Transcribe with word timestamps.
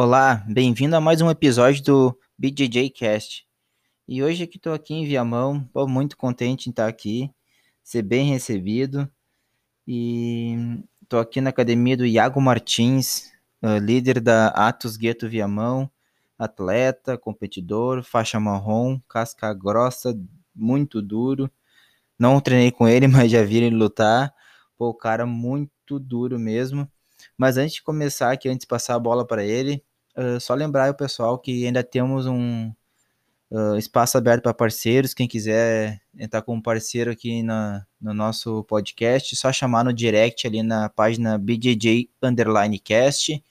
Olá, 0.00 0.44
bem-vindo 0.46 0.94
a 0.94 1.00
mais 1.00 1.20
um 1.20 1.28
episódio 1.28 1.82
do 1.82 2.18
BJJ 2.38 2.88
Cast. 2.90 3.44
E 4.06 4.22
hoje 4.22 4.46
que 4.46 4.56
estou 4.56 4.72
aqui 4.72 4.94
em 4.94 5.04
Viamão, 5.04 5.64
estou 5.66 5.88
muito 5.88 6.16
contente 6.16 6.68
em 6.68 6.70
estar 6.70 6.86
aqui, 6.86 7.28
ser 7.82 8.02
bem 8.02 8.30
recebido. 8.30 9.10
E 9.84 10.54
estou 11.02 11.18
aqui 11.18 11.40
na 11.40 11.50
academia 11.50 11.96
do 11.96 12.06
Iago 12.06 12.40
Martins, 12.40 13.32
uh, 13.60 13.78
líder 13.82 14.20
da 14.20 14.50
Atos 14.50 14.96
Gueto 14.96 15.28
Viamão, 15.28 15.90
atleta, 16.38 17.18
competidor, 17.18 18.04
faixa 18.04 18.38
marrom, 18.38 19.00
casca 19.08 19.52
grossa, 19.52 20.16
muito 20.54 21.02
duro. 21.02 21.50
Não 22.16 22.40
treinei 22.40 22.70
com 22.70 22.86
ele, 22.86 23.08
mas 23.10 23.32
já 23.32 23.42
vi 23.42 23.56
ele 23.56 23.74
lutar. 23.74 24.32
Pô, 24.76 24.90
o 24.90 24.94
cara 24.94 25.26
muito 25.26 25.98
duro 25.98 26.38
mesmo. 26.38 26.88
Mas 27.36 27.56
antes 27.56 27.74
de 27.74 27.82
começar 27.82 28.30
aqui, 28.30 28.48
antes 28.48 28.60
de 28.60 28.68
passar 28.68 28.94
a 28.94 28.98
bola 29.00 29.26
para 29.26 29.44
ele, 29.44 29.84
uh, 30.18 30.40
só 30.40 30.54
lembrar 30.54 30.90
o 30.90 30.94
pessoal 30.94 31.38
que 31.38 31.66
ainda 31.66 31.82
temos 31.84 32.26
um 32.26 32.72
uh, 33.50 33.76
espaço 33.76 34.18
aberto 34.18 34.42
para 34.42 34.54
parceiros. 34.54 35.14
Quem 35.14 35.28
quiser 35.28 36.00
entrar 36.18 36.42
como 36.42 36.62
parceiro 36.62 37.10
aqui 37.10 37.42
na, 37.42 37.86
no 38.00 38.12
nosso 38.12 38.64
podcast, 38.64 39.34
só 39.36 39.52
chamar 39.52 39.84
no 39.84 39.92
direct 39.92 40.46
ali 40.46 40.62
na 40.62 40.88
página 40.88 41.38
BJJ 41.38 42.10
Underline 42.22 42.78
Cast. 42.78 43.42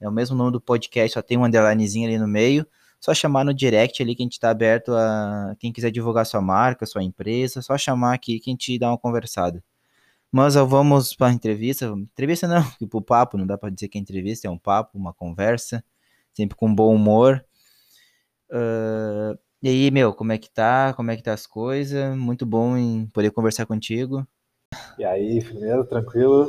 É 0.00 0.08
o 0.08 0.12
mesmo 0.12 0.36
nome 0.36 0.52
do 0.52 0.60
podcast, 0.60 1.14
só 1.14 1.22
tem 1.22 1.38
um 1.38 1.44
underlinezinho 1.44 2.08
ali 2.08 2.18
no 2.18 2.28
meio. 2.28 2.66
Só 3.00 3.14
chamar 3.14 3.44
no 3.44 3.52
direct 3.54 4.02
ali 4.02 4.14
que 4.14 4.22
a 4.22 4.24
gente 4.24 4.32
está 4.32 4.50
aberto 4.50 4.92
a 4.92 5.54
quem 5.58 5.72
quiser 5.72 5.90
divulgar 5.90 6.26
sua 6.26 6.40
marca, 6.40 6.86
sua 6.86 7.02
empresa, 7.02 7.62
só 7.62 7.76
chamar 7.76 8.14
aqui 8.14 8.40
que 8.40 8.50
a 8.50 8.52
gente 8.52 8.78
dá 8.78 8.88
uma 8.90 8.98
conversada. 8.98 9.62
Mas 10.32 10.54
vamos 10.54 11.14
para 11.14 11.28
a 11.28 11.32
entrevista. 11.32 11.86
Entrevista 11.86 12.48
não, 12.48 12.62
tipo 12.78 13.00
papo, 13.00 13.38
não 13.38 13.46
dá 13.46 13.56
para 13.56 13.70
dizer 13.70 13.88
que 13.88 13.98
é 13.98 14.00
entrevista, 14.00 14.46
é 14.48 14.50
um 14.50 14.58
papo, 14.58 14.98
uma 14.98 15.12
conversa, 15.14 15.84
sempre 16.36 16.56
com 16.56 16.72
bom 16.74 16.94
humor. 16.94 17.42
Uh, 18.50 19.36
e 19.62 19.68
aí, 19.68 19.90
meu, 19.90 20.12
como 20.12 20.32
é 20.32 20.38
que 20.38 20.50
tá? 20.50 20.92
Como 20.94 21.10
é 21.10 21.16
que 21.16 21.22
tá 21.22 21.32
as 21.32 21.46
coisas? 21.46 22.16
Muito 22.16 22.44
bom 22.44 22.76
em 22.76 23.06
poder 23.06 23.30
conversar 23.30 23.64
contigo. 23.64 24.26
E 24.98 25.04
aí, 25.04 25.42
primeiro, 25.42 25.84
tranquilo? 25.84 26.48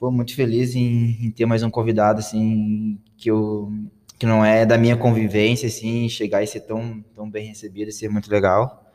Pô, 0.00 0.10
muito 0.10 0.34
feliz 0.34 0.74
em, 0.74 1.26
em, 1.26 1.30
ter 1.30 1.46
mais 1.46 1.62
um 1.62 1.70
convidado, 1.70 2.20
assim, 2.20 2.98
que 3.16 3.30
eu 3.30 3.70
que 4.18 4.24
não 4.24 4.42
é 4.42 4.64
da 4.64 4.78
minha 4.78 4.96
convivência, 4.96 5.66
assim, 5.66 6.08
chegar 6.08 6.42
e 6.42 6.46
ser 6.46 6.60
tão, 6.60 7.02
tão 7.14 7.30
bem 7.30 7.48
recebido, 7.48 7.92
ser 7.92 8.08
muito 8.08 8.30
legal. 8.30 8.85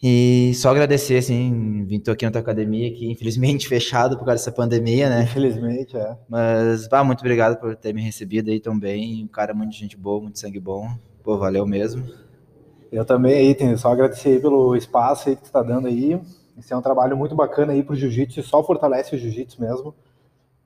E 0.00 0.52
só 0.54 0.70
agradecer, 0.70 1.16
assim, 1.16 1.84
vim 1.84 1.98
tô 1.98 2.12
aqui 2.12 2.24
na 2.24 2.30
tua 2.30 2.40
academia, 2.40 2.92
que 2.92 3.10
infelizmente 3.10 3.66
fechado 3.68 4.16
por 4.16 4.24
causa 4.24 4.44
dessa 4.44 4.52
pandemia, 4.52 5.08
né? 5.08 5.24
Infelizmente, 5.24 5.96
é. 5.96 6.16
Mas, 6.28 6.86
bah, 6.86 7.02
muito 7.02 7.20
obrigado 7.20 7.58
por 7.58 7.74
ter 7.74 7.92
me 7.92 8.00
recebido 8.00 8.50
aí 8.50 8.60
tão 8.60 8.78
bem. 8.78 9.24
Um 9.24 9.28
cara 9.28 9.52
muito 9.52 9.74
gente 9.74 9.96
boa, 9.96 10.22
muito 10.22 10.38
sangue 10.38 10.60
bom. 10.60 10.88
Pô, 11.24 11.36
valeu 11.36 11.66
mesmo. 11.66 12.04
Eu 12.92 13.04
também 13.04 13.34
aí, 13.34 13.54
tenho 13.54 13.76
só 13.76 13.92
agradecer 13.92 14.30
aí 14.30 14.40
pelo 14.40 14.74
espaço 14.76 15.28
aí 15.28 15.36
que 15.36 15.42
tu 15.42 15.50
tá 15.50 15.62
dando 15.62 15.88
aí. 15.88 16.18
Esse 16.58 16.72
é 16.72 16.76
um 16.76 16.82
trabalho 16.82 17.16
muito 17.16 17.34
bacana 17.34 17.72
aí 17.72 17.82
pro 17.82 17.94
jiu-jitsu, 17.94 18.42
só 18.42 18.64
fortalece 18.64 19.14
o 19.14 19.18
jiu-jitsu 19.18 19.60
mesmo. 19.60 19.94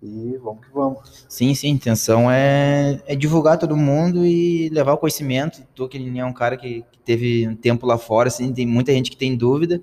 E 0.03 0.37
vamos 0.39 0.67
que 0.67 0.73
vamos. 0.73 1.25
Sim, 1.29 1.55
sim, 1.55 1.69
a 1.69 1.71
intenção 1.71 2.29
é, 2.29 3.01
é 3.07 3.15
divulgar 3.15 3.57
todo 3.57 3.77
mundo 3.77 4.27
e 4.27 4.69
levar 4.71 4.95
o 4.95 4.99
conhecimento. 4.99 5.63
Tu 5.77 5.89
que 5.89 6.19
é 6.19 6.25
um 6.25 6.33
cara 6.33 6.57
que, 6.57 6.85
que, 6.91 6.99
teve 6.99 7.47
um 7.47 7.55
tempo 7.55 7.87
lá 7.87 7.97
fora, 7.97 8.27
assim, 8.27 8.53
tem 8.53 8.67
muita 8.67 8.93
gente 8.93 9.13
que 9.13 9.17
tem 9.17 9.37
dúvida, 9.37 9.81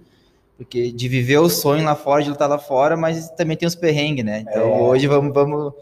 porque 0.58 0.92
de 0.92 1.08
viver 1.08 1.38
o 1.38 1.50
sonho 1.50 1.86
lá 1.86 1.96
fora, 1.96 2.22
de 2.22 2.30
lutar 2.30 2.50
lá 2.50 2.60
fora, 2.60 2.98
mas 2.98 3.30
também 3.32 3.56
tem 3.56 3.66
os 3.66 3.76
perrengues, 3.76 4.26
né? 4.26 4.42
Então 4.42 4.62
é. 4.62 4.82
hoje 4.82 5.08
vamos, 5.08 5.34
vamos, 5.34 5.74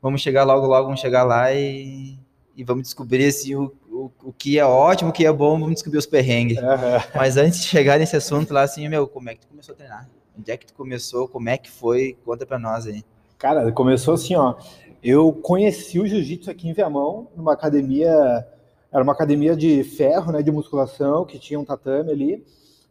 vamos 0.00 0.20
chegar 0.20 0.44
logo, 0.44 0.68
logo, 0.68 0.84
vamos 0.84 1.00
chegar 1.00 1.24
lá 1.24 1.52
e, 1.52 2.16
e 2.56 2.62
vamos 2.62 2.84
descobrir 2.84 3.26
assim, 3.26 3.56
o, 3.56 3.72
o, 3.90 4.08
o 4.22 4.32
que 4.32 4.56
é 4.56 4.64
ótimo, 4.64 5.10
o 5.10 5.12
que 5.12 5.26
é 5.26 5.32
bom, 5.32 5.58
vamos 5.58 5.74
descobrir 5.74 5.98
os 5.98 6.06
perrengues. 6.06 6.58
Uhum. 6.58 6.66
Mas 7.12 7.36
antes 7.36 7.60
de 7.60 7.66
chegar 7.66 7.98
nesse 7.98 8.14
assunto 8.14 8.54
lá, 8.54 8.62
assim, 8.62 8.88
meu, 8.88 9.08
como 9.08 9.30
é 9.30 9.34
que 9.34 9.40
tu 9.40 9.48
começou 9.48 9.72
a 9.72 9.76
treinar? 9.76 10.08
Onde 10.38 10.52
é 10.52 10.56
que 10.56 10.66
tu 10.66 10.74
começou? 10.74 11.26
Como 11.26 11.48
é 11.48 11.58
que 11.58 11.68
foi? 11.68 12.16
Conta 12.24 12.46
pra 12.46 12.56
nós 12.56 12.86
aí. 12.86 13.02
Cara, 13.40 13.72
começou 13.72 14.12
assim, 14.12 14.34
ó. 14.34 14.54
Eu 15.02 15.32
conheci 15.32 15.98
o 15.98 16.06
jiu-jitsu 16.06 16.50
aqui 16.50 16.68
em 16.68 16.74
Viamão, 16.74 17.28
numa 17.34 17.54
academia, 17.54 18.46
era 18.92 19.02
uma 19.02 19.14
academia 19.14 19.56
de 19.56 19.82
ferro, 19.82 20.30
né, 20.30 20.42
de 20.42 20.52
musculação, 20.52 21.24
que 21.24 21.38
tinha 21.38 21.58
um 21.58 21.64
tatame 21.64 22.12
ali. 22.12 22.44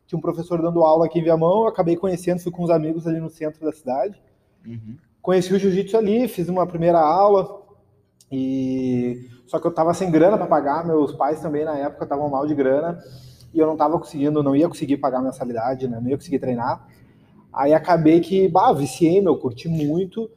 Tinha 0.07 0.17
um 0.17 0.21
professor 0.21 0.59
dando 0.59 0.81
aula 0.81 1.05
aqui 1.05 1.19
em 1.19 1.23
Viamão, 1.23 1.61
eu 1.61 1.67
acabei 1.67 1.95
conhecendo, 1.95 2.39
fui 2.39 2.51
com 2.51 2.63
uns 2.63 2.71
amigos 2.71 3.05
ali 3.05 3.19
no 3.19 3.29
centro 3.29 3.63
da 3.63 3.71
cidade. 3.71 4.19
Uhum. 4.65 4.97
Conheci 5.21 5.53
o 5.53 5.59
jiu-jitsu 5.59 5.95
ali, 5.95 6.27
fiz 6.27 6.49
uma 6.49 6.65
primeira 6.65 6.99
aula, 6.99 7.61
e 8.31 9.29
só 9.45 9.59
que 9.59 9.67
eu 9.67 9.71
tava 9.71 9.93
sem 9.93 10.09
grana 10.09 10.35
para 10.35 10.47
pagar, 10.47 10.83
meus 10.83 11.13
pais 11.13 11.39
também 11.39 11.63
na 11.63 11.77
época 11.77 12.05
estavam 12.05 12.27
mal 12.27 12.47
de 12.47 12.55
grana, 12.55 12.97
e 13.53 13.59
eu 13.59 13.67
não 13.67 13.77
tava 13.77 13.99
conseguindo, 13.99 14.41
não 14.41 14.55
ia 14.55 14.67
conseguir 14.67 14.97
pagar 14.97 15.21
mensalidade, 15.21 15.88
né, 15.88 15.99
não 16.01 16.09
ia 16.09 16.17
conseguir 16.17 16.39
treinar. 16.39 16.88
Aí 17.53 17.71
acabei 17.71 18.19
que, 18.19 18.47
bah, 18.47 18.73
viciei, 18.73 19.21
meu, 19.21 19.38
curti 19.38 19.67
muito, 19.67 20.27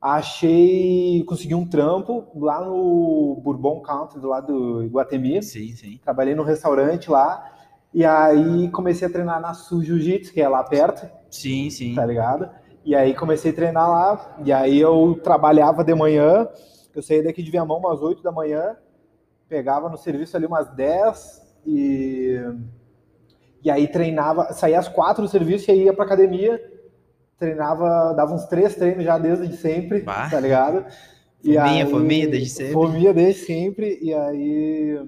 Achei, 0.00 1.24
consegui 1.24 1.56
um 1.56 1.68
trampo 1.68 2.28
lá 2.36 2.64
no 2.64 3.40
Bourbon 3.42 3.80
Country, 3.80 4.20
do 4.20 4.28
lado 4.28 4.46
do 4.46 4.82
Iguatemi. 4.84 5.42
Sim, 5.42 5.74
sim. 5.74 5.98
Trabalhei 6.02 6.36
no 6.36 6.44
restaurante 6.44 7.10
lá. 7.10 7.52
E 7.92 8.04
aí 8.04 8.70
comecei 8.70 9.08
a 9.08 9.10
treinar 9.10 9.40
na 9.40 9.54
Sul 9.54 9.82
Jiu-Jitsu, 9.82 10.32
que 10.32 10.40
é 10.40 10.48
lá 10.48 10.62
perto. 10.62 11.10
Sim, 11.28 11.68
sim. 11.68 11.94
Tá 11.94 12.06
ligado? 12.06 12.48
E 12.84 12.94
aí 12.94 13.12
comecei 13.14 13.50
a 13.50 13.54
treinar 13.54 13.90
lá. 13.90 14.36
E 14.44 14.52
aí 14.52 14.78
eu 14.78 15.18
trabalhava 15.22 15.82
de 15.82 15.94
manhã. 15.94 16.46
Eu 16.94 17.02
saía 17.02 17.24
daqui 17.24 17.42
de 17.42 17.50
Viamão 17.50 17.78
umas 17.78 18.00
8 18.00 18.22
da 18.22 18.30
manhã. 18.30 18.76
Pegava 19.48 19.88
no 19.88 19.96
serviço 19.96 20.36
ali 20.36 20.46
umas 20.46 20.68
10 20.74 21.42
e... 21.66 22.40
E 23.64 23.70
aí 23.70 23.88
treinava, 23.88 24.52
saía 24.52 24.78
às 24.78 24.86
4 24.86 25.24
do 25.24 25.28
serviço 25.28 25.68
e 25.72 25.84
ia 25.84 25.92
pra 25.92 26.04
academia 26.04 26.62
treinava, 27.38 28.12
dava 28.14 28.34
uns 28.34 28.44
três 28.46 28.74
treinos 28.74 29.04
já 29.04 29.16
desde 29.16 29.56
sempre, 29.56 30.02
bah. 30.02 30.28
tá 30.28 30.40
ligado? 30.40 30.84
E 31.42 31.54
fominha, 31.54 31.84
aí, 31.84 31.90
fominha 31.90 32.28
desde 32.28 32.50
sempre. 32.50 32.72
Fominha 32.72 33.14
desde 33.14 33.46
sempre, 33.46 33.98
e 34.02 34.12
aí. 34.12 35.00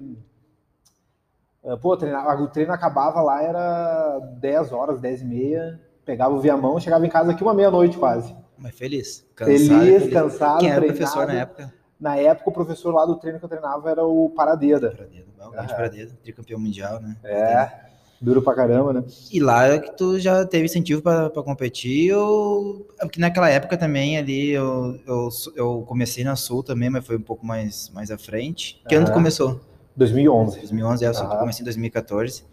Eh, 1.63 1.75
pô, 1.75 1.97
treinava, 1.97 2.41
o 2.41 2.47
treino 2.47 2.71
acabava 2.71 3.21
lá, 3.21 3.43
era 3.43 4.19
10 4.39 4.71
horas, 4.71 4.99
10 4.99 5.21
e 5.21 5.25
meia. 5.25 5.79
Pegava 6.05 6.33
o 6.33 6.39
viamão, 6.39 6.79
chegava 6.79 7.05
em 7.05 7.09
casa 7.09 7.31
aqui 7.31 7.43
uma 7.43 7.53
meia-noite 7.53 7.97
quase. 7.97 8.35
Mas 8.57 8.75
feliz. 8.75 9.27
Cansado, 9.35 9.57
feliz, 9.57 10.03
feliz, 10.03 10.13
cansado. 10.13 10.59
Quem 10.59 10.69
era 10.71 10.81
o 10.81 10.87
professor 10.87 11.27
na 11.27 11.33
época? 11.33 11.73
Na 11.99 12.15
época, 12.15 12.49
o 12.49 12.53
professor 12.53 12.91
lá 12.91 13.05
do 13.05 13.15
treino 13.17 13.37
que 13.37 13.45
eu 13.45 13.49
treinava 13.49 13.91
era 13.91 14.03
o 14.03 14.29
Paradeda. 14.31 14.89
Paradeda, 14.91 15.25
o 15.45 15.51
grande 15.51 15.73
Paradeda, 15.73 16.17
tricampeão 16.23 16.59
mundial, 16.59 16.99
né? 16.99 17.15
É. 17.23 17.90
Duro 18.21 18.39
pra 18.39 18.53
caramba, 18.53 18.93
né? 18.93 19.03
E 19.31 19.39
lá 19.39 19.65
é 19.65 19.79
que 19.79 19.97
tu 19.97 20.19
já 20.19 20.45
teve 20.45 20.65
incentivo 20.65 21.01
para 21.01 21.31
competir, 21.43 22.13
ou. 22.13 22.87
É 22.99 23.03
porque 23.03 23.19
naquela 23.19 23.49
época 23.49 23.75
também 23.75 24.15
ali 24.15 24.51
eu, 24.51 24.95
eu, 25.07 25.29
eu, 25.55 25.83
comecei 25.87 26.23
na 26.23 26.35
Sul 26.35 26.61
também, 26.61 26.87
mas 26.87 27.03
foi 27.03 27.17
um 27.17 27.21
pouco 27.21 27.43
mais, 27.43 27.89
mais 27.89 28.11
à 28.11 28.19
frente. 28.19 28.79
Que 28.87 28.93
ano 28.93 29.07
tu 29.07 29.11
começou? 29.11 29.59
2011. 29.95 30.59
2011, 30.59 31.03
é, 31.03 31.09
eu 31.09 31.13
comecei 31.39 31.63
em 31.63 31.65
2014. 31.65 32.43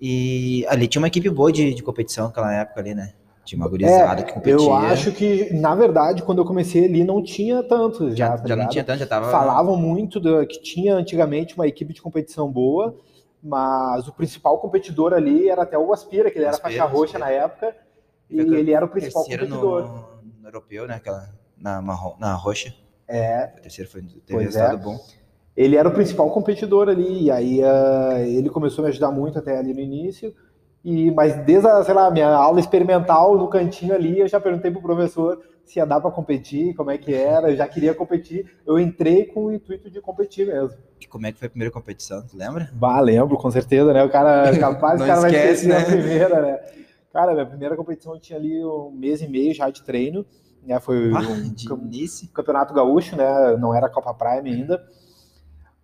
E 0.00 0.64
ali 0.66 0.88
tinha 0.88 1.00
uma 1.00 1.08
equipe 1.08 1.28
boa 1.28 1.52
de, 1.52 1.74
de 1.74 1.82
competição 1.82 2.28
naquela 2.28 2.54
época 2.54 2.80
ali, 2.80 2.94
né? 2.94 3.12
Tinha 3.44 3.60
uma 3.60 3.68
gurizada 3.68 4.22
é, 4.22 4.24
que 4.24 4.32
competia. 4.32 4.66
Eu 4.66 4.74
acho 4.74 5.12
que, 5.12 5.52
na 5.52 5.74
verdade, 5.74 6.22
quando 6.22 6.38
eu 6.38 6.44
comecei 6.46 6.86
ali, 6.86 7.04
não 7.04 7.22
tinha 7.22 7.62
tanto. 7.62 8.10
Já, 8.10 8.28
já, 8.28 8.38
tá 8.38 8.48
já 8.48 8.56
não 8.56 8.68
tinha 8.68 8.82
tanto, 8.82 8.98
já 8.98 9.06
tava. 9.06 9.30
Falavam 9.30 9.76
muito 9.76 10.18
do, 10.18 10.44
que 10.46 10.60
tinha 10.60 10.94
antigamente 10.94 11.54
uma 11.54 11.66
equipe 11.66 11.92
de 11.92 12.00
competição 12.00 12.50
boa 12.50 12.96
mas 13.46 14.08
o 14.08 14.12
principal 14.12 14.58
competidor 14.58 15.12
ali 15.12 15.48
era 15.48 15.62
até 15.62 15.78
o 15.78 15.92
Aspira, 15.92 16.30
que 16.30 16.38
ele 16.38 16.46
era 16.46 16.56
faixa 16.56 16.84
roxa 16.84 17.18
na 17.18 17.30
época, 17.30 17.76
e 18.28 18.40
ele 18.40 18.72
era 18.72 18.84
o 18.84 18.88
principal 18.88 19.22
competidor. 19.22 19.82
No, 19.82 20.40
no 20.40 20.48
europeu, 20.48 20.86
né? 20.86 20.96
Aquela, 20.96 21.28
na, 21.56 21.80
na 22.18 22.34
roxa. 22.34 22.74
É. 23.06 23.52
O 23.56 23.62
terceiro 23.62 23.88
foi, 23.88 24.02
teve 24.02 24.42
resultado 24.42 24.80
é. 24.80 24.82
bom. 24.82 24.98
Ele 25.56 25.76
era 25.76 25.88
o 25.88 25.92
principal 25.92 26.28
competidor 26.30 26.88
ali, 26.88 27.24
e 27.24 27.30
aí 27.30 27.60
uh, 27.62 28.18
ele 28.18 28.50
começou 28.50 28.82
a 28.82 28.86
me 28.86 28.90
ajudar 28.90 29.12
muito 29.12 29.38
até 29.38 29.56
ali 29.56 29.72
no 29.72 29.80
início. 29.80 30.34
E, 30.86 31.10
mas 31.10 31.34
desde 31.44 31.66
a, 31.66 31.82
sei 31.82 31.92
lá, 31.92 32.08
minha 32.12 32.28
aula 32.28 32.60
experimental 32.60 33.36
no 33.36 33.48
cantinho 33.48 33.92
ali, 33.92 34.20
eu 34.20 34.28
já 34.28 34.38
perguntei 34.38 34.70
pro 34.70 34.80
professor 34.80 35.42
se 35.64 35.80
ia 35.80 35.84
dar 35.84 36.00
para 36.00 36.12
competir, 36.12 36.76
como 36.76 36.92
é 36.92 36.96
que 36.96 37.12
era, 37.12 37.50
eu 37.50 37.56
já 37.56 37.66
queria 37.66 37.92
competir. 37.92 38.48
Eu 38.64 38.78
entrei 38.78 39.24
com 39.24 39.46
o 39.46 39.52
intuito 39.52 39.90
de 39.90 40.00
competir 40.00 40.46
mesmo. 40.46 40.78
E 41.00 41.06
como 41.08 41.26
é 41.26 41.32
que 41.32 41.40
foi 41.40 41.46
a 41.46 41.50
primeira 41.50 41.72
competição, 41.72 42.24
tu 42.24 42.36
lembra? 42.36 42.70
Bah, 42.72 43.00
lembro, 43.00 43.36
com 43.36 43.50
certeza, 43.50 43.92
né? 43.92 44.04
O 44.04 44.08
cara, 44.08 44.54
capaz, 44.56 45.00
o 45.00 45.04
cara 45.04 45.22
vai 45.22 45.34
esquecer 45.34 45.70
né? 45.70 45.78
a 45.80 45.84
primeira, 45.84 46.40
né? 46.40 46.60
Cara, 47.12 47.32
minha 47.32 47.46
primeira 47.46 47.74
competição 47.74 48.14
eu 48.14 48.20
tinha 48.20 48.38
ali 48.38 48.64
um 48.64 48.92
mês 48.92 49.20
e 49.20 49.26
meio 49.26 49.52
já 49.52 49.68
de 49.68 49.82
treino, 49.82 50.24
né? 50.62 50.78
Foi 50.78 51.10
ah, 51.12 51.18
um 51.18 52.28
campeonato 52.32 52.72
gaúcho, 52.72 53.16
né? 53.16 53.56
Não 53.56 53.74
era 53.74 53.88
Copa 53.88 54.14
Prime 54.14 54.48
ainda. 54.54 54.80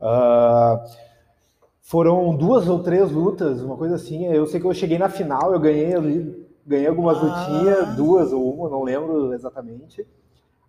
Uh, 0.00 0.78
foram 1.82 2.34
duas 2.34 2.68
ou 2.68 2.82
três 2.82 3.10
lutas, 3.10 3.60
uma 3.60 3.76
coisa 3.76 3.96
assim. 3.96 4.26
Eu 4.26 4.46
sei 4.46 4.60
que 4.60 4.66
eu 4.66 4.72
cheguei 4.72 4.98
na 4.98 5.08
final, 5.08 5.52
eu 5.52 5.60
ganhei 5.60 5.94
ali, 5.94 6.48
ganhei 6.64 6.86
algumas 6.86 7.18
ah. 7.18 7.20
lutinhas, 7.20 7.96
duas 7.96 8.32
ou 8.32 8.54
uma, 8.54 8.70
não 8.70 8.82
lembro 8.82 9.34
exatamente. 9.34 10.06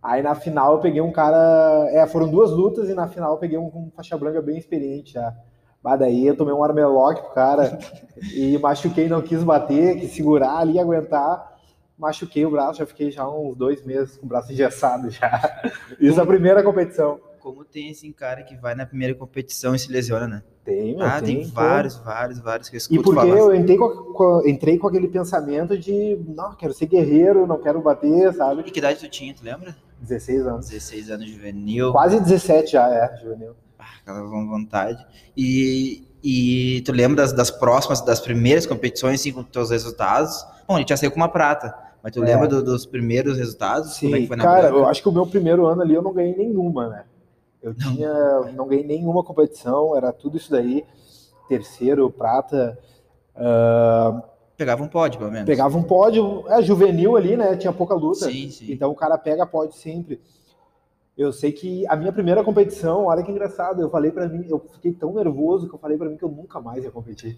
Aí 0.01 0.21
na 0.21 0.35
final 0.35 0.73
eu 0.73 0.79
peguei 0.79 0.99
um 0.99 1.11
cara. 1.11 1.87
É, 1.91 2.05
foram 2.07 2.29
duas 2.29 2.51
lutas 2.51 2.89
e 2.89 2.93
na 2.93 3.07
final 3.07 3.33
eu 3.33 3.37
peguei 3.37 3.57
um 3.57 3.69
com 3.69 3.91
faixa 3.95 4.17
branca 4.17 4.41
bem 4.41 4.57
experiente 4.57 5.13
já. 5.13 5.33
Mas 5.81 5.99
daí 5.99 6.27
eu 6.27 6.35
tomei 6.35 6.53
um 6.53 6.63
armlock 6.63 7.21
pro 7.21 7.33
cara 7.33 7.77
e 8.33 8.57
machuquei, 8.57 9.07
não 9.07 9.21
quis 9.21 9.43
bater, 9.43 9.99
quis 9.99 10.11
segurar 10.11 10.57
ali, 10.57 10.79
aguentar. 10.79 11.53
Machuquei 11.97 12.45
o 12.45 12.49
braço, 12.51 12.79
já 12.79 12.85
fiquei 12.85 13.11
já 13.11 13.29
uns 13.29 13.55
dois 13.55 13.85
meses 13.85 14.17
com 14.17 14.25
o 14.25 14.29
braço 14.29 14.51
engessado 14.51 15.09
já. 15.11 15.61
Isso 15.99 16.19
é 16.19 16.23
a 16.23 16.25
primeira 16.25 16.63
competição. 16.63 17.19
Como 17.39 17.63
tem 17.63 17.89
esse 17.89 18.11
cara 18.13 18.41
que 18.43 18.55
vai 18.55 18.73
na 18.73 18.85
primeira 18.85 19.13
competição 19.13 19.75
e 19.75 19.79
se 19.79 19.91
lesiona, 19.91 20.27
né? 20.27 20.43
Tem, 20.65 20.95
meu, 20.95 21.05
Ah, 21.05 21.21
tem, 21.21 21.41
tem 21.41 21.45
vários, 21.51 21.97
vários, 21.97 22.39
vários 22.39 22.69
que 22.69 22.75
eu 22.75 22.77
E 22.77 22.79
escuto 22.79 23.03
porque 23.03 23.19
falar. 23.19 23.37
eu 23.37 23.53
entrei 23.53 23.77
com, 23.77 24.41
entrei 24.45 24.77
com 24.77 24.87
aquele 24.87 25.09
pensamento 25.09 25.77
de, 25.77 26.17
não, 26.27 26.53
quero 26.55 26.73
ser 26.73 26.85
guerreiro, 26.85 27.45
não 27.45 27.57
quero 27.61 27.81
bater, 27.81 28.33
sabe? 28.33 28.61
E 28.65 28.71
que 28.71 28.79
idade 28.79 28.99
tu 28.99 29.09
tinha, 29.09 29.33
tu 29.33 29.43
lembra? 29.43 29.75
16 29.99 30.47
anos. 30.47 30.69
16 30.69 31.09
anos 31.11 31.29
juvenil. 31.29 31.91
Quase 31.91 32.17
17 32.19 32.71
já, 32.71 32.87
é, 32.89 33.17
juvenil. 33.21 33.51
aquela 34.01 34.23
vontade. 34.23 35.05
E, 35.35 36.07
e 36.23 36.81
tu 36.85 36.93
lembra 36.93 37.17
das, 37.17 37.33
das 37.33 37.51
próximas, 37.51 37.99
das 37.99 38.21
primeiras 38.21 38.65
competições, 38.65 39.19
assim, 39.19 39.33
com 39.33 39.43
teus 39.43 39.69
resultados? 39.69 40.45
Bom, 40.65 40.75
a 40.75 40.79
gente 40.79 40.89
já 40.89 40.97
saiu 40.97 41.11
com 41.11 41.17
uma 41.17 41.27
prata, 41.29 41.73
mas 42.01 42.13
tu 42.13 42.23
É. 42.23 42.25
lembra 42.25 42.47
do- 42.47 42.63
dos 42.63 42.85
primeiros 42.85 43.37
resultados? 43.37 43.97
Como 43.99 44.15
é 44.15 44.17
que 44.19 44.21
Sim, 44.23 44.27
foi 44.29 44.37
na 44.37 44.43
cara, 44.43 44.61
branca? 44.61 44.77
eu 44.77 44.87
acho 44.87 45.01
que 45.01 45.09
o 45.09 45.11
meu 45.11 45.25
primeiro 45.27 45.65
ano 45.65 45.81
ali 45.81 45.93
eu 45.93 46.01
não 46.01 46.13
ganhei 46.13 46.35
nenhuma, 46.37 46.87
né? 46.87 47.03
Eu 47.63 47.73
tinha, 47.73 48.11
não 48.55 48.67
ganhei 48.67 48.85
nenhuma 48.85 49.23
competição, 49.23 49.95
era 49.95 50.11
tudo 50.11 50.35
isso 50.37 50.51
daí, 50.51 50.85
terceiro, 51.47 52.11
prata, 52.11 52.77
ah, 53.35 54.21
Pegava 54.55 54.83
um 54.83 54.87
pódio, 54.87 55.17
pelo 55.17 55.31
menos. 55.31 55.47
pegava 55.47 55.75
um 55.77 55.81
pódio, 55.83 56.43
é 56.47 56.61
juvenil 56.61 57.15
ali, 57.17 57.35
né? 57.35 57.55
Tinha 57.57 57.73
pouca 57.73 57.95
luta, 57.95 58.29
Sim, 58.29 58.51
sim. 58.51 58.71
então 58.71 58.91
o 58.91 58.95
cara 58.95 59.17
pega 59.17 59.45
pódio 59.47 59.75
sempre. 59.75 60.21
Eu 61.17 61.31
sei 61.33 61.51
que 61.51 61.87
a 61.87 61.95
minha 61.95 62.11
primeira 62.11 62.43
competição, 62.43 63.05
olha 63.05 63.23
que 63.23 63.31
engraçado, 63.31 63.81
eu 63.81 63.89
falei 63.89 64.11
pra 64.11 64.27
mim, 64.27 64.45
eu 64.47 64.59
fiquei 64.73 64.91
tão 64.93 65.13
nervoso 65.13 65.67
que 65.67 65.73
eu 65.75 65.79
falei 65.79 65.97
pra 65.97 66.07
mim 66.09 66.17
que 66.17 66.23
eu 66.23 66.29
nunca 66.29 66.59
mais 66.61 66.83
ia 66.83 66.91
competir. 66.91 67.37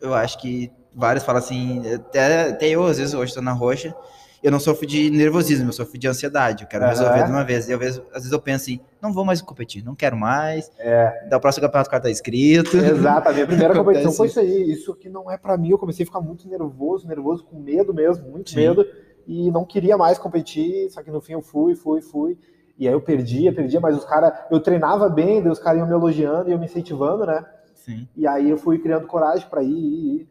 Eu 0.00 0.14
acho 0.14 0.38
que 0.38 0.70
vários 0.94 1.24
falam 1.24 1.40
assim, 1.40 1.82
até, 1.92 2.50
até 2.50 2.68
eu, 2.68 2.86
às 2.86 2.98
vezes, 2.98 3.14
hoje 3.14 3.34
tô 3.34 3.42
na 3.42 3.52
roxa, 3.52 3.94
eu 4.42 4.50
não 4.50 4.60
sofro 4.60 4.86
de 4.86 5.10
nervosismo, 5.10 5.68
eu 5.68 5.72
sofro 5.72 5.98
de 5.98 6.08
ansiedade, 6.08 6.64
eu 6.64 6.68
quero 6.68 6.84
Aham. 6.84 6.90
resolver 6.92 7.24
de 7.24 7.30
uma 7.30 7.44
vez. 7.44 7.68
E 7.68 7.72
eu, 7.72 7.78
às 7.80 7.96
vezes 8.22 8.32
eu 8.32 8.40
penso 8.40 8.64
assim, 8.64 8.80
não 9.00 9.12
vou 9.12 9.24
mais 9.24 9.42
competir, 9.42 9.84
não 9.84 9.94
quero 9.94 10.16
mais, 10.16 10.70
É, 10.78 11.28
da 11.28 11.38
próxima 11.38 11.66
campeonato 11.66 11.88
o 11.88 11.90
cara 11.90 12.02
tá 12.04 12.10
inscrito. 12.10 12.76
exato, 12.76 13.28
a 13.28 13.32
minha 13.32 13.46
primeira 13.46 13.74
competição 13.76 14.12
foi 14.12 14.26
isso 14.28 14.40
aí, 14.40 14.70
isso 14.72 14.92
aqui 14.92 15.08
não 15.08 15.30
é 15.30 15.36
pra 15.36 15.56
mim, 15.58 15.70
eu 15.70 15.78
comecei 15.78 16.04
a 16.04 16.06
ficar 16.06 16.20
muito 16.20 16.48
nervoso, 16.48 17.06
nervoso, 17.06 17.44
com 17.44 17.60
medo 17.60 17.92
mesmo, 17.92 18.28
muito 18.30 18.50
Sim. 18.50 18.56
medo, 18.56 18.84
e 19.26 19.50
não 19.50 19.64
queria 19.64 19.96
mais 19.98 20.18
competir, 20.18 20.88
só 20.90 21.02
que 21.02 21.10
no 21.10 21.20
fim 21.20 21.34
eu 21.34 21.42
fui, 21.42 21.74
fui, 21.74 22.00
fui, 22.00 22.38
e 22.78 22.88
aí 22.88 22.94
eu 22.94 23.00
perdia, 23.00 23.52
perdia, 23.52 23.78
mas 23.80 23.96
os 23.96 24.04
caras, 24.06 24.32
eu 24.50 24.58
treinava 24.60 25.08
bem, 25.08 25.42
daí 25.42 25.52
os 25.52 25.58
caras 25.58 25.80
iam 25.80 25.86
me 25.86 25.92
elogiando 25.92 26.48
e 26.48 26.52
eu 26.52 26.58
me 26.58 26.64
incentivando, 26.64 27.26
né, 27.26 27.44
Sim. 27.74 28.08
e 28.16 28.26
aí 28.26 28.48
eu 28.48 28.56
fui 28.56 28.78
criando 28.78 29.06
coragem 29.06 29.46
pra 29.48 29.62
ir, 29.62 29.68
ir, 29.68 30.14
ir, 30.20 30.28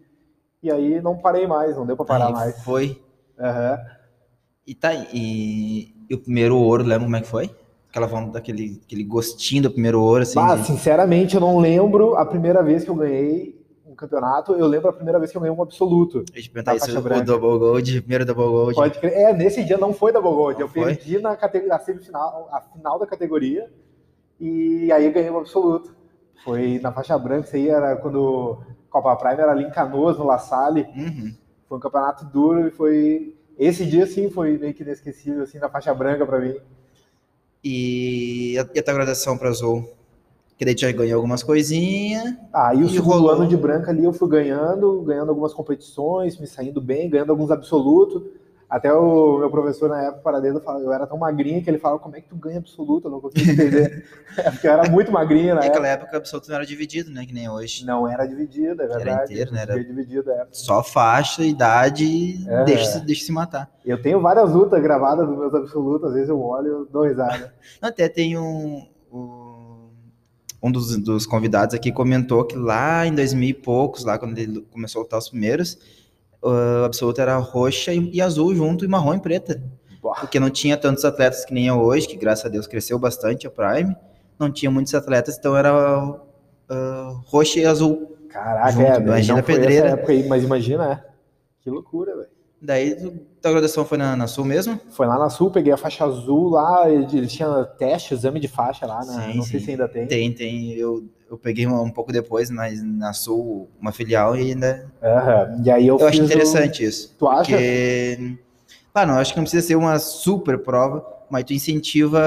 e 0.63 0.71
aí 0.71 1.01
não 1.01 1.17
parei 1.17 1.45
mais, 1.47 1.75
não 1.77 1.85
deu 1.85 1.95
pra 1.95 2.05
parar 2.05 2.25
Aí 2.25 2.33
mais. 2.33 2.63
Foi. 2.63 3.01
Aham. 3.39 3.77
E 4.65 4.75
tá, 4.75 4.93
e, 4.93 5.93
e 6.09 6.13
o 6.13 6.19
primeiro 6.19 6.57
ouro, 6.57 6.83
lembra 6.83 7.05
como 7.05 7.15
é 7.15 7.21
que 7.21 7.27
foi? 7.27 7.49
Aquela 7.89 8.05
vontade, 8.05 8.33
daquele 8.33 8.79
aquele 8.85 9.03
gostinho 9.03 9.63
do 9.63 9.71
primeiro 9.71 9.99
ouro, 10.01 10.21
assim. 10.23 10.35
Bah, 10.35 10.55
de- 10.55 10.65
sinceramente, 10.67 11.35
eu 11.35 11.41
não 11.41 11.57
lembro 11.57 12.15
a 12.15 12.25
primeira 12.25 12.61
vez 12.61 12.83
que 12.83 12.89
eu 12.89 12.95
ganhei 12.95 13.57
um 13.85 13.95
campeonato, 13.95 14.53
eu 14.53 14.67
lembro 14.67 14.89
a 14.89 14.93
primeira 14.93 15.17
vez 15.17 15.31
que 15.31 15.37
eu 15.37 15.41
ganhei 15.41 15.55
um 15.57 15.61
absoluto. 15.61 16.23
a 16.31 16.37
gente 16.37 16.51
perguntar 16.51 16.75
isso, 16.75 16.91
o. 16.99 17.25
Double 17.25 17.57
Gold, 17.57 17.97
o 17.97 18.01
primeiro 18.01 18.25
Double 18.25 18.45
Gold. 18.45 18.75
Pode 18.75 18.99
crer. 18.99 19.13
É, 19.13 19.33
nesse 19.33 19.63
dia 19.63 19.77
não 19.77 19.91
foi 19.91 20.11
Double 20.11 20.29
Gold, 20.31 20.53
Não 20.59 20.67
eu 20.67 20.67
foi? 20.67 20.95
perdi 20.95 21.17
na, 21.19 21.35
na 21.67 21.79
semifinal, 21.79 22.47
a 22.51 22.61
final 22.61 22.99
da 22.99 23.07
categoria, 23.07 23.71
e 24.39 24.91
aí 24.91 25.05
eu 25.05 25.11
ganhei 25.11 25.31
um 25.31 25.39
absoluto. 25.39 25.95
Foi 26.43 26.79
na 26.79 26.91
faixa 26.91 27.17
branca, 27.17 27.47
isso 27.47 27.55
aí 27.55 27.67
era 27.69 27.95
quando 27.97 28.59
Copa 28.89 29.15
Prime 29.15 29.41
era 29.41 29.51
ali 29.51 29.63
em 29.63 29.71
Canoas, 29.71 30.17
no 30.17 30.25
La 30.25 30.37
Salle, 30.37 30.85
Uhum. 30.95 31.33
foi 31.67 31.77
um 31.77 31.81
campeonato 31.81 32.23
duro 32.25 32.67
e 32.67 32.71
foi... 32.71 33.35
Esse 33.59 33.85
dia, 33.85 34.07
sim, 34.07 34.29
foi 34.29 34.57
meio 34.57 34.73
que 34.73 34.83
inesquecível, 34.83 35.43
assim, 35.43 35.59
na 35.59 35.67
faixa 35.69 35.93
branca 35.93 36.25
pra 36.25 36.39
mim. 36.39 36.55
E 37.61 38.57
a, 38.57 38.65
e 38.73 38.79
a 38.79 38.83
tua 38.83 38.93
graduação 38.93 39.37
pra 39.37 39.49
Azul? 39.49 39.89
Que 40.57 40.63
daí 40.63 40.75
já 40.77 40.89
ganhou 40.93 41.17
algumas 41.17 41.43
coisinhas. 41.43 42.35
O 42.53 42.81
E 42.81 42.89
segundo 42.89 43.11
rolou. 43.11 43.31
ano 43.31 43.47
de 43.47 43.57
branca 43.57 43.91
ali 43.91 44.03
eu 44.05 44.13
fui 44.13 44.29
ganhando, 44.29 45.01
ganhando 45.01 45.29
algumas 45.29 45.53
competições, 45.53 46.37
me 46.39 46.47
saindo 46.47 46.79
bem, 46.81 47.09
ganhando 47.09 47.31
alguns 47.31 47.51
absolutos. 47.51 48.23
Até 48.69 48.93
o 48.93 49.39
meu 49.39 49.49
professor 49.49 49.89
na 49.89 49.99
época, 50.03 50.21
falava- 50.63 50.83
eu 50.83 50.93
era 50.93 51.07
tão 51.07 51.17
magrinho 51.17 51.63
que 51.63 51.69
ele 51.69 51.79
falava, 51.79 51.99
como 51.99 52.15
é 52.15 52.21
que 52.21 52.29
tu 52.29 52.35
ganha 52.35 52.59
absoluto? 52.59 53.07
Eu 53.07 53.11
não 53.11 53.19
consigo 53.19 53.49
entender. 53.51 54.05
É 54.37 54.51
porque 54.51 54.67
eu 54.67 54.71
era 54.71 54.87
muito 54.91 55.11
magrinho 55.11 55.55
na 55.55 55.61
época. 55.61 55.67
naquela 55.67 55.87
época 55.87 56.13
o 56.13 56.17
absoluto 56.17 56.47
não 56.49 56.55
era 56.55 56.65
dividido, 56.65 57.09
né? 57.09 57.25
Que 57.25 57.33
nem 57.33 57.49
hoje. 57.49 57.83
Não 57.83 58.07
era 58.07 58.25
dividida, 58.27 58.83
é 58.83 58.85
Era 58.85 58.95
verdade. 58.97 59.33
inteiro, 59.33 59.51
né? 59.51 59.61
Era- 59.63 59.73
Era 59.73 59.83
dividida, 59.83 60.31
é. 60.31 60.47
Só 60.51 60.83
faixa, 60.83 61.43
idade 61.43 62.05
e 62.05 62.47
É. 62.47 62.63
deixa, 62.63 62.99
deixa 62.99 63.25
se 63.25 63.31
matar. 63.31 63.69
Eu 63.83 63.99
tenho 64.01 64.21
várias 64.21 64.51
lutas 64.53 64.79
gravadas 64.83 65.27
dos 65.27 65.35
meus 65.37 65.53
absolutos, 65.53 66.07
às 66.09 66.13
vezes 66.13 66.29
eu 66.29 66.39
olho 66.39 66.85
e 66.87 66.93
dou 66.93 67.03
risada. 67.07 67.53
Até 67.81 68.07
tem 68.07 68.37
um. 68.37 68.85
Um 70.61 70.71
dos, 70.71 70.97
dos 70.97 71.25
convidados 71.25 71.73
aqui 71.73 71.89
comentou 71.91 72.43
que 72.43 72.55
lá 72.57 73.05
em 73.07 73.15
2000 73.15 73.49
e 73.49 73.53
poucos, 73.53 74.03
lá 74.03 74.19
quando 74.19 74.37
ele 74.37 74.61
começou 74.71 74.99
a 74.99 75.03
lutar 75.03 75.17
os 75.19 75.29
primeiros, 75.29 75.77
o 76.41 76.85
absoluto 76.85 77.21
era 77.21 77.37
roxa 77.37 77.93
e, 77.93 78.11
e 78.11 78.21
azul 78.21 78.55
junto, 78.55 78.85
e 78.85 78.87
marrom 78.87 79.15
e 79.15 79.19
preta. 79.19 79.61
Bah. 80.01 80.15
Porque 80.19 80.39
não 80.39 80.49
tinha 80.49 80.77
tantos 80.77 81.03
atletas 81.03 81.43
que 81.45 81.53
nem 81.53 81.67
é 81.67 81.73
hoje, 81.73 82.07
que 82.07 82.15
graças 82.15 82.45
a 82.45 82.49
Deus 82.49 82.67
cresceu 82.67 82.97
bastante 82.97 83.45
a 83.45 83.51
Prime. 83.51 83.95
Não 84.39 84.51
tinha 84.51 84.71
muitos 84.71 84.93
atletas, 84.95 85.37
então 85.37 85.55
era 85.57 85.71
ah, 86.69 87.21
roxa 87.25 87.59
e 87.59 87.65
azul. 87.65 88.15
Caraca, 88.29 88.71
Junto, 88.71 88.85
é, 88.85 88.97
imagina 88.99 89.43
pedreira. 89.43 89.89
época 89.89 90.11
aí, 90.11 90.27
mas 90.27 90.43
imagina, 90.43 90.93
é. 90.93 91.09
Que 91.61 91.69
loucura. 91.69 92.18
Daí, 92.61 92.93
tu- 92.95 93.13
tua 93.41 93.51
graduação 93.51 93.85
foi 93.85 93.97
na, 93.97 94.15
na 94.17 94.27
Sul 94.27 94.43
mesmo? 94.43 94.79
Foi 94.89 95.07
lá 95.07 95.17
na 95.17 95.29
Sul, 95.29 95.49
peguei 95.49 95.71
a 95.71 95.77
faixa 95.77 96.03
azul 96.03 96.49
lá, 96.49 96.89
ele, 96.89 97.05
ele 97.17 97.27
tinha 97.27 97.63
teste, 97.63 98.13
exame 98.13 98.39
de 98.39 98.47
faixa 98.49 98.85
lá, 98.85 98.99
né? 99.05 99.27
Sim, 99.31 99.37
não 99.37 99.43
sei 99.43 99.59
sim. 99.59 99.65
se 99.65 99.71
ainda 99.71 99.87
tem. 99.87 100.07
Tem, 100.07 100.33
tem. 100.33 100.73
Eu, 100.73 101.05
eu 101.31 101.37
peguei 101.37 101.65
uma- 101.65 101.81
um 101.81 101.89
pouco 101.89 102.11
depois 102.11 102.49
na, 102.49 102.69
na 102.83 103.13
Sul, 103.13 103.69
uma 103.79 103.93
filial, 103.93 104.35
e 104.35 104.51
ainda. 104.51 104.91
Aham. 105.01 105.61
E 105.63 105.71
aí 105.71 105.87
eu, 105.87 105.97
Eu 105.97 106.07
acho 106.07 106.17
fiz 106.17 106.21
o- 106.21 106.25
interessante 106.33 106.83
isso. 106.83 107.15
Tu 107.17 107.27
acha? 107.27 107.51
Porque. 107.51 108.37
Ah, 108.93 109.05
não, 109.05 109.15
acho 109.19 109.31
que 109.31 109.37
não 109.39 109.45
precisa 109.45 109.65
ser 109.65 109.75
uma 109.75 109.97
super 109.97 110.59
prova, 110.59 111.05
mas 111.29 111.45
tu 111.45 111.53
incentiva 111.53 112.19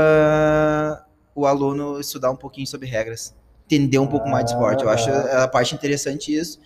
o 1.34 1.46
aluno 1.46 1.96
a 1.96 2.00
estudar 2.00 2.30
um 2.30 2.36
pouquinho 2.36 2.66
sobre 2.66 2.88
regras, 2.88 3.34
entender 3.66 3.98
um 3.98 4.06
pouco 4.06 4.28
mais 4.28 4.44
de 4.46 4.52
esporte. 4.52 4.82
Eu 4.84 4.88
acho 4.90 5.10
Ah. 5.10 5.44
a 5.44 5.48
parte 5.48 5.74
interessante 5.74 6.34
isso. 6.34 6.58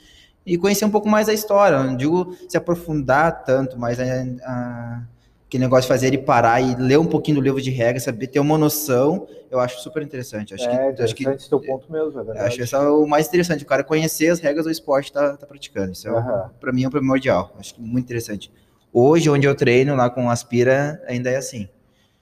E 0.47 0.57
conhecer 0.57 0.85
um 0.85 0.91
pouco 0.91 1.09
mais 1.09 1.29
a 1.29 1.35
história. 1.35 1.83
Não 1.83 1.97
digo 1.97 2.37
se 2.49 2.57
aprofundar 2.57 3.45
tanto, 3.45 3.76
mas 3.76 3.99
a, 3.99 4.05
a, 4.45 5.03
aquele 5.47 5.65
negócio 5.65 5.83
de 5.83 5.88
fazer 5.88 6.07
ele 6.07 6.19
parar 6.19 6.61
e 6.61 6.76
ler 6.76 6.99
um 6.99 7.07
pouquinho 7.07 7.38
do 7.38 7.43
livro 7.43 7.61
de 7.61 7.71
regras, 7.71 8.05
saber 8.05 8.29
ter 8.29 8.38
uma 8.38 8.57
noção, 8.57 9.26
eu 9.50 9.59
acho 9.59 9.81
super 9.81 10.03
interessante. 10.03 10.55
Acho 10.55 10.65
é, 10.65 10.69
que, 10.69 11.03
acho 11.03 11.15
interessante 11.15 11.17
que 11.17 11.43
esse 11.43 11.49
teu 11.49 11.61
ponto 11.61 11.91
mesmo, 11.91 12.21
é 12.21 12.25
verdade. 12.25 12.38
acho 12.47 12.62
esse 12.62 12.75
é 12.75 12.79
o 12.79 13.07
mais 13.07 13.26
interessante, 13.26 13.65
o 13.65 13.67
cara 13.67 13.83
conhecer 13.83 14.29
as 14.29 14.38
regras 14.38 14.65
do 14.65 14.71
esporte 14.71 15.07
que 15.07 15.15
tá, 15.19 15.37
tá 15.37 15.47
praticando. 15.47 15.93
Isso 15.93 16.09
é, 16.09 16.11
Aham. 16.12 16.50
pra 16.61 16.73
mim 16.73 16.85
é 16.85 16.88
o 16.88 16.91
primordial. 16.91 17.53
Acho 17.59 17.75
que 17.75 17.81
muito 17.81 18.05
interessante. 18.05 18.53
Hoje, 18.93 19.29
onde 19.29 19.47
eu 19.47 19.55
treino, 19.55 19.97
lá 19.97 20.09
com 20.09 20.31
Aspira, 20.31 21.03
ainda 21.07 21.29
é 21.29 21.37
assim. 21.37 21.69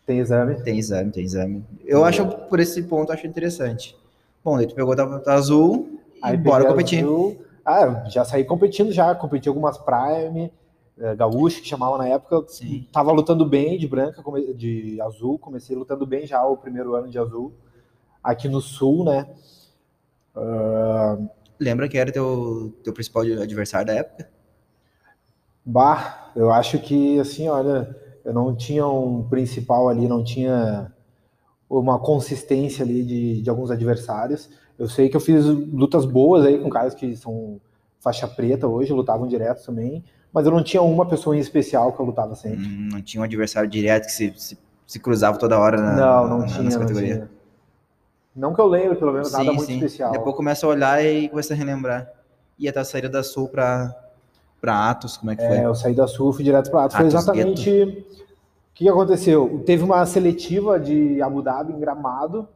Tem 0.06 0.18
exame. 0.18 0.62
Tem 0.62 0.78
exame, 0.78 1.10
tem 1.10 1.24
exame. 1.24 1.64
Eu 1.84 2.04
acho, 2.04 2.26
por 2.26 2.58
esse 2.58 2.82
ponto, 2.82 3.12
acho 3.12 3.26
interessante. 3.26 3.96
Bom, 4.42 4.56
daí 4.56 4.66
tu 4.66 4.74
pegou 4.74 4.94
da, 4.94 5.04
da 5.04 5.34
azul 5.34 6.00
e 6.16 6.18
Aí 6.22 6.36
bora 6.36 6.64
competir. 6.64 6.98
azul. 7.04 7.43
Ah, 7.64 8.04
já 8.08 8.24
saí 8.24 8.44
competindo 8.44 8.92
já, 8.92 9.14
competi 9.14 9.48
algumas 9.48 9.78
Prime, 9.78 10.52
eh, 10.98 11.14
gaúcho 11.16 11.62
que 11.62 11.68
chamava 11.68 11.96
na 11.98 12.08
época. 12.08 12.44
Sim. 12.48 12.86
Tava 12.92 13.10
lutando 13.12 13.46
bem 13.46 13.78
de 13.78 13.88
branca, 13.88 14.22
de 14.54 15.00
azul, 15.00 15.38
comecei 15.38 15.74
lutando 15.76 16.06
bem 16.06 16.26
já 16.26 16.44
o 16.44 16.56
primeiro 16.56 16.94
ano 16.94 17.08
de 17.08 17.18
azul. 17.18 17.52
Aqui 18.22 18.48
no 18.48 18.60
sul, 18.60 19.04
né? 19.04 19.26
Ah, 20.36 21.16
Lembra 21.58 21.88
que 21.88 21.96
era 21.96 22.12
teu, 22.12 22.72
teu 22.82 22.92
principal 22.92 23.22
adversário 23.22 23.86
da 23.86 23.94
época? 23.94 24.28
Bah, 25.64 26.30
eu 26.36 26.50
acho 26.52 26.78
que 26.78 27.18
assim, 27.18 27.48
olha, 27.48 27.94
eu 28.24 28.32
não 28.32 28.54
tinha 28.54 28.86
um 28.86 29.26
principal 29.28 29.88
ali, 29.88 30.06
não 30.06 30.22
tinha 30.22 30.92
uma 31.70 31.98
consistência 32.00 32.84
ali 32.84 33.04
de, 33.04 33.42
de 33.42 33.50
alguns 33.50 33.70
adversários. 33.70 34.50
Eu 34.78 34.88
sei 34.88 35.08
que 35.08 35.16
eu 35.16 35.20
fiz 35.20 35.44
lutas 35.46 36.04
boas 36.04 36.44
aí 36.44 36.58
com 36.58 36.68
caras 36.68 36.94
que 36.94 37.16
são 37.16 37.60
faixa 38.00 38.26
preta 38.28 38.66
hoje, 38.66 38.92
lutavam 38.92 39.26
direto 39.26 39.64
também, 39.64 40.04
mas 40.32 40.44
eu 40.46 40.52
não 40.52 40.62
tinha 40.62 40.82
uma 40.82 41.06
pessoa 41.06 41.36
em 41.36 41.38
especial 41.40 41.92
que 41.92 42.00
eu 42.00 42.06
lutava 42.06 42.34
sempre. 42.34 42.66
Hum, 42.66 42.88
Não 42.92 43.00
tinha 43.02 43.20
um 43.20 43.24
adversário 43.24 43.68
direto 43.70 44.06
que 44.06 44.12
se, 44.12 44.32
se, 44.36 44.58
se 44.86 44.98
cruzava 44.98 45.38
toda 45.38 45.58
hora 45.58 45.80
na, 45.80 45.94
não, 45.96 46.28
não 46.28 46.38
na- 46.40 46.46
tinha, 46.46 46.62
nessa 46.64 46.78
não 46.78 46.86
categoria. 46.86 47.14
tinha. 47.14 47.30
Não 48.36 48.52
que 48.52 48.60
eu 48.60 48.66
lembre, 48.66 48.96
pelo 48.96 49.12
menos, 49.12 49.30
nada 49.30 49.44
Sim, 49.44 49.50
muito 49.56 49.66
sim. 49.66 49.74
especial. 49.74 50.12
Depois 50.12 50.34
começa 50.34 50.66
a 50.66 50.68
olhar 50.68 51.04
e 51.04 51.28
começa 51.28 51.54
a 51.54 51.56
relembrar. 51.56 52.10
E 52.58 52.68
a 52.68 52.72
tua 52.72 52.84
saída 52.84 53.08
da 53.08 53.22
Sul 53.22 53.48
pra, 53.48 53.94
pra 54.60 54.90
Atos, 54.90 55.16
como 55.16 55.30
é 55.30 55.36
que 55.36 55.46
foi? 55.46 55.56
É, 55.58 55.64
eu 55.66 55.74
saí 55.74 55.94
da 55.94 56.06
Sul, 56.08 56.32
fui 56.32 56.42
direto 56.42 56.68
para 56.70 56.84
Atos. 56.84 56.96
Foi 56.96 57.06
Atos 57.06 57.14
exatamente 57.14 58.04
que 58.74 58.88
aconteceu? 58.88 59.62
Teve 59.64 59.84
uma 59.84 60.04
seletiva 60.04 60.80
de 60.80 61.22
Abu 61.22 61.42
Dhabi 61.42 61.72
em 61.72 61.78
Gramado, 61.78 62.48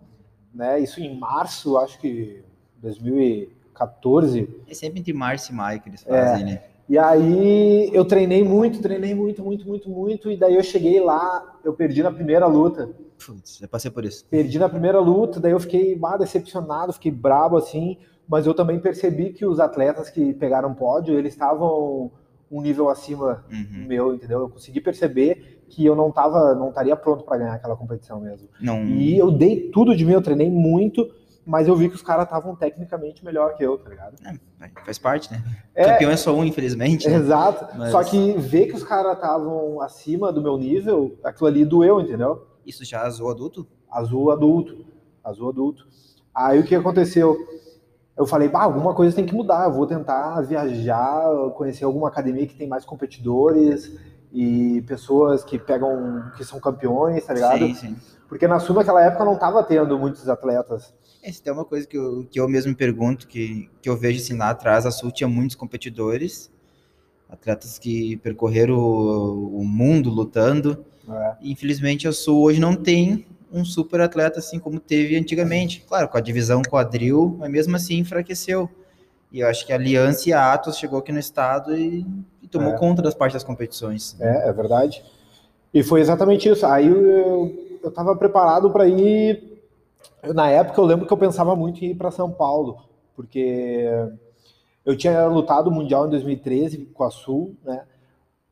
né? 0.55 0.81
Isso 0.81 1.01
em 1.01 1.19
março, 1.19 1.77
acho 1.79 1.99
que 1.99 2.43
2014. 2.81 4.49
É 4.69 4.75
sempre 4.75 5.01
entre 5.01 5.13
março 5.13 5.53
e 5.53 5.55
maio 5.55 5.81
que 5.81 5.89
eles 5.89 6.03
fazem, 6.03 6.43
é. 6.43 6.45
né? 6.45 6.63
E 6.89 6.97
aí 6.97 7.91
eu 7.93 8.03
treinei 8.05 8.43
muito, 8.43 8.81
treinei 8.81 9.15
muito, 9.15 9.43
muito, 9.43 9.67
muito, 9.69 9.91
muito, 9.91 10.31
e 10.31 10.37
daí 10.39 10.55
eu 10.55 10.63
cheguei 10.63 10.99
lá, 11.01 11.59
eu 11.63 11.75
perdi 11.75 12.03
na 12.03 12.11
primeira 12.11 12.47
luta. 12.47 12.89
Putz, 13.25 13.59
já 13.59 13.69
passei 13.69 13.91
por 13.91 14.07
isso. 14.07 14.25
Perdi 14.25 14.59
na 14.59 14.71
primeira 14.71 14.99
luta, 14.99 15.39
daí 15.39 15.53
eu 15.53 15.61
fiquei 15.61 15.95
bah, 15.95 16.17
decepcionado, 16.17 16.95
fiquei 16.95 17.13
brabo 17.13 17.59
assim, 17.59 17.99
mas 18.27 18.47
eu 18.47 18.55
também 18.55 18.81
percebi 18.81 19.35
que 19.35 19.45
os 19.45 19.61
atletas 19.61 20.09
que 20.09 20.33
pegaram 20.33 20.75
pódio, 20.75 21.19
eles 21.19 21.35
estavam 21.35 22.11
um 22.51 22.61
nível 22.61 22.89
acima 22.89 23.45
uhum. 23.51 23.87
meu, 23.87 24.15
entendeu? 24.15 24.41
Eu 24.41 24.49
consegui 24.49 24.81
perceber 24.81 25.65
que 25.69 25.85
eu 25.85 25.95
não 25.95 26.11
tava, 26.11 26.55
não 26.55 26.71
estaria 26.71 26.97
pronto 26.97 27.25
para 27.25 27.39
ganhar 27.39 27.55
aquela 27.55 27.77
competição 27.77 28.21
mesmo. 28.21 28.49
Não. 28.61 28.85
E 28.85 29.19
eu 29.19 29.31
dei 29.31 29.71
tudo 29.71 29.95
de 29.95 30.05
mim, 30.05 30.13
eu 30.13 30.23
treinei 30.23 30.51
muito, 30.51 31.09
mas 31.45 31.69
eu 31.69 31.77
vi 31.77 31.89
que 31.89 31.95
os 31.95 32.03
caras 32.03 32.25
estavam 32.25 32.55
tecnicamente 32.57 33.25
melhor 33.25 33.55
que 33.55 33.63
eu, 33.63 33.79
tá 33.79 33.89
ligado? 33.89 34.17
É, 34.61 34.71
faz 34.85 34.99
parte, 34.99 35.31
né? 35.31 35.43
É, 35.75 35.85
Campeão 35.85 36.11
é 36.11 36.17
só 36.17 36.35
um, 36.35 36.45
infelizmente. 36.45 37.09
Né? 37.09 37.17
Exato. 37.17 37.77
Mas... 37.77 37.91
Só 37.91 38.03
que 38.03 38.33
ver 38.39 38.67
que 38.67 38.75
os 38.75 38.85
caras 38.85 39.15
estavam 39.15 39.81
acima 39.81 40.33
do 40.33 40.43
meu 40.43 40.57
nível, 40.57 41.19
aquilo 41.23 41.47
ali 41.47 41.65
doeu, 41.65 42.01
entendeu? 42.01 42.47
Isso 42.67 42.85
já 42.85 43.03
azul 43.03 43.31
adulto? 43.31 43.67
Azul 43.91 44.31
adulto. 44.31 44.85
Azul 45.25 45.49
adulto. 45.49 45.87
Aí 46.35 46.61
o 46.61 46.65
que 46.65 46.75
aconteceu? 46.75 47.37
Eu 48.19 48.27
falei, 48.27 48.49
bah, 48.49 48.65
alguma 48.65 48.93
coisa 48.95 49.15
tem 49.15 49.25
que 49.25 49.35
mudar, 49.35 49.67
eu 49.67 49.73
vou 49.73 49.87
tentar 49.87 50.41
viajar, 50.41 51.25
conhecer 51.57 51.85
alguma 51.85 52.09
academia 52.09 52.47
que 52.47 52.55
tem 52.57 52.67
mais 52.67 52.85
competidores 52.85 53.97
e 54.33 54.83
pessoas 54.83 55.45
que 55.45 55.57
pegam, 55.57 56.25
que 56.37 56.45
são 56.45 56.59
campeões, 56.59 57.25
tá 57.25 57.33
ligado? 57.33 57.59
Sim, 57.59 57.75
sim. 57.75 57.97
Porque 58.29 58.49
na 58.49 58.59
Sul 58.59 58.75
naquela 58.75 59.03
época 59.03 59.25
não 59.25 59.39
tava 59.39 59.63
tendo 59.63 59.97
muitos 59.99 60.29
atletas. 60.29 60.93
Essa 61.23 61.43
é 61.47 61.53
uma 61.53 61.65
coisa 61.65 61.87
que 61.87 61.97
eu, 61.97 62.27
que 62.29 62.41
eu 62.41 62.49
mesmo 62.49 62.75
pergunto, 62.75 63.29
que, 63.29 63.71
que 63.81 63.89
eu 63.89 63.97
vejo 63.97 64.21
assim 64.21 64.37
lá 64.37 64.51
atrás, 64.51 64.85
a 64.85 64.91
Sul 64.91 65.13
tinha 65.13 65.29
muitos 65.29 65.55
competidores, 65.55 66.51
atletas 67.31 67.79
que 67.79 68.17
percorreram 68.17 68.77
o, 68.77 69.61
o 69.61 69.65
mundo 69.65 70.11
lutando, 70.11 70.85
é. 71.09 71.37
infelizmente 71.41 72.09
a 72.09 72.13
Sul 72.13 72.43
hoje 72.43 72.61
não 72.61 72.75
tem 72.75 73.27
um 73.53 73.65
super 73.65 74.01
atleta 74.01 74.39
assim 74.39 74.59
como 74.59 74.79
teve 74.79 75.17
antigamente. 75.17 75.85
Claro, 75.87 76.09
com 76.09 76.17
a 76.19 76.21
divisão 76.21 76.63
quadril, 76.63 77.37
mas 77.39 77.51
mesmo 77.51 77.77
assim 77.77 77.99
enfraqueceu. 77.99 78.69
E 79.31 79.41
eu 79.41 79.49
acho 79.49 79.67
que 79.67 79.73
a 79.73 79.77
Aliança 79.77 80.29
e 80.29 80.33
a 80.33 80.53
Atos 80.53 80.79
chegou 80.79 80.99
aqui 80.99 81.13
no 81.13 81.19
estado 81.19 81.77
e, 81.77 82.07
e 82.43 82.49
tomou 82.49 82.75
é. 82.75 82.79
conta 82.79 83.03
das 83.03 83.15
partes 83.15 83.35
das 83.35 83.45
competições. 83.45 84.17
É, 84.21 84.49
é 84.49 84.53
verdade. 84.53 85.03
E 85.73 85.83
foi 85.83 86.01
exatamente 86.01 86.49
isso. 86.49 86.67
Aí 86.67 86.87
eu, 86.87 87.79
eu 87.83 87.91
tava 87.91 88.17
preparado 88.17 88.71
para 88.71 88.87
ir. 88.87 89.61
Na 90.35 90.51
época 90.51 90.81
eu 90.81 90.85
lembro 90.85 91.07
que 91.07 91.13
eu 91.13 91.19
pensava 91.19 91.55
muito 91.55 91.85
em 91.85 91.91
ir 91.91 91.95
para 91.95 92.11
São 92.11 92.31
Paulo, 92.31 92.79
porque 93.15 93.87
eu 94.85 94.97
tinha 94.97 95.27
lutado 95.27 95.69
o 95.69 95.71
Mundial 95.71 96.07
em 96.07 96.11
2013 96.11 96.87
com 96.95 97.05
a 97.05 97.11
Sul, 97.11 97.55
né? 97.63 97.83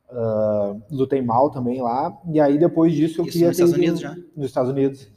Uh, 0.09 0.81
lutei 0.89 1.21
mal 1.21 1.49
também 1.49 1.81
lá. 1.81 2.17
E 2.31 2.39
aí 2.39 2.57
depois 2.57 2.93
disso 2.93 3.21
eu 3.21 3.25
Isso 3.25 3.33
queria 3.33 3.47
nos 3.49 3.57
ter 3.57 3.63
Estados 3.63 3.83
ido, 3.83 3.83
Unidos 3.83 3.99
já? 3.99 4.15
nos 4.35 4.45
Estados 4.45 4.71
Unidos. 4.71 5.07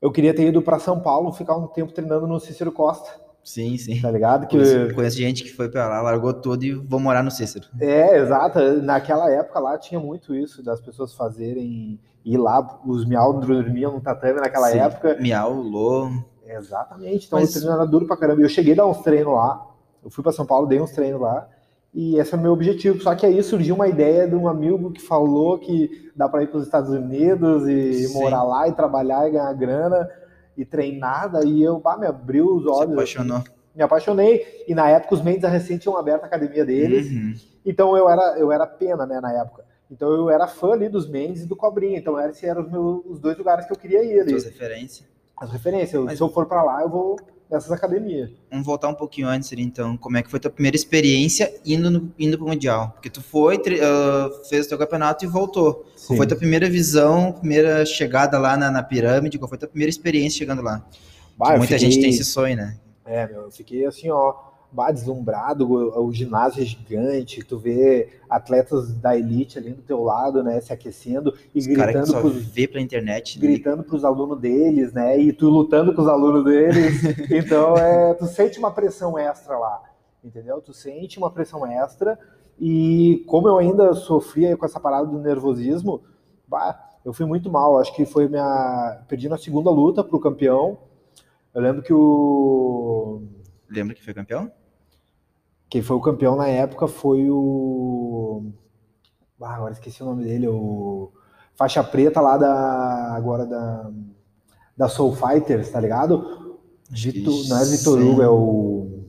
Eu 0.00 0.10
queria 0.10 0.34
ter 0.34 0.48
ido 0.48 0.60
para 0.60 0.78
São 0.78 1.00
Paulo, 1.00 1.32
ficar 1.32 1.56
um 1.56 1.66
tempo 1.66 1.92
treinando 1.92 2.26
no 2.26 2.40
Cícero 2.40 2.72
Costa. 2.72 3.22
Sim, 3.44 3.76
sim. 3.76 4.00
Tá 4.00 4.10
ligado? 4.10 4.46
Que 4.46 4.56
conheço, 4.56 4.94
conheço 4.94 5.16
gente 5.16 5.42
que 5.42 5.52
foi 5.52 5.68
para 5.68 5.88
lá, 5.88 6.00
largou 6.00 6.32
tudo 6.32 6.64
e 6.64 6.72
vou 6.72 7.00
morar 7.00 7.22
no 7.22 7.30
Cícero. 7.30 7.66
É, 7.80 8.18
exato. 8.18 8.60
Naquela 8.82 9.30
época 9.30 9.58
lá 9.58 9.78
tinha 9.78 9.98
muito 9.98 10.34
isso 10.34 10.62
das 10.62 10.80
pessoas 10.80 11.14
fazerem 11.14 11.98
ir 12.24 12.36
lá, 12.36 12.80
os 12.86 13.04
miau 13.04 13.40
dormiam 13.40 13.92
no 13.92 14.00
tatame 14.00 14.40
naquela 14.40 14.70
sim. 14.70 14.78
época. 14.78 15.16
Miau, 15.20 15.54
Lô. 15.54 16.10
Exatamente. 16.46 17.26
Então 17.26 17.38
Mas... 17.38 17.50
o 17.50 17.52
treino 17.52 17.72
era 17.72 17.86
duro 17.86 18.06
pra 18.06 18.16
caramba. 18.16 18.42
Eu 18.42 18.48
cheguei 18.48 18.74
a 18.74 18.76
dar 18.76 18.86
uns 18.86 18.98
treinos 18.98 19.32
lá. 19.32 19.66
Eu 20.04 20.10
fui 20.10 20.22
para 20.22 20.32
São 20.32 20.46
Paulo, 20.46 20.66
dei 20.66 20.80
uns 20.80 20.92
treinos 20.92 21.20
lá. 21.20 21.48
E 21.94 22.16
esse 22.16 22.34
é 22.34 22.38
o 22.38 22.40
meu 22.40 22.52
objetivo. 22.52 23.02
Só 23.02 23.14
que 23.14 23.26
aí 23.26 23.42
surgiu 23.42 23.74
uma 23.74 23.86
ideia 23.86 24.26
de 24.26 24.34
um 24.34 24.48
amigo 24.48 24.90
que 24.90 25.02
falou 25.02 25.58
que 25.58 26.10
dá 26.16 26.28
para 26.28 26.42
ir 26.42 26.46
para 26.46 26.58
os 26.58 26.64
Estados 26.64 26.90
Unidos 26.90 27.68
e 27.68 28.08
Sim. 28.08 28.14
morar 28.14 28.42
lá 28.42 28.66
e 28.66 28.72
trabalhar 28.72 29.28
e 29.28 29.32
ganhar 29.32 29.52
grana 29.52 30.08
e 30.56 30.64
treinar. 30.64 31.30
Daí 31.30 31.62
eu 31.62 31.78
bah, 31.78 31.98
me 31.98 32.06
abriu 32.06 32.46
os 32.46 32.66
olhos. 32.66 32.88
Se 32.88 32.94
apaixonou. 32.94 33.36
Assim, 33.38 33.46
me 33.74 33.82
apaixonei. 33.82 34.64
E 34.66 34.74
na 34.74 34.88
época 34.88 35.14
os 35.14 35.22
Mendes 35.22 35.42
da 35.42 35.48
Recente 35.48 35.82
tinham 35.82 35.96
aberto 35.96 36.22
a 36.22 36.26
academia 36.26 36.64
deles. 36.64 37.10
Uhum. 37.10 37.34
Então 37.64 37.96
eu 37.96 38.08
era, 38.08 38.38
eu 38.38 38.50
era 38.50 38.66
pena, 38.66 39.04
né, 39.04 39.20
na 39.20 39.32
época. 39.32 39.64
Então 39.90 40.10
eu 40.10 40.30
era 40.30 40.46
fã 40.46 40.72
ali 40.72 40.88
dos 40.88 41.06
Mendes 41.06 41.42
e 41.42 41.46
do 41.46 41.54
Cobrinha. 41.54 41.98
Então 41.98 42.18
esses 42.18 42.42
eram 42.42 42.62
os, 42.62 42.70
meus, 42.70 43.04
os 43.04 43.20
dois 43.20 43.36
lugares 43.36 43.66
que 43.66 43.72
eu 43.72 43.76
queria 43.76 44.02
ir 44.02 44.20
ali. 44.20 44.34
As 44.34 44.44
referências. 44.44 45.08
As 45.36 45.50
referências. 45.50 46.02
Mas... 46.02 46.16
Se 46.16 46.22
eu 46.22 46.30
for 46.30 46.46
para 46.46 46.62
lá, 46.62 46.80
eu 46.82 46.88
vou 46.88 47.16
dessas 47.52 47.70
academias. 47.70 48.30
Vamos 48.50 48.66
voltar 48.66 48.88
um 48.88 48.94
pouquinho 48.94 49.28
antes, 49.28 49.52
então. 49.52 49.96
Como 49.96 50.16
é 50.16 50.22
que 50.22 50.30
foi 50.30 50.38
a 50.38 50.40
tua 50.40 50.50
primeira 50.50 50.74
experiência 50.74 51.52
indo, 51.64 51.90
no, 51.90 52.12
indo 52.18 52.38
pro 52.38 52.46
Mundial? 52.46 52.90
Porque 52.92 53.10
tu 53.10 53.22
foi, 53.22 53.56
uh, 53.56 54.48
fez 54.48 54.66
o 54.66 54.68
teu 54.70 54.78
campeonato 54.78 55.24
e 55.24 55.28
voltou. 55.28 55.86
Sim. 55.94 56.08
Qual 56.08 56.16
foi 56.16 56.26
a 56.26 56.28
tua 56.30 56.38
primeira 56.38 56.68
visão, 56.68 57.32
primeira 57.32 57.84
chegada 57.84 58.38
lá 58.38 58.56
na, 58.56 58.70
na 58.70 58.82
pirâmide? 58.82 59.38
Qual 59.38 59.48
foi 59.48 59.56
a 59.56 59.60
tua 59.60 59.68
primeira 59.68 59.90
experiência 59.90 60.38
chegando 60.38 60.62
lá? 60.62 60.84
Bah, 61.36 61.50
muita 61.50 61.74
fiquei... 61.74 61.78
gente 61.78 62.00
tem 62.00 62.10
esse 62.10 62.24
sonho, 62.24 62.56
né? 62.56 62.78
É, 63.04 63.26
meu, 63.26 63.42
eu 63.42 63.50
fiquei 63.50 63.84
assim, 63.84 64.10
ó 64.10 64.51
bah, 64.72 64.90
deslumbrado, 64.90 65.70
o, 65.70 66.06
o, 66.06 66.12
ginásio 66.12 66.62
é 66.62 66.64
gigante, 66.64 67.44
tu 67.44 67.58
vê 67.58 68.08
atletas 68.28 68.92
da 68.94 69.16
elite 69.16 69.58
ali 69.58 69.72
do 69.72 69.82
teu 69.82 70.02
lado, 70.02 70.42
né, 70.42 70.60
se 70.60 70.72
aquecendo 70.72 71.34
e 71.54 71.58
os 71.58 71.66
gritando 71.66 72.06
só 72.06 72.20
pros, 72.20 72.46
vê 72.46 72.66
pela 72.66 72.82
internet, 72.82 73.38
né? 73.38 73.46
gritando 73.46 73.82
para 73.82 73.96
os 73.96 74.04
alunos 74.04 74.40
deles, 74.40 74.92
né, 74.92 75.18
e 75.18 75.32
tu 75.32 75.50
lutando 75.50 75.94
com 75.94 76.00
os 76.00 76.08
alunos 76.08 76.44
deles, 76.44 77.02
então 77.30 77.76
é, 77.76 78.14
tu 78.14 78.26
sente 78.26 78.58
uma 78.58 78.70
pressão 78.70 79.18
extra 79.18 79.58
lá, 79.58 79.82
entendeu? 80.24 80.60
Tu 80.60 80.72
sente 80.72 81.18
uma 81.18 81.30
pressão 81.30 81.66
extra 81.66 82.18
e 82.58 83.22
como 83.26 83.48
eu 83.48 83.58
ainda 83.58 83.92
sofria 83.92 84.56
com 84.56 84.64
essa 84.64 84.80
parada 84.80 85.06
do 85.06 85.18
nervosismo, 85.18 86.02
bah, 86.48 86.78
eu 87.04 87.12
fui 87.12 87.26
muito 87.26 87.50
mal, 87.50 87.78
acho 87.78 87.94
que 87.94 88.06
foi 88.06 88.26
minha, 88.26 89.02
perdi 89.06 89.28
na 89.28 89.36
segunda 89.36 89.70
luta 89.70 90.02
pro 90.02 90.20
campeão, 90.20 90.78
eu 91.54 91.60
lembro 91.60 91.82
que 91.82 91.92
o 91.92 93.22
Lembra 93.72 93.94
que 93.94 94.04
foi 94.04 94.12
campeão? 94.12 94.52
Quem 95.72 95.80
foi 95.80 95.96
o 95.96 96.02
campeão 96.02 96.36
na 96.36 96.46
época 96.48 96.86
foi 96.86 97.30
o. 97.30 98.44
Ah, 99.40 99.54
agora 99.54 99.72
esqueci 99.72 100.02
o 100.02 100.04
nome 100.04 100.22
dele, 100.22 100.46
o 100.46 101.10
faixa 101.54 101.82
preta 101.82 102.20
lá 102.20 102.36
da. 102.36 103.14
Agora 103.16 103.46
da. 103.46 103.90
Da 104.76 104.86
Soul 104.90 105.16
Fighters, 105.16 105.70
tá 105.70 105.80
ligado? 105.80 106.58
Vitor, 106.90 107.48
não 107.48 107.58
é 107.58 107.64
Vitor 107.64 107.98
Hugo, 107.98 108.22
é 108.22 108.28
o. 108.28 109.04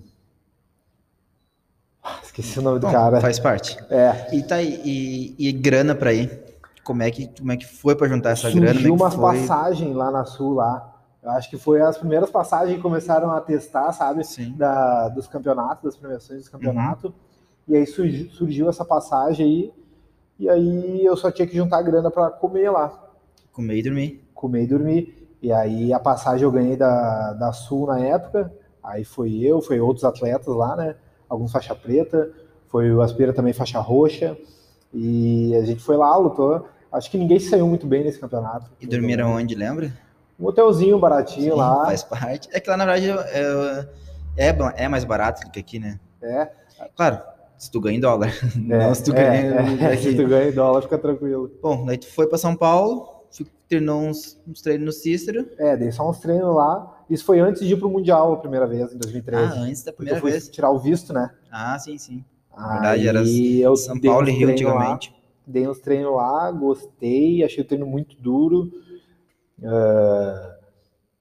Ah, 2.02 2.20
esqueci 2.24 2.60
o 2.60 2.62
nome 2.62 2.80
Bom, 2.80 2.88
do 2.88 2.94
cara. 2.94 3.20
Faz 3.20 3.40
parte. 3.40 3.78
É. 3.90 4.34
E 4.34 4.42
tá 4.42 4.56
aí, 4.56 4.82
e, 4.86 5.50
e 5.50 5.52
grana 5.52 5.94
pra 5.94 6.14
ir? 6.14 6.32
Como 6.82 7.04
é 7.04 7.12
que, 7.12 7.28
como 7.28 7.52
é 7.52 7.58
que 7.58 7.66
foi 7.66 7.94
pra 7.94 8.08
juntar 8.08 8.30
essa 8.30 8.44
Surgiu 8.44 8.62
grana? 8.62 8.76
Surgiu 8.76 8.94
é 8.94 8.98
umas 8.98 9.16
passagens 9.18 9.94
lá 9.94 10.10
na 10.10 10.24
Sul 10.24 10.54
lá. 10.54 10.93
Eu 11.24 11.32
acho 11.32 11.50
que 11.50 11.58
foi 11.58 11.82
as 11.82 11.98
primeiras 11.98 12.30
passagens 12.30 12.76
que 12.76 12.82
começaram 12.82 13.32
a 13.32 13.40
testar, 13.40 13.92
sabe? 13.94 14.26
Sim. 14.26 14.52
Da, 14.58 15.08
dos 15.08 15.26
campeonatos, 15.26 15.84
das 15.84 15.96
premiações 15.96 16.40
dos 16.42 16.50
campeonatos. 16.50 17.06
Uhum. 17.06 17.14
E 17.70 17.76
aí 17.78 17.86
surgiu, 17.88 18.30
surgiu, 18.30 18.70
essa 18.70 18.84
passagem 18.84 19.46
aí. 19.46 19.74
E 20.38 20.50
aí 20.50 21.06
eu 21.06 21.16
só 21.16 21.32
tinha 21.32 21.48
que 21.48 21.56
juntar 21.56 21.82
grana 21.82 22.12
para 22.12 22.30
comer 22.30 22.70
lá. 22.70 22.92
Comer 23.54 23.78
e 23.78 23.84
dormir. 23.84 24.30
Comer 24.34 24.64
e 24.64 24.68
dormir. 24.68 25.30
E 25.42 25.54
aí 25.54 25.94
a 25.94 26.00
passagem 26.00 26.44
eu 26.44 26.52
ganhei 26.52 26.76
da, 26.76 27.32
da 27.34 27.54
Sul 27.54 27.88
na 27.88 28.00
época. 28.00 28.54
Aí 28.84 29.06
foi 29.06 29.34
eu, 29.40 29.62
foi 29.62 29.80
outros 29.80 30.04
atletas 30.04 30.54
lá, 30.54 30.76
né? 30.76 30.96
Alguns 31.30 31.54
faixa 31.54 31.74
preta. 31.74 32.32
Foi 32.68 32.92
o 32.92 33.02
Aspira 33.02 33.32
também 33.32 33.54
faixa 33.54 33.80
roxa. 33.80 34.38
E 34.94 35.56
a 35.56 35.64
gente 35.64 35.82
foi 35.82 35.96
lá, 35.96 36.18
lutou. 36.18 36.68
Acho 36.92 37.10
que 37.10 37.18
ninguém 37.18 37.40
saiu 37.40 37.66
muito 37.66 37.88
bem 37.88 38.04
nesse 38.04 38.20
campeonato. 38.20 38.70
E 38.82 38.86
dormiram 38.86 39.32
onde, 39.32 39.56
lembra? 39.56 39.94
Um 40.40 40.48
hotelzinho 40.48 41.00
baratinho 41.00 41.54
Sim, 41.54 41.58
lá. 41.58 41.86
Faz 41.86 42.04
parte. 42.04 42.50
É 42.52 42.60
que 42.60 42.70
lá, 42.70 42.78
na 42.78 42.86
verdade, 42.86 43.10
é, 44.36 44.50
é, 44.50 44.56
é 44.76 44.88
mais 44.88 45.04
barato 45.04 45.46
do 45.46 45.52
que 45.52 45.60
aqui, 45.60 45.80
né? 45.80 46.00
É. 46.22 46.50
Claro, 46.96 47.22
se 47.58 47.72
tu 47.72 47.80
ganha 47.80 47.98
em 47.98 48.02
dólar. 48.02 48.32
É, 48.70 48.78
não, 48.78 48.96
se 48.96 49.04
tu 49.04 49.14
ganha, 49.14 49.30
é, 49.30 49.94
é, 49.94 49.98
se 49.98 50.16
tu 50.16 50.28
ganha 50.28 50.50
em 50.50 50.54
dólar, 50.54 50.82
fica 50.82 50.98
tranquilo. 50.98 51.52
Bom, 51.62 51.86
daí 51.86 51.98
tu 51.98 52.08
foi 52.08 52.28
para 52.28 52.38
São 52.38 52.56
Paulo, 52.56 53.14
treinou 53.68 54.02
uns, 54.02 54.40
uns, 54.48 54.62
treinos 54.62 54.86
no 54.86 54.92
Cícero. 54.92 55.48
É, 55.58 55.76
dei 55.76 55.92
só 55.92 56.10
uns 56.10 56.20
treinos 56.20 56.54
lá. 56.56 57.04
Isso 57.10 57.26
foi 57.26 57.40
antes 57.40 57.66
de 57.66 57.74
ir 57.74 57.78
pro 57.78 57.90
Mundial 57.90 58.34
a 58.34 58.38
primeira 58.38 58.68
vez, 58.68 58.94
em 58.94 58.98
2013. 58.98 59.44
Ah, 59.44 59.62
antes 59.62 59.84
da 59.84 59.94
primeira 59.94 60.20
vez. 60.20 60.44
Tirar 60.44 60.54
tirar 60.54 60.72
o 60.72 60.80
visto, 60.80 61.14
né? 61.14 61.32
Ah, 61.52 61.78
sim, 61.80 61.98
sim. 61.98 62.24
Na 62.56 62.74
verdade, 62.74 63.08
era 63.08 63.24
eu 63.24 63.76
São 63.76 64.00
Paulo 64.00 64.30
e 64.30 64.32
Rio 64.32 64.50
antigamente. 64.50 65.10
Lá, 65.10 65.16
dei 65.48 65.68
uns 65.68 65.80
treinos 65.80 66.14
lá, 66.14 66.52
gostei, 66.52 67.44
achei 67.44 67.64
o 67.64 67.68
treino 67.68 67.86
muito 67.86 68.16
duro. 68.16 68.72
Uh, 69.64 70.54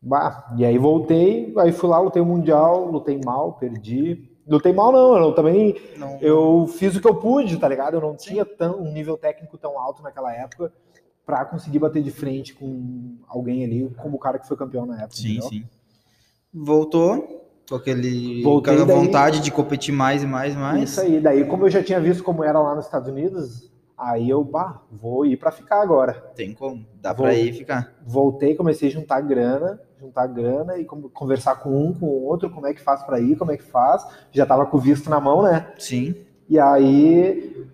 Bah, 0.05 0.53
e 0.59 0.65
aí 0.65 0.77
voltei, 0.79 1.55
aí 1.57 1.71
fui 1.71 1.89
lá, 1.89 2.01
lutei 2.01 2.21
o 2.21 2.27
Mundial, 2.27 2.91
lutei 2.91 3.21
mal, 3.25 3.53
perdi. 3.53 4.29
Lutei 4.49 4.73
mal 4.73 4.91
não, 4.91 5.17
eu 5.17 5.33
também 5.33 5.77
não. 5.97 6.19
eu 6.21 6.67
fiz 6.67 6.97
o 6.97 7.01
que 7.01 7.07
eu 7.07 7.15
pude, 7.15 7.57
tá 7.57 7.69
ligado? 7.69 7.95
Eu 7.95 8.01
não 8.01 8.17
tinha 8.17 8.45
tão, 8.45 8.81
um 8.81 8.93
nível 8.93 9.17
técnico 9.17 9.57
tão 9.57 9.79
alto 9.79 10.03
naquela 10.03 10.35
época. 10.35 10.73
para 11.25 11.45
conseguir 11.45 11.79
bater 11.79 12.03
de 12.03 12.11
frente 12.11 12.53
com 12.53 13.15
alguém 13.29 13.65
ali, 13.65 13.89
como 13.97 14.17
o 14.17 14.19
cara 14.19 14.41
que 14.41 14.49
foi 14.49 14.57
campeão 14.57 14.85
na 14.85 14.97
época. 14.97 15.15
Sim, 15.15 15.29
entendeu? 15.37 15.49
sim. 15.49 15.65
Voltou 16.53 17.49
com 17.69 17.77
aquele, 17.77 18.43
Voltei 18.43 18.73
aquela 18.73 18.87
daí- 18.87 18.97
vontade 18.97 19.41
de 19.41 19.53
competir 19.53 19.95
mais 19.95 20.25
e 20.25 20.27
mais 20.27 20.55
e 20.55 20.57
mais. 20.57 20.91
Isso 20.91 21.01
aí. 21.01 21.21
Daí, 21.21 21.45
como 21.47 21.65
eu 21.67 21.71
já 21.71 21.81
tinha 21.81 22.01
visto 22.01 22.25
como 22.25 22.43
era 22.43 22.59
lá 22.59 22.75
nos 22.75 22.87
Estados 22.87 23.09
Unidos, 23.09 23.71
aí 24.03 24.29
eu, 24.29 24.43
bah, 24.43 24.83
vou 24.91 25.25
ir 25.25 25.37
para 25.37 25.51
ficar 25.51 25.81
agora. 25.81 26.15
Tem 26.35 26.53
como. 26.53 26.85
Dá 27.01 27.15
pra 27.15 27.35
ir 27.35 27.51
e 27.51 27.53
ficar. 27.53 27.95
Voltei, 28.05 28.55
comecei 28.55 28.89
a 28.89 28.93
juntar 28.93 29.21
grana, 29.21 29.81
juntar 29.99 30.27
grana 30.27 30.77
e 30.79 30.85
conversar 30.85 31.57
com 31.57 31.71
um, 31.71 31.95
com 31.95 32.07
o 32.07 32.25
outro, 32.25 32.51
como 32.51 32.67
é 32.67 32.75
que 32.75 32.81
faz 32.81 33.03
para 33.03 33.21
ir, 33.21 33.37
como 33.37 33.53
é 33.53 33.57
que 33.57 33.63
faz. 33.63 34.05
Já 34.33 34.45
tava 34.45 34.67
com 34.67 34.77
o 34.77 34.81
visto 34.81 35.09
na 35.09 35.21
mão, 35.21 35.43
né? 35.43 35.73
Sim. 35.79 36.15
E 36.49 36.59
aí 36.59 37.67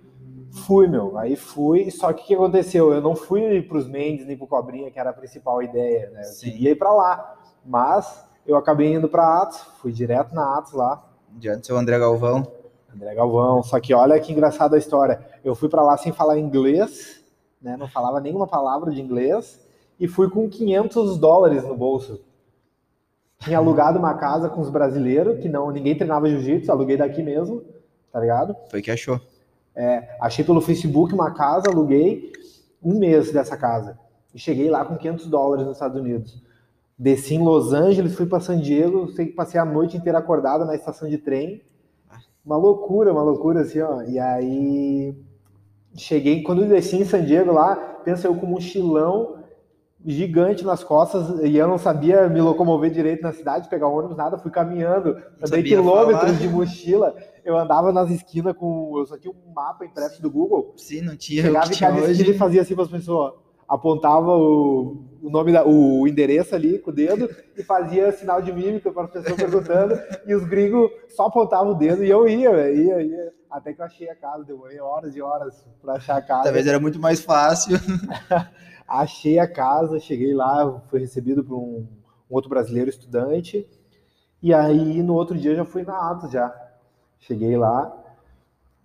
fui, 0.66 0.86
meu. 0.86 1.16
Aí 1.16 1.36
fui, 1.36 1.90
só 1.90 2.12
que 2.12 2.22
o 2.22 2.26
que 2.26 2.34
aconteceu? 2.34 2.92
Eu 2.92 3.00
não 3.00 3.16
fui 3.16 3.62
pros 3.62 3.88
Mendes 3.88 4.26
nem 4.26 4.36
pro 4.36 4.46
Cobrinha, 4.46 4.90
que 4.90 4.98
era 4.98 5.10
a 5.10 5.14
principal 5.14 5.62
ideia, 5.62 6.10
né? 6.10 6.20
Eu 6.20 6.24
Sim. 6.24 6.50
queria 6.50 6.70
ir 6.70 6.76
para 6.76 6.92
lá. 6.92 7.36
Mas 7.64 8.24
eu 8.46 8.56
acabei 8.56 8.92
indo 8.92 9.08
para 9.08 9.42
Atos, 9.42 9.60
fui 9.80 9.92
direto 9.92 10.34
na 10.34 10.58
Atos 10.58 10.72
lá. 10.72 11.04
Diante 11.30 11.60
do 11.60 11.66
seu 11.66 11.76
André 11.76 11.98
Galvão. 11.98 12.46
André 12.94 13.14
Galvão. 13.14 13.62
Só 13.62 13.78
que 13.80 13.94
olha 13.94 14.18
que 14.18 14.32
engraçada 14.32 14.76
a 14.76 14.78
história. 14.78 15.20
Eu 15.44 15.54
fui 15.54 15.68
para 15.68 15.82
lá 15.82 15.96
sem 15.96 16.12
falar 16.12 16.38
inglês, 16.38 17.22
né? 17.60 17.76
Não 17.76 17.88
falava 17.88 18.20
nenhuma 18.20 18.46
palavra 18.46 18.90
de 18.90 19.00
inglês 19.00 19.60
e 19.98 20.06
fui 20.06 20.30
com 20.30 20.48
500 20.48 21.18
dólares 21.18 21.64
no 21.64 21.76
bolso. 21.76 22.20
Tinha 23.40 23.58
alugado 23.58 23.98
uma 23.98 24.14
casa 24.14 24.48
com 24.48 24.60
os 24.60 24.70
brasileiros, 24.70 25.40
que 25.40 25.48
não 25.48 25.70
ninguém 25.70 25.94
treinava 25.96 26.28
jiu-jitsu, 26.28 26.72
aluguei 26.72 26.96
daqui 26.96 27.22
mesmo, 27.22 27.62
tá 28.12 28.18
ligado? 28.18 28.56
Foi 28.68 28.82
que 28.82 28.90
achou. 28.90 29.20
Achei 30.20 30.44
pelo 30.44 30.60
Facebook 30.60 31.14
uma 31.14 31.32
casa, 31.32 31.68
aluguei 31.68 32.32
um 32.82 32.98
mês 32.98 33.30
dessa 33.30 33.56
casa. 33.56 33.96
E 34.34 34.38
cheguei 34.38 34.68
lá 34.68 34.84
com 34.84 34.96
500 34.96 35.26
dólares 35.26 35.64
nos 35.64 35.76
Estados 35.76 35.96
Unidos. 36.00 36.42
Desci 36.98 37.36
em 37.36 37.44
Los 37.44 37.72
Angeles, 37.72 38.16
fui 38.16 38.26
para 38.26 38.40
San 38.40 38.58
Diego, 38.58 39.08
sei 39.12 39.26
que 39.26 39.32
passei 39.32 39.60
a 39.60 39.64
noite 39.64 39.96
inteira 39.96 40.18
acordado 40.18 40.64
na 40.64 40.74
estação 40.74 41.08
de 41.08 41.16
trem. 41.16 41.62
Uma 42.48 42.56
loucura, 42.56 43.12
uma 43.12 43.22
loucura 43.22 43.60
assim, 43.60 43.78
ó. 43.82 44.00
E 44.04 44.18
aí 44.18 45.14
cheguei, 45.94 46.42
quando 46.42 46.62
eu 46.62 46.68
desci 46.68 46.96
em 46.96 47.04
San 47.04 47.22
Diego 47.22 47.52
lá, 47.52 47.76
pensa 47.76 48.26
eu 48.26 48.34
com 48.34 48.46
um 48.46 48.48
mochilão 48.48 49.36
gigante 50.02 50.64
nas 50.64 50.82
costas 50.82 51.40
e 51.44 51.58
eu 51.58 51.68
não 51.68 51.76
sabia 51.76 52.26
me 52.26 52.40
locomover 52.40 52.90
direito 52.90 53.20
na 53.20 53.34
cidade, 53.34 53.68
pegar 53.68 53.88
ônibus, 53.88 54.16
nada, 54.16 54.38
fui 54.38 54.50
caminhando, 54.50 55.20
andei 55.44 55.62
quilômetros 55.62 56.20
falar. 56.20 56.38
de 56.38 56.48
mochila, 56.48 57.14
eu 57.44 57.58
andava 57.58 57.92
nas 57.92 58.08
esquinas 58.08 58.56
com, 58.56 58.94
eu 58.96 59.04
só 59.04 59.18
tinha 59.18 59.30
um 59.30 59.52
mapa 59.52 59.84
impresso 59.84 60.22
do 60.22 60.30
Google, 60.30 60.72
Sim, 60.78 61.02
não 61.02 61.16
tinha 61.18 61.42
chegava 61.42 61.70
em 61.70 61.76
cada 61.76 62.10
esquina 62.10 62.30
e 62.30 62.38
fazia 62.38 62.62
assim 62.62 62.74
para 62.74 62.84
as 62.84 62.90
pessoas, 62.90 63.34
apontava 63.68 64.34
o, 64.34 65.04
o 65.22 65.30
nome 65.30 65.52
da, 65.52 65.66
o 65.66 66.06
endereço 66.06 66.54
ali 66.54 66.78
com 66.78 66.90
o 66.90 66.94
dedo 66.94 67.28
e 67.56 67.62
fazia 67.62 68.12
sinal 68.12 68.40
de 68.42 68.52
mímica 68.52 68.90
para 68.92 69.04
as 69.04 69.10
pessoas 69.10 69.36
perguntando 69.36 69.98
e 70.26 70.34
os 70.34 70.44
gringos 70.44 70.90
só 71.08 71.26
apontavam 71.26 71.72
o 71.72 71.74
dedo 71.74 72.04
e 72.04 72.10
eu 72.10 72.28
ia, 72.28 72.70
ia, 72.72 73.02
ia, 73.02 73.32
até 73.50 73.72
que 73.72 73.80
eu 73.80 73.84
achei 73.86 74.08
a 74.10 74.14
casa, 74.14 74.44
demorei 74.44 74.80
horas 74.80 75.16
e 75.16 75.22
horas 75.22 75.66
para 75.82 75.94
achar 75.94 76.16
a 76.16 76.22
casa. 76.22 76.44
Talvez 76.44 76.66
era 76.66 76.78
muito 76.78 76.98
mais 77.00 77.20
fácil. 77.20 77.76
Achei 78.86 79.38
a 79.38 79.46
casa, 79.46 79.98
cheguei 80.00 80.32
lá, 80.32 80.80
fui 80.88 80.98
recebido 81.00 81.44
por 81.44 81.56
um, 81.58 81.86
um 82.30 82.34
outro 82.34 82.48
brasileiro 82.48 82.88
estudante. 82.88 83.68
E 84.42 84.54
aí 84.54 85.02
no 85.02 85.12
outro 85.14 85.36
dia 85.36 85.54
já 85.54 85.62
fui 85.64 85.82
na 85.82 86.10
Atos 86.10 86.30
já. 86.30 86.54
Cheguei 87.18 87.54
lá, 87.56 87.94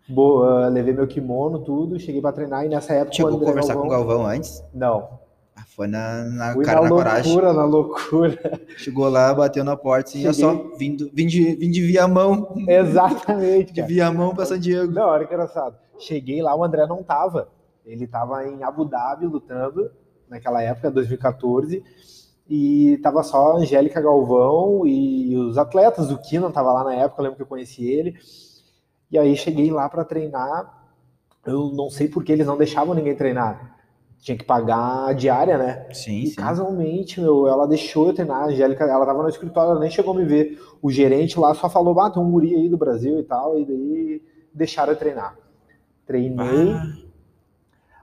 bo- 0.10 0.44
ah, 0.44 0.68
levei 0.68 0.94
meu 0.94 1.08
kimono, 1.08 1.60
tudo, 1.60 1.98
cheguei 2.00 2.20
pra 2.22 2.34
treinar 2.34 2.66
e 2.66 2.68
nessa 2.68 2.94
época 2.94 3.16
Chegou 3.16 3.38
a 3.38 3.40
conversar 3.46 3.76
com 3.76 3.86
o 3.86 3.90
Galvão- 3.90 4.08
Galvão 4.18 4.28
antes. 4.28 4.62
Não. 4.74 5.20
Foi 5.68 5.88
na, 5.88 6.24
na 6.26 6.54
Fui 6.54 6.66
cara, 6.66 6.82
na 6.82 6.90
na 6.90 6.90
coragem. 6.90 7.32
loucura, 7.34 7.54
na 7.54 7.66
loucura. 7.66 8.62
Chegou 8.78 9.10
lá, 9.10 9.34
bateu 9.34 9.64
na 9.64 9.76
porta 9.78 10.10
assim, 10.10 10.24
olha 10.26 10.34
Cheguei. 10.34 10.52
só, 10.72 10.78
vindo, 10.78 11.10
vim 11.14 11.26
de, 11.28 11.56
vim 11.56 11.72
de 11.72 11.82
Viamão. 11.82 12.54
Exatamente, 12.68 13.74
De. 13.74 13.82
Viamão 13.82 14.34
pra 14.36 14.46
San 14.46 14.60
Diego. 14.60 14.92
Não, 14.92 15.04
olha 15.08 15.26
que 15.26 15.34
engraçado. 15.34 15.76
Cheguei 15.98 16.42
lá, 16.42 16.56
o 16.56 16.64
André 16.64 16.86
não 16.88 17.04
tava. 17.04 17.50
Ele 17.86 18.08
tava 18.08 18.46
em 18.48 18.64
Abu 18.64 18.86
Dhabi 18.86 19.26
lutando, 19.26 19.92
naquela 20.30 20.62
época, 20.62 20.90
2014. 20.92 21.84
E 22.50 22.98
tava 23.02 23.24
só 23.24 23.54
a 23.54 23.58
Angélica 23.58 24.02
Galvão 24.02 24.86
e 24.86 25.36
os 25.38 25.58
atletas. 25.58 26.12
O 26.12 26.18
Kina 26.18 26.50
tava 26.52 26.72
lá 26.74 26.84
na 26.84 26.94
época, 26.96 27.22
eu 27.22 27.24
lembro 27.24 27.38
que 27.38 27.44
eu 27.44 27.48
conheci 27.48 27.86
ele. 27.86 28.16
E 29.10 29.18
aí 29.18 29.36
cheguei 29.36 29.72
lá 29.72 29.88
para 29.90 30.04
treinar. 30.04 30.84
Eu 31.46 31.72
não 31.74 31.90
sei 31.90 32.08
por 32.08 32.24
que 32.24 32.32
eles 32.32 32.48
não 32.48 32.58
deixavam 32.58 32.94
ninguém 32.96 33.16
treinar. 33.16 33.73
Tinha 34.24 34.38
que 34.38 34.46
pagar 34.46 35.08
a 35.10 35.14
diária, 35.14 35.58
né? 35.58 35.86
Sim, 35.92 36.26
E 36.26 36.32
sim. 36.32 36.32
casualmente, 36.32 37.20
meu, 37.20 37.48
ela 37.48 37.68
deixou 37.68 38.08
eu 38.08 38.14
treinar. 38.14 38.44
A 38.44 38.46
Angélica, 38.48 38.86
ela 38.86 39.06
tava 39.06 39.22
no 39.22 39.30
escritório, 39.30 39.72
ela 39.72 39.80
nem 39.82 39.92
chegou 39.92 40.14
a 40.14 40.18
me 40.18 40.26
ver. 40.26 40.58
O 40.82 40.90
gerente 40.92 41.40
lá 41.40 41.54
só 41.54 41.70
falou, 41.70 42.00
ah, 42.00 42.10
tem 42.10 42.22
um 42.24 42.32
guri 42.32 42.56
aí 42.56 42.70
do 42.70 42.78
Brasil 42.78 43.20
e 43.20 43.24
tal, 43.24 43.60
e 43.60 43.66
daí 43.66 44.22
deixaram 44.54 44.94
eu 44.94 45.00
treinar. 45.00 45.38
Treinei. 46.08 46.86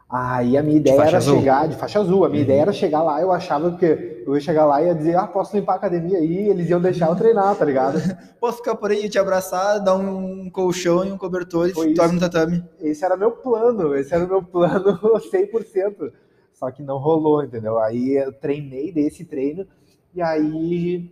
Ah, 0.09 0.38
Aí 0.38 0.56
a 0.56 0.62
minha 0.62 0.76
ideia 0.76 1.04
era 1.04 1.16
azul? 1.18 1.40
chegar, 1.40 1.68
de 1.68 1.76
faixa 1.76 2.00
azul, 2.00 2.24
a 2.24 2.28
minha 2.28 2.42
Uhum. 2.42 2.44
ideia 2.44 2.62
era 2.62 2.72
chegar 2.72 3.02
lá, 3.02 3.20
eu 3.20 3.30
achava 3.33 3.76
que 3.76 4.10
eu 4.26 4.35
ia 4.35 4.40
chegar 4.40 4.66
lá 4.66 4.83
e 4.83 4.87
ia 4.87 4.94
dizer, 4.94 5.16
ah, 5.16 5.26
posso 5.26 5.56
limpar 5.56 5.74
a 5.74 5.76
academia 5.76 6.18
aí, 6.18 6.48
eles 6.48 6.68
iam 6.68 6.80
deixar 6.80 7.09
eu 7.09 7.16
treinar, 7.16 7.54
tá 7.56 7.64
ligado? 7.64 7.98
posso 8.40 8.59
ficar 8.59 8.74
por 8.74 8.90
aí, 8.90 9.09
te 9.09 9.18
abraçar, 9.18 9.78
dar 9.83 9.96
um 9.96 10.48
colchão 10.50 11.04
e 11.04 11.12
um 11.12 11.18
cobertor 11.18 11.68
e 11.68 11.72
Foi 11.72 11.94
dorme 11.94 12.14
isso. 12.16 12.24
no 12.24 12.30
tatame. 12.30 12.64
Esse 12.80 13.04
era 13.04 13.16
meu 13.16 13.33
plano, 13.33 13.94
esse 13.94 14.14
era 14.14 14.24
o 14.24 14.28
meu 14.28 14.42
plano 14.42 14.98
100%. 15.33 16.12
Só 16.52 16.70
que 16.70 16.83
não 16.83 16.98
rolou, 16.98 17.42
entendeu? 17.42 17.78
Aí 17.78 18.16
eu 18.18 18.33
treinei 18.33 18.92
desse 18.92 19.24
treino 19.24 19.66
e 20.14 20.20
aí 20.20 21.11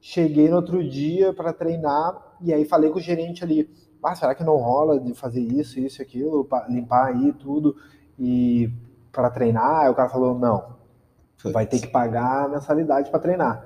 cheguei 0.00 0.48
no 0.48 0.56
outro 0.56 0.86
dia 0.86 1.32
para 1.32 1.52
treinar 1.52 2.36
e 2.40 2.52
aí 2.52 2.64
falei 2.64 2.90
com 2.90 2.98
o 2.98 3.02
gerente 3.02 3.42
ali, 3.42 3.68
ah, 4.02 4.14
será 4.14 4.34
que 4.34 4.44
não 4.44 4.56
rola 4.56 5.00
de 5.00 5.12
fazer 5.14 5.40
isso, 5.40 5.80
isso, 5.80 6.00
aquilo, 6.00 6.44
pa- 6.44 6.66
limpar 6.68 7.06
aí 7.14 7.32
tudo 7.32 7.74
e 8.18 8.70
para 9.10 9.28
treinar? 9.30 9.80
Aí 9.80 9.90
o 9.90 9.94
cara 9.94 10.08
falou, 10.08 10.38
não, 10.38 10.77
vai 11.44 11.66
ter 11.66 11.78
que 11.80 11.86
pagar 11.86 12.44
a 12.44 12.48
mensalidade 12.48 13.10
para 13.10 13.20
treinar. 13.20 13.64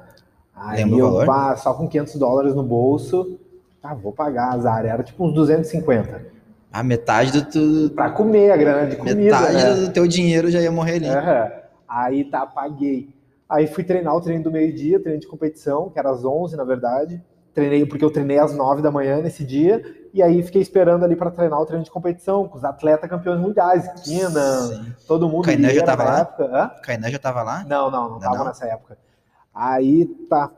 Aí 0.54 0.78
Lembra 0.84 0.98
eu, 0.98 1.06
valor? 1.10 1.26
pá, 1.26 1.56
só 1.56 1.72
com 1.74 1.88
500 1.88 2.16
dólares 2.16 2.54
no 2.54 2.62
bolso, 2.62 3.38
tá, 3.80 3.94
vou 3.94 4.12
pagar 4.12 4.52
azar. 4.52 4.84
Era 4.84 5.02
tipo 5.02 5.24
uns 5.24 5.32
250. 5.34 6.26
Ah, 6.72 6.82
metade 6.82 7.32
do, 7.32 7.44
tu, 7.88 7.94
Pra 7.94 8.10
comer, 8.10 8.50
a 8.50 8.56
grana 8.56 8.86
de 8.88 8.96
comida, 8.96 9.16
metade 9.16 9.54
né? 9.54 9.74
do 9.74 9.92
teu 9.92 10.06
dinheiro 10.06 10.50
já 10.50 10.60
ia 10.60 10.70
morrer 10.72 10.96
ali. 10.96 11.08
Aham. 11.08 11.50
Aí 11.88 12.24
tá, 12.24 12.46
paguei. 12.46 13.10
Aí 13.48 13.66
fui 13.66 13.84
treinar 13.84 14.14
o 14.16 14.20
treino 14.20 14.44
do 14.44 14.50
meio-dia, 14.50 14.98
treino 15.00 15.20
de 15.20 15.26
competição, 15.26 15.90
que 15.90 15.98
era 15.98 16.10
às 16.10 16.24
11, 16.24 16.56
na 16.56 16.64
verdade. 16.64 17.22
Treinei 17.54 17.84
porque 17.84 18.04
eu 18.04 18.10
treinei 18.10 18.38
às 18.38 18.54
9 18.54 18.80
da 18.80 18.90
manhã 18.90 19.20
nesse 19.20 19.44
dia, 19.44 19.82
e 20.14 20.22
aí 20.22 20.42
fiquei 20.42 20.62
esperando 20.62 21.04
ali 21.04 21.14
para 21.14 21.30
treinar 21.30 21.60
o 21.60 21.66
treino 21.66 21.84
de 21.84 21.90
competição 21.90 22.48
com 22.48 22.56
os 22.56 22.64
atletas 22.64 23.08
campeões 23.10 23.40
mundiais, 23.40 23.86
Kina, 24.02 24.96
todo 25.06 25.28
mundo. 25.28 25.44
Kainan 25.44 25.70
já 25.70 25.84
tava 25.84 26.04
lá? 26.04 26.20
Época. 26.20 26.44
Hã? 26.44 26.70
Kainan 26.82 27.10
já 27.10 27.18
tava 27.18 27.42
lá? 27.42 27.64
Não, 27.64 27.90
não, 27.90 28.04
não 28.04 28.10
Não, 28.12 28.20
tava 28.20 28.38
não? 28.38 28.44
nessa 28.46 28.66
época. 28.66 28.96
Aí 29.54 30.06
tá. 30.30 30.50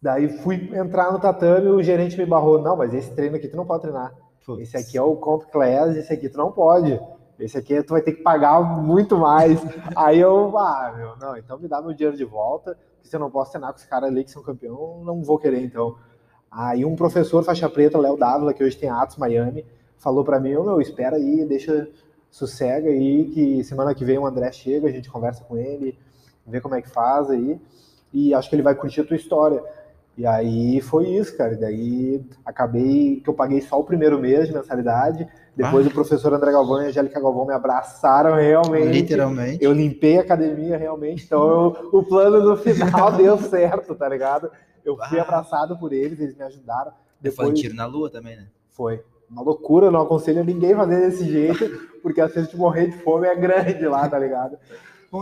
Daí 0.00 0.28
fui 0.38 0.70
entrar 0.74 1.12
no 1.12 1.20
tatame, 1.20 1.68
o 1.68 1.82
gerente 1.82 2.16
me 2.16 2.26
barrou. 2.26 2.60
Não, 2.60 2.76
mas 2.76 2.92
esse 2.92 3.10
treino 3.12 3.36
aqui 3.36 3.46
tu 3.48 3.56
não 3.56 3.66
pode 3.66 3.82
treinar. 3.82 4.12
Putz. 4.44 4.62
Esse 4.62 4.76
aqui 4.76 4.98
é 4.98 5.02
o 5.02 5.14
Comp 5.16 5.44
Class, 5.44 5.94
esse 5.96 6.12
aqui 6.12 6.28
tu 6.28 6.38
não 6.38 6.50
pode. 6.50 6.98
Esse 7.38 7.56
aqui 7.58 7.82
tu 7.82 7.90
vai 7.90 8.02
ter 8.02 8.12
que 8.12 8.22
pagar 8.22 8.60
muito 8.62 9.16
mais. 9.16 9.60
Aí 9.94 10.18
eu, 10.18 10.56
ah, 10.58 10.92
meu, 10.96 11.16
não, 11.16 11.36
então 11.36 11.58
me 11.58 11.68
dá 11.68 11.80
meu 11.80 11.92
dinheiro 11.92 12.16
de 12.16 12.24
volta, 12.24 12.76
porque 13.02 13.08
se 13.08 13.16
eu 13.16 13.20
não 13.20 13.30
posso 13.30 13.50
treinar 13.50 13.72
com 13.72 13.78
os 13.78 13.84
caras 13.84 14.08
ali 14.08 14.22
que 14.22 14.30
são 14.30 14.42
campeão, 14.42 15.02
não 15.04 15.22
vou 15.22 15.36
querer 15.36 15.60
então. 15.60 15.96
Aí 16.48 16.84
um 16.84 16.94
professor 16.94 17.42
faixa 17.42 17.68
preta, 17.68 17.98
Léo 17.98 18.16
Dávila, 18.16 18.54
que 18.54 18.62
hoje 18.62 18.76
tem 18.76 18.88
Atos 18.88 19.16
Miami, 19.16 19.66
falou 19.98 20.24
pra 20.24 20.38
mim, 20.38 20.54
ô 20.54 20.62
meu, 20.62 20.80
espera 20.80 21.16
aí, 21.16 21.44
deixa, 21.44 21.88
sossega 22.30 22.88
aí, 22.88 23.24
que 23.24 23.64
semana 23.64 23.92
que 23.92 24.04
vem 24.04 24.18
o 24.18 24.26
André 24.26 24.52
chega, 24.52 24.86
a 24.86 24.92
gente 24.92 25.10
conversa 25.10 25.42
com 25.42 25.56
ele, 25.56 25.98
vê 26.46 26.60
como 26.60 26.76
é 26.76 26.82
que 26.82 26.88
faz 26.88 27.28
aí, 27.28 27.60
e 28.12 28.32
acho 28.34 28.48
que 28.48 28.54
ele 28.54 28.62
vai 28.62 28.74
curtir 28.74 29.00
a 29.00 29.04
tua 29.04 29.16
história. 29.16 29.62
E 30.16 30.24
aí 30.24 30.80
foi 30.80 31.08
isso, 31.08 31.36
cara. 31.36 31.56
Daí 31.56 32.24
acabei 32.44 33.20
que 33.20 33.28
eu 33.28 33.34
paguei 33.34 33.60
só 33.62 33.80
o 33.80 33.84
primeiro 33.84 34.18
mês 34.18 34.46
de 34.46 34.54
mensalidade. 34.54 35.26
Depois 35.54 35.86
Ah. 35.86 35.90
o 35.90 35.92
professor 35.92 36.32
André 36.32 36.50
Galvão 36.52 36.80
e 36.82 36.86
a 36.86 36.88
Angélica 36.88 37.20
Galvão 37.20 37.46
me 37.46 37.52
abraçaram 37.52 38.34
realmente. 38.36 38.88
Literalmente. 38.88 39.62
Eu 39.62 39.72
limpei 39.72 40.18
a 40.18 40.22
academia 40.22 40.76
realmente. 40.78 41.24
Então 41.24 41.48
eu- 41.48 41.88
o 41.92 42.02
plano 42.02 42.42
no 42.42 42.56
final 42.56 43.12
deu 43.16 43.36
certo, 43.38 43.94
tá 43.94 44.08
ligado? 44.08 44.50
Eu 44.84 44.96
fui 44.96 45.18
Ah. 45.18 45.22
abraçado 45.22 45.78
por 45.78 45.92
eles, 45.92 46.18
eles 46.18 46.36
me 46.36 46.42
ajudaram. 46.44 46.90
Foi 46.92 46.96
Depois 47.20 47.48
um 47.50 47.52
tiro 47.54 47.74
na 47.74 47.86
lua 47.86 48.10
também, 48.10 48.36
né? 48.36 48.46
foi 48.70 49.02
uma 49.30 49.42
loucura, 49.42 49.90
não 49.90 50.00
aconselho 50.00 50.42
ninguém 50.42 50.74
fazer 50.74 51.00
desse 51.00 51.24
jeito, 51.30 51.68
porque 52.02 52.20
a 52.20 52.28
chance 52.28 52.50
de 52.50 52.56
morrer 52.56 52.86
de 52.88 52.98
fome 52.98 53.26
é 53.26 53.34
grande 53.34 53.86
lá, 53.86 54.08
tá 54.08 54.18
ligado? 54.18 54.56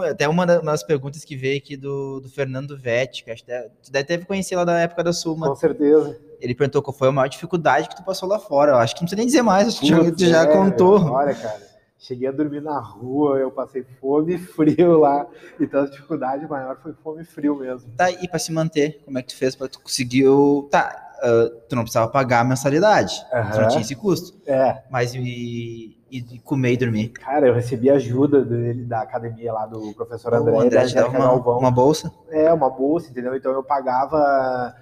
Até 0.08 0.28
uma 0.28 0.46
da- 0.46 0.60
das 0.60 0.82
perguntas 0.82 1.24
que 1.24 1.34
veio 1.36 1.58
aqui 1.58 1.76
do, 1.76 2.20
do 2.20 2.28
Fernando 2.28 2.78
Vetti, 2.78 3.24
que 3.24 3.30
acho 3.30 3.44
que 3.44 3.52
tu 3.82 3.90
deve 3.90 4.04
ter 4.04 4.24
conhecido 4.24 4.58
lá 4.58 4.64
da 4.64 4.78
época 4.78 5.02
da 5.02 5.12
Suma. 5.12 5.48
Com 5.48 5.56
certeza. 5.56 6.16
Ele 6.40 6.54
perguntou 6.54 6.82
qual 6.82 6.96
foi 6.96 7.08
a 7.08 7.12
maior 7.12 7.28
dificuldade 7.28 7.88
que 7.88 7.96
tu 7.96 8.02
passou 8.02 8.28
lá 8.28 8.38
fora. 8.38 8.72
Eu 8.72 8.76
acho 8.76 8.94
que 8.94 9.00
não 9.02 9.06
precisa 9.06 9.18
nem 9.18 9.26
dizer 9.26 9.42
mais, 9.42 9.68
acho 9.68 9.80
que 9.80 9.86
tu 9.86 10.04
já, 10.04 10.12
tu 10.12 10.24
já 10.26 10.42
é, 10.42 10.46
contou. 10.46 10.98
olha, 11.10 11.34
cara, 11.34 11.70
Cheguei 12.02 12.26
a 12.28 12.32
dormir 12.32 12.62
na 12.62 12.80
rua, 12.80 13.36
eu 13.38 13.50
passei 13.50 13.84
fome 14.00 14.36
e 14.36 14.38
frio 14.38 14.98
lá. 14.98 15.26
Então 15.60 15.82
a 15.82 15.86
dificuldade 15.86 16.48
maior 16.48 16.78
foi 16.82 16.94
fome 16.94 17.20
e 17.20 17.24
frio 17.26 17.54
mesmo. 17.56 17.90
Tá, 17.94 18.10
e 18.10 18.26
para 18.26 18.38
se 18.38 18.50
manter, 18.50 19.02
como 19.04 19.18
é 19.18 19.22
que 19.22 19.28
tu 19.28 19.36
fez 19.36 19.54
tu 19.54 19.80
conseguiu. 19.80 20.66
Tá, 20.70 21.09
uh, 21.22 21.50
tu 21.68 21.76
não 21.76 21.82
precisava 21.82 22.10
pagar 22.10 22.40
a 22.40 22.44
mensalidade, 22.44 23.14
Aham. 23.32 23.50
tu 23.50 23.60
não 23.60 23.68
tinha 23.68 23.80
esse 23.80 23.94
custo. 23.94 24.38
É, 24.46 24.82
Mas 24.90 25.14
e, 25.14 25.96
e 26.10 26.38
comer 26.40 26.72
e 26.72 26.76
dormir? 26.76 27.08
cara, 27.10 27.46
eu 27.46 27.54
recebi 27.54 27.90
ajuda 27.90 28.44
dele, 28.44 28.84
da 28.84 29.00
academia 29.02 29.52
lá 29.52 29.66
do 29.66 29.94
professor 29.94 30.34
André, 30.34 30.52
o 30.52 30.60
André 30.60 30.86
te 30.86 30.94
dava 30.94 31.08
uma, 31.10 31.18
Galvão. 31.18 31.58
uma 31.58 31.70
bolsa? 31.70 32.12
É, 32.30 32.52
uma 32.52 32.68
bolsa, 32.68 33.10
entendeu? 33.10 33.34
Então 33.36 33.52
eu 33.52 33.62
pagava 33.62 34.74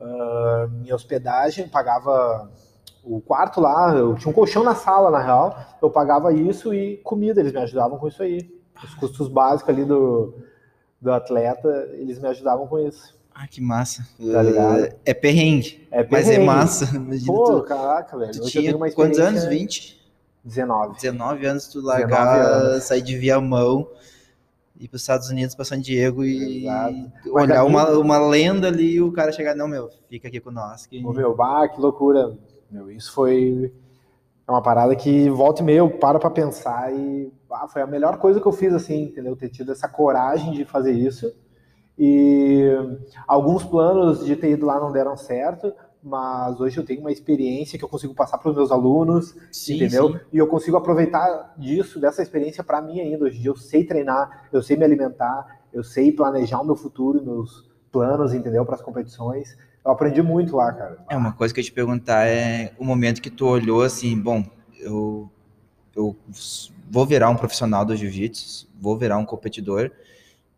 ah, 0.00 0.68
minha 0.70 0.94
hospedagem, 0.94 1.68
pagava 1.68 2.50
o 3.02 3.20
quarto 3.20 3.60
lá, 3.60 3.94
eu 3.94 4.14
tinha 4.14 4.30
um 4.30 4.34
colchão 4.34 4.62
na 4.62 4.74
sala, 4.74 5.10
na 5.10 5.22
real, 5.22 5.56
eu 5.80 5.90
pagava 5.90 6.32
isso 6.32 6.72
e 6.72 6.96
comida, 6.98 7.40
eles 7.40 7.52
me 7.52 7.60
ajudavam 7.60 7.98
com 7.98 8.08
isso 8.08 8.22
aí. 8.22 8.50
Os 8.82 8.94
custos 8.94 9.28
básicos 9.28 9.72
ali 9.72 9.84
do, 9.84 10.34
do 11.00 11.12
atleta, 11.12 11.68
eles 11.92 12.18
me 12.18 12.28
ajudavam 12.28 12.66
com 12.66 12.78
isso. 12.78 13.16
Ah, 13.34 13.48
que 13.48 13.60
massa. 13.60 14.06
Tá 14.32 14.42
ligado? 14.42 14.94
É 15.04 15.12
perrengue, 15.12 15.86
É 15.90 16.06
mas 16.08 16.26
é 16.26 16.30
perrengue. 16.32 16.46
massa. 16.46 16.86
Pô, 17.26 17.60
tu, 17.60 17.62
caraca, 17.64 18.16
velho. 18.16 18.32
tu 18.32 18.42
Hoje 18.42 18.52
tinha 18.60 18.72
quantos 18.92 19.18
anos? 19.18 19.42
experiência- 19.42 19.48
20? 19.50 20.04
19. 20.44 20.94
19 20.96 21.46
anos, 21.46 21.66
tu 21.68 21.80
19 21.80 22.02
largar, 22.02 22.80
sair 22.82 23.00
de 23.02 23.16
Viamão, 23.16 23.88
ir 24.78 24.88
para 24.88 24.96
os 24.96 25.02
Estados 25.02 25.30
Unidos, 25.30 25.54
para 25.54 25.64
San 25.64 25.80
Diego 25.80 26.22
e 26.22 26.64
Exato. 26.66 27.10
olhar 27.32 27.60
ali- 27.60 27.68
uma, 27.68 27.88
uma 27.98 28.18
lenda 28.18 28.68
ali 28.68 28.92
e 28.96 29.00
o 29.02 29.10
cara 29.10 29.32
chegar, 29.32 29.54
não, 29.56 29.66
meu, 29.66 29.88
fica 30.08 30.28
aqui 30.28 30.38
com 30.40 30.50
nós. 30.50 30.84
Que... 30.86 31.04
Ô, 31.04 31.12
meu, 31.12 31.34
bah, 31.34 31.66
que 31.68 31.80
loucura. 31.80 32.36
Meu, 32.70 32.90
isso 32.90 33.12
foi 33.12 33.72
é 34.46 34.50
uma 34.50 34.60
parada 34.62 34.94
que 34.94 35.30
volta 35.30 35.62
e 35.62 35.64
meia 35.64 35.78
eu 35.78 35.90
paro 35.90 36.18
pra 36.20 36.28
pensar 36.30 36.92
e 36.92 37.32
foi 37.72 37.80
a 37.80 37.86
melhor 37.86 38.18
coisa 38.18 38.38
que 38.38 38.46
eu 38.46 38.52
fiz, 38.52 38.74
assim, 38.74 39.04
entendeu? 39.04 39.34
Ter 39.34 39.48
tido 39.48 39.72
essa 39.72 39.88
coragem 39.88 40.52
de 40.52 40.64
fazer 40.66 40.92
isso. 40.92 41.34
E 41.98 42.68
alguns 43.26 43.62
planos 43.62 44.24
de 44.24 44.34
ter 44.36 44.50
ido 44.50 44.66
lá 44.66 44.80
não 44.80 44.90
deram 44.92 45.16
certo, 45.16 45.72
mas 46.02 46.60
hoje 46.60 46.76
eu 46.76 46.84
tenho 46.84 47.00
uma 47.00 47.12
experiência 47.12 47.78
que 47.78 47.84
eu 47.84 47.88
consigo 47.88 48.14
passar 48.14 48.36
para 48.38 48.50
os 48.50 48.56
meus 48.56 48.70
alunos, 48.70 49.34
Sim, 49.50 49.76
entendeu? 49.76 50.12
sim. 50.12 50.20
E 50.32 50.38
eu 50.38 50.46
consigo 50.46 50.76
aproveitar 50.76 51.54
disso, 51.56 51.98
dessa 51.98 52.22
experiência 52.22 52.62
para 52.62 52.82
mim 52.82 53.00
ainda. 53.00 53.24
Hoje 53.24 53.44
eu 53.44 53.56
sei 53.56 53.84
treinar, 53.84 54.48
eu 54.52 54.62
sei 54.62 54.76
me 54.76 54.84
alimentar, 54.84 55.60
eu 55.72 55.82
sei 55.82 56.12
planejar 56.12 56.60
o 56.60 56.64
meu 56.64 56.76
futuro, 56.76 57.24
meus 57.24 57.70
planos, 57.90 58.34
entendeu? 58.34 58.66
Para 58.66 58.74
as 58.74 58.82
competições. 58.82 59.56
Eu 59.84 59.92
aprendi 59.92 60.20
muito 60.20 60.56
lá, 60.56 60.72
cara. 60.72 60.98
É, 61.08 61.16
uma 61.16 61.32
coisa 61.32 61.54
que 61.54 61.60
eu 61.60 61.64
te 61.64 61.72
perguntar 61.72 62.26
é 62.26 62.72
o 62.78 62.84
momento 62.84 63.22
que 63.22 63.30
tu 63.30 63.46
olhou 63.46 63.82
assim, 63.82 64.18
bom, 64.18 64.44
eu, 64.78 65.30
eu 65.94 66.16
vou 66.90 67.06
virar 67.06 67.30
um 67.30 67.36
profissional 67.36 67.84
do 67.84 67.94
jiu-jitsu, 67.96 68.68
vou 68.78 68.96
virar 68.96 69.16
um 69.16 69.24
competidor, 69.24 69.90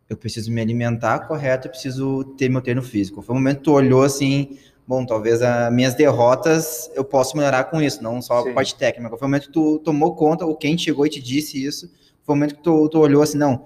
eu 0.09 0.15
preciso 0.15 0.51
me 0.51 0.61
alimentar 0.61 1.27
correto, 1.27 1.67
eu 1.67 1.71
preciso 1.71 2.23
ter 2.37 2.49
meu 2.49 2.61
treino 2.61 2.81
físico. 2.81 3.21
Foi 3.21 3.35
o 3.35 3.37
momento 3.37 3.57
que 3.57 3.63
tu 3.63 3.73
olhou 3.73 4.03
assim, 4.03 4.57
bom, 4.87 5.05
talvez 5.05 5.41
as 5.41 5.71
minhas 5.71 5.93
derrotas 5.95 6.89
eu 6.95 7.03
possa 7.03 7.37
melhorar 7.37 7.65
com 7.65 7.81
isso, 7.81 8.01
não 8.01 8.21
só 8.21 8.43
Sim. 8.43 8.51
a 8.51 8.53
parte 8.53 8.75
técnica. 8.75 9.17
Foi 9.17 9.27
o 9.27 9.29
momento 9.29 9.47
que 9.47 9.53
tu 9.53 9.79
tomou 9.79 10.15
conta, 10.15 10.45
ou 10.45 10.55
quem 10.55 10.77
chegou 10.77 11.05
e 11.05 11.09
te 11.09 11.21
disse 11.21 11.63
isso, 11.63 11.91
foi 12.23 12.33
o 12.33 12.37
momento 12.37 12.55
que 12.55 12.63
tu, 12.63 12.87
tu 12.89 12.99
olhou 12.99 13.21
assim, 13.21 13.37
não, 13.37 13.65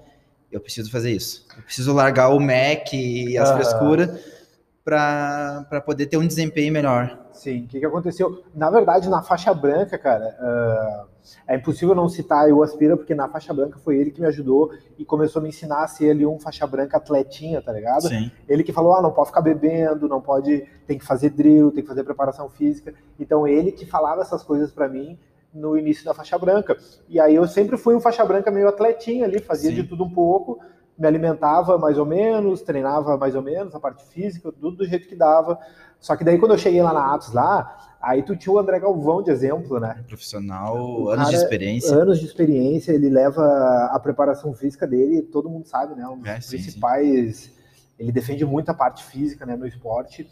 eu 0.52 0.60
preciso 0.60 0.92
fazer 0.92 1.12
isso. 1.12 1.46
Eu 1.56 1.64
preciso 1.64 1.94
largar 1.94 2.30
o 2.30 2.40
Mac 2.40 2.94
e 2.94 3.38
as 3.38 3.50
Aham. 3.50 3.58
frescuras 3.58 4.20
para 4.84 5.82
poder 5.86 6.08
ter 6.08 6.18
um 6.18 6.26
desempenho 6.26 6.74
melhor. 6.74 7.20
Sim, 7.34 7.64
o 7.64 7.68
que, 7.68 7.80
que 7.80 7.86
aconteceu? 7.86 8.44
Na 8.54 8.70
verdade, 8.70 9.08
na 9.10 9.22
faixa 9.22 9.54
branca, 9.54 9.98
cara, 9.98 10.36
ah, 10.40 11.06
é 11.48 11.56
impossível 11.56 11.94
não 11.94 12.10
citar 12.10 12.50
o 12.50 12.64
Aspira, 12.64 12.98
porque 12.98 13.14
na 13.14 13.28
faixa 13.28 13.54
branca 13.54 13.78
foi 13.80 13.98
ele 13.98 14.12
que 14.12 14.22
me 14.22 14.28
ajudou 14.28 14.72
e 14.98 15.06
começou 15.06 15.40
a 15.40 15.44
me 15.44 15.50
ensinar 15.50 15.84
a 15.84 15.88
ser 15.88 16.12
ali 16.12 16.26
um 16.26 16.40
faixa 16.40 16.66
branca 16.66 16.98
atletinha, 16.98 17.62
tá 17.62 17.72
ligado? 17.72 18.08
Sim. 18.08 18.32
Ele 18.48 18.64
que 18.64 18.74
falou, 18.74 18.94
ah, 18.94 19.02
não 19.02 19.12
pode 19.12 19.28
ficar 19.30 19.42
bebendo, 19.42 20.08
não 20.08 20.22
pode, 20.22 20.68
tem 20.88 20.98
que 20.98 21.06
fazer 21.06 21.30
drill, 21.30 21.72
tem 21.72 21.84
que 21.84 21.90
fazer 21.90 22.04
preparação 22.04 22.50
física. 22.50 22.94
Então 23.20 23.48
ele 23.48 23.72
que 23.72 23.86
falava 23.86 24.22
essas 24.22 24.44
coisas 24.44 24.72
pra 24.72 24.88
mim 24.88 25.18
no 25.54 25.78
início 25.78 26.06
da 26.06 26.14
faixa 26.14 26.38
branca. 26.38 26.78
E 27.10 27.20
aí 27.20 27.36
eu 27.36 27.48
sempre 27.48 27.78
fui 27.78 27.96
um 27.96 28.00
faixa 28.00 28.24
branca 28.26 28.50
meio 28.50 28.68
atletinha 28.68 29.26
ali, 29.26 29.40
fazia 29.40 29.70
Sim. 29.70 29.78
de 29.78 29.84
tudo 29.84 30.04
um 30.04 30.10
pouco, 30.10 30.60
me 30.98 31.08
alimentava 31.08 31.78
mais 31.78 31.98
ou 31.98 32.06
menos, 32.06 32.62
treinava 32.62 33.18
mais 33.18 33.36
ou 33.36 33.42
menos, 33.42 33.76
a 33.76 33.80
parte 33.80 34.04
física, 34.06 34.52
tudo 34.52 34.78
do 34.78 34.86
jeito 34.86 35.08
que 35.08 35.16
dava. 35.16 35.60
Só 36.00 36.16
que 36.16 36.24
daí 36.24 36.38
quando 36.38 36.52
eu 36.52 36.58
cheguei 36.58 36.82
lá 36.82 36.94
na 36.94 37.14
Atos 37.14 37.34
lá, 37.34 37.91
aí 38.02 38.24
tu 38.24 38.36
tinha 38.36 38.54
o 38.54 38.60
André 38.60 38.80
Galvão 38.80 39.22
de 39.22 39.32
exemplo, 39.32 39.80
né? 39.80 40.04
Profissional, 40.08 40.76
O 41.04 41.10
anos 41.10 41.30
de 41.30 41.36
experiência. 41.36 41.96
Anos 41.96 42.20
de 42.20 42.26
experiência, 42.26 42.92
ele 42.92 43.10
leva 43.10 43.44
a 43.92 44.00
preparação 44.00 44.54
física 44.54 44.88
dele, 44.88 45.22
todo 45.22 45.50
mundo 45.50 45.68
sabe, 45.68 45.96
né? 45.96 46.08
Um 46.08 46.18
dos 46.18 46.28
É, 46.28 46.42
sim, 46.42 46.58
sim. 46.58 46.64
principais. 46.64 47.52
Ele 48.00 48.12
defende 48.12 48.44
muito 48.46 48.70
a 48.70 48.74
parte 48.74 49.04
física 49.04 49.46
né, 49.46 49.56
no 49.56 49.68
esporte. 49.68 50.28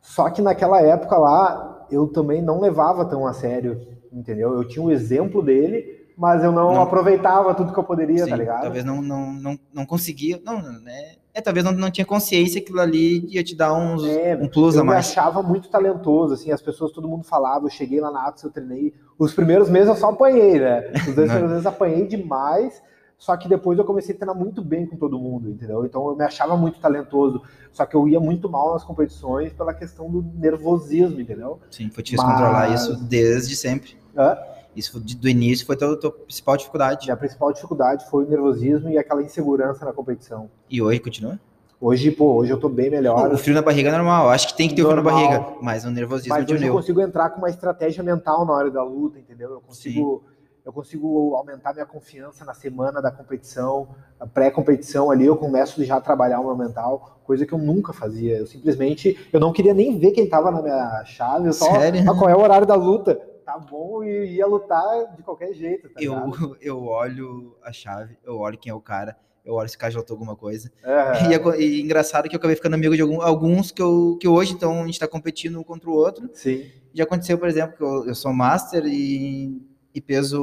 Só 0.00 0.30
que 0.30 0.40
naquela 0.42 0.80
época 0.80 1.16
lá, 1.16 1.86
eu 1.90 2.06
também 2.06 2.40
não 2.42 2.60
levava 2.60 3.04
tão 3.04 3.26
a 3.26 3.32
sério, 3.32 3.80
entendeu? 4.12 4.52
Eu 4.54 4.66
tinha 4.66 4.84
o 4.84 4.90
exemplo 4.90 5.42
dele, 5.42 6.01
mas 6.16 6.42
eu 6.44 6.52
não, 6.52 6.74
Não. 6.74 6.82
aproveitava 6.82 7.54
tudo 7.54 7.72
que 7.72 7.78
eu 7.78 7.84
poderia, 7.84 8.24
Sim, 8.24 8.30
tá 8.30 8.36
ligado? 8.36 8.62
talvez 8.62 8.84
não, 8.84 9.00
não, 9.02 9.32
não, 9.32 9.58
não 9.72 9.86
conseguia, 9.86 10.40
não, 10.44 10.60
né? 10.80 11.14
É, 11.34 11.40
talvez 11.40 11.64
não, 11.64 11.72
não 11.72 11.90
tinha 11.90 12.04
consciência 12.04 12.60
que 12.60 12.66
aquilo 12.66 12.80
ali 12.80 13.24
ia 13.34 13.42
te 13.42 13.56
dar 13.56 13.72
uns, 13.72 14.04
É, 14.04 14.36
um 14.40 14.46
plus 14.48 14.74
eu 14.74 14.82
a 14.82 14.84
me 14.84 14.90
mais. 14.90 15.08
achava 15.08 15.42
muito 15.42 15.68
talentoso, 15.70 16.34
assim, 16.34 16.50
as 16.52 16.60
pessoas, 16.60 16.92
todo 16.92 17.08
mundo 17.08 17.24
falava, 17.24 17.64
eu 17.66 17.70
cheguei 17.70 18.00
lá 18.00 18.10
na 18.10 18.26
Atos, 18.28 18.42
eu 18.44 18.50
treinei. 18.50 18.92
Os 19.18 19.32
primeiros 19.32 19.70
meses 19.70 19.88
eu 19.88 19.96
só 19.96 20.10
apanhei, 20.10 20.60
né? 20.60 20.90
Os 21.08 21.14
dois 21.14 21.30
primeiros 21.32 21.50
meses 21.50 21.64
eu 21.64 21.70
apanhei 21.70 22.06
demais, 22.06 22.82
só 23.16 23.34
que 23.36 23.48
depois 23.48 23.78
eu 23.78 23.84
comecei 23.84 24.14
a 24.14 24.18
treinar 24.18 24.36
muito 24.36 24.60
bem 24.62 24.84
com 24.84 24.96
todo 24.96 25.18
mundo, 25.18 25.48
entendeu? 25.48 25.86
Então 25.86 26.06
eu 26.08 26.16
me 26.16 26.24
achava 26.24 26.54
muito 26.54 26.78
talentoso, 26.80 27.40
só 27.72 27.86
que 27.86 27.94
eu 27.96 28.06
ia 28.06 28.20
muito 28.20 28.50
mal 28.50 28.74
nas 28.74 28.84
competições 28.84 29.52
pela 29.54 29.72
questão 29.72 30.10
do 30.10 30.22
nervosismo, 30.34 31.18
entendeu? 31.18 31.60
Sim, 31.70 31.88
foi 31.88 32.02
difícil 32.02 32.26
controlar 32.26 32.68
Mas- 32.68 32.82
isso 32.82 32.96
desde 33.04 33.56
sempre. 33.56 33.96
Hã? 34.14 34.36
Isso 34.74 34.98
do 35.00 35.28
início 35.28 35.66
foi 35.66 35.74
a 35.74 35.78
tua, 35.78 35.96
tua 35.96 36.10
principal 36.12 36.56
dificuldade. 36.56 37.06
Minha 37.06 37.16
principal 37.16 37.52
dificuldade 37.52 38.08
foi 38.10 38.24
o 38.24 38.28
nervosismo 38.28 38.88
e 38.88 38.96
aquela 38.98 39.22
insegurança 39.22 39.84
na 39.84 39.92
competição. 39.92 40.48
E 40.70 40.80
hoje 40.80 40.98
continua? 41.00 41.38
Hoje, 41.80 42.10
pô, 42.12 42.34
hoje 42.36 42.52
eu 42.52 42.60
tô 42.60 42.68
bem 42.68 42.88
melhor. 42.88 43.32
o 43.32 43.36
frio 43.36 43.54
na 43.54 43.60
barriga 43.60 43.88
é 43.88 43.92
normal, 43.92 44.30
acho 44.30 44.46
que 44.48 44.56
tem 44.56 44.68
que 44.68 44.74
ter 44.76 44.82
o 44.82 44.86
frio 44.86 44.96
na 44.96 45.02
Normal. 45.02 45.28
barriga, 45.28 45.56
mas 45.60 45.84
o 45.84 45.90
nervosismo 45.90 46.30
Mas 46.32 46.44
hoje 46.44 46.52
eu 46.52 46.56
diminuiu. 46.58 46.78
consigo 46.80 47.00
entrar 47.00 47.30
com 47.30 47.38
uma 47.38 47.50
estratégia 47.50 48.04
mental 48.04 48.46
na 48.46 48.52
hora 48.52 48.70
da 48.70 48.84
luta, 48.84 49.18
entendeu? 49.18 49.50
Eu 49.50 49.60
consigo, 49.60 50.22
eu 50.64 50.72
consigo 50.72 51.34
aumentar 51.34 51.72
minha 51.72 51.84
confiança 51.84 52.44
na 52.44 52.54
semana 52.54 53.02
da 53.02 53.10
competição, 53.10 53.88
a 54.20 54.24
pré-competição 54.26 55.10
ali, 55.10 55.26
eu 55.26 55.36
começo 55.36 55.84
já 55.84 55.96
a 55.96 56.00
trabalhar 56.00 56.38
o 56.38 56.44
meu 56.44 56.56
mental, 56.56 57.20
coisa 57.24 57.44
que 57.44 57.52
eu 57.52 57.58
nunca 57.58 57.92
fazia. 57.92 58.36
Eu 58.38 58.46
simplesmente, 58.46 59.18
eu 59.32 59.40
não 59.40 59.52
queria 59.52 59.74
nem 59.74 59.98
ver 59.98 60.12
quem 60.12 60.28
tava 60.28 60.52
na 60.52 60.62
minha 60.62 61.04
chave, 61.04 61.48
eu 61.48 61.52
só, 61.52 61.64
Sério? 61.80 62.00
ah, 62.08 62.16
qual 62.16 62.30
é 62.30 62.36
o 62.36 62.40
horário 62.40 62.66
da 62.66 62.76
luta? 62.76 63.20
Tá 63.52 63.58
bom, 63.58 64.02
e 64.02 64.36
ia 64.36 64.46
lutar 64.46 65.14
de 65.16 65.22
qualquer 65.22 65.52
jeito, 65.52 65.88
tá 65.90 66.00
ligado? 66.00 66.34
Eu, 66.34 66.56
eu 66.78 66.84
olho 66.86 67.56
a 67.62 67.72
chave, 67.72 68.16
eu 68.24 68.38
olho 68.38 68.56
quem 68.58 68.70
é 68.70 68.74
o 68.74 68.80
cara, 68.80 69.16
eu 69.44 69.54
olho 69.54 69.68
se 69.68 69.76
o 69.76 69.78
cara 69.78 69.92
já 69.92 69.98
lutou 69.98 70.14
alguma 70.14 70.34
coisa. 70.36 70.70
É, 70.82 71.58
E, 71.58 71.62
e 71.64 71.82
engraçado 71.82 72.28
que 72.28 72.34
eu 72.34 72.38
acabei 72.38 72.56
ficando 72.56 72.74
amigo 72.74 72.94
de 72.96 73.02
algum- 73.02 73.20
alguns 73.20 73.70
que, 73.70 73.82
eu, 73.82 74.16
que 74.20 74.26
hoje 74.28 74.52
então 74.54 74.82
a 74.82 74.86
gente 74.86 74.98
tá 74.98 75.06
competindo 75.08 75.58
um 75.58 75.64
contra 75.64 75.90
o 75.90 75.92
outro. 75.92 76.30
sim. 76.32 76.64
Já 76.94 77.04
aconteceu, 77.04 77.38
por 77.38 77.48
exemplo, 77.48 77.76
que 77.76 77.82
eu, 77.82 78.06
eu 78.08 78.14
sou 78.14 78.32
master 78.34 78.84
e, 78.86 79.62
e 79.94 80.00
peso. 80.00 80.38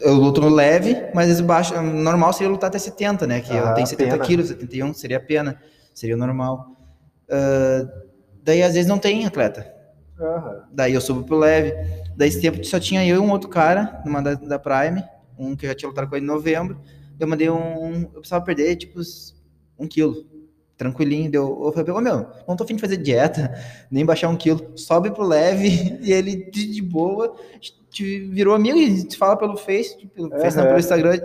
Eu 0.00 0.14
luto 0.14 0.40
no 0.40 0.48
leve, 0.48 0.96
mas 1.14 1.40
baixo. 1.40 1.80
Normal 1.80 2.32
seria 2.32 2.50
lutar 2.50 2.68
até 2.68 2.78
70, 2.78 3.26
né? 3.26 3.40
Que 3.40 3.54
eu 3.54 3.64
Ah, 3.64 3.74
tenho 3.74 3.86
70 3.86 4.10
pena. 4.14 4.24
quilos, 4.24 4.48
71 4.48 4.92
seria 4.92 5.20
pena. 5.20 5.60
Seria 5.94 6.16
normal. 6.16 6.72
Ah, 7.30 7.86
daí 8.42 8.60
às 8.62 8.74
vezes 8.74 8.88
não 8.88 8.98
tem 8.98 9.24
atleta. 9.24 9.72
Aham. 10.22 10.64
Daí 10.72 10.94
eu 10.94 11.00
subo 11.00 11.24
pro 11.24 11.38
leve. 11.38 11.72
Daí 12.16 12.28
esse 12.28 12.40
tempo 12.40 12.64
só 12.64 12.78
tinha 12.78 13.04
eu 13.06 13.16
e 13.16 13.18
um 13.18 13.30
outro 13.30 13.48
cara, 13.48 14.00
numa 14.04 14.22
da, 14.22 14.34
da 14.34 14.58
Prime, 14.58 15.02
um 15.38 15.56
que 15.56 15.66
eu 15.66 15.70
já 15.70 15.74
tinha 15.74 15.88
lutado 15.88 16.08
com 16.08 16.16
ele 16.16 16.24
em 16.24 16.28
novembro. 16.28 16.80
Eu 17.18 17.26
mandei 17.26 17.50
um. 17.50 18.02
Eu 18.02 18.20
precisava 18.20 18.44
perder, 18.44 18.76
tipo, 18.76 19.00
um 19.78 19.86
quilo. 19.86 20.26
Tranquilinho. 20.76 21.30
Deu, 21.30 21.62
eu 21.64 21.72
falei, 21.72 21.92
ô 21.92 22.00
meu, 22.00 22.26
não 22.46 22.56
tô 22.56 22.64
afim 22.64 22.74
de 22.74 22.80
fazer 22.80 22.96
dieta, 22.96 23.54
nem 23.90 24.04
baixar 24.04 24.28
um 24.28 24.36
quilo. 24.36 24.72
Sobe 24.76 25.10
pro 25.10 25.26
leve 25.26 25.98
e 26.02 26.12
ele 26.12 26.50
de, 26.50 26.72
de 26.72 26.82
boa 26.82 27.36
te 27.92 28.20
virou 28.20 28.54
amigo 28.54 28.78
e 28.78 29.04
te 29.04 29.16
fala 29.16 29.36
pelo 29.36 29.56
Face, 29.56 30.06
pelo, 30.08 30.30
Face 30.30 30.56
não, 30.56 30.64
pelo 30.64 30.78
Instagram. 30.78 31.20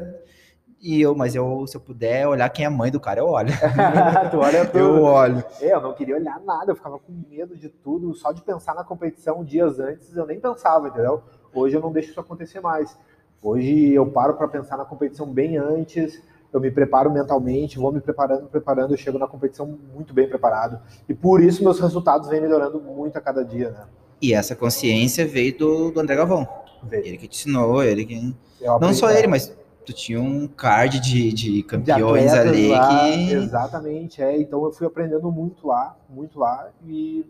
E 0.79 1.01
eu, 1.01 1.15
mas 1.15 1.33
eu, 1.33 1.65
se 1.65 1.75
eu 1.75 1.81
puder 1.81 2.27
olhar 2.27 2.47
quem 2.49 2.63
é 2.63 2.67
a 2.67 2.71
mãe 2.71 2.91
do 2.91 2.99
cara, 2.99 3.19
eu 3.19 3.27
olho. 3.27 3.49
tu 4.29 4.37
olha 4.37 4.63
pro... 4.65 4.77
Eu 4.79 5.03
olho. 5.03 5.43
É, 5.59 5.73
eu 5.73 5.81
não 5.81 5.93
queria 5.93 6.15
olhar 6.15 6.39
nada, 6.41 6.71
eu 6.71 6.75
ficava 6.75 6.99
com 6.99 7.11
medo 7.27 7.57
de 7.57 7.67
tudo, 7.67 8.13
só 8.13 8.31
de 8.31 8.41
pensar 8.43 8.75
na 8.75 8.83
competição 8.83 9.43
dias 9.43 9.79
antes 9.79 10.15
eu 10.15 10.25
nem 10.25 10.39
pensava, 10.39 10.87
entendeu? 10.87 11.23
Hoje 11.53 11.75
eu 11.75 11.81
não 11.81 11.91
deixo 11.91 12.11
isso 12.11 12.19
acontecer 12.19 12.59
mais. 12.59 12.97
Hoje 13.41 13.93
eu 13.93 14.05
paro 14.05 14.35
para 14.35 14.47
pensar 14.47 14.77
na 14.77 14.85
competição 14.85 15.25
bem 15.25 15.57
antes, 15.57 16.21
eu 16.53 16.59
me 16.59 16.69
preparo 16.69 17.11
mentalmente, 17.11 17.79
vou 17.79 17.91
me 17.91 17.99
preparando, 17.99 18.47
preparando, 18.47 18.93
eu 18.93 18.97
chego 18.97 19.17
na 19.17 19.27
competição 19.27 19.77
muito 19.93 20.13
bem 20.13 20.27
preparado. 20.27 20.79
E 21.09 21.13
por 21.13 21.41
isso 21.41 21.63
meus 21.63 21.79
resultados 21.79 22.29
vêm 22.29 22.41
melhorando 22.41 22.79
muito 22.79 23.17
a 23.17 23.21
cada 23.21 23.43
dia, 23.43 23.71
né? 23.71 23.85
E 24.21 24.33
essa 24.33 24.55
consciência 24.55 25.25
veio 25.25 25.57
do, 25.57 25.91
do 25.91 25.99
André 25.99 26.15
Galvão. 26.15 26.47
Veio. 26.83 27.05
Ele 27.05 27.17
que 27.17 27.27
te 27.27 27.39
ensinou, 27.39 27.83
ele 27.83 28.05
que. 28.05 28.35
Não 28.79 28.93
só 28.93 29.09
é, 29.09 29.19
ele, 29.19 29.27
mas 29.27 29.55
tu 29.87 29.93
tinha 29.93 30.21
um 30.21 30.47
card 30.47 30.99
de, 30.99 31.31
de 31.31 31.53
de 31.53 31.63
campeões 31.63 32.33
atletas 32.33 32.51
ali 32.51 32.67
lá, 32.67 32.89
que. 32.89 33.33
Exatamente, 33.33 34.21
é. 34.21 34.37
Então 34.39 34.63
eu 34.65 34.71
fui 34.71 34.85
aprendendo 34.85 35.31
muito 35.31 35.65
lá, 35.65 35.95
muito 36.09 36.37
lá. 36.37 36.69
E, 36.85 37.25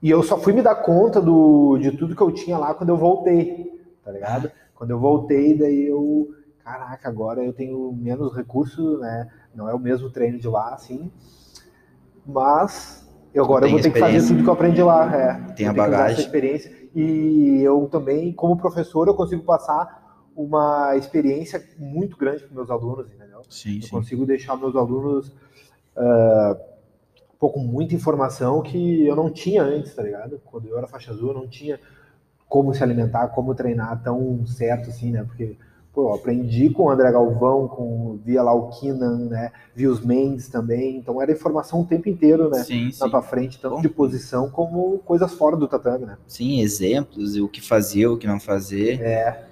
e 0.00 0.08
eu 0.08 0.22
só 0.22 0.38
fui 0.38 0.52
me 0.52 0.62
dar 0.62 0.76
conta 0.76 1.20
do, 1.20 1.76
de 1.78 1.90
tudo 1.90 2.14
que 2.14 2.22
eu 2.22 2.30
tinha 2.30 2.56
lá 2.56 2.72
quando 2.72 2.90
eu 2.90 2.96
voltei, 2.96 3.82
tá 4.04 4.12
ligado? 4.12 4.50
Quando 4.76 4.90
eu 4.90 4.98
voltei, 4.98 5.58
daí 5.58 5.88
eu. 5.88 6.32
Caraca, 6.62 7.08
agora 7.08 7.44
eu 7.44 7.52
tenho 7.52 7.92
menos 7.92 8.32
recursos, 8.32 9.00
né? 9.00 9.28
Não 9.52 9.68
é 9.68 9.74
o 9.74 9.78
mesmo 9.80 10.08
treino 10.08 10.38
de 10.38 10.46
lá, 10.46 10.74
assim. 10.74 11.10
Mas 12.24 13.04
eu 13.34 13.42
agora 13.44 13.66
eu 13.66 13.72
vou 13.72 13.80
ter 13.80 13.90
que 13.90 13.98
fazer 13.98 14.24
tudo 14.24 14.44
que 14.44 14.48
eu 14.48 14.52
aprendi 14.52 14.82
lá. 14.82 15.12
É. 15.12 15.52
Tem 15.54 15.66
a 15.66 15.72
bagagem. 15.72 16.20
experiência. 16.20 16.70
E 16.94 17.60
eu 17.64 17.88
também, 17.90 18.32
como 18.32 18.56
professor, 18.56 19.08
eu 19.08 19.14
consigo 19.14 19.42
passar 19.42 20.01
uma 20.34 20.96
experiência 20.96 21.62
muito 21.78 22.16
grande 22.16 22.44
para 22.44 22.54
meus 22.54 22.70
alunos, 22.70 23.06
entendeu? 23.06 23.42
Sim, 23.48 23.76
Eu 23.76 23.82
sim. 23.82 23.90
consigo 23.90 24.24
deixar 24.26 24.56
meus 24.56 24.74
alunos 24.74 25.32
ah, 25.96 26.56
pô, 27.38 27.50
com 27.50 27.60
muita 27.60 27.94
informação 27.94 28.62
que 28.62 29.06
eu 29.06 29.16
não 29.16 29.30
tinha 29.30 29.62
antes, 29.62 29.94
tá 29.94 30.02
ligado? 30.02 30.40
Quando 30.44 30.68
eu 30.68 30.78
era 30.78 30.86
faixa 30.86 31.10
azul, 31.10 31.30
eu 31.30 31.34
não 31.34 31.48
tinha 31.48 31.78
como 32.48 32.74
se 32.74 32.82
alimentar, 32.82 33.28
como 33.28 33.54
treinar 33.54 34.02
tão 34.02 34.46
certo 34.46 34.90
assim, 34.90 35.10
né? 35.10 35.24
Porque, 35.24 35.56
pô, 35.92 36.10
eu 36.10 36.14
aprendi 36.14 36.70
com 36.70 36.84
o 36.84 36.90
André 36.90 37.10
Galvão, 37.10 37.66
com 37.66 38.18
via 38.24 38.42
lá 38.42 38.54
o 38.54 38.70
né? 39.28 39.50
Vi 39.74 39.88
os 39.88 40.04
Mendes 40.04 40.48
também, 40.48 40.98
então 40.98 41.20
era 41.20 41.32
informação 41.32 41.80
o 41.80 41.86
tempo 41.86 42.08
inteiro, 42.08 42.50
né? 42.50 42.62
Sim, 42.62 42.86
Na 42.86 42.92
sim. 42.92 43.10
tua 43.10 43.22
frente, 43.22 43.58
tanto 43.60 43.76
Bom. 43.76 43.82
de 43.82 43.88
posição 43.88 44.50
como 44.50 44.98
coisas 44.98 45.32
fora 45.32 45.56
do 45.56 45.66
tatame, 45.66 46.06
né? 46.06 46.18
Sim, 46.26 46.60
exemplos, 46.60 47.36
o 47.36 47.48
que 47.48 47.60
fazer, 47.60 48.06
o 48.06 48.16
que 48.16 48.26
não 48.26 48.38
fazer. 48.38 49.00
É, 49.00 49.46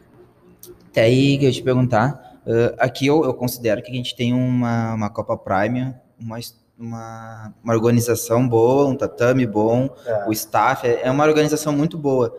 Até 0.91 1.03
aí 1.03 1.39
que 1.39 1.47
eu 1.47 1.53
te 1.53 1.63
perguntar. 1.63 2.41
ah, 2.47 2.85
aqui 2.85 3.07
eu, 3.07 3.25
eu 3.25 3.35
considero 3.35 3.83
que 3.83 3.91
a 3.91 3.95
gente 3.95 4.15
tem 4.15 4.33
uma, 4.33 4.95
uma 4.95 5.11
Copa 5.11 5.37
Prime, 5.37 5.95
uma, 6.21 6.39
uma, 6.79 7.55
uma 7.63 7.75
organização 7.75 8.49
boa, 8.49 8.87
um 8.87 8.97
tatame 8.97 9.47
bom, 9.47 9.89
é. 10.05 10.29
o 10.29 10.33
staff, 10.33 10.87
é, 10.87 11.03
é 11.05 11.11
uma 11.11 11.25
organização 11.25 11.73
muito 11.73 11.97
boa. 11.97 12.35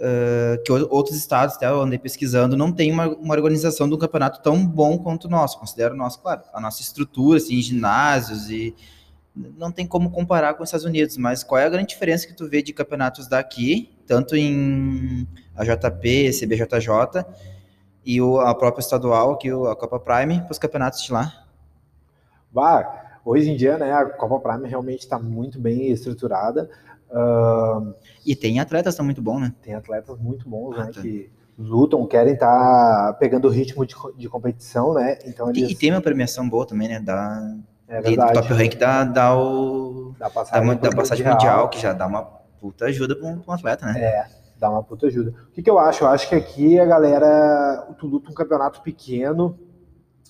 Ah, 0.00 0.58
que 0.64 0.72
outros 0.72 1.16
estados, 1.16 1.56
até 1.56 1.66
eu 1.66 1.80
andei 1.80 1.98
pesquisando, 1.98 2.56
não 2.56 2.72
tem 2.72 2.90
uma, 2.90 3.08
uma 3.08 3.34
organização 3.34 3.88
de 3.88 3.94
um 3.94 3.98
campeonato 3.98 4.42
tão 4.42 4.66
bom 4.66 4.98
quanto 4.98 5.26
o 5.26 5.30
nosso. 5.30 5.58
Considero 5.58 5.94
o 5.94 5.96
nosso, 5.96 6.20
claro, 6.20 6.42
a 6.52 6.60
nossa 6.60 6.82
estrutura, 6.82 7.38
assim, 7.38 7.60
ginásios 7.62 8.50
e 8.50 8.74
não 9.34 9.72
tem 9.72 9.86
como 9.86 10.10
comparar 10.10 10.54
com 10.54 10.62
os 10.62 10.68
Estados 10.68 10.86
Unidos, 10.86 11.16
mas 11.16 11.42
qual 11.42 11.60
é 11.60 11.64
a 11.64 11.68
grande 11.68 11.88
diferença 11.88 12.26
que 12.26 12.34
tu 12.34 12.48
vê 12.48 12.62
de 12.62 12.72
campeonatos 12.72 13.26
daqui, 13.26 13.90
tanto 14.06 14.36
em 14.36 15.26
AJP, 15.56 16.30
CBJJ 16.30 17.24
e 18.04 18.20
o, 18.20 18.40
a 18.40 18.54
própria 18.54 18.80
estadual, 18.80 19.36
que 19.36 19.48
a 19.50 19.74
Copa 19.74 19.98
Prime, 19.98 20.40
para 20.42 20.52
os 20.52 20.58
campeonatos 20.58 21.02
de 21.02 21.12
lá? 21.12 21.32
Bah, 22.52 23.18
hoje 23.24 23.50
em 23.50 23.56
dia, 23.56 23.78
né, 23.78 23.92
a 23.92 24.04
Copa 24.06 24.38
Prime 24.40 24.68
realmente 24.68 25.00
está 25.00 25.18
muito 25.18 25.58
bem 25.58 25.88
estruturada. 25.90 26.68
Ah, 27.10 27.82
E 28.26 28.34
tem 28.36 28.60
atletas 28.60 28.94
tão 28.94 29.04
muito 29.04 29.22
bom, 29.22 29.38
né? 29.38 29.52
tem 29.62 29.74
atletas 29.74 30.18
muito 30.18 30.48
bons, 30.48 30.76
né, 30.76 30.86
Ah, 30.88 30.92
tá. 30.92 31.00
que 31.00 31.30
lutam, 31.58 32.04
querem 32.06 32.34
estar 32.34 33.14
pegando 33.18 33.46
o 33.46 33.50
ritmo 33.50 33.86
de, 33.86 33.94
de 34.16 34.28
competição, 34.28 34.92
né? 34.92 35.18
Então 35.24 35.52
E, 35.52 35.60
eles 35.60 35.70
e 35.70 35.74
tem 35.76 35.92
uma 35.92 36.00
premiação 36.00 36.48
boa 36.48 36.66
também, 36.66 36.88
né? 36.88 36.98
Da, 37.00 37.54
é 37.86 38.00
verdade. 38.00 38.32
top 38.32 38.52
rank 38.52 38.74
dá, 38.76 39.04
dá, 39.04 39.36
o, 39.38 40.14
dá, 40.18 40.28
passagem, 40.28 40.62
uma, 40.64 40.74
dá 40.74 40.90
passagem 40.90 41.24
Mundial, 41.24 41.38
mundial, 41.38 41.68
que 41.68 41.78
já 41.80 41.92
dá 41.92 42.06
uma 42.08 42.22
puta 42.60 42.86
ajuda 42.86 43.14
para 43.14 43.28
um, 43.28 43.40
um 43.46 43.52
atleta, 43.52 43.86
né? 43.86 44.26
Dá 44.64 44.70
uma 44.70 44.82
puta 44.82 45.06
ajuda. 45.06 45.34
O 45.48 45.52
que, 45.52 45.62
que 45.62 45.68
eu 45.68 45.78
acho? 45.78 46.04
Eu 46.04 46.08
acho 46.08 46.26
que 46.26 46.34
aqui 46.34 46.80
a 46.80 46.86
galera, 46.86 47.86
tu 47.98 48.06
luta 48.06 48.30
um 48.30 48.34
campeonato 48.34 48.80
pequeno 48.80 49.58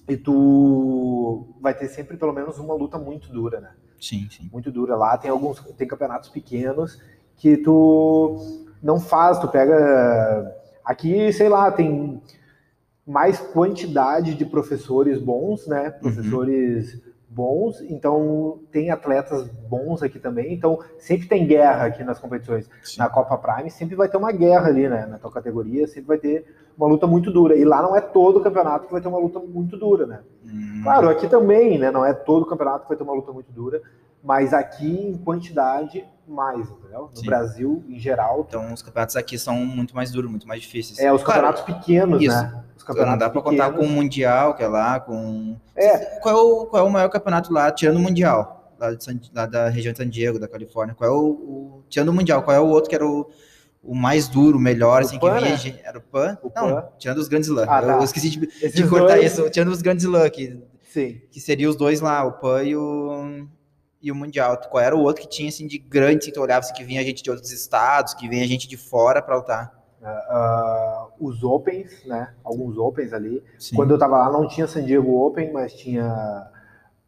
e 0.09 0.17
tu 0.17 1.47
vai 1.61 1.73
ter 1.73 1.87
sempre 1.87 2.17
pelo 2.17 2.33
menos 2.33 2.59
uma 2.59 2.75
luta 2.75 2.99
muito 2.99 3.31
dura, 3.31 3.61
né? 3.61 3.71
Sim, 4.01 4.29
sim. 4.29 4.51
muito 4.53 4.73
dura 4.73 4.97
lá. 4.97 5.17
Tem 5.17 5.31
alguns 5.31 5.61
tem 5.77 5.87
campeonatos 5.87 6.29
pequenos 6.31 7.01
que 7.37 7.57
tu 7.57 8.37
não 8.83 8.99
faz, 8.99 9.39
tu 9.39 9.47
pega 9.47 10.53
aqui, 10.85 11.33
sei 11.33 11.49
lá, 11.49 11.71
tem 11.71 12.21
mais 13.07 13.39
quantidade 13.39 14.35
de 14.35 14.45
professores 14.45 15.21
bons, 15.21 15.69
né? 15.69 15.91
Professores 15.91 17.01
bons, 17.35 17.81
então 17.83 18.61
tem 18.71 18.91
atletas 18.91 19.49
bons 19.69 20.03
aqui 20.03 20.19
também, 20.19 20.55
então 20.55 20.79
sempre 20.99 21.27
tem 21.27 21.47
guerra 21.47 21.87
aqui 21.87 22.05
nas 22.05 22.19
competições. 22.19 22.69
Sim. 22.83 22.99
Na 22.99 23.09
Copa 23.09 23.37
Prime 23.37 23.71
sempre 23.71 23.97
vai 23.97 24.09
ter 24.09 24.17
uma 24.17 24.31
guerra 24.33 24.69
ali, 24.69 24.89
né? 24.89 25.07
Na 25.07 25.19
tua 25.19 25.33
categoria 25.33 25.87
sempre 25.89 26.09
vai 26.09 26.19
ter 26.19 26.47
uma 26.79 26.87
luta 26.87 27.07
muito 27.07 27.33
dura. 27.33 27.57
E 27.57 27.65
lá 27.65 27.83
não 27.83 27.97
é 27.97 28.01
todo 28.01 28.41
campeonato 28.41 28.87
que 28.87 28.93
vai 28.93 29.01
ter 29.01 29.09
uma 29.09 29.19
luta 29.19 29.41
muito 29.41 29.77
dura, 29.77 30.07
né? 30.07 30.21
Hum, 30.47 30.81
Claro, 30.85 31.09
aqui 31.09 31.29
também, 31.29 31.79
né? 31.79 31.91
Não 31.91 32.05
é 32.05 32.13
todo 32.13 32.47
campeonato 32.47 32.83
que 32.83 32.89
vai 32.89 32.97
ter 32.97 33.05
uma 33.05 33.15
luta 33.15 33.33
muito 33.33 33.51
dura, 33.51 33.83
mas 34.25 34.53
aqui 34.55 34.91
em 34.91 35.17
quantidade 35.19 36.05
mais, 36.27 36.67
entendeu? 36.71 37.11
No 37.15 37.17
Sim. 37.21 37.27
Brasil, 37.27 37.85
em 37.87 37.99
geral, 37.99 38.47
Então 38.49 38.73
os 38.73 38.81
campeonatos 38.81 39.15
aqui 39.15 39.39
são 39.39 39.57
muito 39.57 39.95
mais 39.95 40.11
duros, 40.11 40.31
muito 40.31 40.49
mais 40.49 40.63
difíceis. 40.63 40.99
é 40.99 41.13
os 41.13 41.23
Claro, 41.23 41.43
campeonatos 41.43 41.63
pequenos, 41.75 42.23
isso. 42.23 42.35
né? 42.35 42.65
Os 42.75 42.83
campeonatos 42.83 43.13
não 43.13 43.19
dá 43.19 43.31
pra 43.31 43.43
contar 43.43 43.71
com 43.73 43.85
o. 43.85 43.89
Mundial, 43.89 44.55
que 44.57 44.63
é 44.63 44.67
lá, 44.69 44.99
com. 44.99 45.57
É. 45.77 45.99
Qual 46.21 46.35
é 46.35 46.39
o, 46.41 46.67
qual 46.67 46.85
é 46.85 46.89
o 46.89 46.91
maior 46.91 47.09
campeonato 47.11 47.53
lá, 47.53 47.71
tirando 47.71 47.97
o 47.97 48.01
Mundial? 48.01 48.73
Lá, 48.81 48.93
de 48.95 49.05
San- 49.05 49.21
lá 49.35 49.47
da 49.47 49.69
região 49.69 49.93
de 49.93 49.99
San 49.99 50.09
Diego, 50.09 50.39
da 50.39 50.49
Califórnia. 50.49 50.95
Qual 50.95 51.09
é 51.09 51.13
o, 51.13 51.27
o- 51.27 51.85
Tirando 51.91 52.09
o 52.09 52.13
Mundial, 52.15 52.43
qual 52.43 52.57
é 52.57 52.61
o 52.61 52.67
outro 52.67 52.89
que 52.89 52.95
era 52.97 53.07
o, 53.07 53.31
o 53.83 53.95
mais 53.95 54.27
duro, 54.27 54.57
o 54.59 54.61
melhor, 54.61 55.03
O 55.03 55.05
assim, 55.05 55.19
Pan, 55.19 55.37
que 55.39 55.45
vinha. 55.45 55.75
né? 55.75 55.81
Era 55.85 55.99
o 55.99 56.03
Pan? 56.03 56.39
O 56.43 56.51
não, 56.57 56.75
Pan. 56.75 56.89
tirando 56.99 57.19
os 57.19 57.29
grandes 57.29 57.49
Slam. 57.49 57.67
Ah, 57.69 57.83
tá. 57.83 57.93
Eu 57.93 58.03
esqueci 58.03 58.31
de, 58.31 58.71
de 58.71 58.89
cortar 58.89 59.17
dois- 59.17 59.33
isso. 59.33 59.49
Tirando 59.51 59.69
os 59.69 59.83
grandes 59.83 60.05
Slam, 60.05 60.29
que, 60.31 60.59
Sim. 60.91 61.21
que 61.31 61.39
seriam 61.41 61.71
os 61.71 61.77
dois 61.77 62.01
lá, 62.01 62.25
o 62.25 62.33
Pan 62.33 62.63
e 62.65 62.75
o, 62.75 63.47
e 64.05 64.13
o 64.13 64.15
Mundial. 64.15 64.61
Qual 64.71 64.85
era 64.85 64.95
o 64.95 65.01
outro 65.01 65.23
que 65.23 65.29
tinha, 65.29 65.49
assim, 65.49 65.67
de 65.67 65.79
grande, 65.79 66.19
assim, 66.19 66.27
que 66.27 66.33
tu 66.33 66.43
olhava, 66.43 66.61
assim, 66.61 66.75
que 66.75 66.85
vinha 66.85 67.03
gente 67.03 67.23
de 67.23 67.31
outros 67.31 67.51
estados, 67.51 68.13
que 68.13 68.29
vinha 68.29 68.47
gente 68.47 68.69
de 68.69 68.77
fora 68.77 69.23
pra 69.23 69.37
lutar? 69.37 69.73
Ah, 70.03 71.07
os 71.19 71.43
Opens, 71.43 72.05
né? 72.05 72.35
Alguns 72.45 72.77
Opens 72.77 73.15
ali. 73.15 73.43
Sim. 73.59 73.75
Quando 73.75 73.93
eu 73.93 73.99
tava 73.99 74.19
lá 74.19 74.31
não 74.31 74.47
tinha 74.47 74.67
San 74.67 74.85
Diego 74.85 75.27
Open, 75.27 75.51
mas 75.51 75.73
tinha 75.73 76.05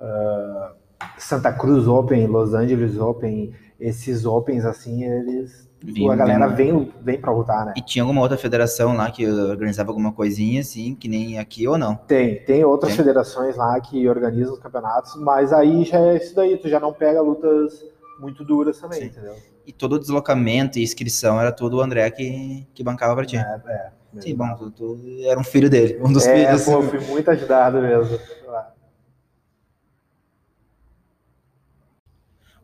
ah, 0.00 0.72
Santa 1.18 1.52
Cruz 1.52 1.86
Open, 1.86 2.26
Los 2.26 2.54
Angeles 2.54 2.96
Open. 2.96 3.52
Esses 3.78 4.24
Opens, 4.24 4.64
assim, 4.64 5.04
eles... 5.04 5.65
Vinha- 5.82 6.12
a 6.12 6.16
galera 6.16 6.46
vem, 6.48 6.92
vem 7.02 7.20
pra 7.20 7.30
lutar, 7.32 7.66
né? 7.66 7.74
E 7.76 7.80
tinha 7.82 8.02
alguma 8.02 8.20
outra 8.22 8.36
federação 8.36 8.96
lá 8.96 9.10
que 9.10 9.26
organizava 9.26 9.90
alguma 9.90 10.12
coisinha 10.12 10.60
assim, 10.60 10.94
que 10.94 11.06
nem 11.08 11.38
aqui 11.38 11.68
ou 11.68 11.76
não? 11.78 11.94
Tem, 11.96 12.42
tem 12.44 12.64
outras 12.64 12.90
Tem. 12.92 12.96
federações 12.96 13.56
lá 13.56 13.78
que 13.80 14.08
organizam 14.08 14.54
os 14.54 14.58
campeonatos, 14.60 15.14
mas 15.16 15.52
aí 15.52 15.84
já 15.84 15.98
é 15.98 16.16
isso 16.16 16.34
daí, 16.34 16.56
tu 16.56 16.68
já 16.68 16.80
não 16.80 16.92
pega 16.92 17.20
lutas 17.20 17.84
muito 18.18 18.42
duras 18.44 18.80
também, 18.80 19.00
Sim. 19.00 19.06
entendeu? 19.06 19.34
E 19.66 19.72
todo 19.72 19.94
o 19.94 19.98
deslocamento 19.98 20.78
e 20.78 20.82
inscrição 20.82 21.40
era 21.40 21.52
tudo 21.52 21.76
o 21.76 21.80
André 21.80 22.10
que, 22.10 22.66
que 22.74 22.82
bancava 22.82 23.14
pra 23.14 23.24
ti. 23.26 23.36
É, 23.36 23.60
é. 23.66 23.90
Sim, 24.20 24.34
bom, 24.34 24.54
tu, 24.56 24.70
tu 24.70 24.98
era 25.24 25.38
um 25.38 25.44
filho 25.44 25.68
dele, 25.68 25.98
um 26.02 26.10
dos 26.10 26.24
É, 26.26 26.46
filhos. 26.46 26.64
pô, 26.64 26.72
eu 26.74 26.82
fui 26.84 27.00
muito 27.00 27.30
ajudado 27.30 27.80
mesmo. 27.82 28.18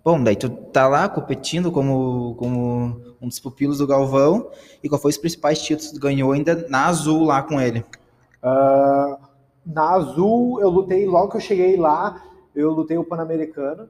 Bom, 0.04 0.22
daí 0.22 0.34
tu 0.34 0.48
tá 0.48 0.88
lá 0.88 1.08
competindo 1.08 1.70
como, 1.70 2.34
como 2.36 3.00
um 3.20 3.28
dos 3.28 3.38
pupilos 3.38 3.78
do 3.78 3.86
Galvão, 3.86 4.48
e 4.82 4.88
qual 4.88 5.00
foi 5.00 5.10
os 5.10 5.18
principais 5.18 5.62
títulos 5.62 5.92
que 5.92 5.98
tu 5.98 6.02
ganhou 6.02 6.32
ainda 6.32 6.66
na 6.68 6.86
Azul 6.86 7.22
lá 7.24 7.42
com 7.42 7.60
ele? 7.60 7.84
Ah, 8.42 9.16
na 9.64 9.90
Azul, 9.90 10.60
eu 10.60 10.68
lutei, 10.68 11.06
logo 11.06 11.30
que 11.30 11.36
eu 11.36 11.40
cheguei 11.40 11.76
lá, 11.76 12.20
eu 12.54 12.72
lutei 12.72 12.98
o 12.98 13.04
Pan-Americano 13.04 13.88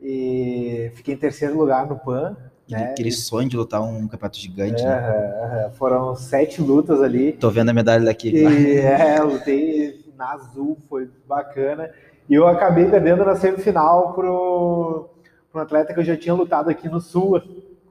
e 0.00 0.90
fiquei 0.96 1.14
em 1.14 1.18
terceiro 1.18 1.56
lugar 1.56 1.86
no 1.86 1.96
Pan. 1.96 2.36
Né? 2.68 2.90
Aquele 2.90 3.12
sonho 3.12 3.48
de 3.48 3.56
lutar 3.56 3.82
um 3.82 4.08
campeonato 4.08 4.38
gigante, 4.38 4.82
É, 4.82 4.86
né? 4.86 5.70
foram 5.74 6.16
sete 6.16 6.60
lutas 6.60 7.00
ali. 7.00 7.32
Tô 7.32 7.50
vendo 7.50 7.68
a 7.68 7.72
medalha 7.72 8.04
daqui. 8.04 8.34
E 8.34 8.78
é, 8.78 9.20
lutei 9.22 10.04
na 10.16 10.32
azul, 10.32 10.76
foi 10.88 11.08
bacana. 11.28 11.90
E 12.28 12.34
eu 12.34 12.48
acabei 12.48 12.86
perdendo 12.86 13.24
na 13.24 13.36
semifinal 13.36 14.12
pro, 14.14 15.10
um 15.54 15.58
atleta 15.58 15.92
que 15.92 16.00
eu 16.00 16.04
já 16.04 16.16
tinha 16.16 16.34
lutado 16.34 16.70
aqui 16.70 16.88
no 16.88 17.00
Sul, 17.00 17.40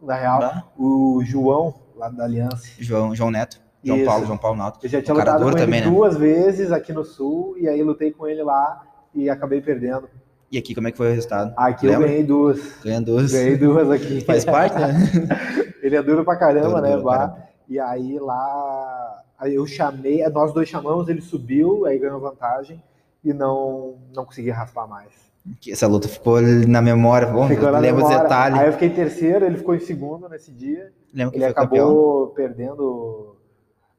na 0.02 0.15
real, 0.15 0.39
Bah, 0.39 0.63
o 0.78 1.21
João, 1.24 1.74
lá 1.95 2.10
da 2.10 2.24
Aliança. 2.24 2.67
João, 2.80 3.15
João 3.15 3.30
Neto, 3.32 3.60
João 3.84 3.97
Isso. 3.97 4.06
Paulo, 4.08 4.26
João 4.26 4.38
Paulo 4.38 4.58
Nato. 4.58 4.80
Eu 4.84 4.89
já 4.89 5.02
tinha 5.02 5.13
Um 5.13 5.17
lutado 5.19 5.43
com 5.43 5.50
ele 5.50 5.58
também, 5.58 5.82
né? 5.82 5.88
duas 5.89 6.17
vezes 6.17 6.71
aqui 6.71 6.91
no 6.93 7.04
Sul, 7.04 7.56
e 7.58 7.67
aí 7.67 7.82
lutei 7.84 8.12
com 8.12 8.28
ele 8.28 8.43
lá 8.43 8.82
e 9.13 9.30
acabei 9.30 9.62
perdendo. 9.62 10.10
E 10.52 10.58
aqui, 10.58 10.76
como 10.76 10.88
é 10.88 10.91
que 10.91 10.97
foi 10.97 11.08
o 11.08 11.13
resultado? 11.13 11.54
Aqui 11.56 11.88
Lembra? 11.88 12.04
eu 12.06 12.10
ganhei 12.10 12.24
duas. 12.26 12.60
Ganhando 12.84 13.06
duas. 13.06 13.32
Ganhei 13.32 13.58
duas 13.58 13.89
aqui. 13.89 14.21
Faz 14.26 14.43
parte, 14.43 14.76
né? 14.78 14.93
Ele 15.82 15.95
é 15.95 16.02
duro 16.04 16.24
pra 16.26 16.36
caramba, 16.36 16.67
Duro, 16.69 16.82
né? 16.82 16.91
duro 16.91 17.04
Bah? 17.04 17.38
E 17.67 17.80
aí 17.80 18.19
lá, 18.19 19.24
aí 19.39 19.56
eu 19.56 19.65
chamei, 19.65 20.28
nós 20.30 20.54
dois 20.54 20.67
chamamos, 20.67 21.08
ele 21.08 21.21
subiu, 21.21 21.86
aí 21.86 21.97
ganhou 21.97 22.19
vantagem 22.19 22.84
e 23.24 23.32
não, 23.34 23.95
não 24.13 24.26
consegui 24.26 24.50
raspar 24.52 24.86
mais. 24.88 25.30
Que 25.60 25.71
essa 25.71 25.88
luta 25.88 26.08
ficou 26.08 26.39
na 26.41 26.82
memória. 26.82 27.27
Bom, 27.27 27.47
Ficou 27.47 27.71
na 27.71 27.80
lembra 27.80 28.04
os 28.04 28.10
memória. 28.10 28.23
detalhes. 28.23 28.60
Aí 28.60 28.67
eu 28.67 28.73
fiquei 28.73 28.88
em 28.89 28.93
terceiro, 28.93 29.45
ele 29.45 29.58
ficou 29.58 29.73
em 29.75 29.80
segundo 29.80 30.30
nesse 30.30 30.51
dia. 30.51 30.91
Lembra 31.13 31.32
que 31.32 31.38
Ele 31.38 31.45
foi 31.45 31.54
campeão? 31.54 31.88
acabou 31.88 32.27
perdendo 32.27 33.36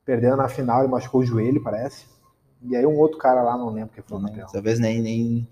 perdendo 0.04 0.36
na 0.36 0.48
final, 0.48 0.80
ele 0.82 0.90
machucou 0.90 1.20
o 1.20 1.24
joelho, 1.24 1.62
parece. 1.62 2.06
E 2.62 2.76
aí 2.76 2.84
um 2.86 2.96
outro 2.98 3.18
cara 3.18 3.42
lá, 3.42 3.56
não 3.56 3.70
lembro 3.70 3.90
quem 3.94 4.02
foi 4.06 4.18
o 4.18 4.20
campeão. 4.20 4.46
Talvez 4.52 4.78
nem, 4.78 5.00
nem. 5.00 5.48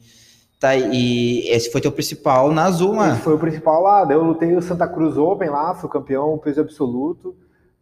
Tá, 0.61 0.77
e 0.77 1.49
esse 1.49 1.71
foi 1.73 1.81
teu 1.81 1.91
principal 1.93 2.53
na 2.53 2.65
Azul, 2.65 2.95
mano. 2.95 3.13
Esse 3.15 3.23
foi 3.23 3.35
o 3.35 3.39
principal 3.39 3.83
lá. 3.83 4.07
Eu 4.11 4.23
lutei 4.23 4.55
o 4.55 4.61
Santa 4.63 4.87
Cruz 4.87 5.17
Open 5.17 5.49
lá, 5.51 5.75
fui 5.75 5.89
campeão 5.89 6.37
peso 6.39 6.61
absoluto. 6.61 7.35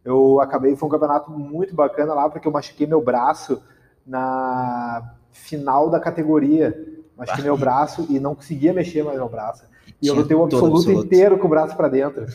Eu 0.03 0.39
acabei, 0.39 0.75
foi 0.75 0.87
um 0.87 0.91
campeonato 0.91 1.29
muito 1.29 1.75
bacana 1.75 2.13
lá, 2.13 2.29
porque 2.29 2.47
eu 2.47 2.51
machuquei 2.51 2.87
meu 2.87 3.01
braço 3.01 3.61
na 4.05 5.13
final 5.31 5.89
da 5.89 5.99
categoria. 5.99 6.73
Machuquei 7.19 7.43
meu 7.43 7.57
braço 7.57 8.07
e 8.09 8.19
não 8.19 8.33
conseguia 8.33 8.73
mexer 8.73 9.03
mais 9.03 9.17
meu 9.17 9.27
braço. 9.27 9.65
E 10.01 10.07
eu 10.07 10.15
lutei 10.15 10.35
o 10.35 10.43
absoluto, 10.43 10.77
absoluto, 10.77 11.05
inteiro 11.05 11.37
com 11.37 11.47
o 11.47 11.49
braço 11.49 11.75
para 11.75 11.89
dentro. 11.89 12.25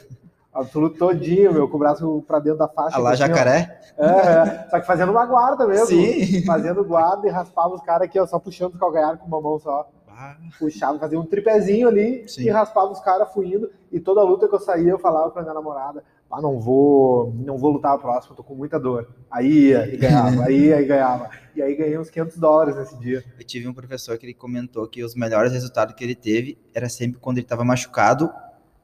Absoluto 0.53 0.99
todinho, 0.99 1.53
meu, 1.53 1.69
com 1.69 1.77
o 1.77 1.81
braço 1.81 2.23
pra 2.29 2.39
dentro 2.39 2.59
da 2.59 2.69
faixa. 2.69 2.97
A 2.97 3.01
lá 3.01 3.15
jacaré? 3.15 3.81
É, 3.99 4.07
é, 4.07 4.69
só 4.71 4.79
que 4.79 4.87
fazendo 4.87 5.11
uma 5.11 5.27
guarda 5.27 5.67
mesmo. 5.67 5.87
Sim. 5.87 6.45
Fazendo 6.45 6.85
guarda 6.85 7.27
e 7.27 7.31
raspava 7.31 7.75
os 7.75 7.81
caras 7.81 8.03
aqui, 8.03 8.21
ó, 8.21 8.27
só 8.27 8.39
puxando 8.39 8.75
o 8.75 8.79
calcanhar 8.79 9.19
com 9.19 9.27
uma 9.27 9.41
mão 9.41 9.59
só. 9.59 9.89
Ah. 10.09 10.37
Puxava, 10.59 10.99
fazia 10.99 11.19
um 11.19 11.27
tripézinho 11.27 11.89
ali 11.89 12.29
Sim. 12.29 12.43
e 12.43 12.51
raspava 12.51 12.93
os 12.93 13.01
caras 13.01 13.33
fluindo. 13.33 13.69
E 13.91 13.99
toda 13.99 14.21
a 14.21 14.25
luta 14.25 14.47
que 14.47 14.55
eu 14.55 14.61
saía, 14.61 14.91
eu 14.91 14.99
falava 14.99 15.31
pra 15.31 15.43
minha 15.43 15.55
namorada, 15.55 16.05
ah, 16.35 16.43
não 16.43 16.59
vou, 16.59 17.33
não 17.37 17.57
vou 17.57 17.71
lutar 17.71 17.95
a 17.95 17.99
próxima, 17.99 18.35
tô 18.35 18.43
com 18.43 18.55
muita 18.55 18.79
dor. 18.79 19.09
Aí 19.31 19.69
ia 19.69 19.87
e 19.93 19.97
ganhava, 19.97 20.45
aí 20.45 20.67
ia 20.67 20.81
e 20.81 20.85
ganhava. 20.85 21.31
E 21.55 21.63
aí 21.63 21.77
ganhei 21.77 21.97
uns 21.97 22.11
500 22.11 22.39
dólares 22.39 22.77
nesse 22.77 22.99
dia. 22.99 23.25
Eu 23.39 23.45
tive 23.45 23.69
um 23.69 23.73
professor 23.73 24.19
que 24.19 24.27
ele 24.27 24.35
comentou 24.35 24.87
que 24.89 25.05
os 25.05 25.15
melhores 25.15 25.53
resultados 25.53 25.95
que 25.95 26.03
ele 26.03 26.17
teve 26.17 26.59
era 26.75 26.89
sempre 26.89 27.21
quando 27.21 27.39
ele 27.39 27.45
estava 27.45 27.65
machucado 27.65 28.31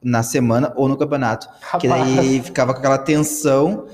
na 0.01 0.23
semana 0.23 0.71
ou 0.75 0.87
no 0.87 0.97
campeonato. 0.97 1.47
Rapaz. 1.59 1.81
Que 1.81 1.87
daí 1.87 2.41
ficava 2.41 2.73
com 2.73 2.79
aquela 2.79 2.97
tensão 2.97 3.85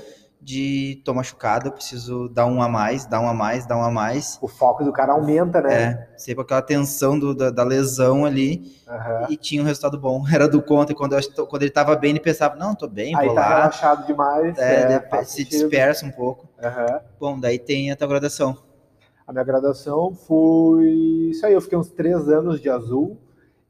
de 0.48 1.02
tô 1.04 1.12
machucado, 1.12 1.68
eu 1.68 1.72
preciso 1.72 2.26
dar 2.26 2.46
um 2.46 2.62
a 2.62 2.68
mais, 2.70 3.04
dar 3.04 3.20
um 3.20 3.28
a 3.28 3.34
mais, 3.34 3.66
dar 3.66 3.76
um 3.76 3.82
a 3.82 3.90
mais. 3.90 4.38
O 4.40 4.48
foco 4.48 4.82
do 4.82 4.90
cara 4.90 5.12
aumenta, 5.12 5.60
né? 5.60 5.74
É, 5.74 6.08
sempre 6.16 6.42
aquela 6.42 6.62
tensão 6.62 7.18
do, 7.18 7.34
da, 7.34 7.50
da, 7.50 7.62
lesão 7.62 8.24
ali 8.24 8.72
uhum. 8.88 9.26
e 9.28 9.36
tinha 9.36 9.60
um 9.60 9.66
resultado 9.66 9.98
bom. 10.00 10.24
Era 10.32 10.48
do 10.48 10.62
contra, 10.62 10.94
e 10.94 10.96
quando, 10.96 11.12
eu, 11.12 11.46
quando 11.46 11.64
ele 11.64 11.70
tava 11.70 11.94
bem, 11.96 12.12
ele 12.12 12.20
pensava, 12.20 12.56
não, 12.56 12.74
tô 12.74 12.88
bem, 12.88 13.14
Aí 13.14 13.26
vou 13.26 13.34
tá 13.34 13.42
lá. 13.42 13.56
relaxado 13.56 14.06
demais. 14.06 14.56
É, 14.56 15.06
é 15.12 15.24
se 15.24 15.44
dispersa 15.44 16.06
um 16.06 16.10
pouco. 16.10 16.48
Uhum. 16.62 17.00
Bom, 17.20 17.38
daí 17.38 17.58
tem 17.58 17.90
a 17.90 17.96
tua 17.96 18.08
graduação. 18.08 18.56
A 19.26 19.32
minha 19.34 19.44
graduação 19.44 20.14
foi 20.14 20.88
isso 21.30 21.44
aí, 21.44 21.52
eu 21.52 21.60
fiquei 21.60 21.76
uns 21.76 21.90
três 21.90 22.26
anos 22.26 22.58
de 22.58 22.70
azul 22.70 23.18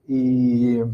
e 0.09 0.85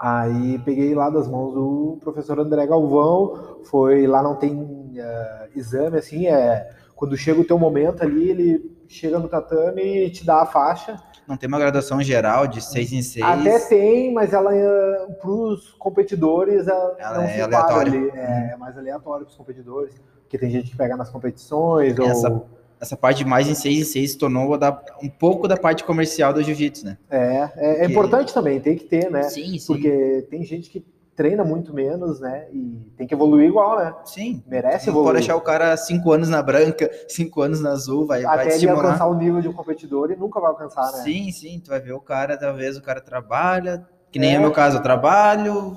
Aí 0.00 0.58
peguei 0.60 0.94
lá 0.94 1.10
das 1.10 1.28
mãos 1.28 1.52
do 1.52 1.98
professor 2.00 2.40
André 2.40 2.66
Galvão, 2.66 3.58
foi 3.64 4.06
lá 4.06 4.22
não 4.22 4.34
tem 4.34 4.54
uh, 4.54 5.58
exame 5.58 5.98
assim, 5.98 6.26
é 6.26 6.70
quando 6.96 7.18
chega 7.18 7.38
o 7.38 7.44
teu 7.44 7.58
momento 7.58 8.02
ali, 8.02 8.30
ele 8.30 8.76
chega 8.88 9.18
no 9.18 9.28
tatame 9.28 10.06
e 10.06 10.10
te 10.10 10.24
dá 10.24 10.40
a 10.40 10.46
faixa. 10.46 10.96
Não 11.28 11.36
tem 11.36 11.48
uma 11.48 11.58
graduação 11.58 12.02
geral 12.02 12.46
de 12.46 12.62
seis 12.62 12.92
em 12.92 13.02
seis? 13.02 13.24
Até 13.24 13.58
tem, 13.58 14.12
mas 14.12 14.32
ela 14.32 14.54
é, 14.54 15.06
para 15.20 15.30
os 15.30 15.72
competidores 15.72 16.66
ela, 16.66 16.96
ela 16.98 17.14
não 17.18 17.24
é 17.24 17.34
se 17.34 17.40
aleatória. 17.42 17.92
Ali, 17.92 18.10
é, 18.14 18.50
é, 18.52 18.56
mais 18.56 18.78
aleatório 18.78 19.26
para 19.26 19.32
os 19.32 19.36
competidores, 19.36 19.94
porque 20.22 20.38
tem 20.38 20.50
gente 20.50 20.70
que 20.70 20.76
pega 20.78 20.96
nas 20.96 21.10
competições 21.10 21.98
Essa... 21.98 22.30
ou 22.30 22.48
essa 22.80 22.96
parte 22.96 23.24
mais 23.24 23.46
em 23.46 23.54
6 23.54 23.78
em 23.78 23.84
6 23.84 24.12
se 24.12 24.18
tornou 24.18 24.58
um 25.02 25.08
pouco 25.08 25.46
da 25.46 25.56
parte 25.56 25.84
comercial 25.84 26.32
do 26.32 26.42
jiu-jitsu, 26.42 26.86
né? 26.86 26.96
É, 27.10 27.50
é, 27.56 27.82
é, 27.82 27.84
importante 27.84 28.32
também, 28.32 28.58
tem 28.58 28.76
que 28.76 28.84
ter, 28.84 29.10
né? 29.10 29.24
Sim, 29.24 29.58
sim. 29.58 29.66
Porque 29.66 30.26
tem 30.30 30.42
gente 30.42 30.70
que 30.70 30.84
treina 31.14 31.44
muito 31.44 31.74
menos, 31.74 32.18
né? 32.18 32.46
E 32.50 32.80
tem 32.96 33.06
que 33.06 33.12
evoluir 33.12 33.46
igual, 33.46 33.78
né? 33.78 33.94
Sim. 34.06 34.42
Merece 34.46 34.86
não 34.86 34.94
evoluir. 34.94 35.08
pode 35.08 35.18
deixar 35.18 35.36
o 35.36 35.42
cara 35.42 35.76
5 35.76 36.10
anos 36.10 36.30
na 36.30 36.42
branca, 36.42 36.90
5 37.06 37.42
anos 37.42 37.60
na 37.60 37.72
azul, 37.72 38.06
vai, 38.06 38.24
Até 38.24 38.44
vai 38.44 38.54
ele 38.54 38.70
alcançar 38.70 39.06
o 39.06 39.14
nível 39.14 39.42
de 39.42 39.48
um 39.48 39.52
competidor 39.52 40.10
e 40.10 40.16
nunca 40.16 40.40
vai 40.40 40.48
alcançar, 40.48 40.90
né? 40.90 41.02
Sim, 41.04 41.30
sim. 41.30 41.60
Tu 41.62 41.68
vai 41.68 41.80
ver 41.80 41.92
o 41.92 42.00
cara, 42.00 42.38
talvez 42.38 42.78
o 42.78 42.82
cara 42.82 43.02
trabalha, 43.02 43.86
que 44.10 44.18
nem 44.18 44.30
é, 44.30 44.34
é 44.36 44.38
meu 44.38 44.52
caso, 44.52 44.78
eu 44.78 44.82
trabalho, 44.82 45.76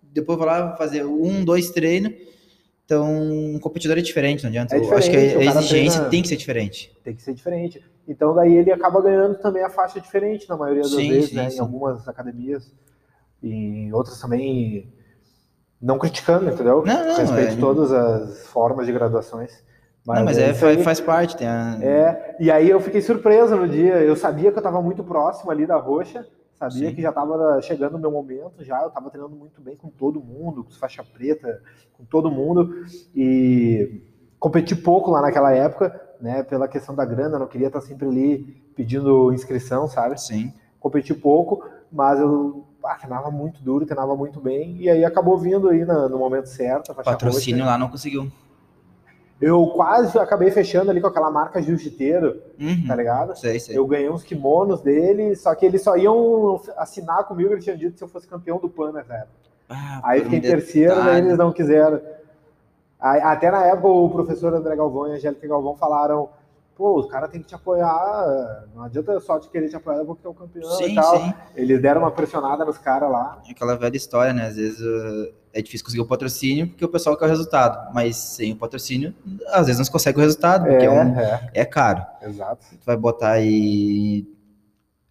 depois 0.00 0.38
vou 0.38 0.46
lá 0.46 0.76
fazer 0.76 1.04
um, 1.04 1.44
dois 1.44 1.70
treinos 1.70 2.12
então, 2.84 3.10
um 3.10 3.58
competidor 3.58 3.96
é 3.96 4.02
diferente, 4.02 4.42
não 4.42 4.50
adianta. 4.50 4.76
É 4.76 4.80
diferente, 4.80 4.98
acho 5.00 5.10
que 5.10 5.16
a 5.16 5.44
exigência 5.44 6.00
treina... 6.00 6.10
tem 6.10 6.22
que 6.22 6.28
ser 6.28 6.36
diferente. 6.36 6.98
Tem 7.02 7.14
que 7.14 7.22
ser 7.22 7.32
diferente. 7.32 7.82
Então, 8.06 8.34
daí 8.34 8.54
ele 8.54 8.70
acaba 8.70 9.00
ganhando 9.00 9.36
também 9.36 9.64
a 9.64 9.70
faixa 9.70 9.98
diferente 9.98 10.46
na 10.48 10.56
maioria 10.56 10.82
das 10.82 10.92
sim, 10.92 11.08
vezes, 11.08 11.30
sim, 11.30 11.36
né? 11.36 11.48
Sim. 11.48 11.56
Em 11.56 11.60
algumas 11.60 12.06
academias. 12.06 12.70
E 13.42 13.52
em 13.52 13.92
outras 13.92 14.20
também, 14.20 14.92
não 15.80 15.98
criticando, 15.98 16.50
entendeu? 16.50 16.84
Não, 16.84 17.06
não. 17.06 17.16
Respeito 17.16 17.52
é... 17.52 17.56
todas 17.56 17.90
as 17.90 18.46
formas 18.48 18.86
de 18.86 18.92
graduações. 18.92 19.64
Mas 20.06 20.18
não, 20.18 20.24
mas 20.26 20.36
é, 20.36 20.52
faz, 20.52 20.82
faz 20.82 21.00
parte. 21.00 21.38
Tem 21.38 21.46
a... 21.46 21.78
É, 21.80 22.36
e 22.38 22.50
aí 22.50 22.68
eu 22.68 22.78
fiquei 22.78 23.00
surpreso 23.00 23.56
no 23.56 23.66
dia. 23.66 23.94
Eu 23.94 24.14
sabia 24.14 24.50
que 24.50 24.58
eu 24.58 24.60
estava 24.60 24.82
muito 24.82 25.02
próximo 25.02 25.50
ali 25.50 25.66
da 25.66 25.76
roxa. 25.76 26.26
Sabia 26.70 26.88
Sim. 26.88 26.94
que 26.94 27.02
já 27.02 27.10
estava 27.10 27.60
chegando 27.62 27.96
o 27.96 27.98
meu 27.98 28.10
momento, 28.10 28.64
já 28.64 28.80
eu 28.82 28.88
estava 28.88 29.10
treinando 29.10 29.36
muito 29.36 29.60
bem 29.60 29.76
com 29.76 29.88
todo 29.88 30.20
mundo, 30.20 30.64
com 30.64 30.70
faixa 30.70 31.04
preta, 31.04 31.62
com 31.92 32.04
todo 32.04 32.30
mundo 32.30 32.84
e 33.14 34.00
competi 34.38 34.74
pouco 34.74 35.10
lá 35.10 35.20
naquela 35.20 35.52
época, 35.52 36.00
né, 36.20 36.42
pela 36.42 36.68
questão 36.68 36.94
da 36.94 37.04
grana, 37.04 37.38
não 37.38 37.46
queria 37.46 37.68
estar 37.68 37.80
sempre 37.80 38.06
ali 38.06 38.62
pedindo 38.74 39.32
inscrição, 39.32 39.88
sabe? 39.88 40.20
Sim. 40.20 40.52
Competi 40.80 41.14
pouco, 41.14 41.64
mas 41.90 42.18
eu 42.20 42.66
ah, 42.84 42.94
treinava 42.94 43.30
muito 43.30 43.62
duro, 43.62 43.86
treinava 43.86 44.14
muito 44.16 44.40
bem 44.40 44.76
e 44.78 44.88
aí 44.88 45.04
acabou 45.04 45.38
vindo 45.38 45.68
aí 45.68 45.84
no, 45.84 46.08
no 46.08 46.18
momento 46.18 46.46
certo. 46.46 46.94
Patrocínio 46.94 47.60
roxa. 47.60 47.72
lá 47.72 47.78
não 47.78 47.88
conseguiu. 47.88 48.30
Eu 49.40 49.66
quase 49.68 50.16
acabei 50.18 50.50
fechando 50.50 50.90
ali 50.90 51.00
com 51.00 51.08
aquela 51.08 51.30
marca 51.30 51.60
Jiu-Jiteiro, 51.60 52.40
uhum, 52.58 52.86
tá 52.86 52.94
ligado? 52.94 53.36
Sei, 53.36 53.58
sei. 53.58 53.76
Eu 53.76 53.86
ganhei 53.86 54.08
uns 54.08 54.22
kimonos 54.22 54.80
dele, 54.80 55.34
só 55.34 55.54
que 55.54 55.66
eles 55.66 55.82
só 55.82 55.96
iam 55.96 56.60
assinar 56.76 57.24
comigo, 57.24 57.52
eles 57.52 57.64
tinham 57.64 57.76
dito 57.76 57.98
se 57.98 58.04
eu 58.04 58.08
fosse 58.08 58.28
campeão 58.28 58.58
do 58.58 58.68
PAN 58.68 58.92
nessa 58.92 59.14
época. 59.14 59.32
Ah, 59.68 60.00
Aí 60.04 60.22
fiquei 60.22 60.38
em 60.38 60.42
terceiro, 60.42 60.94
daí 60.94 61.18
eles 61.18 61.36
não 61.36 61.52
quiseram. 61.52 62.00
Aí, 63.00 63.20
até 63.20 63.50
na 63.50 63.66
época 63.66 63.88
o 63.88 64.08
professor 64.08 64.54
André 64.54 64.76
Galvão 64.76 65.08
e 65.08 65.12
a 65.12 65.14
Angélica 65.16 65.46
Galvão 65.46 65.76
falaram 65.76 66.28
pô, 66.76 66.98
os 66.98 67.06
caras 67.06 67.30
têm 67.30 67.40
que 67.40 67.46
te 67.46 67.54
apoiar, 67.54 68.64
não 68.74 68.82
adianta 68.82 69.18
só 69.20 69.38
te 69.38 69.48
querer 69.48 69.68
te 69.68 69.76
apoiar 69.76 70.04
porque 70.04 70.26
é 70.26 70.30
o 70.30 70.34
campeão 70.34 70.70
sim, 70.72 70.92
e 70.92 70.94
tal. 70.94 71.18
Sim. 71.18 71.34
Eles 71.54 71.80
deram 71.80 72.02
uma 72.02 72.10
pressionada 72.10 72.64
nos 72.64 72.78
caras 72.78 73.10
lá. 73.10 73.40
É 73.46 73.52
aquela 73.52 73.76
velha 73.76 73.96
história, 73.96 74.32
né? 74.32 74.46
Às 74.46 74.56
vezes 74.56 74.80
uh, 74.80 75.32
é 75.52 75.62
difícil 75.62 75.84
conseguir 75.84 76.02
o 76.02 76.06
patrocínio 76.06 76.68
porque 76.68 76.84
o 76.84 76.88
pessoal 76.88 77.16
quer 77.16 77.26
o 77.26 77.28
resultado, 77.28 77.92
mas 77.94 78.16
sem 78.16 78.52
o 78.52 78.56
patrocínio, 78.56 79.14
às 79.48 79.66
vezes 79.66 79.78
não 79.78 79.84
se 79.84 79.90
consegue 79.90 80.18
o 80.18 80.20
resultado, 80.20 80.66
porque 80.66 80.84
é, 80.84 80.86
é, 80.86 80.90
um, 80.90 81.18
é. 81.18 81.50
é 81.54 81.64
caro. 81.64 82.04
Exato. 82.22 82.66
Tu 82.70 82.84
vai 82.84 82.96
botar 82.96 83.32
aí 83.32 84.26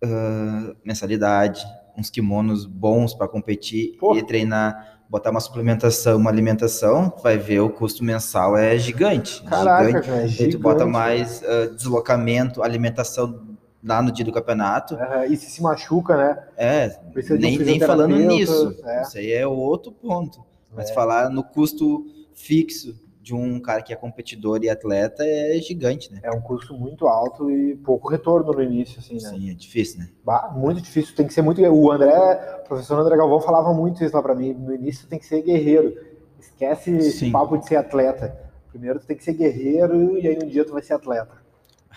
uh, 0.04 0.76
mensalidade, 0.84 1.66
uns 1.98 2.10
kimonos 2.10 2.66
bons 2.66 3.14
para 3.14 3.28
competir 3.28 3.98
e 4.16 4.24
treinar 4.24 4.93
botar 5.14 5.30
uma 5.30 5.40
suplementação, 5.40 6.18
uma 6.18 6.32
alimentação, 6.32 7.14
vai 7.22 7.38
ver 7.38 7.60
o 7.60 7.70
custo 7.70 8.04
mensal 8.04 8.58
é 8.58 8.76
gigante. 8.80 9.44
Caraca, 9.44 9.86
gigante. 9.86 10.08
Cara, 10.08 10.24
é 10.24 10.28
gigante. 10.28 10.58
tu 10.58 10.60
bota 10.60 10.88
mais 10.88 11.44
uh, 11.44 11.76
deslocamento, 11.76 12.64
alimentação 12.64 13.46
lá 13.84 14.02
no 14.02 14.12
dia 14.12 14.26
do 14.26 14.32
campeonato. 14.32 14.96
É, 14.96 15.28
e 15.28 15.38
se 15.38 15.52
se 15.52 15.62
machuca, 15.62 16.18
né? 16.18 16.44
É, 16.58 17.00
nem, 17.38 17.60
nem 17.60 17.80
falando 17.80 18.16
nisso. 18.16 18.76
É. 18.84 19.04
Isso 19.04 19.18
aí 19.20 19.32
é 19.32 19.46
outro 19.46 19.92
ponto. 19.92 20.44
Mas 20.76 20.90
é. 20.90 20.94
falar 20.96 21.30
no 21.30 21.44
custo 21.44 22.08
fixo 22.34 22.96
de 23.24 23.34
um 23.34 23.58
cara 23.58 23.82
que 23.82 23.94
é 23.94 23.96
competidor 23.96 24.62
e 24.62 24.70
atleta 24.70 25.24
é 25.26 25.54
gigante, 25.54 26.12
né? 26.12 26.20
É 26.22 26.30
um 26.30 26.42
custo 26.42 26.74
muito 26.74 27.08
alto 27.08 27.50
e 27.50 27.74
pouco 27.78 28.10
retorno 28.10 28.52
no 28.52 28.62
início, 28.62 29.00
assim, 29.00 29.14
né? 29.14 29.30
Sim, 29.30 29.50
é 29.50 29.54
difícil, 29.54 30.00
né? 30.02 30.10
Bah, 30.26 30.52
muito 30.54 30.82
difícil, 30.82 31.16
tem 31.16 31.26
que 31.26 31.34
ser 31.34 31.42
muito. 31.42 31.62
O 31.62 31.90
André, 31.90 32.60
o 32.60 32.68
professor 32.68 33.00
André 33.00 33.16
Galvão 33.16 33.40
falava 33.40 33.74
muito 33.74 34.04
isso 34.04 34.14
lá 34.14 34.22
para 34.22 34.36
mim. 34.36 34.54
No 34.54 34.76
início 34.76 35.08
tem 35.08 35.18
que 35.18 35.26
ser 35.26 35.42
guerreiro. 35.42 35.98
Esquece 36.38 36.92
Sim. 36.92 36.98
esse 36.98 37.32
papo 37.32 37.58
de 37.58 37.66
ser 37.66 37.78
atleta. 37.78 38.38
Primeiro 38.70 39.00
tu 39.00 39.06
tem 39.06 39.16
que 39.16 39.24
ser 39.24 39.34
guerreiro 39.34 40.18
e 40.18 40.28
aí 40.28 40.38
um 40.44 40.48
dia 40.48 40.66
tu 40.66 40.74
vai 40.74 40.82
ser 40.82 40.96
atleta. 40.96 41.42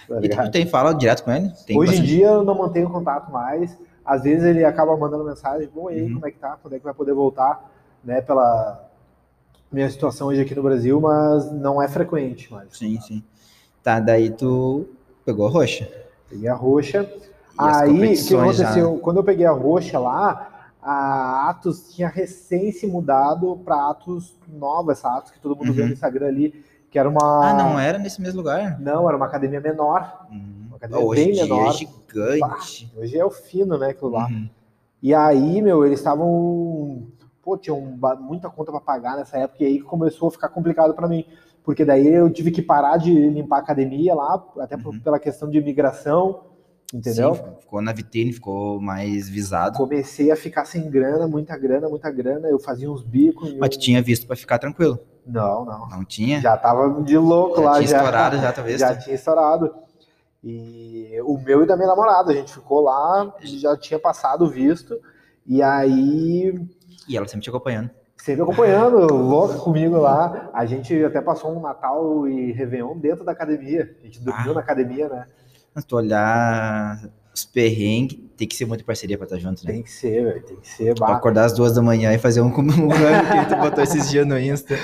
Tá 0.09 0.21
e 0.23 0.29
tu 0.29 0.51
tem 0.53 0.65
fala 0.65 0.93
direto 0.95 1.25
com 1.25 1.33
ele? 1.33 1.51
Tem 1.67 1.77
Hoje 1.77 1.99
em 1.99 2.03
dia 2.05 2.29
eu 2.29 2.45
não 2.45 2.57
mantenho 2.57 2.89
contato 2.89 3.33
mais. 3.33 3.77
Às 4.05 4.23
vezes 4.23 4.45
ele 4.45 4.65
acaba 4.65 4.97
mandando 4.97 5.25
mensagem, 5.25 5.69
bom, 5.75 5.89
aí, 5.89 6.03
uhum. 6.03 6.15
como 6.15 6.27
é 6.29 6.31
que 6.31 6.39
tá? 6.39 6.57
Quando 6.63 6.75
é 6.75 6.79
que 6.79 6.85
vai 6.85 6.95
poder 6.95 7.15
voltar? 7.15 7.73
Né, 8.05 8.21
pela, 8.21 8.86
minha 9.71 9.89
situação 9.91 10.29
hoje 10.29 10.41
aqui 10.41 10.55
no 10.55 10.63
Brasil, 10.63 11.01
mas 11.01 11.51
não 11.53 11.81
é 11.83 11.89
frequente 11.89 12.53
mais. 12.53 12.77
Sim, 12.77 13.01
sim. 13.01 13.23
Tá, 13.83 14.01
daí 14.01 14.31
tu 14.31 14.87
pegou 15.25 15.47
a 15.47 15.51
roxa. 15.51 15.89
Peguei 16.29 16.49
a 16.49 16.55
roxa. 16.55 17.11
Aí, 17.59 17.91
o 17.91 18.27
que 18.27 18.35
aconteceu? 18.35 18.95
Já... 18.95 19.01
Quando 19.01 19.19
eu 19.19 19.25
peguei 19.25 19.47
a 19.47 19.53
roxa 19.53 19.99
lá, 19.99 20.71
a 20.83 21.49
Atos 21.51 21.95
tinha 21.95 22.09
recém 22.09 22.71
se 22.71 22.87
mudado 22.87 23.61
para 23.65 23.91
Atos 23.91 24.37
nova, 24.49 24.93
essa 24.93 25.09
Atos 25.17 25.33
que 25.33 25.41
todo 25.41 25.57
mundo 25.57 25.69
uhum. 25.69 25.75
vê 25.75 25.85
no 25.85 25.93
Instagram 25.93 26.29
ali, 26.29 26.65
que 26.91 26.99
era 26.99 27.09
uma... 27.09 27.51
Ah, 27.51 27.55
não 27.55 27.79
era 27.79 27.99
nesse 27.99 28.21
mesmo 28.21 28.39
lugar? 28.39 28.79
Não, 28.81 29.09
era 29.09 29.17
uma 29.17 29.27
academia 29.27 29.61
menor. 29.61 30.27
Uhum. 30.31 30.67
Uma 30.69 30.77
academia 30.77 31.05
hoje 31.05 31.25
bem 31.25 31.35
menor. 31.35 31.69
é 31.69 31.73
gigante. 31.73 32.39
Bah, 32.41 33.01
hoje 33.01 33.19
é 33.19 33.25
o 33.25 33.31
fino, 33.31 33.77
né, 33.79 33.89
aquilo 33.89 34.11
lá. 34.11 34.27
Uhum. 34.27 34.49
E 35.03 35.15
aí, 35.15 35.61
meu, 35.61 35.85
eles 35.85 35.99
estavam 35.99 37.07
pô, 37.47 37.57
tinha 37.57 37.73
um, 37.73 37.97
muita 38.19 38.51
conta 38.51 38.73
para 38.73 38.81
pagar 38.81 39.17
nessa 39.17 39.39
época, 39.39 39.63
e 39.63 39.67
aí 39.69 39.81
começou 39.81 40.27
a 40.27 40.31
ficar 40.33 40.49
complicado 40.49 40.93
para 40.95 41.07
mim, 41.07 41.25
porque 41.63 41.85
daí 41.85 42.09
eu 42.09 42.29
tive 42.29 42.51
que 42.51 42.61
parar 42.61 42.97
de 42.97 43.13
limpar 43.31 43.59
a 43.59 43.61
academia 43.61 44.17
lá, 44.17 44.45
até 44.59 44.75
Uhum. 44.75 44.99
pela 44.99 45.21
questão 45.21 45.49
de 45.49 45.57
imigração, 45.57 46.41
entendeu? 46.93 47.37
Sim, 47.37 47.43
ficou 47.61 47.81
na 47.81 47.93
vitrine, 47.93 48.33
ficou 48.33 48.81
mais 48.81 49.29
visado. 49.29 49.79
Comecei 49.79 50.33
a 50.33 50.37
ficar 50.37 50.65
sem 50.65 50.91
grana, 50.91 51.29
muita 51.29 51.57
grana, 51.57 51.89
muita 51.89 52.11
grana. 52.11 52.49
Eu 52.49 52.59
fazia 52.59 52.91
uns 52.91 53.05
bicos. 53.05 53.53
Mas 53.55 53.71
eu- 53.71 53.71
tu 53.71 53.79
tinha 53.79 54.03
visto 54.03 54.27
pra 54.27 54.35
ficar 54.35 54.59
tranquilo. 54.59 54.99
Não, 55.25 55.65
não. 55.65 55.89
Não 55.89 56.05
tinha? 56.05 56.41
Já 56.41 56.57
tava 56.57 57.01
de 57.05 57.17
louco 57.17 57.61
Já 57.61 57.63
lá, 57.65 57.73
tinha 57.77 57.87
já. 57.89 57.97
estourado 57.99 58.37
já, 58.39 58.53
talvez. 58.53 58.81
Já 58.81 58.97
tinha 58.97 59.15
estourado. 59.15 59.73
E 60.43 61.21
o 61.25 61.39
meu 61.39 61.63
e 61.63 61.67
da 61.67 61.77
minha 61.77 61.89
namorada, 61.89 62.33
a 62.33 62.35
gente 62.35 62.53
ficou 62.53 62.81
lá, 62.81 63.33
já 63.43 63.77
tinha 63.77 63.99
passado 64.01 64.45
o 64.45 64.51
visto. 64.51 64.99
E 65.45 65.63
aí, 65.63 66.55
E 67.09 67.17
ela 67.17 67.27
sempre 67.29 67.43
te 67.45 67.51
acompanhando. 67.51 67.91
sempre 68.17 68.43
acompanhando, 68.43 69.13
louca 69.15 69.59
comigo 69.59 69.97
lá. 69.99 70.51
A 70.53 70.65
gente 70.67 71.05
até 71.05 71.21
passou 71.21 71.57
um 71.57 71.61
Natal 71.61 72.27
e 72.29 72.53
Réveillon 72.53 72.97
dentro 72.99 73.25
da 73.25 73.33
academia. 73.33 73.95
A 74.01 74.05
gente 74.05 74.21
dormiu 74.21 74.53
Ah. 74.53 74.55
na 74.55 74.61
academia, 74.61 75.09
né? 75.09 75.27
Mas 75.75 75.85
tu 75.85 75.97
olhar 75.97 76.99
os 77.35 77.45
perrengues, 77.45 78.19
tem 78.37 78.49
que 78.49 78.57
ser 78.57 78.65
muita 78.65 78.83
parceria 78.83 79.17
pra 79.19 79.25
estar 79.27 79.39
junto, 79.39 79.65
né? 79.65 79.73
Tem 79.73 79.83
que 79.83 79.91
ser, 79.93 80.25
velho. 80.25 80.43
Tem 80.43 80.57
que 80.57 80.67
ser. 80.69 80.95
Pra 80.95 81.07
bah, 81.09 81.17
acordar 81.17 81.45
às 81.45 81.53
duas 81.53 81.75
da 81.75 81.83
manhã 81.83 82.13
e 82.15 82.19
fazer 82.19 82.41
um 82.41 82.51
com 82.51 82.63
um 82.63 82.65
que 82.67 83.49
tu 83.49 83.57
botou 83.61 83.85
esses 83.85 84.09
dias 84.11 84.27
no 84.27 84.39
Insta. 84.39 84.75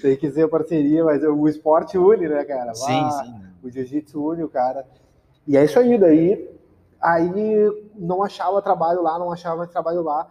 Tem 0.00 0.16
que 0.16 0.30
ser 0.30 0.48
parceria, 0.48 1.04
mas 1.04 1.22
o 1.22 1.46
esporte 1.46 1.98
une, 1.98 2.26
né, 2.28 2.42
cara? 2.44 2.74
Sim, 2.74 3.00
Bah, 3.02 3.10
sim. 3.24 3.32
né? 3.32 3.50
O 3.62 3.70
jiu-jitsu 3.70 4.24
une 4.32 4.42
o 4.42 4.48
cara. 4.48 4.86
E 5.46 5.56
é 5.56 5.64
isso 5.64 5.78
aí, 5.78 5.98
daí. 5.98 6.48
Aí 7.00 7.30
não 7.96 8.22
achava 8.24 8.60
trabalho 8.62 9.02
lá, 9.02 9.18
não 9.18 9.30
achava 9.30 9.56
mais 9.56 9.70
trabalho 9.70 10.02
lá. 10.02 10.26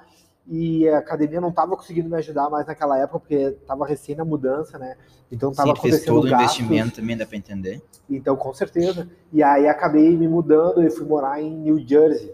E 0.49 0.87
a 0.87 0.99
academia 0.99 1.41
não 1.41 1.49
estava 1.49 1.75
conseguindo 1.75 2.09
me 2.09 2.15
ajudar 2.15 2.49
mais 2.49 2.65
naquela 2.65 2.97
época, 2.97 3.19
porque 3.19 3.35
estava 3.35 3.85
recém 3.85 4.15
na 4.15 4.23
mudança, 4.23 4.77
né? 4.77 4.95
Então 5.31 5.51
estava 5.51 5.73
tu 5.73 5.81
fez 5.81 5.95
acontecendo 5.95 6.15
todo 6.15 6.27
o 6.27 6.29
gastos. 6.29 6.59
investimento 6.59 6.95
também, 6.95 7.17
dá 7.17 7.25
pra 7.25 7.37
entender. 7.37 7.81
Então, 8.09 8.35
com 8.37 8.53
certeza. 8.53 9.09
E 9.33 9.43
aí 9.43 9.67
acabei 9.67 10.15
me 10.15 10.27
mudando 10.27 10.81
e 10.81 10.89
fui 10.89 11.05
morar 11.05 11.41
em 11.41 11.53
New 11.53 11.77
Jersey. 11.85 12.33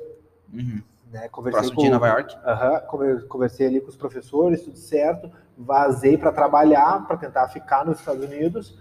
Uhum. 0.53 0.79
Né? 1.11 1.27
Conversei 1.29 1.59
Próximo 1.61 1.75
com, 1.77 1.83
de 1.83 1.89
Nova 1.89 2.07
York. 2.07 2.35
Aham, 2.45 2.79
conver- 2.87 3.25
conversei 3.27 3.65
ali 3.67 3.81
com 3.81 3.89
os 3.89 3.95
professores, 3.95 4.61
tudo 4.61 4.77
certo. 4.77 5.31
Vazei 5.57 6.15
para 6.17 6.31
trabalhar, 6.31 7.07
para 7.07 7.17
tentar 7.17 7.47
ficar 7.47 7.83
nos 7.85 7.97
Estados 7.99 8.23
Unidos. 8.25 8.77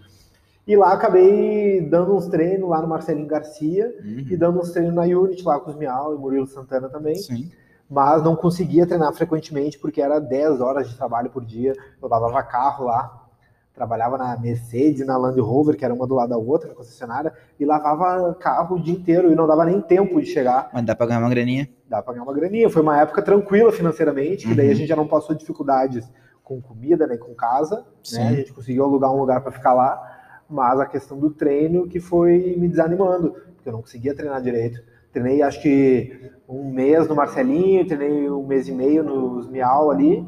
E 0.66 0.76
lá 0.76 0.92
acabei 0.92 1.80
dando 1.80 2.14
uns 2.14 2.26
treinos 2.28 2.68
lá 2.68 2.80
no 2.82 2.86
Marcelinho 2.88 3.26
Garcia 3.26 3.94
e 4.04 4.32
Uhum. 4.32 4.38
dando 4.38 4.60
uns 4.60 4.70
treinos 4.70 4.94
na 4.94 5.02
Unity 5.02 5.42
lá 5.42 5.58
com 5.58 5.70
os 5.70 5.76
Miau 5.76 6.14
e 6.14 6.18
Murilo 6.18 6.46
Santana 6.46 6.88
também. 6.90 7.14
Sim. 7.16 7.50
Mas 7.92 8.22
não 8.22 8.34
conseguia 8.34 8.86
treinar 8.86 9.12
frequentemente 9.12 9.78
porque 9.78 10.00
era 10.00 10.18
10 10.18 10.62
horas 10.62 10.88
de 10.88 10.96
trabalho 10.96 11.28
por 11.28 11.44
dia. 11.44 11.74
Eu 12.00 12.08
lavava 12.08 12.42
carro 12.42 12.86
lá, 12.86 13.26
trabalhava 13.74 14.16
na 14.16 14.34
Mercedes 14.38 15.06
na 15.06 15.18
Land 15.18 15.38
Rover, 15.38 15.76
que 15.76 15.84
era 15.84 15.92
uma 15.92 16.06
do 16.06 16.14
lado 16.14 16.30
da 16.30 16.38
outra, 16.38 16.70
na 16.70 16.74
concessionária, 16.74 17.34
e 17.60 17.66
lavava 17.66 18.34
carro 18.36 18.76
o 18.76 18.80
dia 18.82 18.94
inteiro 18.94 19.30
e 19.30 19.34
não 19.34 19.46
dava 19.46 19.66
nem 19.66 19.78
tempo 19.78 20.18
de 20.22 20.26
chegar. 20.26 20.70
Mas 20.72 20.86
dá 20.86 20.96
pra 20.96 21.04
ganhar 21.04 21.18
uma 21.20 21.28
graninha. 21.28 21.68
Dá 21.86 22.02
pra 22.02 22.14
ganhar 22.14 22.24
uma 22.24 22.32
graninha. 22.32 22.70
Foi 22.70 22.80
uma 22.80 22.98
época 22.98 23.20
tranquila 23.20 23.70
financeiramente, 23.70 24.48
que 24.48 24.54
daí 24.54 24.68
a 24.68 24.70
Uhum. 24.70 24.74
gente 24.76 24.88
já 24.88 24.96
não 24.96 25.06
passou 25.06 25.36
dificuldades 25.36 26.08
com 26.42 26.62
comida, 26.62 27.06
nem 27.06 27.18
com 27.18 27.34
casa. 27.34 27.84
Sim. 28.02 28.20
Né? 28.20 28.28
A 28.28 28.32
gente 28.36 28.54
conseguiu 28.54 28.84
alugar 28.84 29.12
um 29.12 29.18
lugar 29.18 29.42
para 29.42 29.52
ficar 29.52 29.74
lá. 29.74 30.00
Mas 30.48 30.80
a 30.80 30.86
questão 30.86 31.18
do 31.18 31.28
treino 31.28 31.86
que 31.86 32.00
foi 32.00 32.56
me 32.58 32.68
desanimando, 32.68 33.32
porque 33.54 33.68
eu 33.68 33.72
não 33.74 33.82
conseguia 33.82 34.14
treinar 34.14 34.40
direito. 34.40 34.82
Treinei 35.12 35.42
acho 35.42 35.60
que 35.60 36.30
um 36.48 36.70
mês 36.70 37.06
no 37.08 37.14
Marcelinho, 37.14 37.86
treinei 37.86 38.30
um 38.30 38.46
mês 38.46 38.68
e 38.68 38.72
meio 38.72 39.02
nos 39.02 39.48
Miau 39.48 39.90
ali. 39.90 40.24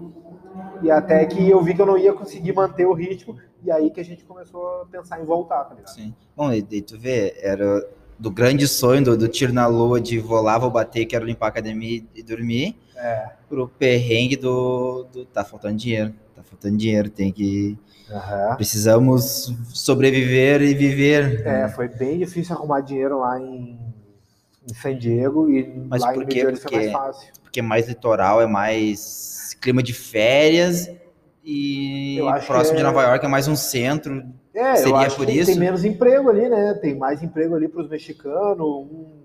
E 0.82 0.91
até 0.91 1.24
que 1.24 1.49
eu 1.49 1.62
vi 1.62 1.74
que 1.74 1.82
eu 1.82 1.87
não 1.87 1.97
ia 1.99 2.12
conseguir 2.12 2.53
manter 2.53 2.87
o 2.87 2.93
ritmo, 2.93 3.37
e 3.62 3.70
aí 3.70 3.91
que 3.91 4.01
a 4.01 4.05
gente 4.05 4.24
começou 4.24 4.82
a 4.82 4.87
pensar 4.87 5.20
em 5.20 5.24
voltar, 5.24 5.64
tá 5.64 5.74
ligado? 5.74 5.95
Sim. 5.95 6.14
Bom, 6.37 6.53
e, 6.53 6.64
e 6.70 6.82
tu 6.82 6.99
vê, 6.99 7.35
era 7.41 7.85
do 8.18 8.30
grande 8.30 8.68
sonho 8.68 9.03
do, 9.03 9.16
do 9.16 9.28
tiro 9.28 9.53
na 9.53 9.66
lua 9.66 10.01
de 10.01 10.18
vou 10.18 10.41
lá, 10.41 10.59
vou 10.59 10.70
bater, 10.70 11.07
quero 11.07 11.24
limpar 11.24 11.47
a 11.47 11.49
academia 11.49 12.03
e 12.14 12.22
dormir, 12.22 12.76
É. 12.97 13.30
pro 13.49 13.66
perrengue 13.68 14.37
do, 14.37 15.05
do 15.12 15.24
tá 15.24 15.43
faltando 15.45 15.76
dinheiro. 15.76 16.14
Tá 16.35 16.43
faltando 16.43 16.76
dinheiro, 16.76 17.09
tem 17.09 17.32
que. 17.32 17.78
Aham. 18.11 18.57
Precisamos 18.57 19.55
sobreviver 19.72 20.61
e 20.62 20.74
viver. 20.74 21.47
É, 21.47 21.68
foi 21.68 21.89
bem 21.89 22.18
difícil 22.18 22.55
arrumar 22.55 22.80
dinheiro 22.80 23.20
lá 23.20 23.41
em, 23.41 23.78
em 24.70 24.74
San 24.74 24.96
Diego 24.96 25.48
e 25.50 25.86
Mas 25.88 26.02
lá 26.02 26.12
por 26.12 26.22
em? 26.22 26.26
New 26.26 26.36
Jersey 26.36 26.62
foi 26.62 26.72
mais 26.72 26.86
Porque- 26.90 26.90
fácil. 27.06 27.32
Porque 27.42 27.60
é 27.60 27.62
mais 27.62 27.88
litoral, 27.88 28.42
é 28.42 28.46
mais 28.46 29.56
clima 29.60 29.82
de 29.82 29.92
férias. 29.92 30.90
E 31.46 32.18
próximo 32.46 32.76
que 32.76 32.82
de 32.82 32.88
é- 32.88 32.90
Nova 32.90 33.02
York 33.02 33.24
é 33.24 33.28
mais 33.28 33.46
um 33.46 33.54
centro. 33.56 34.24
É, 34.54 34.76
Seria 34.76 35.10
por 35.10 35.28
isso? 35.28 35.50
tem 35.50 35.58
menos 35.60 35.84
emprego 35.84 36.30
ali, 36.30 36.48
né? 36.48 36.74
Tem 36.80 36.96
mais 36.96 37.22
emprego 37.22 37.54
ali 37.54 37.68
para 37.68 37.82
os 37.82 37.88
mexicanos, 37.88 38.60
um, 38.60 39.24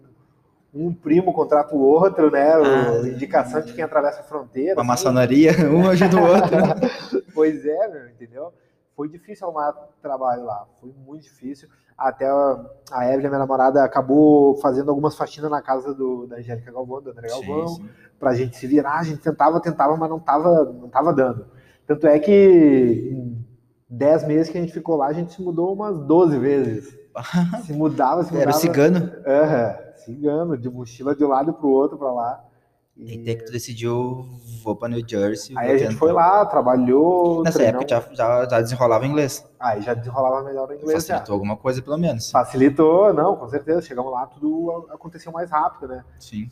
um 0.74 0.94
primo 0.94 1.32
contrata 1.32 1.74
o 1.74 1.80
outro, 1.80 2.30
né? 2.30 2.52
Ah. 2.54 3.08
indicação 3.08 3.62
de 3.62 3.74
quem 3.74 3.84
atravessa 3.84 4.20
a 4.20 4.24
fronteira. 4.24 4.74
Uma 4.74 4.82
assim. 4.82 4.88
maçonaria, 5.06 5.52
um 5.72 5.88
ajuda 5.90 6.18
o 6.18 6.24
outro. 6.28 7.24
Pois 7.34 7.66
é, 7.66 7.88
meu, 7.88 8.10
entendeu? 8.10 8.52
Foi 8.98 9.08
difícil 9.08 9.48
arrumar 9.48 9.72
trabalho 10.02 10.44
lá, 10.44 10.66
foi 10.82 10.92
muito 11.06 11.24
difícil. 11.24 11.70
Até 12.00 12.26
a, 12.28 12.66
a 12.94 13.06
Evelyn, 13.08 13.28
minha 13.28 13.40
namorada, 13.40 13.84
acabou 13.84 14.56
fazendo 14.62 14.90
algumas 14.90 15.16
faxinas 15.18 15.52
na 15.52 15.62
casa 15.62 15.94
do, 15.94 16.26
da 16.28 16.38
Angélica 16.38 16.72
Galvão, 16.72 17.02
do 17.02 17.12
André 17.12 17.28
Galvão, 17.28 17.68
Sim, 17.68 17.84
sim. 17.84 17.90
pra 18.18 18.34
gente 18.34 18.56
se 18.56 18.66
virar. 18.66 19.00
A 19.00 19.04
gente 19.04 19.20
tentava, 19.22 19.60
tentava, 19.60 19.98
mas 19.98 20.10
não 20.10 20.20
tava, 20.20 20.64
não 20.64 20.88
tava 20.90 21.14
dando. 21.14 21.46
Tanto 21.86 22.08
é 22.08 22.18
que 22.18 23.12
em 23.12 23.46
10 23.90 24.28
meses 24.28 24.50
que 24.52 24.58
a 24.58 24.62
gente 24.62 24.72
ficou 24.74 24.96
lá, 24.96 25.08
a 25.08 25.14
gente 25.14 25.34
se 25.34 25.42
mudou 25.42 25.74
umas 25.74 26.00
12 26.00 26.40
vezes. 26.40 27.00
Se 27.66 27.74
mudava, 27.74 28.24
se 28.24 28.32
mudava. 28.32 28.50
Era 28.50 28.52
o 28.52 28.54
cigano. 28.54 29.12
Aham, 29.26 29.76
cigano, 29.96 30.58
de 30.58 30.70
mochila 30.70 31.14
de 31.14 31.26
um 31.26 31.28
lado 31.28 31.52
pro 31.52 31.68
outro 31.68 31.98
pra 31.98 32.14
lá. 32.14 32.46
E 33.02 33.22
até 33.22 33.36
que 33.36 33.46
tu 33.46 33.52
decidiu, 33.52 34.26
vou 34.62 34.76
pra 34.76 34.90
New 34.90 35.02
Jersey. 35.08 35.58
Aí 35.58 35.72
a 35.72 35.78
gente 35.78 35.88
tentar. 35.88 36.00
foi 36.00 36.12
lá, 36.12 36.46
trabalhou. 36.46 37.44
Nessa 37.44 37.60
treinou. 37.60 37.82
época 37.82 37.96
já, 38.14 38.14
já, 38.14 38.50
já 38.50 38.62
desenrolava 38.62 39.08
inglês. 39.08 39.46
Aí 39.60 39.82
já 39.82 39.94
desenrolava 39.94 40.44
melhor 40.44 40.70
o 40.70 40.74
inglês. 40.74 41.06
já. 41.06 41.14
Facilitou 41.16 41.34
alguma 41.34 41.56
coisa, 41.56 41.82
pelo 41.82 41.98
menos. 41.98 42.30
Facilitou, 42.30 43.14
não, 43.14 43.38
com 43.38 43.48
certeza. 43.48 43.82
Chegamos 43.82 44.12
lá, 44.12 44.26
tudo 44.28 44.88
aconteceu 44.92 45.32
mais 45.32 45.50
rápido, 45.50 45.88
né? 45.88 46.04
Sim. 46.20 46.50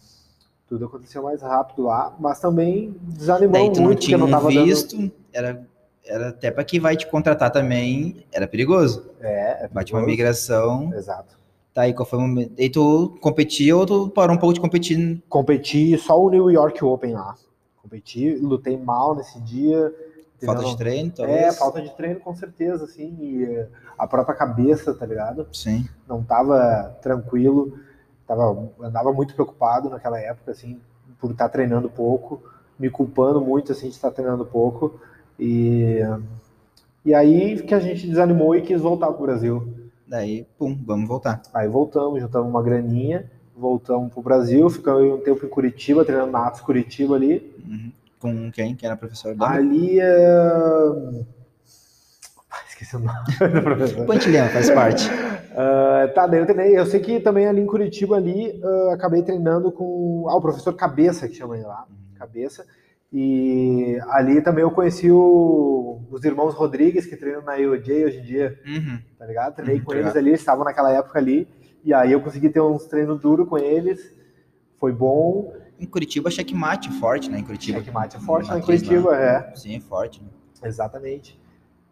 Tudo 0.70 0.86
aconteceu 0.86 1.22
mais 1.24 1.42
rápido 1.42 1.84
lá, 1.84 2.14
mas 2.20 2.40
também 2.40 2.96
desanimou 3.02 3.54
Daí 3.54 3.72
tu 3.72 3.82
muito, 3.82 3.90
não 3.90 3.96
tinha 3.96 4.18
não 4.18 4.28
um 4.28 4.48
visto, 4.48 5.12
era, 5.34 5.66
era 6.06 6.30
até 6.30 6.50
pra 6.52 6.64
quem 6.64 6.80
vai 6.80 6.96
te 6.98 7.08
contratar 7.08 7.52
também, 7.52 8.26
era 8.34 8.48
perigoso. 8.48 9.02
dando. 9.02 9.26
É, 9.26 9.66
é 9.66 9.68
Bate 9.70 9.94
uma 9.94 10.00
perigoso. 10.00 10.06
migração. 10.06 10.94
Exato. 10.94 11.37
Tá 11.78 11.84
aí, 11.84 11.94
qual 11.94 12.08
foi 12.08 12.18
o 12.18 12.24
momento? 12.24 12.54
E 12.58 12.72
tu 12.72 13.16
competia 13.22 13.78
ou 13.78 13.86
tu 13.86 14.10
parou 14.10 14.36
um 14.36 14.40
pouco 14.40 14.52
de 14.52 14.60
competir? 14.60 15.22
Competi 15.30 15.96
só 16.00 16.20
o 16.20 16.28
New 16.28 16.50
York 16.50 16.84
Open 16.84 17.14
lá. 17.14 17.36
Competi, 17.84 18.34
lutei 18.34 18.76
mal 18.76 19.14
nesse 19.14 19.40
dia. 19.42 19.94
Falta 20.44 20.64
de 20.64 20.76
treino, 20.76 21.12
talvez? 21.12 21.38
É, 21.40 21.52
falta 21.52 21.80
de 21.80 21.92
treino 21.92 22.20
com 22.20 22.36
certeza, 22.36 22.86
assim, 22.86 23.16
e 23.22 23.44
eh, 23.44 23.68
a 23.96 24.08
própria 24.08 24.36
cabeça, 24.36 24.92
tá 24.92 25.06
ligado? 25.06 25.48
Sim. 25.54 25.88
Não 26.08 26.24
tava 26.24 26.98
tranquilo, 27.00 27.78
tava, 28.26 28.72
andava 28.82 29.14
muito 29.14 29.36
preocupado 29.36 29.88
naquela 29.88 30.20
época, 30.20 30.54
assim, 30.54 30.80
por 31.22 31.30
estar 31.30 31.48
treinando 31.48 31.92
pouco, 31.92 32.42
me 32.80 32.90
culpando 32.90 33.40
muito, 33.40 33.72
assim, 33.72 33.88
de 33.88 33.94
estar 33.94 34.10
treinando 34.10 34.44
pouco, 34.44 35.00
e, 35.40 36.00
e 37.06 37.14
aí 37.14 37.62
que 37.62 37.76
a 37.76 37.80
gente 37.80 38.08
desanimou 38.08 38.56
e 38.56 38.64
quis 38.64 38.82
voltar 38.82 39.12
pro 39.12 39.28
Brasil. 39.28 39.87
Daí, 40.08 40.46
pum, 40.58 40.78
vamos 40.86 41.08
voltar. 41.08 41.42
Aí 41.54 41.68
voltamos, 41.68 42.22
juntamos 42.22 42.50
uma 42.50 42.64
graninha, 42.64 43.30
voltamos 43.56 44.12
pro 44.14 44.22
Brasil, 44.22 44.70
ficamos 44.70 45.04
um 45.04 45.22
tempo 45.22 45.46
em 45.46 45.50
Curitiba, 45.50 46.06
treinando 46.06 46.32
na 46.32 46.48
Atos 46.48 46.62
Curitiba 46.62 47.16
ali, 47.16 47.54
Uhum. 47.68 47.92
Com 48.20 48.52
quem? 48.52 48.76
Quem 48.76 48.88
era 48.88 48.98
professor 48.98 49.36
da? 49.36 49.50
ali 49.52 50.00
é... 50.00 50.38
Ah, 52.50 52.64
Esqueci 52.68 52.96
o 52.96 53.00
nome 53.00 53.20
do 53.54 53.62
professor. 53.62 54.06
Pantilhão, 54.06 54.48
faz 54.50 54.70
parte. 54.70 55.08
Ah, 55.60 56.08
tá, 56.14 56.28
daí 56.28 56.40
eu 56.40 56.46
treinei. 56.46 56.78
Eu 56.78 56.86
sei 56.86 57.00
que 57.00 57.20
também 57.20 57.48
ali 57.48 57.60
em 57.60 57.66
Curitiba, 57.66 58.16
ali, 58.16 58.62
ah, 58.64 58.94
acabei 58.94 59.24
treinando 59.24 59.72
com 59.72 60.28
ah, 60.30 60.36
o 60.36 60.42
professor 60.42 60.72
Cabeça, 60.76 61.28
que 61.28 61.34
chama 61.34 61.56
ele 61.56 61.66
lá. 61.66 61.84
Cabeça. 62.16 62.64
E 63.12 63.98
ali 64.10 64.42
também 64.42 64.64
eu 64.64 64.72
conheci 64.72 65.10
o- 65.12 66.00
os 66.12 66.24
irmãos 66.26 66.54
Rodrigues, 66.54 67.06
que 67.06 67.16
treinam 67.16 67.42
na 67.42 67.60
EOJ 67.60 68.06
hoje 68.06 68.18
em 68.20 68.24
dia, 68.24 68.60
Uhum. 68.68 69.00
tá 69.18 69.26
ligado? 69.26 69.56
Treinei 69.56 69.78
Uhum, 69.78 69.82
com 69.84 69.92
tá 69.92 69.96
eles 69.98 70.06
ligado. 70.08 70.18
ali, 70.18 70.30
eles 70.30 70.40
estavam 70.42 70.66
naquela 70.66 70.92
época 70.92 71.18
ali. 71.18 71.48
E 71.84 71.94
aí 71.94 72.12
eu 72.12 72.20
consegui 72.22 72.50
ter 72.50 72.60
uns 72.62 72.86
treinos 72.86 73.20
duros 73.22 73.48
com 73.48 73.58
eles. 73.58 74.14
Foi 74.80 74.92
bom. 74.92 75.54
Em 75.80 75.86
Curitiba, 75.86 76.30
checkmate 76.30 76.92
forte, 77.00 77.30
né? 77.32 77.40
Em 77.40 77.44
Curitiba. 77.44 77.80
Checkmate 77.80 78.18
é 78.18 78.20
forte 78.20 78.50
lá 78.50 78.58
em 78.60 78.62
Curitiba, 78.62 79.16
é. 79.16 79.56
Sim, 79.56 79.76
é 79.78 79.80
forte. 79.80 80.22
né? 80.22 80.28
Exatamente. 80.68 81.40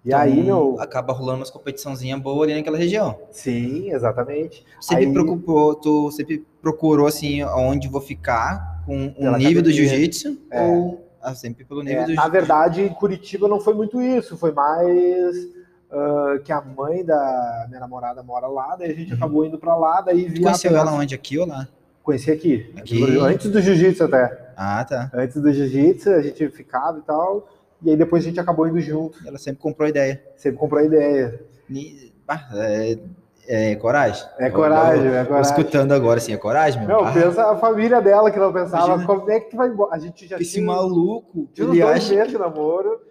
E 0.03 0.09
Então, 0.09 0.19
aí, 0.19 0.43
meu. 0.43 0.75
Acaba 0.79 1.13
rolando 1.13 1.39
umas 1.39 1.49
competiçãozinhas 1.51 2.19
boas 2.19 2.43
ali 2.49 2.55
naquela 2.57 2.77
região. 2.77 3.17
Sim, 3.31 3.91
exatamente. 3.91 4.65
Sempre 4.81 5.05
Aí- 5.05 5.11
preocupou, 5.13 5.75
tu 5.75 6.11
sempre 6.11 6.45
procurou 6.61 7.07
assim 7.07 7.43
onde 7.43 7.87
vou 7.87 8.01
ficar 8.01 8.83
com 8.85 8.97
um 9.05 9.13
Pela 9.13 9.37
nível 9.37 9.61
do 9.63 9.69
academia. 9.69 9.89
jiu-jitsu 9.89 10.37
É. 10.51 10.61
ou 10.63 11.04
sempre 11.33 11.65
pelo 11.65 11.81
nível 11.81 12.03
É, 12.03 12.05
do 12.05 12.13
na 12.13 12.27
verdade, 12.27 12.81
em 12.81 12.93
Curitiba 12.93 13.47
não 13.47 13.59
foi 13.59 13.73
muito 13.73 14.01
isso, 14.01 14.37
foi 14.37 14.51
mais 14.51 15.35
uh, 15.91 16.39
que 16.43 16.51
a 16.51 16.61
mãe 16.61 17.03
da 17.03 17.65
minha 17.67 17.79
namorada 17.79 18.21
mora 18.21 18.47
lá, 18.47 18.75
daí 18.75 18.91
a 18.91 18.95
gente 18.95 19.13
acabou 19.13 19.45
indo 19.45 19.57
pra 19.57 19.75
lá, 19.75 20.01
daí 20.01 20.25
vi 20.25 20.35
Tu 20.35 20.41
conheceu 20.43 20.75
a 20.75 20.79
ela 20.79 20.93
onde? 20.93 21.15
Aqui 21.15 21.37
ou 21.39 21.47
lá? 21.47 21.67
Conheci 22.03 22.29
aqui, 22.29 22.71
Aqui? 22.77 23.17
antes 23.19 23.49
do 23.49 23.59
jiu-jitsu 23.59 24.03
até. 24.03 24.51
Ah, 24.55 24.85
tá. 24.85 25.09
Antes 25.11 25.41
do 25.41 25.51
jiu-jitsu, 25.51 26.11
a 26.11 26.21
gente 26.21 26.49
ficava 26.49 26.99
e 26.99 27.01
tal, 27.01 27.49
e 27.81 27.89
aí 27.89 27.97
depois 27.97 28.23
a 28.23 28.27
gente 28.27 28.39
acabou 28.39 28.67
indo 28.67 28.79
junto. 28.79 29.17
Ela 29.27 29.39
sempre 29.39 29.61
comprou 29.61 29.89
ideia. 29.89 30.21
Sempre 30.35 30.59
comprou 30.59 30.81
a 30.81 30.85
ideia. 30.85 31.39
Bah, 32.27 32.47
é, 32.53 32.97
é 33.47 33.75
coragem. 33.75 34.25
É 34.39 34.49
coragem, 34.49 35.05
Eu- 35.05 35.11
eu- 35.11 35.17
é 35.17 35.21
eu 35.21 35.25
coragem. 35.27 35.51
Escutando 35.51 35.91
agora, 35.93 36.17
assim, 36.19 36.33
é 36.33 36.37
coragem, 36.37 36.85
meu. 36.85 37.03
Não, 37.03 37.13
pensa 37.13 37.51
a 37.51 37.57
família 37.57 38.01
dela 38.01 38.29
que 38.31 38.39
não 38.39 38.51
pensava, 38.53 38.85
Imagina. 38.87 39.05
como 39.07 39.31
é 39.31 39.39
que 39.39 39.49
tu 39.51 39.57
vai 39.57 39.67
embora? 39.69 39.95
A 39.95 39.99
gente 39.99 40.27
já 40.27 40.37
esse 40.37 40.53
tinha, 40.53 40.65
maluco, 40.65 41.47
tinha 41.53 41.67
ele 41.67 41.81
dois 41.81 41.95
acha 41.97 42.15
meses 42.15 42.31
de 42.31 42.37
namoro 42.37 43.01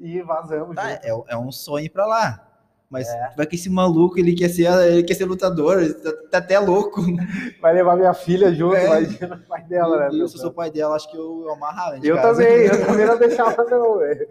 e 0.00 0.20
vazamos. 0.22 0.74
Tá, 0.76 0.90
é, 0.90 1.00
é 1.28 1.36
um 1.36 1.50
sonho 1.52 1.90
pra 1.90 2.06
lá. 2.06 2.48
Mas 2.90 3.08
É. 3.08 3.30
vai 3.36 3.44
que 3.46 3.56
esse 3.56 3.68
maluco, 3.68 4.18
ele 4.18 4.34
quer 4.34 4.48
ser, 4.50 4.66
ele 4.86 5.02
quer 5.02 5.14
ser 5.14 5.24
lutador, 5.24 5.78
tá, 5.94 6.12
tá 6.30 6.38
até 6.38 6.58
louco. 6.60 7.00
Vai 7.60 7.72
levar 7.74 7.96
minha 7.96 8.14
filha 8.14 8.52
junto, 8.54 8.76
É. 8.76 8.86
imagina 8.86 9.34
o 9.42 9.48
pai 9.48 9.62
dela, 9.64 9.98
né? 9.98 10.06
eu, 10.12 10.28
se 10.28 10.36
eu 10.36 10.40
sou 10.42 10.52
pai 10.52 10.70
dela, 10.70 10.94
acho 10.94 11.10
que 11.10 11.16
eu 11.16 11.50
amarrava. 11.50 11.98
de 11.98 12.06
Eu 12.06 12.14
casa. 12.16 12.42
também, 12.44 12.66
eu 12.66 12.70
também 12.86 13.06
não 13.06 13.18
deixava 13.18 13.64
não, 13.64 13.98
velho. 13.98 14.28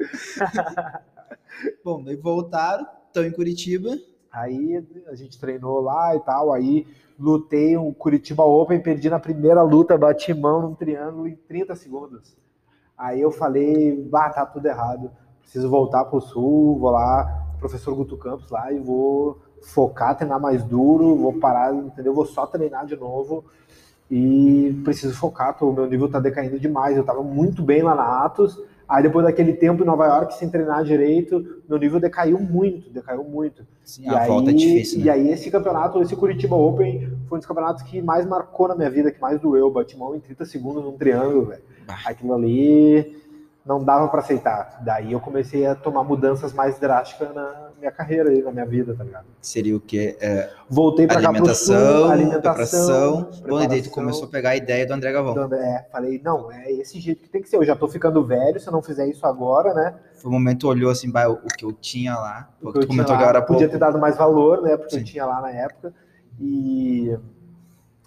Bom, 1.83 2.03
daí 2.03 2.15
voltaram, 2.15 2.85
estão 3.07 3.25
em 3.25 3.31
Curitiba. 3.31 3.89
Aí 4.33 4.83
a 5.07 5.13
gente 5.15 5.39
treinou 5.39 5.79
lá 5.79 6.15
e 6.15 6.19
tal, 6.19 6.51
aí 6.51 6.87
lutei 7.19 7.77
um 7.77 7.93
Curitiba 7.93 8.43
Open, 8.43 8.81
perdi 8.81 9.07
na 9.09 9.19
primeira 9.19 9.61
luta, 9.61 9.95
bati 9.95 10.33
mão 10.33 10.59
num 10.61 10.73
triângulo 10.73 11.27
em 11.27 11.35
30 11.35 11.75
segundos. 11.75 12.35
Aí 12.97 13.21
eu 13.21 13.31
falei, 13.31 13.95
bah, 14.09 14.29
tá 14.31 14.43
tudo 14.45 14.65
errado, 14.65 15.11
preciso 15.41 15.69
voltar 15.69 16.05
pro 16.05 16.19
sul, 16.19 16.79
vou 16.79 16.89
lá, 16.89 17.45
professor 17.59 17.93
Guto 17.95 18.17
Campos 18.17 18.49
lá 18.49 18.71
e 18.71 18.79
vou 18.79 19.39
focar, 19.61 20.17
treinar 20.17 20.41
mais 20.41 20.63
duro, 20.63 21.15
vou 21.15 21.33
parar, 21.33 21.73
entendeu? 21.73 22.13
Vou 22.13 22.25
só 22.25 22.47
treinar 22.47 22.85
de 22.87 22.95
novo 22.95 23.45
e 24.09 24.81
preciso 24.83 25.15
focar, 25.15 25.57
tô- 25.57 25.71
meu 25.71 25.87
nível 25.87 26.09
tá 26.09 26.19
decaindo 26.19 26.59
demais, 26.59 26.97
eu 26.97 27.03
tava 27.03 27.23
muito 27.23 27.61
bem 27.61 27.83
lá 27.83 27.95
na 27.95 28.25
Atos, 28.25 28.59
aí 28.93 29.03
depois 29.03 29.25
daquele 29.25 29.53
tempo 29.53 29.81
em 29.81 29.85
Nova 29.85 30.05
York 30.05 30.35
sem 30.35 30.49
treinar 30.49 30.83
direito, 30.83 31.43
meu 31.67 31.77
nível 31.79 31.99
decaiu 31.99 32.39
muito, 32.39 32.89
decaiu 32.91 33.23
muito. 33.23 33.65
Sim, 33.83 34.03
E 34.03 34.09
a 34.09 34.19
aí, 34.19 34.27
volta 34.27 34.51
é 34.51 34.53
difícil, 34.53 34.99
E 34.99 35.05
né? 35.05 35.11
aí 35.11 35.29
esse 35.29 35.49
campeonato, 35.49 36.01
esse 36.01 36.15
Curitiba 36.15 36.55
Open, 36.55 37.09
foi 37.27 37.37
um 37.37 37.39
dos 37.39 37.47
campeonatos 37.47 37.81
que 37.83 38.01
mais 38.01 38.25
marcou 38.25 38.67
na 38.67 38.75
minha 38.75 38.89
vida, 38.89 39.11
que 39.11 39.19
mais 39.19 39.39
doeu. 39.39 39.71
Bati 39.71 39.97
mão 39.97 40.15
em 40.15 40.19
30 40.19 40.45
segundos 40.45 40.83
num 40.83 40.97
triângulo, 40.97 41.45
velho. 41.47 41.63
Aquilo 42.05 42.33
ali 42.33 43.22
não 43.65 43.81
dava 43.83 44.07
pra 44.09 44.19
aceitar. 44.19 44.81
Daí 44.83 45.13
eu 45.13 45.19
comecei 45.19 45.65
a 45.65 45.73
tomar 45.73 46.03
mudanças 46.03 46.51
mais 46.51 46.77
drásticas 46.79 47.33
na 47.33 47.69
minha 47.79 47.91
carreira 47.91 48.33
e 48.33 48.41
na 48.41 48.51
minha 48.51 48.65
vida, 48.65 48.93
tá 48.93 49.03
ligado? 49.03 49.25
Seria 49.41 49.75
o 49.75 49.79
quê? 49.79 50.17
É, 50.19 50.49
Voltei 50.69 51.07
pra 51.07 51.21
cá 51.21 51.31
pro 51.31 51.53
sul, 51.55 51.75
alimentação, 51.75 52.11
alimentação, 52.11 52.41
preparação. 52.41 53.29
Bom, 53.47 53.61
e 53.61 53.67
daí 53.67 53.81
tu 53.81 53.89
começou 53.89 54.25
a 54.25 54.27
pegar 54.27 54.49
a 54.51 54.55
ideia 54.55 54.85
do 54.85 54.93
André 54.93 55.11
Galvão. 55.13 55.33
do 55.33 55.41
André. 55.41 55.59
É, 55.59 55.89
falei, 55.91 56.19
não, 56.23 56.51
é 56.51 56.71
esse 56.73 56.99
jeito 56.99 57.21
que 57.21 57.29
tem 57.29 57.41
que 57.41 57.49
ser. 57.49 57.55
Eu 57.55 57.63
já 57.63 57.75
tô 57.75 57.87
ficando 57.87 58.23
velho, 58.25 58.59
se 58.59 58.67
eu 58.67 58.73
não 58.73 58.81
fizer 58.81 59.07
isso 59.07 59.25
agora, 59.25 59.73
né? 59.73 59.95
Foi 60.15 60.29
um 60.29 60.33
momento, 60.33 60.67
olhou 60.67 60.91
assim, 60.91 61.09
o, 61.09 61.31
o 61.31 61.47
que 61.47 61.63
eu 61.63 61.71
tinha 61.71 62.15
lá. 62.15 62.49
O 62.61 62.71
que 62.71 62.79
eu 62.79 62.87
tinha 62.87 63.05
lá, 63.05 63.17
agora 63.17 63.41
podia 63.41 63.69
ter 63.69 63.77
dado 63.77 63.97
mais 63.97 64.17
valor, 64.17 64.61
né? 64.61 64.75
Porque 64.75 64.95
Sim. 64.95 64.99
eu 64.99 65.05
tinha 65.05 65.25
lá 65.25 65.41
na 65.41 65.51
época. 65.51 65.93
E 66.39 67.17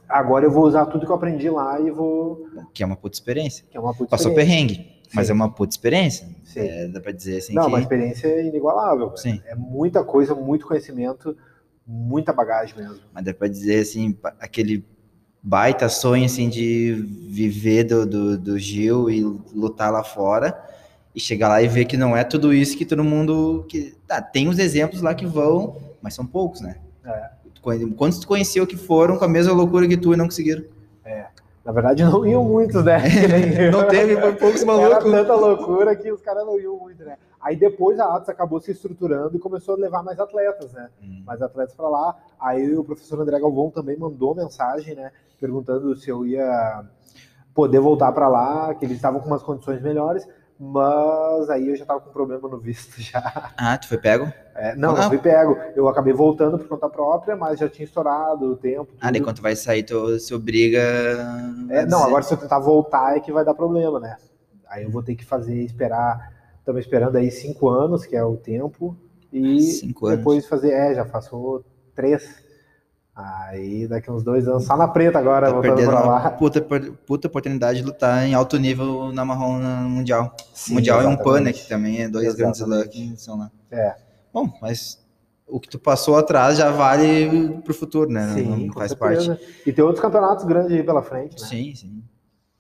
agora 0.08 0.44
eu 0.44 0.50
vou 0.50 0.64
usar 0.64 0.86
tudo 0.86 1.06
que 1.06 1.12
eu 1.12 1.16
aprendi 1.16 1.48
lá 1.48 1.80
e 1.80 1.90
vou. 1.90 2.46
Que 2.72 2.82
é 2.82 2.86
uma 2.86 2.96
puta 2.96 3.14
experiência. 3.14 3.64
Que 3.70 3.76
é 3.76 3.80
uma 3.80 3.94
puta 3.94 4.10
Passou 4.10 4.34
perrengue, 4.34 4.95
mas 5.14 5.26
Sim. 5.26 5.32
é 5.32 5.34
uma 5.34 5.50
puta 5.50 5.72
experiência. 5.72 6.28
Sim. 6.44 6.60
É, 6.60 6.88
dá 6.88 7.00
pra 7.00 7.12
dizer 7.12 7.38
assim 7.38 7.54
Não, 7.54 7.64
que... 7.64 7.68
uma 7.68 7.80
experiência 7.80 8.40
inigualável. 8.40 9.16
Sim. 9.16 9.40
É 9.46 9.54
muita 9.54 10.04
coisa, 10.04 10.34
muito 10.34 10.66
conhecimento, 10.66 11.36
muita 11.86 12.32
bagagem 12.32 12.76
mesmo. 12.76 12.98
Mas 13.12 13.24
dá 13.24 13.34
pra 13.34 13.48
dizer 13.48 13.80
assim, 13.80 14.16
aquele 14.40 14.84
baita 15.42 15.88
sonho 15.88 16.24
assim 16.24 16.48
de 16.48 16.92
viver 17.28 17.84
do, 17.84 18.06
do, 18.06 18.38
do 18.38 18.58
Gil 18.58 19.08
e 19.08 19.22
lutar 19.54 19.92
lá 19.92 20.02
fora 20.02 20.60
e 21.14 21.20
chegar 21.20 21.48
lá 21.48 21.62
e 21.62 21.68
ver 21.68 21.84
que 21.84 21.96
não 21.96 22.16
é 22.16 22.24
tudo 22.24 22.52
isso 22.52 22.76
que 22.76 22.84
todo 22.84 23.02
mundo 23.04 23.64
que 23.68 23.94
tá, 24.06 24.20
tem 24.20 24.48
os 24.48 24.58
exemplos 24.58 25.00
lá 25.00 25.14
que 25.14 25.24
vão, 25.24 25.76
mas 26.02 26.14
são 26.14 26.26
poucos, 26.26 26.60
né? 26.60 26.76
É. 27.04 27.36
Quantos 27.96 28.20
tu 28.20 28.28
conheceu 28.28 28.66
que 28.66 28.76
foram 28.76 29.16
com 29.16 29.24
a 29.24 29.28
mesma 29.28 29.52
loucura 29.52 29.88
que 29.88 29.96
tu 29.96 30.12
e 30.12 30.16
não 30.16 30.26
conseguiram? 30.26 30.64
Na 31.66 31.72
verdade, 31.72 32.04
não 32.04 32.24
iam 32.24 32.44
muitos, 32.44 32.84
né? 32.84 32.96
Eu. 33.58 33.72
Não 33.74 33.88
teve, 33.88 34.20
foi 34.20 34.32
poucos 34.34 34.62
Era 34.62 34.72
malucos. 34.72 35.10
tanta 35.10 35.34
loucura 35.34 35.96
que 35.96 36.12
os 36.12 36.20
caras 36.22 36.46
não 36.46 36.60
iam 36.60 36.76
muito, 36.78 37.04
né? 37.04 37.16
Aí 37.40 37.56
depois 37.56 37.98
a 37.98 38.14
Atos 38.14 38.28
acabou 38.28 38.60
se 38.60 38.70
estruturando 38.70 39.36
e 39.36 39.40
começou 39.40 39.74
a 39.74 39.78
levar 39.78 40.00
mais 40.04 40.20
atletas, 40.20 40.72
né? 40.72 40.88
Hum. 41.02 41.24
mais 41.26 41.42
atletas 41.42 41.74
para 41.74 41.88
lá. 41.88 42.16
Aí 42.38 42.76
o 42.76 42.84
professor 42.84 43.20
André 43.20 43.40
Galvão 43.40 43.68
também 43.68 43.96
mandou 43.98 44.32
mensagem, 44.32 44.94
né, 44.94 45.10
perguntando 45.40 45.96
se 45.96 46.08
eu 46.08 46.24
ia 46.24 46.84
poder 47.52 47.80
voltar 47.80 48.12
para 48.12 48.28
lá, 48.28 48.72
que 48.72 48.84
eles 48.84 48.96
estavam 48.96 49.18
com 49.18 49.26
umas 49.26 49.42
condições 49.42 49.82
melhores, 49.82 50.24
mas 50.58 51.50
aí 51.50 51.68
eu 51.68 51.76
já 51.76 51.82
estava 51.84 52.00
com 52.00 52.10
problema 52.10 52.48
no 52.48 52.58
visto 52.58 52.94
já. 53.02 53.52
Ah, 53.56 53.76
tu 53.78 53.88
foi 53.88 53.98
pego? 53.98 54.32
É, 54.54 54.74
não, 54.74 54.90
Ah. 54.96 55.02
não 55.02 55.08
fui 55.08 55.18
pego. 55.18 55.58
Eu 55.74 55.86
acabei 55.88 56.12
voltando 56.12 56.58
por 56.58 56.66
conta 56.68 56.88
própria, 56.88 57.36
mas 57.36 57.58
já 57.60 57.68
tinha 57.68 57.84
estourado 57.84 58.46
o 58.52 58.56
tempo. 58.56 58.92
Ah, 59.00 59.10
daí 59.10 59.20
tudo. 59.20 59.24
quando 59.24 59.42
vai 59.42 59.54
sair, 59.54 59.82
tu 59.82 60.18
se 60.18 60.34
obriga. 60.34 60.80
É, 61.68 61.84
não, 61.86 62.04
agora 62.04 62.22
se 62.22 62.32
eu 62.32 62.38
tentar 62.38 62.58
voltar 62.58 63.16
é 63.16 63.20
que 63.20 63.30
vai 63.32 63.44
dar 63.44 63.54
problema, 63.54 64.00
né? 64.00 64.16
Aí 64.68 64.84
eu 64.84 64.90
vou 64.90 65.02
ter 65.02 65.14
que 65.14 65.24
fazer, 65.24 65.62
esperar. 65.62 66.32
Estamos 66.58 66.80
esperando 66.80 67.16
aí 67.16 67.30
cinco 67.30 67.68
anos, 67.68 68.04
que 68.06 68.16
é 68.16 68.24
o 68.24 68.36
tempo, 68.36 68.96
e 69.32 69.92
depois 70.10 70.46
fazer. 70.46 70.72
É, 70.72 70.94
já 70.94 71.04
passou 71.04 71.64
três. 71.94 72.44
Aí 73.16 73.88
daqui 73.88 74.10
uns 74.10 74.22
dois 74.22 74.46
anos, 74.46 74.64
só 74.66 74.76
na 74.76 74.86
preta 74.86 75.18
agora, 75.18 75.46
Tá 75.46 75.52
voltando 75.54 75.74
perdendo 75.76 75.90
pra 75.90 76.02
uma 76.04 76.12
lá. 76.24 76.30
puta, 76.32 76.60
puta 77.06 77.28
oportunidade 77.28 77.78
de 77.78 77.84
lutar 77.84 78.26
em 78.26 78.34
alto 78.34 78.58
nível 78.58 79.10
na 79.10 79.24
marrom 79.24 79.58
no 79.58 79.88
mundial. 79.88 80.36
Sim, 80.52 80.74
mundial 80.74 81.00
e 81.02 81.06
um 81.06 81.12
exatamente. 81.14 81.44
PAN, 81.44 81.52
que 81.52 81.66
também 81.68 82.02
é 82.02 82.08
dois 82.10 82.34
grandes 82.34 82.60
Exatamente. 82.60 82.98
luck 83.00 83.14
que 83.14 83.20
são 83.22 83.38
lá. 83.38 83.50
É. 83.70 83.94
Bom, 84.34 84.52
mas 84.60 85.02
o 85.46 85.58
que 85.58 85.66
tu 85.66 85.78
passou 85.78 86.18
atrás 86.18 86.58
já 86.58 86.70
vale 86.70 87.58
pro 87.64 87.72
futuro, 87.72 88.10
né? 88.10 88.34
Sim, 88.34 88.42
Não- 88.42 88.56
não 88.58 88.74
faz 88.74 88.90
certeza. 88.92 89.28
parte. 89.36 89.62
E 89.66 89.72
tem 89.72 89.82
outros 89.82 90.02
campeonatos 90.02 90.44
grandes 90.44 90.72
aí 90.72 90.82
pela 90.82 91.02
frente, 91.02 91.40
né? 91.40 91.48
Sim, 91.48 91.74
sim. 91.74 92.02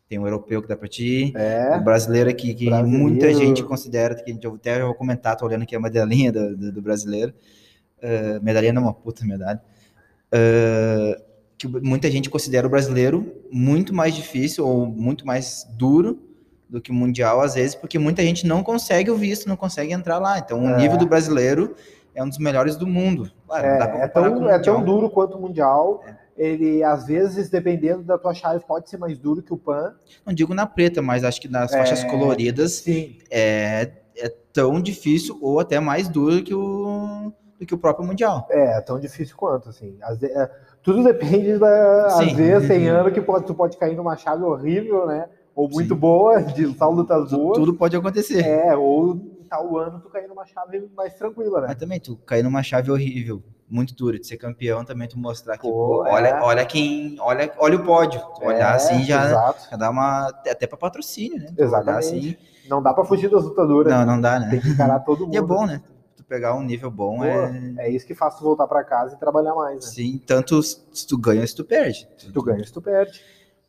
Tem 0.08 0.18
um 0.18 0.24
europeu 0.24 0.62
que 0.62 0.68
dá 0.68 0.76
pra 0.76 0.88
ti. 0.88 1.34
É, 1.36 1.76
O 1.76 1.84
brasileiro 1.84 2.30
aqui, 2.30 2.54
que 2.54 2.66
Brasileiro. 2.70 2.98
muita 3.04 3.34
gente 3.34 3.62
considera, 3.62 4.14
que 4.14 4.30
a 4.30 4.32
gente, 4.32 4.46
até 4.46 4.82
vou 4.82 4.94
comentar, 4.94 5.36
tô 5.36 5.44
olhando 5.44 5.62
aqui 5.64 5.76
a 5.76 5.80
medalhinha 5.80 6.32
do, 6.32 6.56
do, 6.56 6.72
do 6.72 6.80
brasileiro. 6.80 7.34
Uh, 7.98 8.42
medalhinha 8.42 8.72
não, 8.72 8.82
uma 8.82 8.94
puta 8.94 9.22
medalha. 9.26 9.60
Uh, 10.32 11.20
que 11.58 11.66
muita 11.66 12.10
gente 12.10 12.28
considera 12.28 12.66
o 12.66 12.70
brasileiro 12.70 13.32
muito 13.50 13.94
mais 13.94 14.14
difícil 14.14 14.66
ou 14.66 14.84
muito 14.86 15.26
mais 15.26 15.66
duro 15.78 16.18
do 16.68 16.80
que 16.80 16.90
o 16.90 16.94
mundial, 16.94 17.40
às 17.40 17.54
vezes, 17.54 17.74
porque 17.74 17.98
muita 17.98 18.22
gente 18.22 18.46
não 18.46 18.62
consegue 18.62 19.10
o 19.10 19.16
visto, 19.16 19.48
não 19.48 19.56
consegue 19.56 19.92
entrar 19.92 20.18
lá. 20.18 20.38
Então, 20.38 20.62
o 20.64 20.68
É. 20.68 20.76
nível 20.76 20.98
do 20.98 21.06
brasileiro 21.06 21.74
é 22.14 22.22
um 22.22 22.28
dos 22.28 22.38
melhores 22.38 22.76
do 22.76 22.86
mundo. 22.86 23.30
Claro, 23.46 23.66
é, 23.66 24.02
é 24.02 24.08
tão, 24.08 24.50
é 24.50 24.58
tão 24.58 24.84
duro 24.84 25.08
quanto 25.08 25.38
o 25.38 25.40
Mundial. 25.40 26.02
É. 26.06 26.14
Ele, 26.36 26.82
às 26.82 27.06
vezes, 27.06 27.48
dependendo 27.48 28.02
da 28.02 28.18
tua 28.18 28.34
chave, 28.34 28.62
pode 28.66 28.90
ser 28.90 28.98
mais 28.98 29.18
duro 29.18 29.42
que 29.42 29.54
o 29.54 29.56
PAN. 29.56 29.94
Não 30.26 30.34
digo 30.34 30.52
na 30.52 30.66
preta, 30.66 31.00
mas 31.00 31.24
acho 31.24 31.40
que 31.40 31.48
nas 31.48 31.72
É. 31.72 31.78
faixas 31.78 32.04
coloridas 32.04 32.72
Sim. 32.72 33.16
é, 33.30 33.90
é 34.18 34.28
tão 34.52 34.78
difícil 34.82 35.38
ou 35.40 35.58
até 35.60 35.80
mais 35.80 36.08
duro 36.08 36.42
que 36.42 36.52
o, 36.54 37.32
do 37.58 37.66
que 37.66 37.74
o 37.74 37.78
próprio 37.78 38.06
Mundial. 38.06 38.46
É, 38.50 38.80
tão 38.80 38.98
difícil 39.00 39.36
quanto, 39.36 39.68
assim. 39.68 39.96
Às 40.02 40.18
ve- 40.18 40.26
é, 40.32 40.50
tudo 40.82 41.02
depende 41.02 41.58
da. 41.58 42.10
Sim. 42.10 42.26
Às 42.26 42.32
vezes 42.32 42.68
tem 42.68 42.88
ano 42.88 43.10
que 43.10 43.20
pode, 43.20 43.44
tu 43.46 43.54
pode 43.54 43.76
cair 43.76 43.96
numa 43.96 44.16
chave 44.16 44.42
horrível, 44.42 45.06
né? 45.06 45.28
Ou 45.54 45.68
muito 45.70 45.94
Sim. 45.94 46.00
boa, 46.00 46.42
de 46.42 46.66
só 46.76 46.88
lutas 46.90 47.30
boas. 47.30 47.58
Tudo 47.58 47.74
pode 47.74 47.96
acontecer. 47.96 48.44
É, 48.44 48.76
ou 48.76 49.16
tal 49.48 49.78
ano 49.78 50.00
tu 50.00 50.08
cair 50.10 50.28
numa 50.28 50.44
chave 50.44 50.86
mais 50.94 51.14
tranquila, 51.14 51.60
né? 51.62 51.68
Mas 51.68 51.76
também, 51.76 51.98
tu 51.98 52.16
cair 52.26 52.42
numa 52.42 52.62
chave 52.62 52.90
horrível, 52.90 53.42
muito 53.70 53.94
dura, 53.94 54.18
de 54.18 54.26
ser 54.26 54.36
campeão, 54.36 54.84
também 54.84 55.08
tu 55.08 55.18
mostrar 55.18 55.56
que, 55.56 55.62
Pô, 55.66 55.72
pô, 55.72 56.06
é. 56.06 56.12
olha, 56.12 56.40
olha 56.42 56.66
quem, 56.66 57.16
olha, 57.20 57.50
olha 57.58 57.76
o 57.76 57.84
pódio. 57.84 58.20
Tu 58.38 58.44
olhar 58.44 58.72
É, 58.72 58.76
assim 58.76 59.02
já, 59.04 59.24
Exato. 59.24 59.66
já 59.70 59.76
dá 59.78 59.88
uma, 59.88 60.28
até 60.28 60.66
pra 60.66 60.76
patrocínio, 60.76 61.38
né? 61.38 61.46
Tu 61.56 61.62
Exatamente. 61.62 61.98
assim, 62.06 62.36
Não 62.68 62.82
dá 62.82 62.92
pra 62.92 63.04
fugir 63.04 63.30
das 63.30 63.42
lutadoras. 63.44 63.90
não, 63.90 64.04
não 64.04 64.20
dá, 64.20 64.38
né? 64.38 64.50
Tem 64.50 64.60
que 64.60 64.68
encarar 64.68 64.98
todo 65.00 65.20
mundo. 65.20 65.32
E 65.34 65.38
é 65.38 65.42
bom, 65.42 65.64
né? 65.64 65.80
Pegar 66.28 66.56
um 66.56 66.62
nível 66.62 66.90
bom 66.90 67.18
Pô, 67.18 67.24
é... 67.24 67.74
É 67.78 67.90
isso 67.90 68.04
que 68.06 68.14
faz 68.14 68.34
tu 68.36 68.42
voltar 68.42 68.66
pra 68.66 68.82
casa 68.82 69.14
e 69.14 69.18
trabalhar 69.18 69.54
mais, 69.54 69.76
né? 69.76 69.80
Sim, 69.82 70.20
tanto 70.26 70.60
se 70.62 71.06
tu 71.06 71.16
ganha, 71.16 71.46
se 71.46 71.54
tu 71.54 71.64
perde. 71.64 72.08
Se 72.18 72.32
tu 72.32 72.42
ganha, 72.42 72.64
se 72.64 72.72
tu 72.72 72.82
perde. 72.82 73.20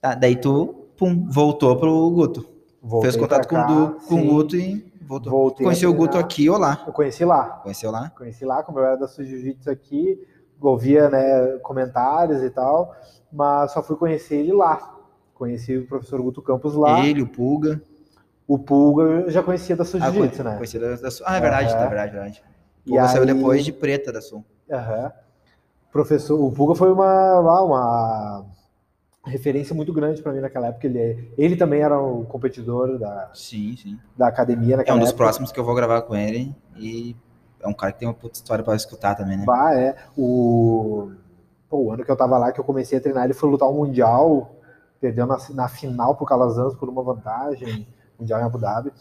Tá, 0.01 0.15
daí 0.15 0.35
tu, 0.35 0.87
pum, 0.97 1.27
voltou 1.29 1.77
pro 1.77 2.09
Guto. 2.09 2.47
Voltei 2.81 3.11
Fez 3.11 3.21
contato 3.21 3.47
com, 3.47 3.55
cá, 3.55 3.65
Du- 3.67 3.91
com 4.07 4.21
o. 4.21 4.25
Guto 4.25 4.55
e 4.55 4.91
voltou. 5.01 5.31
Voltei 5.31 5.85
o 5.85 5.93
Guto 5.93 6.17
aqui 6.17 6.49
ou 6.49 6.57
lá? 6.57 6.83
Eu 6.87 6.93
conheci 6.93 7.23
lá. 7.25 7.43
Conheceu 7.61 7.91
lá? 7.91 8.09
Conheci 8.11 8.45
lá, 8.45 8.63
como 8.63 8.79
eu 8.79 8.85
era 8.85 8.95
da 8.95 9.07
Jiu-Jitsu 9.07 9.69
aqui, 9.69 10.19
ouvia 10.59 11.09
né, 11.09 11.57
comentários 11.63 12.41
e 12.41 12.49
tal, 12.49 12.95
mas 13.31 13.71
só 13.71 13.83
fui 13.83 13.95
conhecer 13.95 14.37
ele 14.37 14.53
lá. 14.53 14.95
Conheci 15.35 15.77
o 15.77 15.87
professor 15.87 16.19
Guto 16.21 16.41
Campos 16.41 16.75
lá. 16.75 17.05
Ele, 17.05 17.21
o 17.21 17.27
Pulga. 17.27 17.81
O 18.47 18.57
Pulga 18.57 19.03
eu 19.03 19.29
já 19.31 19.43
conhecia 19.43 19.75
da 19.75 19.83
Sul 19.83 19.99
Ah, 20.01 20.09
Jiu-Jitsu, 20.09 20.43
né? 20.43 20.55
conhecia 20.55 20.79
da- 20.79 20.95
da- 20.95 21.09
Ah, 21.25 21.37
é 21.37 21.41
verdade, 21.41 21.69
Aham. 21.73 21.77
tá 21.79 21.87
verdade, 21.87 22.11
verdade. 22.13 22.43
O 22.85 22.89
Puga 22.91 23.07
saiu 23.09 23.25
depois 23.25 23.65
de 23.65 23.73
preta 23.73 24.11
da 24.11 24.21
Sul. 24.21 24.43
Aham. 24.71 25.11
Professor, 25.91 26.39
o 26.39 26.51
Puga 26.51 26.73
foi 26.75 26.91
uma, 26.91 27.39
uma, 27.39 27.61
uma 27.63 28.45
referência 29.25 29.75
muito 29.75 29.91
grande 29.91 30.21
para 30.21 30.31
mim 30.31 30.39
naquela 30.39 30.67
época. 30.67 30.87
Ele, 30.87 31.29
ele 31.37 31.55
também 31.57 31.81
era 31.81 32.01
um 32.01 32.23
competidor 32.23 32.97
da, 32.97 33.31
Sim, 33.33 33.75
sim. 33.75 33.99
da 34.15 34.27
academia 34.27 34.75
É 34.75 34.77
naquela 34.77 34.97
um 34.97 35.01
dos 35.01 35.09
época. 35.09 35.23
próximos 35.25 35.51
que 35.51 35.59
eu 35.59 35.65
vou 35.65 35.75
gravar 35.75 36.01
com 36.03 36.15
ele. 36.15 36.55
E 36.77 37.15
é 37.59 37.67
um 37.67 37.73
cara 37.73 37.91
que 37.91 37.99
tem 37.99 38.07
uma 38.07 38.13
puta 38.13 38.35
história 38.35 38.63
pra 38.63 38.75
escutar 38.75 39.15
também, 39.15 39.37
né? 39.37 39.43
Bah, 39.45 39.73
é. 39.73 39.95
O, 40.15 41.11
pô, 41.69 41.77
o 41.79 41.91
ano 41.91 42.05
que 42.05 42.11
eu 42.11 42.15
tava 42.15 42.37
lá, 42.37 42.53
que 42.53 42.59
eu 42.61 42.63
comecei 42.63 42.97
a 42.97 43.01
treinar, 43.01 43.25
ele 43.25 43.33
foi 43.33 43.49
lutar 43.49 43.67
o 43.67 43.73
Mundial, 43.73 44.55
perdeu 45.01 45.25
na, 45.25 45.37
na 45.49 45.67
final 45.67 46.15
pro 46.15 46.25
Calazans 46.25 46.75
por 46.75 46.87
uma 46.87 47.03
vantagem, 47.03 47.85
Mundial 48.19 48.39
em 48.39 48.43
Abu 48.43 48.57
Dhabi. 48.57 48.91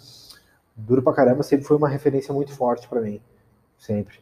Duro 0.76 1.02
pra 1.02 1.12
caramba, 1.12 1.42
sempre 1.42 1.66
foi 1.66 1.76
uma 1.76 1.88
referência 1.88 2.32
muito 2.34 2.52
forte 2.52 2.86
pra 2.88 3.00
mim. 3.00 3.20
Sempre. 3.78 4.18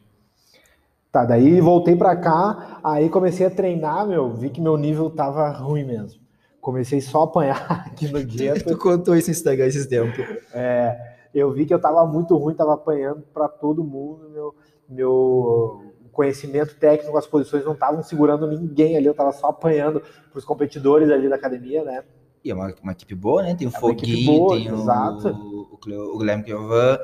Tá, 1.11 1.23
daí 1.23 1.61
voltei 1.61 1.95
pra 1.95 2.15
cá, 2.15 2.79
aí 2.83 3.09
comecei 3.09 3.45
a 3.45 3.49
treinar, 3.49 4.05
meu, 4.05 4.33
vi 4.33 4.49
que 4.49 4.59
meu 4.59 4.75
nível 4.75 5.09
tava 5.09 5.49
ruim 5.49 5.85
mesmo. 5.85 6.19
Comecei 6.59 6.99
só 6.99 7.21
a 7.21 7.23
apanhar 7.25 7.71
aqui 7.87 8.07
no 8.07 8.21
gueto. 8.23 8.65
Tu 8.65 8.77
contou 8.77 9.15
isso 9.15 9.29
no 9.29 9.31
Instagram 9.31 9.65
esses 9.65 9.85
tempos. 9.85 10.25
É, 10.53 11.15
eu 11.33 11.51
vi 11.51 11.65
que 11.65 11.73
eu 11.73 11.79
tava 11.79 12.05
muito 12.05 12.35
ruim, 12.37 12.53
tava 12.53 12.73
apanhando 12.73 13.23
para 13.33 13.47
todo 13.47 13.83
mundo, 13.83 14.29
meu, 14.29 14.55
meu 14.89 15.93
conhecimento 16.11 16.75
técnico, 16.75 17.17
as 17.17 17.27
posições 17.27 17.65
não 17.65 17.73
estavam 17.73 18.01
segurando 18.01 18.47
ninguém 18.47 18.95
ali, 18.95 19.05
eu 19.05 19.13
tava 19.13 19.33
só 19.33 19.47
apanhando 19.47 20.01
pros 20.31 20.45
competidores 20.45 21.09
ali 21.09 21.29
da 21.29 21.35
academia, 21.35 21.83
né? 21.83 22.03
E 22.45 22.51
é 22.51 22.53
uma, 22.53 22.71
uma 22.83 22.91
equipe 22.91 23.15
boa, 23.15 23.41
né? 23.41 23.55
Tem 23.55 23.67
o 23.67 23.71
É 23.75 23.79
Foguinho, 23.79 24.37
boa, 24.39 24.55
tem 24.55 24.71
o, 24.71 24.75
exato. 24.75 25.27
o, 25.73 25.77
Cleo- 25.77 26.13
o 26.13 26.17
Guilherme 26.19 26.43
Kiovan, 26.43 26.99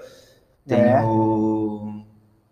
tem 0.67 0.77
É. 0.79 1.01
o. 1.03 2.03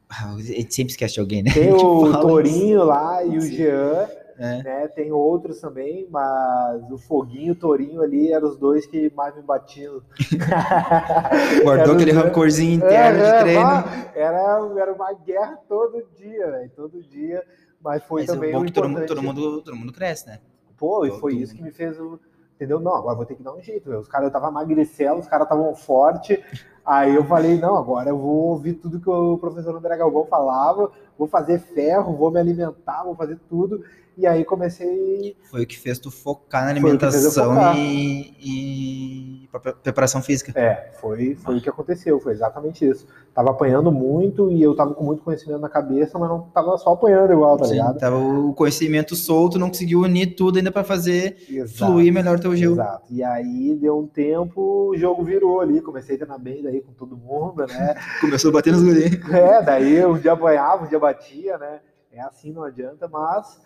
Ah, 0.10 0.34
A 0.34 0.42
gente 0.42 0.74
sempre 0.74 0.92
esquece 0.92 1.14
de 1.14 1.20
alguém, 1.20 1.44
né? 1.44 1.52
Tem 1.54 1.70
o 1.72 2.12
Torinho 2.20 2.84
lá 2.84 3.24
e 3.24 3.38
o 3.38 3.42
Jean, 3.42 4.08
É. 4.40 4.64
né? 4.64 4.88
Tem 4.88 5.12
outros 5.12 5.62
também, 5.62 6.08
mas 6.10 6.90
o 6.92 6.98
Foguinho 6.98 7.50
e 7.50 7.52
o 7.52 7.56
Torinho 7.56 8.02
ali 8.02 8.34
eram 8.34 8.50
os 8.50 8.58
dois 8.58 8.88
que 8.88 9.12
mais 9.16 9.36
me 9.36 9.44
batiam. 9.44 10.02
Guardou 11.64 11.94
aquele 11.96 12.12
dois- 12.12 12.26
rancorzinho 12.26 12.74
interno 12.74 13.20
É, 13.20 13.22
de 13.24 13.36
é, 13.36 13.40
treino. 13.42 13.70
era, 14.16 14.82
era 14.82 14.94
uma 14.94 15.14
guerra 15.14 15.58
todo 15.68 16.04
dia, 16.18 16.50
velho, 16.52 16.72
todo 16.76 17.04
dia. 17.04 17.44
Mas 17.82 18.04
foi 18.04 18.22
Mas 18.24 18.30
é 18.30 18.34
também 18.34 18.52
bom 18.52 18.62
o 18.62 18.66
que 18.66 18.74
todo 18.74 18.90
mundo, 18.90 19.06
todo, 19.06 19.22
mundo, 19.24 19.62
todo 19.62 19.76
mundo 19.78 19.94
cresce, 19.94 20.28
né? 20.28 20.40
Pô, 20.76 21.06
e 21.06 21.12
foi 21.20 21.34
mundo. 21.34 21.44
isso 21.44 21.56
que 21.56 21.62
me 21.62 21.72
fez 21.72 22.00
o. 22.00 22.20
Entendeu? 22.60 22.78
Não, 22.82 22.94
agora 22.94 23.16
vou 23.16 23.26
ter 23.26 23.36
que 23.36 23.42
dar 23.42 23.54
um 23.54 23.62
jeito. 23.62 23.90
Os 23.90 24.10
caras 24.10 24.28
eu 24.28 24.34
tava 24.34 24.52
magricelo, 24.52 25.20
os 25.20 25.28
caras 25.30 25.46
estavam 25.46 25.74
forte. 25.74 26.44
Aí 26.86 27.16
eu 27.16 27.24
falei, 27.24 27.58
não, 27.58 27.78
agora 27.78 28.10
eu 28.10 28.18
vou 28.18 28.50
ouvir 28.50 28.74
tudo 28.74 29.00
que 29.00 29.10
o 29.10 29.38
professor 29.38 29.74
André 29.74 29.96
Galvão 29.96 30.26
falava, 30.26 30.92
vou 31.18 31.26
fazer 31.26 31.60
ferro, 31.60 32.18
vou 32.18 32.30
me 32.30 32.38
alimentar, 32.38 33.04
vou 33.06 33.16
fazer 33.16 33.40
tudo. 33.48 33.82
E 34.20 34.28
aí 34.28 34.44
comecei. 34.44 35.38
Foi 35.50 35.64
o 35.64 35.66
que 35.66 35.80
fez 35.80 35.98
tu 35.98 36.12
focar 36.12 36.66
na 36.66 36.72
alimentação 36.72 37.54
focar. 37.54 37.78
e, 37.78 38.34
e 38.42 39.50
pre- 39.50 39.74
preparação 39.82 40.22
física. 40.22 40.52
É, 40.60 40.92
foi, 41.00 41.36
foi 41.36 41.58
o 41.58 41.62
que 41.62 41.70
aconteceu, 41.70 42.20
foi 42.20 42.34
exatamente 42.34 42.86
isso. 42.86 43.08
Tava 43.34 43.52
apanhando 43.52 43.94
muito 43.94 44.52
e 44.52 44.62
eu 44.62 44.76
tava 44.76 44.94
com 44.94 45.06
muito 45.06 45.24
conhecimento 45.24 45.62
na 45.62 45.70
cabeça, 45.70 46.20
mas 46.20 46.28
não 46.30 46.42
tava 46.50 46.78
só 46.78 46.92
apanhando 46.92 47.32
igual, 47.32 47.56
tá 47.56 47.64
Sim, 47.64 47.76
ligado? 47.76 47.98
tava 47.98 48.18
o 48.18 48.54
conhecimento 48.54 49.16
solto, 49.16 49.58
não 49.58 49.70
conseguiu 49.70 50.02
unir 50.02 50.36
tudo 50.36 50.58
ainda 50.58 50.70
pra 50.72 50.84
fazer 50.84 51.38
Exato. 51.50 51.94
fluir 51.94 52.12
melhor 52.12 52.38
teu 52.42 52.54
gil. 52.58 52.74
Exato. 52.74 53.04
E 53.10 53.24
aí 53.24 53.74
deu 53.76 54.00
um 54.00 54.06
tempo, 54.08 54.90
o 54.90 54.98
jogo 54.98 55.24
virou 55.24 55.62
ali, 55.62 55.80
comecei 55.82 56.16
a 56.16 56.18
treinar 56.18 56.40
bem 56.42 56.62
daí 56.62 56.82
com 56.82 56.92
todo 56.92 57.16
mundo, 57.16 57.66
né? 57.68 57.96
Começou 58.20 58.50
a 58.50 58.54
bater 58.56 58.74
nos 58.74 58.84
guri. 58.84 59.22
É, 59.32 59.62
daí 59.62 60.06
um 60.06 60.18
dia 60.18 60.34
apanhava, 60.34 60.84
um 60.84 60.90
dia 60.90 61.00
batia, 61.00 61.58
né? 61.58 61.80
É 62.12 62.20
assim, 62.22 62.52
não 62.52 62.64
adianta, 62.64 63.08
mas 63.08 63.62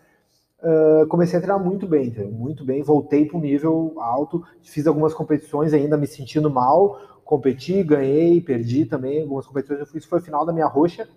ah, 0.63 1.05
comecei 1.09 1.37
a 1.37 1.41
treinar 1.41 1.63
muito 1.63 1.85
bem, 1.85 2.09
muito 2.31 2.63
bem, 2.63 2.81
voltei 2.81 3.25
para 3.25 3.37
um 3.37 3.41
nível 3.41 3.93
alto, 3.97 4.43
fiz 4.61 4.87
algumas 4.87 5.13
competições 5.13 5.73
ainda 5.73 5.97
me 5.97 6.07
sentindo 6.07 6.49
mal, 6.49 6.99
competi, 7.25 7.83
ganhei, 7.83 8.39
perdi 8.39 8.85
também, 8.85 9.21
algumas 9.21 9.45
competições 9.45 9.79
eu 9.81 9.85
fiz, 9.85 10.05
foi 10.05 10.19
o 10.19 10.21
final 10.21 10.45
da 10.45 10.53
minha 10.53 10.67
roxa, 10.67 11.07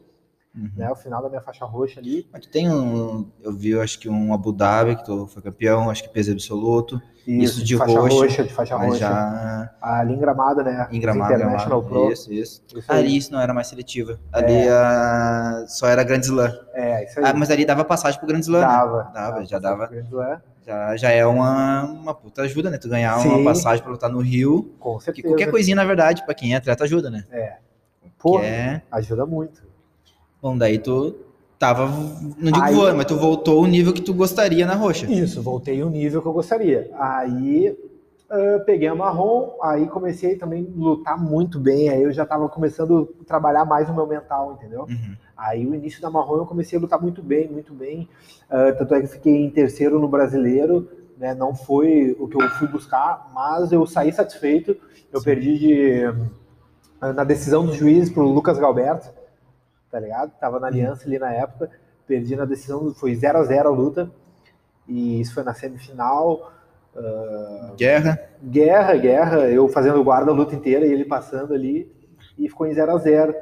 Uhum. 0.57 0.71
né? 0.77 0.91
O 0.91 0.97
final 0.97 1.23
da 1.23 1.29
minha 1.29 1.41
faixa 1.43 1.65
roxa 1.65 2.01
ali. 2.01 2.27
Mas 2.33 2.43
tu 2.43 2.49
tem 2.51 2.71
um. 2.71 3.31
Eu 3.43 3.53
vi, 3.53 3.71
eu 3.71 3.83
acho 3.83 3.99
que 3.99 4.09
um 4.09 4.33
Abu 4.33 4.53
Dhabi, 4.53 4.97
que 4.97 5.05
tu 5.05 5.27
foi 5.27 5.43
campeão, 5.43 5.91
acho 5.91 6.03
que 6.03 6.09
peso 6.09 6.33
absoluto. 6.33 7.01
Isso 7.27 7.65
de 7.65 7.77
faixa 7.77 7.99
roxa, 7.99 8.15
roxa, 8.17 8.45
de 8.45 8.53
faixa 8.55 8.77
roxa. 8.77 8.99
já 8.99 9.75
Ali 9.83 10.15
em 10.15 10.19
Gramado, 10.19 10.63
né? 10.63 10.87
em 10.93 11.01
gramado, 11.01 11.35
International 11.35 11.83
gramado. 11.83 12.05
Pro. 12.05 12.13
Isso, 12.13 12.33
isso. 12.33 12.63
Isso. 12.75 12.93
Ali 12.93 13.17
isso 13.17 13.33
não 13.33 13.41
era 13.41 13.53
mais 13.53 13.67
seletiva. 13.67 14.19
Ali 14.33 14.69
ah, 14.69 15.65
só 15.67 15.89
era 15.89 16.05
Grand 16.05 16.21
Slam. 16.21 16.53
É, 16.73 17.05
isso 17.05 17.19
aí. 17.19 17.25
Ah, 17.27 17.35
mas 17.35 17.51
ali 17.51 17.65
dava 17.67 17.85
passagem 17.85 18.19
pro 18.21 18.29
Grand 18.29 18.39
Slam. 18.39 18.61
né? 18.61 18.67
dava. 18.67 19.11
Dava, 19.13 19.45
já 19.45 19.59
dava. 19.59 19.91
É, 19.93 20.41
Já, 20.65 20.97
já 20.97 21.11
é 21.11 21.27
uma, 21.27 21.83
uma 21.85 22.15
puta 22.15 22.43
ajuda, 22.43 22.71
né? 22.71 22.79
Tu 22.79 22.89
ganhar 22.89 23.19
Sim. 23.19 23.29
uma 23.29 23.43
passagem 23.53 23.83
pra 23.83 23.91
lutar 23.93 24.09
no 24.09 24.21
Rio. 24.21 24.73
com 24.79 24.97
Que 24.99 25.05
certeza. 25.07 25.27
qualquer 25.29 25.51
coisinha, 25.51 25.75
na 25.75 25.85
verdade, 25.85 26.25
pra 26.25 26.33
quem 26.35 26.55
é 26.55 26.59
atleta, 26.59 26.85
ajuda, 26.85 27.11
né? 27.11 27.25
Pô, 28.19 28.39
Que 28.39 28.47
é. 28.47 28.83
ajuda 28.93 29.27
muito. 29.27 29.63
Bom, 30.47 30.57
daí 30.57 30.79
tu 30.79 31.13
tava. 31.59 31.89
Não 31.89 32.53
digo 32.53 32.63
Aí- 32.63 32.73
voando, 32.73 32.99
mas 32.99 33.07
tu 33.07 33.17
voltou 33.17 33.61
o 33.61 33.67
nível 33.67 33.93
que 33.93 34.01
tu 34.01 34.15
gostaria 34.15 34.65
na 34.65 34.77
roxa. 34.77 35.05
Isso, 35.11 35.43
voltei 35.43 35.83
o 35.83 35.91
nível 35.91 36.23
que 36.23 36.29
eu 36.29 36.33
gostaria. 36.33 36.89
Aí 36.97 37.77
ah, 38.31 38.63
peguei 38.65 38.87
a 38.87 38.95
marrom, 38.95 39.57
aí 39.61 39.89
comecei 39.89 40.37
também 40.37 40.73
a 40.73 40.81
lutar 40.81 41.21
muito 41.21 41.59
bem. 41.59 41.89
Aí 41.89 42.01
eu 42.01 42.13
já 42.13 42.23
estava 42.23 42.49
começando 42.49 43.13
a 43.21 43.25
trabalhar 43.25 43.65
mais 43.65 43.91
o 43.91 43.93
meu 43.95 44.07
mental, 44.07 44.53
entendeu? 44.53 44.83
Uhum. 44.83 45.17
Aí 45.37 45.67
o 45.67 45.75
início 45.75 46.01
da 46.01 46.09
marrom 46.09 46.37
eu 46.37 46.47
comecei 46.47 46.79
a 46.79 46.81
lutar 46.81 47.03
muito 47.03 47.21
bem, 47.25 47.49
muito 47.49 47.75
bem. 47.75 48.09
Ah, 48.49 48.71
tanto 48.79 48.95
é 48.95 49.01
que 49.01 49.09
fiquei 49.09 49.35
em 49.45 49.51
terceiro 49.51 49.99
no 49.99 50.07
brasileiro, 50.07 50.89
né? 51.19 51.35
Não 51.35 51.57
foi 51.57 52.17
o 52.21 52.29
que 52.29 52.41
eu 52.41 52.49
fui 52.51 52.69
buscar, 52.69 53.33
mas 53.35 53.73
eu 53.73 53.85
saí 53.85 54.13
satisfeito. 54.13 54.77
Eu 55.13 55.19
Sim. 55.19 55.25
perdi 55.25 55.59
de, 55.59 56.05
ah, 57.01 57.13
na 57.13 57.25
decisão 57.25 57.67
do 57.67 57.73
juiz 57.75 58.09
pro 58.09 58.23
Lucas 58.23 58.61
Galberto, 58.61 59.26
tá 59.97 60.01
ligado? 60.01 60.31
Tava 60.39 60.61
na 60.61 60.67
aliança 60.67 61.07
ali 61.07 61.19
na 61.19 61.33
época. 61.33 61.71
Perdi 62.07 62.37
na 62.37 62.45
decisão, 62.45 62.93
foi 62.95 63.15
0 63.15 63.39
a 63.39 63.43
0 63.45 63.69
a 63.69 63.73
luta. 63.73 64.11
E 64.87 65.21
isso 65.23 65.33
foi 65.33 65.43
na 65.43 65.55
semifinal. 65.55 66.53
Guerra. 67.77 68.19
Guerra, 68.43 68.95
guerra, 68.97 69.39
eu 69.49 69.69
fazendo 69.69 70.03
guarda 70.05 70.31
a 70.31 70.35
luta 70.35 70.55
inteira 70.55 70.87
e 70.87 70.93
ele 70.93 71.05
passando 71.05 71.53
ali 71.55 71.91
e 72.39 72.49
ficou 72.49 72.67
em 72.67 72.75
0 72.75 72.93
a 72.93 72.99
0 72.99 73.35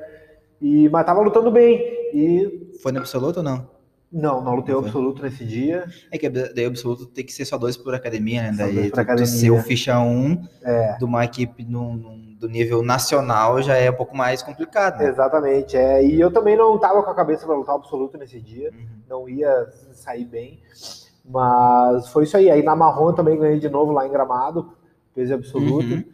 E 0.62 0.88
mas 0.88 1.05
tava 1.05 1.20
lutando 1.20 1.50
bem. 1.50 1.78
E 2.14 2.70
Foi 2.82 2.92
no 2.92 2.98
absoluto 3.00 3.38
ou 3.38 3.42
não? 3.42 3.68
não, 4.12 4.40
não 4.44 4.55
lutei 4.55 4.72
Não 4.72 4.80
absoluto 4.80 5.22
nesse 5.24 5.44
dia. 5.44 5.84
É 6.12 6.16
que 6.16 6.28
daí 6.28 6.64
o 6.64 6.68
absoluto 6.68 7.07
tem 7.07 7.24
que 7.26 7.32
ser 7.32 7.44
só 7.44 7.59
dois 7.59 7.76
por 7.76 7.94
academia, 7.96 8.42
né? 8.44 8.52
Só 8.52 8.59
Daí 8.64 8.74
dois 8.74 8.86
por 8.86 8.92
tu, 8.92 8.94
tu 8.96 9.00
academia. 9.00 9.26
ser 9.26 9.50
o 9.50 9.61
ficha 9.61 9.98
1 9.98 10.40
É, 10.62 10.96
de 10.98 11.05
uma 11.05 11.24
equipe 11.24 11.64
num- 11.64 11.94
num- 11.96 12.23
do 12.45 12.49
nível 12.49 12.82
nacional 12.82 13.62
já 13.62 13.74
é 13.74 13.90
um 13.90 13.95
pouco 13.95 14.14
mais 14.14 14.42
complicado, 14.42 14.99
né? 14.99 15.09
exatamente. 15.09 15.76
É, 15.76 16.05
e 16.05 16.20
eu 16.20 16.30
também 16.30 16.57
não 16.57 16.78
tava 16.78 17.03
com 17.03 17.11
a 17.11 17.14
cabeça 17.14 17.47
para 17.47 17.57
lutar 17.57 17.74
absoluto 17.74 18.18
nesse 18.18 18.38
dia. 18.38 18.70
Uhum. 18.70 18.86
Não 19.09 19.28
ia 19.28 19.66
sair 19.95 20.26
bem. 20.26 20.61
Mas 21.24 22.09
foi 22.09 22.24
isso 22.24 22.36
aí. 22.36 22.51
Aí 22.51 22.62
na 22.62 22.76
marrom 22.76 23.14
também 23.14 23.38
ganhei 23.38 23.59
de 23.59 23.70
novo 23.70 23.92
lá 23.92 24.07
em 24.07 24.11
Gramado, 24.11 24.72
peso 25.14 25.32
absoluto. 25.32 25.86
Uhum. 25.86 26.05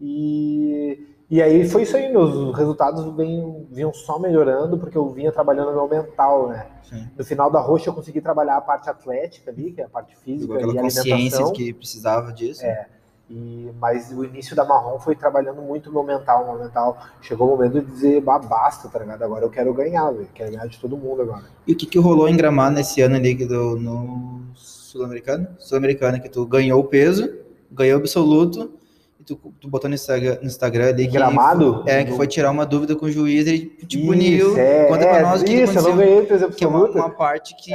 E, 0.00 1.06
e 1.30 1.40
aí 1.40 1.68
foi 1.68 1.82
isso 1.82 1.96
aí, 1.96 2.10
meus 2.10 2.56
resultados 2.56 3.04
vêm, 3.14 3.64
vinham 3.70 3.94
só 3.94 4.18
melhorando, 4.18 4.76
porque 4.76 4.98
eu 4.98 5.08
vinha 5.08 5.30
trabalhando 5.30 5.68
no 5.68 5.74
meu 5.74 5.88
mental, 5.88 6.48
né? 6.48 6.66
Sim. 6.82 7.08
No 7.16 7.24
final 7.24 7.48
da 7.48 7.60
roxa 7.60 7.90
eu 7.90 7.94
consegui 7.94 8.20
trabalhar 8.20 8.56
a 8.56 8.60
parte 8.60 8.90
atlética 8.90 9.52
ali, 9.52 9.70
que 9.70 9.80
é 9.80 9.84
a 9.84 9.88
parte 9.88 10.16
física 10.16 10.52
e 10.52 10.56
aquela 10.56 10.82
consciência 10.82 11.14
alimentação. 11.14 11.52
de 11.52 11.52
que 11.52 11.72
precisava 11.72 12.32
disso. 12.32 12.66
É. 12.66 12.88
E, 13.30 13.70
mas 13.80 14.12
o 14.12 14.22
início 14.22 14.54
da 14.54 14.64
marrom 14.64 14.98
foi 14.98 15.16
trabalhando 15.16 15.62
muito 15.62 15.88
o 15.88 15.92
meu 15.92 16.02
mental, 16.02 16.44
meu 16.44 16.62
mental. 16.62 16.98
Chegou 17.22 17.48
o 17.48 17.50
momento 17.56 17.80
de 17.80 17.86
dizer, 17.90 18.20
bah, 18.20 18.38
basta, 18.38 18.88
tá 18.88 18.98
ligado? 18.98 19.22
Agora 19.24 19.44
eu 19.44 19.50
quero 19.50 19.72
ganhar, 19.72 20.10
velho. 20.10 20.28
Quero 20.34 20.50
ganhar 20.52 20.66
de 20.66 20.78
todo 20.78 20.96
mundo 20.96 21.22
agora. 21.22 21.44
E 21.66 21.72
o 21.72 21.76
que, 21.76 21.86
que 21.86 21.98
rolou 21.98 22.28
em 22.28 22.36
Gramado 22.36 22.74
nesse 22.76 23.00
ano 23.00 23.16
ali 23.16 23.34
que 23.34 23.46
do, 23.46 23.76
no 23.78 24.42
Sul-Americano? 24.54 25.48
Sul-Americano, 25.58 26.20
que 26.20 26.28
tu 26.28 26.44
ganhou 26.46 26.78
o 26.80 26.84
peso, 26.84 27.32
ganhou 27.72 27.96
o 27.98 28.00
absoluto, 28.00 28.72
e 29.18 29.24
tu, 29.24 29.36
tu 29.58 29.68
botou 29.68 29.88
no 29.88 29.94
Instagram, 29.94 30.36
no 30.42 30.46
Instagram 30.46 30.88
ali 30.88 31.06
Gramado? 31.06 31.82
foi- 31.82 31.92
é, 31.92 32.04
que 32.04 32.12
foi 32.12 32.26
tirar 32.26 32.50
uma 32.50 32.66
dúvida 32.66 32.94
com 32.94 33.06
o 33.06 33.10
juiz, 33.10 33.46
ele 33.46 33.66
te 33.86 33.98
puniu. 34.04 34.50
Isso, 34.50 34.58
é, 34.58 34.84
Conta 34.84 35.06
pra 35.06 35.22
nós 35.22 35.40
o 35.40 35.44
que 35.46 35.52
isso, 35.54 35.78
eu 35.78 35.82
não 35.82 35.96
ganhei 35.96 36.26
peso 36.26 36.48
Que 36.50 36.64
é 36.64 36.68
uma, 36.68 36.78
absoluto. 36.80 36.98
uma 36.98 37.10
parte 37.10 37.56
que, 37.56 37.72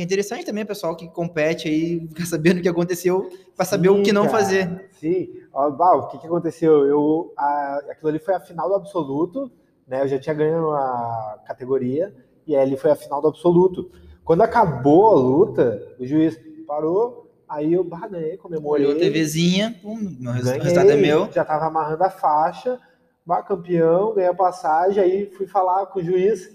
que 0.00 0.02
é 0.02 0.06
interessante 0.06 0.46
também, 0.46 0.64
pessoal 0.64 0.96
que 0.96 1.08
compete 1.08 1.68
aí, 1.68 2.06
ficar 2.08 2.24
sabendo 2.26 2.58
o 2.58 2.62
que 2.62 2.68
aconteceu, 2.68 3.28
pra 3.54 3.64
saber 3.64 3.88
o 3.90 4.02
que 4.02 4.12
não 4.12 4.22
cara. 4.26 4.36
fazer. 4.38 4.88
Sim. 4.92 5.28
Ó, 5.52 5.70
bah, 5.70 5.94
o 5.96 6.08
que, 6.08 6.18
que 6.18 6.26
aconteceu? 6.26 6.86
Eu, 6.86 7.32
a- 7.36 7.80
aquilo 7.90 8.08
ali 8.08 8.18
foi 8.18 8.34
a 8.34 8.40
final 8.40 8.68
do 8.68 8.74
absoluto, 8.74 9.50
né? 9.86 10.02
Eu 10.02 10.08
já 10.08 10.18
tinha 10.18 10.34
ganho 10.34 10.70
a 10.70 11.38
categoria, 11.46 12.14
e 12.46 12.56
ali 12.56 12.76
foi 12.76 12.90
a 12.90 12.96
final 12.96 13.20
do 13.20 13.28
absoluto. 13.28 13.90
Quando 14.24 14.42
acabou 14.42 15.10
a 15.10 15.14
luta, 15.14 15.94
o 15.98 16.06
juiz 16.06 16.38
parou, 16.66 17.30
aí 17.48 17.72
eu 17.74 17.82
bah, 17.84 18.06
ganhei, 18.08 18.36
comemorei. 18.36 18.86
Olhou 18.86 18.96
a 18.96 19.00
TVzinha, 19.00 19.76
pum, 19.82 19.96
meu 20.18 20.32
resu- 20.32 20.46
o 20.48 20.50
ganhei, 20.52 20.62
resultado 20.62 20.90
é 20.92 20.96
meu. 20.96 21.30
Já 21.32 21.44
tava 21.44 21.66
amarrando 21.66 22.04
a 22.04 22.10
faixa, 22.10 22.78
Bah, 23.26 23.42
campeão, 23.42 24.14
ganhei 24.14 24.30
a 24.30 24.34
passagem, 24.34 25.02
aí 25.02 25.26
fui 25.30 25.46
falar 25.46 25.86
com 25.86 26.00
o 26.00 26.02
juiz. 26.02 26.48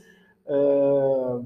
Uh, 0.48 1.46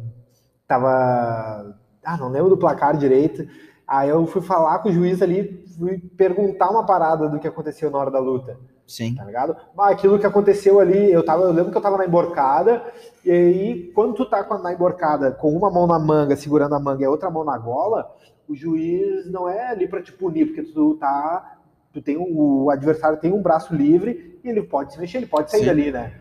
tava. 0.67 1.77
Ah, 2.03 2.17
não 2.17 2.29
lembro 2.29 2.49
do 2.49 2.57
placar 2.57 2.97
direito. 2.97 3.47
Aí 3.87 4.09
eu 4.09 4.25
fui 4.27 4.41
falar 4.41 4.79
com 4.79 4.89
o 4.89 4.91
juiz 4.91 5.21
ali, 5.21 5.63
fui 5.77 5.97
perguntar 5.97 6.69
uma 6.69 6.85
parada 6.85 7.27
do 7.27 7.39
que 7.39 7.47
aconteceu 7.47 7.89
na 7.89 7.97
hora 7.97 8.11
da 8.11 8.19
luta. 8.19 8.57
Sim. 8.89 9.15
Tá 9.15 9.23
ligado? 9.23 9.55
Mas 9.75 9.91
aquilo 9.91 10.17
que 10.17 10.25
aconteceu 10.25 10.79
ali, 10.79 11.11
eu, 11.11 11.23
tava, 11.23 11.43
eu 11.43 11.51
lembro 11.51 11.71
que 11.71 11.77
eu 11.77 11.81
tava 11.81 11.97
na 11.97 12.05
emborcada, 12.05 12.83
e 13.23 13.31
aí, 13.31 13.91
quando 13.93 14.15
tu 14.15 14.25
tá 14.25 14.45
na 14.61 14.73
emborcada 14.73 15.31
com 15.31 15.55
uma 15.55 15.69
mão 15.69 15.85
na 15.85 15.99
manga, 15.99 16.35
segurando 16.35 16.73
a 16.73 16.79
manga 16.79 17.03
e 17.03 17.05
a 17.05 17.09
outra 17.09 17.29
mão 17.29 17.43
na 17.43 17.57
gola, 17.57 18.11
o 18.47 18.55
juiz 18.55 19.29
não 19.31 19.47
é 19.47 19.69
ali 19.69 19.87
para 19.87 20.01
te 20.01 20.11
punir, 20.11 20.47
porque 20.47 20.63
tu 20.63 20.95
tá. 20.95 21.57
Tu 21.93 22.01
tem 22.01 22.17
um, 22.17 22.63
o 22.63 22.69
adversário 22.69 23.19
tem 23.19 23.31
um 23.31 23.41
braço 23.41 23.75
livre 23.75 24.39
e 24.43 24.49
ele 24.49 24.61
pode 24.61 24.93
se 24.93 24.99
mexer, 24.99 25.17
ele 25.17 25.27
pode 25.27 25.49
sair 25.51 25.61
Sim. 25.61 25.65
dali, 25.67 25.91
né? 25.91 26.13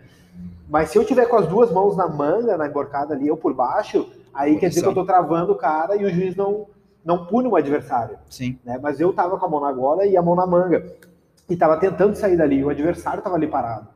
Mas 0.69 0.91
se 0.91 0.99
eu 0.99 1.05
tiver 1.05 1.27
com 1.27 1.37
as 1.37 1.47
duas 1.47 1.71
mãos 1.71 1.97
na 1.97 2.07
manga, 2.07 2.57
na 2.57 2.67
emborcada 2.67 3.15
ali, 3.15 3.29
eu 3.29 3.37
por 3.37 3.55
baixo, 3.55 4.11
aí 4.39 4.57
quer 4.57 4.69
dizer 4.69 4.83
que 4.83 4.89
eu 4.89 4.95
tô 4.95 5.05
travando 5.05 5.53
o 5.53 5.57
cara 5.57 5.97
e 5.97 6.05
o 6.05 6.11
juiz 6.11 6.37
não, 6.37 6.67
não 7.05 7.27
pune 7.27 7.49
o 7.49 7.57
adversário. 7.57 8.19
Sim. 8.31 8.59
Né? 8.65 8.79
Mas 8.81 9.01
eu 9.01 9.13
tava 9.13 9.37
com 9.37 9.45
a 9.45 9.49
mão 9.49 9.61
na 9.61 9.73
gola 9.73 10.07
e 10.07 10.17
a 10.17 10.23
mão 10.23 10.37
na 10.37 10.47
manga 10.47 10.95
e 11.49 11.55
estava 11.55 11.77
tentando 11.77 12.15
sair 12.15 12.37
dali, 12.37 12.63
o 12.63 12.69
adversário 12.69 13.19
estava 13.19 13.37
ali 13.37 13.47
parado. 13.47 13.89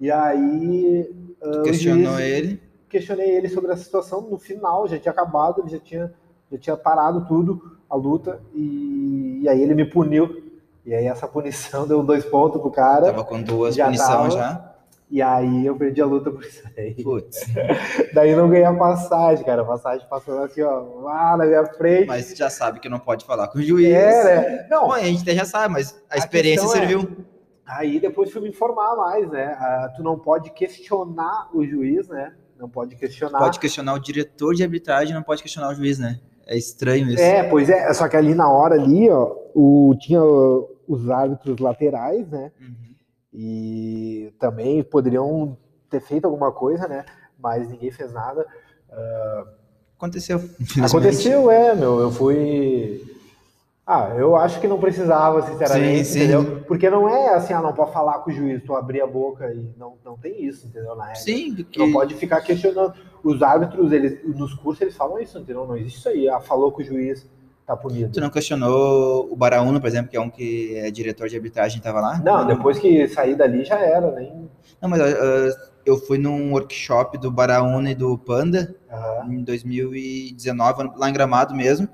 E 0.00 0.10
aí. 0.10 1.08
Uh, 1.42 1.62
questionou 1.62 2.18
ele? 2.20 2.60
Questionei 2.88 3.30
ele 3.30 3.48
sobre 3.48 3.72
a 3.72 3.76
situação. 3.76 4.20
No 4.22 4.38
final, 4.38 4.86
já 4.86 4.98
tinha 4.98 5.12
acabado, 5.12 5.62
ele 5.62 5.70
já 5.70 5.78
tinha, 5.78 6.12
já 6.52 6.58
tinha 6.58 6.76
parado 6.76 7.24
tudo, 7.26 7.78
a 7.88 7.96
luta, 7.96 8.40
e, 8.54 9.40
e 9.42 9.48
aí 9.48 9.62
ele 9.62 9.74
me 9.74 9.84
puniu. 9.84 10.44
E 10.84 10.94
aí 10.94 11.06
essa 11.06 11.26
punição 11.26 11.86
deu 11.88 12.02
dois 12.02 12.24
pontos 12.24 12.60
pro 12.60 12.70
cara. 12.70 13.06
Tava 13.06 13.24
com 13.24 13.40
duas 13.40 13.76
punições 13.76 14.34
já. 14.34 14.75
E 15.08 15.22
aí 15.22 15.64
eu 15.64 15.76
perdi 15.76 16.02
a 16.02 16.06
luta 16.06 16.30
por 16.30 16.42
isso 16.42 16.62
aí. 16.76 16.94
Putz. 16.94 17.46
Daí 18.12 18.34
não 18.34 18.48
ganhei 18.48 18.64
a 18.64 18.74
passagem, 18.74 19.44
cara. 19.44 19.62
A 19.62 19.64
passagem 19.64 20.06
passou 20.08 20.42
assim, 20.42 20.62
ó, 20.62 20.80
lá 21.02 21.36
na 21.36 21.46
minha 21.46 21.64
frente. 21.64 22.08
Mas 22.08 22.36
já 22.36 22.50
sabe 22.50 22.80
que 22.80 22.88
não 22.88 22.98
pode 22.98 23.24
falar 23.24 23.46
com 23.48 23.58
o 23.58 23.62
juiz. 23.62 23.88
É, 23.88 24.24
né? 24.24 24.66
Não. 24.68 24.88
Bom, 24.88 24.92
a 24.92 25.00
gente 25.00 25.32
já 25.32 25.44
sabe, 25.44 25.72
mas 25.72 26.02
a, 26.10 26.16
a 26.16 26.18
experiência 26.18 26.66
é, 26.66 26.68
serviu. 26.68 27.02
É, 27.02 27.24
aí 27.66 28.00
depois 28.00 28.32
fui 28.32 28.40
me 28.40 28.48
informar 28.48 28.96
mais, 28.96 29.30
né? 29.30 29.56
Ah, 29.60 29.92
tu 29.94 30.02
não 30.02 30.18
pode 30.18 30.50
questionar 30.50 31.50
o 31.54 31.64
juiz, 31.64 32.08
né? 32.08 32.34
Não 32.58 32.68
pode 32.68 32.96
questionar. 32.96 33.38
Pode 33.38 33.60
questionar 33.60 33.94
o 33.94 34.00
diretor 34.00 34.54
de 34.54 34.64
arbitragem, 34.64 35.14
não 35.14 35.22
pode 35.22 35.40
questionar 35.40 35.68
o 35.68 35.74
juiz, 35.74 36.00
né? 36.00 36.18
É 36.48 36.56
estranho 36.56 37.08
isso. 37.10 37.22
É, 37.22 37.44
pois 37.44 37.70
é. 37.70 37.92
Só 37.92 38.08
que 38.08 38.16
ali 38.16 38.34
na 38.34 38.50
hora 38.50 38.74
ali, 38.74 39.08
ó, 39.08 39.36
o, 39.54 39.94
tinha 40.00 40.20
os 40.20 41.10
árbitros 41.10 41.60
laterais, 41.60 42.28
né? 42.28 42.50
Uhum 42.60 42.86
e 43.36 44.32
também 44.38 44.82
poderiam 44.82 45.58
ter 45.90 46.00
feito 46.00 46.24
alguma 46.24 46.50
coisa, 46.50 46.88
né? 46.88 47.04
Mas 47.38 47.68
ninguém 47.68 47.90
fez 47.90 48.10
nada. 48.10 48.46
Uh, 48.88 49.48
aconteceu. 49.98 50.40
Aconteceu, 50.82 51.50
é, 51.50 51.74
meu. 51.74 52.00
Eu 52.00 52.10
fui. 52.10 53.04
Ah, 53.86 54.14
eu 54.18 54.34
acho 54.34 54.58
que 54.58 54.66
não 54.66 54.80
precisava, 54.80 55.42
sinceramente, 55.42 56.06
sim, 56.06 56.12
sim. 56.12 56.18
entendeu? 56.18 56.64
Porque 56.66 56.90
não 56.90 57.08
é 57.08 57.34
assim, 57.34 57.52
ah, 57.52 57.60
não 57.60 57.72
pode 57.72 57.92
falar 57.92 58.18
com 58.20 58.30
o 58.30 58.32
juiz, 58.32 58.60
tu 58.64 58.74
abrir 58.74 59.00
a 59.00 59.06
boca 59.06 59.52
e 59.52 59.72
não, 59.78 59.96
não 60.04 60.16
tem 60.16 60.44
isso, 60.44 60.66
entendeu? 60.66 60.96
Na 60.96 61.04
regra. 61.04 61.20
Sim, 61.20 61.54
porque... 61.54 61.78
Não 61.78 61.92
pode 61.92 62.14
ficar 62.14 62.40
questionando. 62.40 62.94
Os 63.22 63.42
árbitros, 63.42 63.92
eles, 63.92 64.18
nos 64.24 64.54
cursos, 64.54 64.80
eles 64.80 64.96
falam 64.96 65.20
isso, 65.20 65.38
entendeu? 65.38 65.66
Não 65.66 65.76
existe 65.76 65.98
isso 65.98 66.08
aí. 66.08 66.28
Ah, 66.28 66.40
falou 66.40 66.72
com 66.72 66.80
o 66.80 66.84
juiz, 66.84 67.28
tá 67.66 67.76
punido. 67.76 68.12
Tu 68.12 68.20
não 68.20 68.30
questionou 68.30 69.30
o 69.30 69.36
Barauno, 69.36 69.80
por 69.80 69.88
exemplo, 69.88 70.10
que 70.10 70.16
é 70.16 70.20
um 70.20 70.30
que 70.30 70.76
é 70.76 70.90
diretor 70.90 71.28
de 71.28 71.36
arbitragem, 71.36 71.78
estava 71.78 72.00
lá? 72.00 72.22
Não, 72.24 72.46
depois 72.46 72.78
que 72.78 73.08
saí 73.08 73.34
dali 73.34 73.64
já 73.64 73.78
era, 73.78 74.10
nem. 74.12 74.48
Não, 74.80 74.88
mas 74.88 75.00
uh, 75.00 75.58
eu 75.84 75.98
fui 75.98 76.16
num 76.16 76.52
workshop 76.52 77.18
do 77.18 77.30
Barauno 77.30 77.88
e 77.88 77.94
do 77.94 78.16
Panda 78.16 78.74
uhum. 79.24 79.32
em 79.32 79.42
2019, 79.42 80.92
lá 80.96 81.10
em 81.10 81.12
Gramado 81.12 81.54
mesmo, 81.54 81.88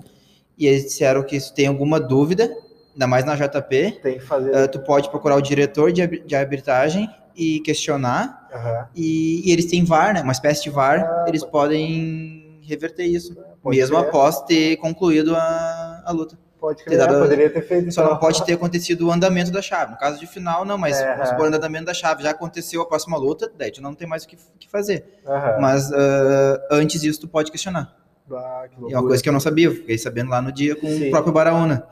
e 0.59 0.67
eles 0.67 0.85
disseram 0.85 1.23
que 1.23 1.41
se 1.41 1.55
tem 1.55 1.67
alguma 1.67 1.99
dúvida, 1.99 2.55
ainda 2.93 3.07
mais 3.07 3.25
na 3.25 3.35
JP, 3.35 4.01
tem 4.03 4.19
que 4.19 4.25
fazer. 4.25 4.51
Uh, 4.51 4.69
tu 4.69 4.81
pode 4.81 5.09
procurar 5.09 5.37
o 5.37 5.43
diretor 5.43 5.91
de, 5.91 6.07
de 6.07 6.37
arbitragem 6.37 7.09
e 7.35 7.61
questionar, 7.61 8.49
uhum. 8.53 8.85
e, 8.95 9.49
e, 9.49 9.53
eles 9.53 9.65
têm 9.65 9.85
VAR, 9.85 10.13
né? 10.13 10.21
Uma 10.21 10.33
espécie 10.33 10.65
de 10.65 10.71
VAR, 10.71 11.01
ah, 11.01 11.25
eles 11.27 11.43
podem 11.43 12.61
reverter 12.63 13.07
isso. 13.07 13.35
Pode 13.63 13.77
mesmo 13.77 13.99
ser. 13.99 14.07
após 14.07 14.43
ter 14.43 14.77
concluído 14.77 15.35
a, 15.37 16.03
a 16.05 16.13
luta. 16.13 16.37
Pode 16.63 16.85
crer, 16.85 16.97
dado, 16.97 17.19
poderia 17.19 17.51
ter 17.51 17.63
feito. 17.63 17.91
Só 17.91 18.03
então. 18.03 18.13
não 18.13 18.21
pode 18.21 18.45
ter 18.45 18.53
acontecido 18.53 19.09
o 19.09 19.13
andamento 19.13 19.51
da 19.51 19.61
chave. 19.61 19.93
No 19.93 19.99
caso 19.99 20.21
de 20.21 20.27
final, 20.29 20.65
não, 20.65 20.79
mas 20.79 21.01
é, 21.01 21.25
se 21.27 21.35
for 21.35 21.43
o 21.43 21.55
andamento 21.55 21.87
da 21.87 21.95
chave 21.95 22.23
já 22.23 22.31
aconteceu 22.31 22.81
a 22.81 22.87
próxima 22.87 23.17
luta, 23.17 23.51
daí 23.59 23.73
tu 23.73 23.83
não 23.83 23.95
tem 23.95 24.07
mais 24.07 24.23
o 24.23 24.29
que, 24.29 24.37
que 24.59 24.69
fazer. 24.69 25.21
Uhum. 25.27 25.61
Mas 25.61 25.91
uh, 25.91 26.61
antes 26.71 27.01
disso, 27.01 27.21
tu 27.21 27.29
pode 27.29 27.51
questionar. 27.51 27.97
Ah, 28.33 28.67
é 28.89 28.97
uma 28.97 29.07
coisa 29.07 29.21
que 29.21 29.29
eu 29.29 29.33
não 29.33 29.41
sabia, 29.41 29.71
fiquei 29.73 29.99
sabendo 29.99 30.31
lá 30.31 30.41
no 30.41 30.53
dia 30.53 30.77
com 30.77 30.87
Sim. 30.87 31.09
o 31.09 31.11
próprio 31.11 31.33
Baraúna. 31.33 31.87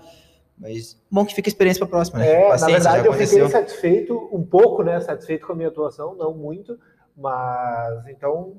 Mas 0.56 0.96
bom 1.10 1.24
que 1.24 1.34
fica 1.34 1.48
experiência 1.48 1.80
para 1.80 1.88
a 1.88 1.90
próxima, 1.90 2.18
né? 2.20 2.30
É, 2.30 2.56
na 2.56 2.66
verdade, 2.66 3.06
eu 3.06 3.12
fiquei 3.14 3.48
satisfeito, 3.48 4.28
um 4.32 4.44
pouco, 4.44 4.82
né? 4.82 5.00
Satisfeito 5.00 5.46
com 5.46 5.52
a 5.52 5.56
minha 5.56 5.68
atuação, 5.68 6.14
não 6.14 6.32
muito, 6.34 6.78
mas 7.16 8.06
então 8.08 8.54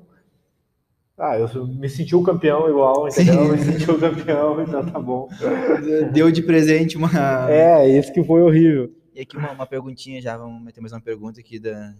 ah, 1.18 1.38
eu 1.38 1.66
me 1.66 1.88
senti 1.88 2.16
o 2.16 2.22
campeão 2.22 2.68
igual, 2.68 3.06
entendeu? 3.06 3.44
Me 3.52 3.58
senti 3.58 3.90
o 3.90 3.98
campeão, 3.98 4.60
então 4.62 4.84
tá 4.84 4.98
bom. 4.98 5.28
Deu 6.12 6.30
de 6.30 6.42
presente 6.42 6.96
uma. 6.96 7.10
É, 7.50 7.86
isso 7.86 8.12
que 8.12 8.24
foi 8.24 8.42
horrível. 8.42 8.90
E 9.14 9.20
aqui 9.20 9.36
uma, 9.36 9.52
uma 9.52 9.66
perguntinha 9.66 10.20
já, 10.22 10.36
vamos 10.36 10.62
meter 10.62 10.80
mais 10.80 10.92
uma 10.92 11.00
pergunta 11.00 11.38
aqui 11.38 11.58
da 11.58 11.94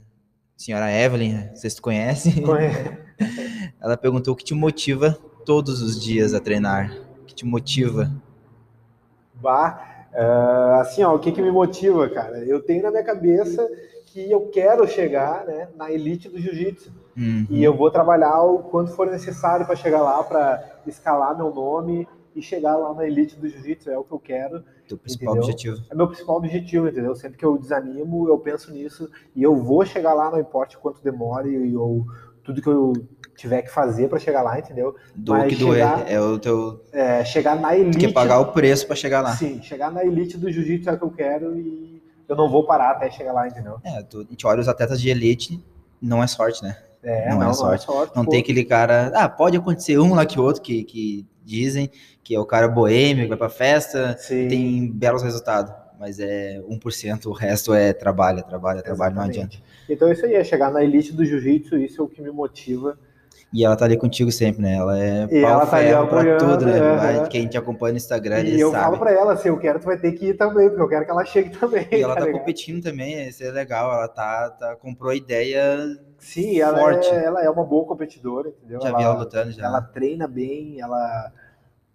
senhora 0.56 0.90
Evelyn, 0.90 1.50
vocês 1.54 1.78
conhecem? 1.78 2.42
Conhece. 2.42 2.96
Ela 3.80 3.96
perguntou 3.96 4.32
o 4.32 4.36
que 4.36 4.44
te 4.44 4.54
motiva 4.54 5.18
todos 5.44 5.82
os 5.82 6.00
dias 6.00 6.32
a 6.32 6.40
treinar? 6.40 6.96
O 7.20 7.24
que 7.26 7.34
te 7.34 7.44
motiva? 7.44 8.10
Bah, 9.34 10.06
uh, 10.14 10.80
assim, 10.80 11.02
ó, 11.02 11.14
o 11.14 11.18
que, 11.18 11.32
que 11.32 11.42
me 11.42 11.50
motiva, 11.50 12.08
cara? 12.08 12.38
Eu 12.44 12.62
tenho 12.62 12.82
na 12.82 12.90
minha 12.90 13.04
cabeça 13.04 13.68
que 14.12 14.30
eu 14.30 14.50
quero 14.50 14.86
chegar 14.86 15.46
né, 15.46 15.68
na 15.74 15.90
elite 15.90 16.28
do 16.28 16.38
jiu-jitsu. 16.38 16.92
Uhum. 17.16 17.46
E 17.48 17.64
eu 17.64 17.74
vou 17.74 17.90
trabalhar 17.90 18.42
o 18.42 18.58
quanto 18.58 18.92
for 18.92 19.10
necessário 19.10 19.64
para 19.64 19.74
chegar 19.74 20.02
lá, 20.02 20.22
para 20.22 20.80
escalar 20.86 21.34
meu 21.34 21.52
nome 21.52 22.06
e 22.36 22.42
chegar 22.42 22.76
lá 22.76 22.92
na 22.92 23.06
elite 23.06 23.36
do 23.36 23.48
jiu-jitsu. 23.48 23.90
É 23.90 23.98
o 23.98 24.04
que 24.04 24.12
eu 24.12 24.18
quero. 24.18 24.62
Teu 24.86 24.98
principal 24.98 25.34
entendeu? 25.34 25.42
objetivo. 25.44 25.84
É 25.90 25.94
meu 25.94 26.06
principal 26.06 26.36
objetivo, 26.36 26.88
entendeu? 26.88 27.14
Sempre 27.14 27.38
que 27.38 27.44
eu 27.44 27.56
desanimo, 27.56 28.28
eu 28.28 28.38
penso 28.38 28.70
nisso 28.70 29.10
e 29.34 29.42
eu 29.42 29.56
vou 29.56 29.84
chegar 29.86 30.12
lá, 30.12 30.30
não 30.30 30.38
importa 30.38 30.76
quanto 30.76 31.02
demore 31.02 31.74
ou 31.74 32.04
tudo 32.44 32.60
que 32.60 32.68
eu 32.68 32.92
tiver 33.34 33.62
que 33.62 33.70
fazer 33.70 34.08
para 34.08 34.18
chegar 34.18 34.42
lá, 34.42 34.58
entendeu? 34.58 34.94
Do 35.14 35.32
Mas 35.32 35.48
que 35.48 35.56
chegar, 35.56 35.96
doer, 35.96 36.12
é 36.12 36.20
o 36.20 36.38
teu. 36.38 36.84
É, 36.92 37.24
chegar 37.24 37.58
na 37.58 37.74
elite. 37.74 37.98
Quer 37.98 38.12
pagar 38.12 38.40
o 38.40 38.52
preço 38.52 38.86
para 38.86 38.94
chegar 38.94 39.22
lá. 39.22 39.34
Sim, 39.34 39.62
chegar 39.62 39.90
na 39.90 40.04
elite 40.04 40.36
do 40.36 40.50
jiu-jitsu 40.50 40.90
é 40.90 40.92
o 40.92 40.98
que 40.98 41.04
eu 41.04 41.10
quero 41.10 41.58
e 41.58 42.01
eu 42.32 42.36
não 42.36 42.48
vou 42.48 42.64
parar 42.64 42.92
até 42.92 43.10
chegar 43.10 43.32
lá, 43.32 43.46
entendeu? 43.46 43.78
É, 43.84 44.02
tu, 44.02 44.20
a 44.20 44.24
gente 44.24 44.46
olha 44.46 44.60
os 44.60 44.68
atletas 44.68 45.00
de 45.00 45.10
elite, 45.10 45.62
não 46.00 46.22
é 46.22 46.26
sorte, 46.26 46.62
né? 46.62 46.76
É, 47.02 47.30
não, 47.30 47.40
não, 47.40 47.50
é, 47.50 47.52
sorte. 47.52 47.86
não 47.86 47.94
é 47.94 47.98
sorte. 47.98 48.16
Não 48.16 48.24
tem 48.24 48.40
aquele 48.40 48.64
cara. 48.64 49.12
Ah, 49.14 49.28
pode 49.28 49.56
acontecer 49.56 49.98
um 49.98 50.14
lá 50.14 50.24
que 50.24 50.40
outro 50.40 50.62
que, 50.62 50.82
que 50.84 51.26
dizem 51.44 51.90
que 52.24 52.34
é 52.34 52.40
o 52.40 52.46
cara 52.46 52.68
boêmio, 52.68 53.24
que 53.24 53.28
vai 53.28 53.38
pra 53.38 53.50
festa, 53.50 54.16
Sim. 54.18 54.48
tem 54.48 54.90
belos 54.90 55.22
resultados. 55.22 55.72
Mas 55.98 56.18
é 56.18 56.60
1%, 56.68 57.26
o 57.26 57.32
resto 57.32 57.74
é 57.74 57.92
trabalho, 57.92 58.42
trabalho, 58.42 58.82
trabalho, 58.82 59.14
não 59.14 59.22
adianta. 59.22 59.56
Então 59.88 60.10
isso 60.10 60.24
aí, 60.24 60.34
é 60.34 60.42
chegar 60.42 60.70
na 60.72 60.82
elite 60.82 61.12
do 61.12 61.24
jiu-jitsu, 61.24 61.76
isso 61.76 62.00
é 62.00 62.04
o 62.04 62.08
que 62.08 62.20
me 62.20 62.30
motiva 62.30 62.98
e 63.52 63.64
ela 63.64 63.76
tá 63.76 63.84
ali 63.84 63.96
contigo 63.96 64.32
sempre, 64.32 64.62
né? 64.62 64.76
Ela 64.76 64.98
é 64.98 65.24
e 65.30 65.42
pau 65.42 65.50
ela 65.50 65.66
tá 65.66 65.76
ferro 65.78 66.06
pra 66.06 66.36
tudo, 66.38 66.64
né? 66.64 67.16
É, 67.16 67.26
Quem 67.28 67.46
te 67.46 67.58
acompanha 67.58 67.92
no 67.92 67.98
Instagram, 67.98 68.40
e 68.40 68.58
eu 68.58 68.70
sabe. 68.70 68.84
falo 68.84 68.98
pra 68.98 69.12
ela, 69.12 69.36
se 69.36 69.48
eu 69.48 69.58
quero, 69.58 69.78
tu 69.78 69.86
vai 69.86 69.98
ter 69.98 70.12
que 70.12 70.28
ir 70.28 70.34
também, 70.34 70.68
porque 70.68 70.82
eu 70.82 70.88
quero 70.88 71.04
que 71.04 71.10
ela 71.10 71.24
chegue 71.24 71.50
também. 71.58 71.86
E 71.92 72.02
ela 72.02 72.14
tá, 72.14 72.24
tá 72.24 72.32
competindo 72.32 72.82
também, 72.82 73.28
isso 73.28 73.44
é 73.44 73.50
legal. 73.50 73.92
Ela 73.92 74.08
tá, 74.08 74.50
tá 74.50 74.76
comprou 74.76 75.10
a 75.10 75.14
ideia 75.16 75.98
Sim, 76.22 76.60
ela 76.60 76.78
forte. 76.78 77.08
É, 77.08 77.24
ela 77.24 77.42
é 77.42 77.50
uma 77.50 77.64
boa 77.64 77.84
competidora, 77.84 78.48
entendeu? 78.48 78.80
Já 78.80 78.88
ela, 78.88 78.98
vi 78.98 79.04
ela 79.04 79.14
lutando, 79.14 79.50
já. 79.50 79.66
Ela 79.66 79.82
treina 79.82 80.28
bem, 80.28 80.80
ela... 80.80 81.32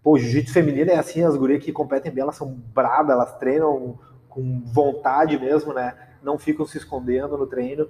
Pô, 0.03 0.17
jiu-jitsu 0.17 0.53
feminino 0.53 0.91
é 0.91 0.97
assim, 0.97 1.23
as 1.23 1.35
gurias 1.37 1.63
que 1.63 1.71
competem 1.71 2.11
bem, 2.11 2.21
elas 2.21 2.35
são 2.35 2.49
bravas, 2.49 3.09
elas 3.09 3.37
treinam 3.37 3.97
com 4.27 4.61
vontade 4.65 5.39
mesmo, 5.39 5.73
né? 5.73 5.95
Não 6.21 6.37
ficam 6.37 6.65
se 6.65 6.77
escondendo 6.77 7.37
no 7.37 7.47
treino. 7.47 7.87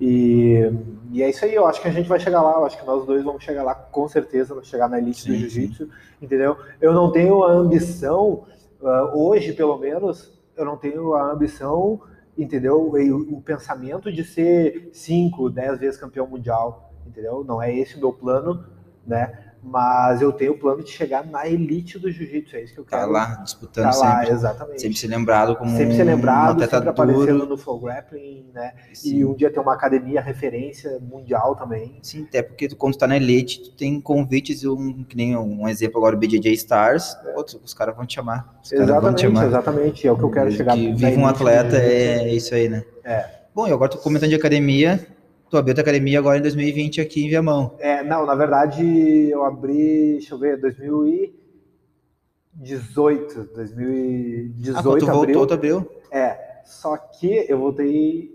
E, 0.00 0.70
e, 1.10 1.22
é 1.22 1.30
isso 1.30 1.44
aí, 1.44 1.54
eu 1.54 1.66
acho 1.66 1.82
que 1.82 1.88
a 1.88 1.92
gente 1.92 2.08
vai 2.08 2.20
chegar 2.20 2.40
lá, 2.40 2.52
eu 2.52 2.64
acho 2.64 2.78
que 2.78 2.86
nós 2.86 3.04
dois 3.04 3.24
vamos 3.24 3.42
chegar 3.42 3.64
lá 3.64 3.74
com 3.74 4.06
certeza, 4.06 4.54
vamos 4.54 4.68
chegar 4.68 4.88
na 4.88 4.98
elite 4.98 5.22
sim, 5.22 5.30
do 5.30 5.36
jiu-jitsu, 5.36 5.88
entendeu? 6.22 6.56
Eu 6.80 6.92
não 6.92 7.10
tenho 7.10 7.42
a 7.42 7.50
ambição, 7.50 8.44
uh, 8.80 9.18
hoje 9.18 9.52
pelo 9.52 9.76
menos, 9.76 10.38
eu 10.56 10.64
não 10.64 10.76
tenho 10.76 11.14
a 11.14 11.32
ambição, 11.32 12.00
entendeu? 12.36 12.80
O, 12.80 13.36
o 13.36 13.42
pensamento 13.42 14.12
de 14.12 14.22
ser 14.22 14.90
5, 14.92 15.50
10 15.50 15.78
vezes 15.80 16.00
campeão 16.00 16.26
mundial, 16.26 16.92
entendeu? 17.06 17.44
Não 17.44 17.60
é 17.60 17.74
esse 17.74 17.96
o 17.96 18.00
meu 18.00 18.12
plano, 18.12 18.64
né? 19.06 19.47
Mas 19.62 20.22
eu 20.22 20.32
tenho 20.32 20.52
o 20.52 20.58
plano 20.58 20.82
de 20.82 20.90
chegar 20.90 21.26
na 21.26 21.46
elite 21.46 21.98
do 21.98 22.10
jiu-jitsu, 22.10 22.56
é 22.56 22.62
isso 22.62 22.74
que 22.74 22.80
eu 22.80 22.84
Tá 22.84 23.00
quero. 23.00 23.10
lá, 23.12 23.34
disputando 23.42 23.90
Tá 23.90 23.96
lá, 23.98 24.18
sempre. 24.20 24.34
exatamente. 24.34 24.80
Sempre 24.80 24.96
ser 24.98 25.06
lembrado 25.08 25.56
como 25.56 25.76
Sempre 25.76 25.96
ser 25.96 26.02
um 26.02 26.06
lembrado, 26.06 26.50
atleta 26.52 26.76
sempre 26.76 26.88
aparecendo 26.90 27.46
no 27.46 27.56
Flow 27.58 27.80
Grappling, 27.80 28.46
né? 28.54 28.72
Sim. 28.94 29.16
E 29.16 29.24
um 29.24 29.34
dia 29.34 29.50
ter 29.50 29.60
uma 29.60 29.74
academia 29.74 30.20
referência 30.20 30.98
mundial 31.00 31.56
também. 31.56 31.98
Sim, 32.02 32.24
até 32.28 32.40
porque 32.42 32.68
tu, 32.68 32.76
quando 32.76 32.94
tu 32.94 32.98
tá 33.00 33.06
na 33.06 33.16
elite, 33.16 33.60
tu 33.62 33.70
tem 33.76 34.00
convites, 34.00 34.64
um, 34.64 35.02
que 35.04 35.16
nem 35.16 35.36
um 35.36 35.68
exemplo 35.68 35.98
agora, 35.98 36.14
o 36.14 36.18
BJJ 36.18 36.52
Stars, 36.54 37.16
outros, 37.36 37.60
os 37.62 37.74
caras 37.74 37.94
vão 37.96 38.06
te 38.06 38.14
chamar. 38.14 38.44
Caras 38.44 38.54
vão 38.70 38.78
te 38.78 38.82
Exatamente, 38.84 39.20
chamar. 39.22 39.46
exatamente. 39.46 40.06
É 40.08 40.12
o 40.12 40.16
que 40.16 40.22
eu 40.24 40.30
quero 40.30 40.50
chegar 40.52 40.74
Que 40.74 40.92
vive 40.92 41.16
um 41.16 41.26
atleta, 41.26 41.70
jiu-jitsu. 41.80 41.90
é 42.24 42.28
isso 42.32 42.54
aí, 42.54 42.68
né? 42.68 42.84
É. 43.04 43.24
Bom, 43.54 43.66
e 43.66 43.72
agora 43.72 43.90
tu 43.90 43.98
comentando 43.98 44.28
de 44.30 44.36
academia, 44.36 45.04
tu 45.50 45.56
abriu 45.56 45.74
tua 45.74 45.82
academia 45.82 46.18
agora 46.18 46.38
em 46.38 46.42
2020 46.42 47.00
aqui 47.00 47.24
em 47.24 47.28
Viamão. 47.28 47.74
É, 47.78 48.02
não, 48.04 48.26
na 48.26 48.34
verdade 48.34 48.82
eu 49.30 49.44
abri, 49.44 50.12
deixa 50.18 50.34
eu 50.34 50.38
ver, 50.38 50.58
2018, 50.60 53.44
2018 53.54 54.78
Ah, 54.78 54.82
quando 54.82 54.98
tu 54.98 55.04
abril. 55.10 55.14
voltou, 55.14 55.46
tu 55.46 55.54
abriu. 55.54 55.88
É, 56.10 56.60
só 56.64 56.96
que 56.96 57.46
eu 57.48 57.58
voltei, 57.58 58.30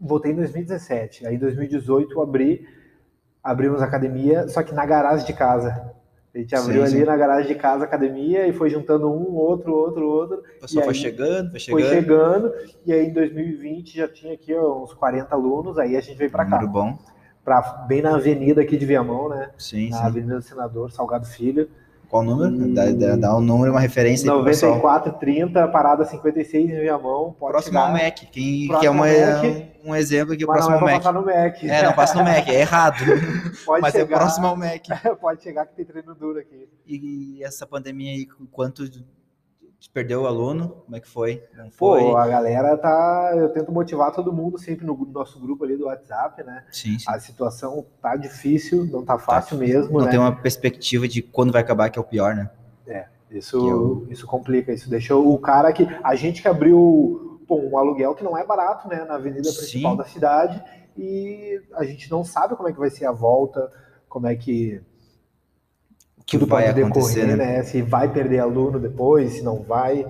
voltei 0.00 0.32
em 0.32 0.36
2017. 0.36 1.26
Aí 1.26 1.34
em 1.36 1.38
2018 1.38 2.12
eu 2.12 2.22
abri, 2.22 2.66
abrimos 3.42 3.82
a 3.82 3.84
academia, 3.84 4.48
só 4.48 4.62
que 4.62 4.74
na 4.74 4.86
garagem 4.86 5.26
de 5.26 5.32
casa. 5.32 5.94
A 6.36 6.38
gente 6.38 6.54
abriu 6.54 6.86
Sim, 6.86 6.92
ali 6.92 7.00
sim. 7.00 7.06
na 7.06 7.16
garagem 7.16 7.48
de 7.48 7.54
casa 7.58 7.84
academia 7.84 8.46
e 8.46 8.52
foi 8.52 8.68
juntando 8.68 9.10
um, 9.10 9.34
outro, 9.34 9.72
outro, 9.74 10.06
outro. 10.06 10.36
O 10.58 10.60
pessoal 10.60 10.82
E 10.82 10.84
foi 10.84 10.94
aí, 10.94 11.00
chegando, 11.00 11.50
foi 11.50 11.60
Foi 11.60 11.82
chegando. 11.82 11.88
chegando, 11.88 12.52
e 12.84 12.92
aí 12.92 13.06
em 13.06 13.12
2020 13.14 13.96
já 13.96 14.06
tinha 14.06 14.34
aqui 14.34 14.54
ó, 14.54 14.82
uns 14.82 14.92
40 14.92 15.34
alunos, 15.34 15.78
aí 15.78 15.96
a 15.96 16.00
gente 16.02 16.18
veio 16.18 16.30
pra 16.30 16.44
cá, 16.44 16.56
Número 16.60 16.68
bom. 16.70 16.98
pra, 17.42 17.62
bem 17.88 18.02
na 18.02 18.16
avenida 18.16 18.60
aqui 18.60 18.76
de 18.76 18.84
Viamão, 18.84 19.30
né? 19.30 19.50
Sim, 19.56 19.88
Na 19.88 19.96
sim. 19.96 20.02
Avenida 20.04 20.34
do 20.36 20.42
Senador, 20.42 20.92
Salgado 20.92 21.24
Filho. 21.24 21.70
Qual 22.08 22.22
o 22.22 22.24
número? 22.24 22.70
E- 22.70 22.94
Dá, 22.94 23.16
dá, 23.16 23.36
um 23.36 23.40
número, 23.40 23.72
uma 23.72 23.80
referência 23.80 24.30
aí 24.30 24.36
pro 24.36 24.44
pessoal. 24.44 24.72
9430, 24.76 25.68
parada 25.68 26.04
56 26.04 26.70
em 26.70 26.80
Viamão. 26.80 27.34
Pode 27.38 27.52
Próximo 27.52 27.78
ao 27.78 27.86
chegar. 27.88 28.04
Mac. 28.04 28.16
Quem 28.30 28.68
Próximo 28.68 28.80
quer 28.80 28.90
uma, 28.90 29.06
ao 29.08 29.42
Mac. 29.42 29.66
um 29.84 29.94
exemplo 29.96 30.34
aqui, 30.34 30.44
o 30.44 30.48
Mas 30.48 30.60
não 30.60 30.66
próximo 30.68 30.74
é 30.74 30.78
ao 30.78 30.94
Mac. 30.94 31.02
passar 31.02 31.12
no 31.12 31.26
Mac. 31.26 31.64
É, 31.64 31.82
não 31.82 31.92
passa 31.92 32.14
no 32.18 32.24
Mac, 32.24 32.48
é 32.48 32.60
errado. 32.60 32.96
Pode 33.66 33.82
Mas 33.82 33.92
chegar, 33.92 34.14
é 34.14 34.18
próximo 34.18 34.46
ao 34.46 34.56
Mac. 34.56 34.82
Pode 35.20 35.42
chegar 35.42 35.66
que 35.66 35.74
tem 35.74 35.84
treino 35.84 36.14
duro 36.14 36.38
aqui. 36.38 36.68
E 36.86 37.42
essa 37.42 37.66
pandemia 37.66 38.12
aí, 38.12 38.26
quanto 38.52 38.84
te 39.78 39.90
perdeu 39.90 40.22
o 40.22 40.26
aluno? 40.26 40.68
Como 40.84 40.96
é 40.96 41.00
que 41.00 41.08
foi? 41.08 41.42
Não 41.56 41.70
foi? 41.70 42.00
Pô, 42.02 42.16
a 42.16 42.26
galera 42.26 42.76
tá. 42.76 43.32
Eu 43.36 43.48
tento 43.50 43.70
motivar 43.72 44.12
todo 44.12 44.32
mundo 44.32 44.58
sempre 44.58 44.86
no 44.86 44.96
nosso 45.12 45.38
grupo 45.40 45.64
ali 45.64 45.76
do 45.76 45.86
WhatsApp, 45.86 46.42
né? 46.42 46.64
sim, 46.70 46.98
sim. 46.98 47.04
A 47.08 47.18
situação 47.18 47.84
tá 48.00 48.16
difícil, 48.16 48.86
não 48.86 49.04
tá 49.04 49.18
fácil 49.18 49.58
mesmo, 49.58 49.98
Não 49.98 50.04
né? 50.06 50.10
tem 50.10 50.20
uma 50.20 50.34
perspectiva 50.34 51.06
de 51.06 51.22
quando 51.22 51.52
vai 51.52 51.62
acabar, 51.62 51.90
que 51.90 51.98
é 51.98 52.02
o 52.02 52.04
pior, 52.04 52.34
né? 52.34 52.50
Isso, 53.28 53.60
que 53.60 53.66
eu- 53.66 54.06
isso 54.08 54.24
complica, 54.24 54.72
isso 54.72 54.88
deixou 54.88 55.34
o 55.34 55.38
cara 55.38 55.72
que. 55.72 55.84
A 56.02 56.14
gente 56.14 56.40
que 56.40 56.46
abriu 56.48 57.40
pô, 57.46 57.56
um 57.60 57.76
aluguel 57.76 58.14
que 58.14 58.22
não 58.22 58.38
é 58.38 58.46
barato, 58.46 58.88
né? 58.88 59.04
Na 59.04 59.16
avenida 59.16 59.42
principal 59.52 59.92
Sim. 59.92 59.98
da 59.98 60.04
cidade, 60.04 60.62
e 60.96 61.60
a 61.74 61.84
gente 61.84 62.08
não 62.10 62.24
sabe 62.24 62.54
como 62.54 62.68
é 62.68 62.72
que 62.72 62.78
vai 62.78 62.88
ser 62.88 63.04
a 63.04 63.12
volta, 63.12 63.70
como 64.08 64.28
é 64.28 64.36
que 64.36 64.80
que 66.26 66.36
tudo 66.36 66.48
vai 66.48 66.66
pode 66.66 66.82
acontecer, 66.82 67.20
decorrer, 67.20 67.36
né? 67.36 67.56
né? 67.58 67.62
Se 67.62 67.80
vai 67.80 68.12
perder 68.12 68.40
aluno 68.40 68.80
depois, 68.80 69.34
se 69.34 69.42
não 69.42 69.62
vai. 69.62 70.04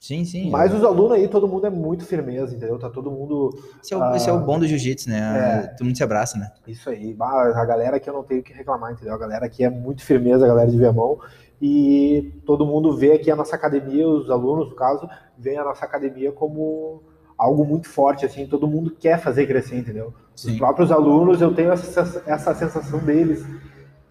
Sim, 0.00 0.24
sim. 0.24 0.48
Mas 0.48 0.72
os 0.72 0.82
alunos 0.82 1.12
aí, 1.12 1.28
todo 1.28 1.46
mundo 1.46 1.66
é 1.66 1.70
muito 1.70 2.06
firmeza, 2.06 2.54
entendeu? 2.54 2.78
Tá 2.78 2.88
todo 2.88 3.10
mundo. 3.10 3.50
Esse 3.82 3.92
é, 3.92 3.96
o, 3.96 4.14
esse 4.14 4.30
é 4.30 4.32
o 4.32 4.36
ah, 4.36 4.40
bom 4.40 4.58
do 4.58 4.66
jiu-jitsu, 4.66 5.10
né? 5.10 5.64
é. 5.64 5.66
Todo 5.76 5.86
mundo 5.86 5.96
se 5.96 6.02
abraça, 6.02 6.38
né? 6.38 6.50
Isso 6.66 6.88
aí. 6.88 7.14
A 7.20 7.64
galera 7.66 7.96
aqui 7.96 8.08
eu 8.08 8.14
não 8.14 8.22
tenho 8.22 8.40
o 8.40 8.44
que 8.44 8.52
reclamar, 8.52 8.92
entendeu? 8.92 9.12
A 9.12 9.18
galera 9.18 9.44
aqui 9.44 9.62
é 9.62 9.68
muito 9.68 10.02
firmeza, 10.02 10.46
a 10.46 10.48
galera 10.48 10.70
de 10.70 10.78
Viamão. 10.78 11.18
E 11.60 12.32
todo 12.46 12.64
mundo 12.64 12.96
vê 12.96 13.12
aqui 13.12 13.30
a 13.30 13.36
nossa 13.36 13.56
academia, 13.56 14.08
os 14.08 14.30
alunos, 14.30 14.70
no 14.70 14.76
caso, 14.76 15.06
veem 15.36 15.58
a 15.58 15.64
nossa 15.64 15.84
academia 15.84 16.32
como 16.32 17.02
algo 17.36 17.64
muito 17.64 17.88
forte, 17.88 18.24
assim. 18.24 18.46
Todo 18.46 18.68
mundo 18.68 18.92
quer 18.98 19.18
fazer 19.20 19.46
crescer, 19.46 19.76
entendeu? 19.76 20.14
Os 20.34 20.42
Sim. 20.42 20.56
próprios 20.56 20.92
alunos, 20.92 21.42
eu 21.42 21.52
tenho 21.52 21.72
essa, 21.72 22.22
essa 22.24 22.54
sensação 22.54 23.00
deles 23.00 23.44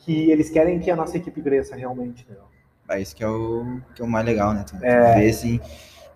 que 0.07 0.31
eles 0.31 0.49
querem 0.49 0.79
que 0.79 0.89
a 0.89 0.95
nossa 0.95 1.17
equipe 1.17 1.41
cresça 1.41 1.75
realmente, 1.75 2.23
entendeu? 2.23 2.43
É 2.89 3.01
isso 3.01 3.13
que 3.13 3.21
é 3.21 3.27
o, 3.27 3.81
que 3.93 4.01
é 4.01 4.05
o 4.05 4.07
mais 4.07 4.25
legal, 4.25 4.53
né? 4.53 4.63
Tu, 4.65 4.77
tu 4.77 4.85
É. 4.85 5.15
vê 5.19 5.29
assim. 5.29 5.59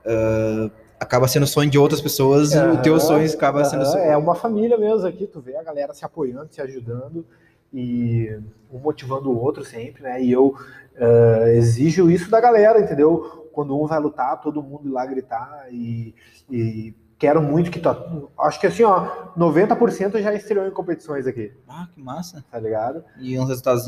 ah, 0.06 0.70
acaba 0.98 1.28
sendo 1.28 1.46
sonho 1.46 1.70
de 1.70 1.78
outras 1.78 2.00
pessoas, 2.00 2.54
o 2.56 2.82
teu 2.82 2.98
sonho 3.02 3.30
acaba 3.30 3.66
sendo. 3.66 3.86
sonho. 3.86 4.02
É 4.04 4.16
uma 4.16 4.34
família 4.34 4.78
mesmo 4.78 5.06
aqui, 5.06 5.28
tu 5.28 5.42
vê 5.42 5.58
a 5.58 5.64
galera 5.64 5.94
se 5.94 6.06
apoiando, 6.06 6.48
se 6.54 6.62
ajudando 6.62 7.26
e 7.74 8.40
um 8.72 8.80
motivando 8.80 9.30
o 9.30 9.38
outro 9.38 9.66
sempre, 9.66 10.04
né? 10.04 10.24
E 10.24 10.32
eu 10.32 10.56
eh, 10.96 11.56
exijo 11.58 12.10
isso 12.10 12.32
da 12.32 12.40
galera, 12.40 12.80
entendeu? 12.80 13.50
Quando 13.52 13.78
um 13.78 13.86
vai 13.88 14.00
lutar, 14.00 14.40
todo 14.40 14.64
mundo 14.64 14.88
ir 14.88 14.92
lá 14.92 15.06
gritar 15.06 15.66
e, 15.70 16.16
e 16.50 16.94
quero 17.22 17.40
muito 17.40 17.70
que 17.70 17.80
tu. 17.80 18.30
Acho 18.40 18.60
que 18.60 18.66
assim, 18.66 18.82
ó, 18.84 19.28
90% 19.38 20.20
já 20.24 20.34
estreou 20.34 20.66
em 20.68 20.72
competições 20.72 21.28
aqui, 21.28 21.52
Ah, 21.70 21.88
que 21.94 22.02
massa. 22.02 22.44
tá 22.52 22.60
ligado? 22.60 23.04
E 23.20 23.38
um 23.38 23.46
resultado, 23.46 23.80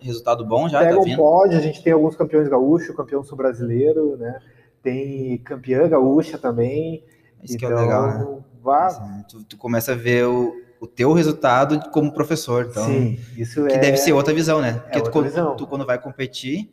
resultado 0.00 0.44
bom 0.44 0.68
já, 0.68 0.80
Pega 0.80 0.96
tá 1.00 1.16
pódio, 1.16 1.56
a 1.56 1.60
gente 1.60 1.82
tem 1.84 1.92
alguns 1.92 2.16
campeões 2.16 2.48
gaúchos, 2.48 2.94
campeão 2.96 3.22
sul-brasileiro, 3.22 4.16
né? 4.16 4.40
Tem 4.82 5.38
campeã 5.38 5.88
gaúcha 5.88 6.36
também. 6.36 7.04
Isso 7.44 7.56
que 7.56 7.64
é 7.64 7.68
então, 7.68 7.80
legal, 7.80 8.06
né? 8.08 8.38
vá- 8.60 8.86
Assim, 8.86 9.22
tu, 9.28 9.44
tu 9.44 9.56
começa 9.56 9.92
a 9.92 9.94
ver 9.94 10.26
o, 10.26 10.52
o 10.80 10.86
teu 10.88 11.12
resultado 11.12 11.90
como 11.90 12.12
professor. 12.12 12.66
Então, 12.70 12.84
Sim, 12.86 13.18
isso 13.36 13.64
que 13.66 13.72
é. 13.72 13.78
deve 13.78 13.98
ser 13.98 14.12
outra 14.14 14.34
visão, 14.34 14.60
né? 14.60 14.72
Porque 14.80 14.90
tu, 14.92 14.96
outra 14.98 15.12
quando- 15.12 15.24
visão. 15.26 15.56
tu, 15.56 15.66
quando 15.66 15.86
vai 15.86 15.98
competir, 15.98 16.68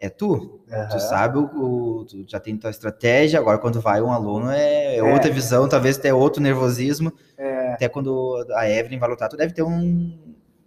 é 0.00 0.08
tu. 0.08 0.60
Aham. 0.72 0.88
Tu 0.88 0.98
sabe, 1.00 1.38
o, 1.38 1.42
o- 1.44 2.04
tu 2.06 2.24
já 2.26 2.40
tem 2.40 2.56
tua 2.56 2.70
estratégia, 2.70 3.38
agora 3.38 3.58
quando 3.58 3.80
vai 3.80 4.00
um 4.00 4.10
aluno 4.12 4.50
é, 4.50 4.96
é 4.96 4.98
É. 4.98 5.02
outra 5.02 5.30
visão, 5.30 5.68
talvez 5.68 5.98
até 5.98 6.12
outro 6.14 6.42
nervosismo. 6.42 7.12
É. 7.36 7.74
Até 7.74 7.88
quando 7.88 8.44
a 8.54 8.68
Evelyn 8.68 8.98
vai 8.98 9.08
lutar, 9.10 9.28
tu 9.28 9.36
deve 9.36 9.52
ter 9.52 9.62
um. 9.62 10.18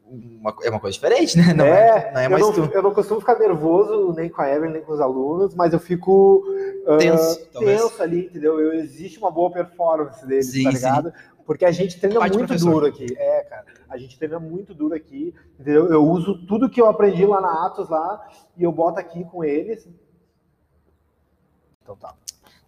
Uma, 0.05 0.53
é 0.61 0.69
uma 0.69 0.79
coisa 0.79 0.93
diferente, 0.93 1.35
né? 1.37 1.53
Não 1.55 1.65
é, 1.65 1.87
é, 1.87 2.11
não 2.13 2.21
é 2.21 2.25
eu, 2.27 2.29
mais 2.29 2.43
não, 2.43 2.53
tu. 2.53 2.69
eu 2.71 2.83
não 2.83 2.93
costumo 2.93 3.19
ficar 3.19 3.39
nervoso 3.39 4.13
nem 4.13 4.29
com 4.29 4.41
a 4.43 4.49
Evelyn, 4.49 4.73
nem 4.73 4.81
com 4.83 4.91
os 4.93 5.01
alunos, 5.01 5.55
mas 5.55 5.73
eu 5.73 5.79
fico 5.79 6.43
ah, 6.85 6.97
Tenso, 6.97 7.39
talvez. 7.51 7.81
tenso 7.81 8.03
ali, 8.03 8.25
entendeu? 8.27 8.59
Eu, 8.59 8.73
existe 8.73 9.17
uma 9.17 9.31
boa 9.31 9.49
performance 9.49 10.23
deles, 10.27 10.51
Sim, 10.51 10.65
tá 10.65 10.71
sim. 10.73 11.11
Porque 11.45 11.65
a 11.65 11.71
gente 11.71 11.99
treina 11.99 12.19
muito 12.19 12.55
duro 12.57 12.85
aqui. 12.85 13.05
É, 13.17 13.43
cara. 13.43 13.65
A 13.89 13.97
gente 13.97 14.17
treina 14.17 14.39
muito 14.39 14.73
duro 14.73 14.95
aqui, 14.95 15.33
entendeu? 15.59 15.87
Eu 15.87 16.03
uso 16.05 16.45
tudo 16.45 16.69
que 16.69 16.81
eu 16.81 16.87
aprendi 16.87 17.25
lá 17.25 17.41
na 17.41 17.65
Atos 17.65 17.89
lá 17.89 18.27
e 18.57 18.63
eu 18.63 18.71
boto 18.71 18.99
aqui 18.99 19.23
com 19.25 19.43
eles. 19.43 19.87
Então 21.81 21.95
tá. 21.95 22.15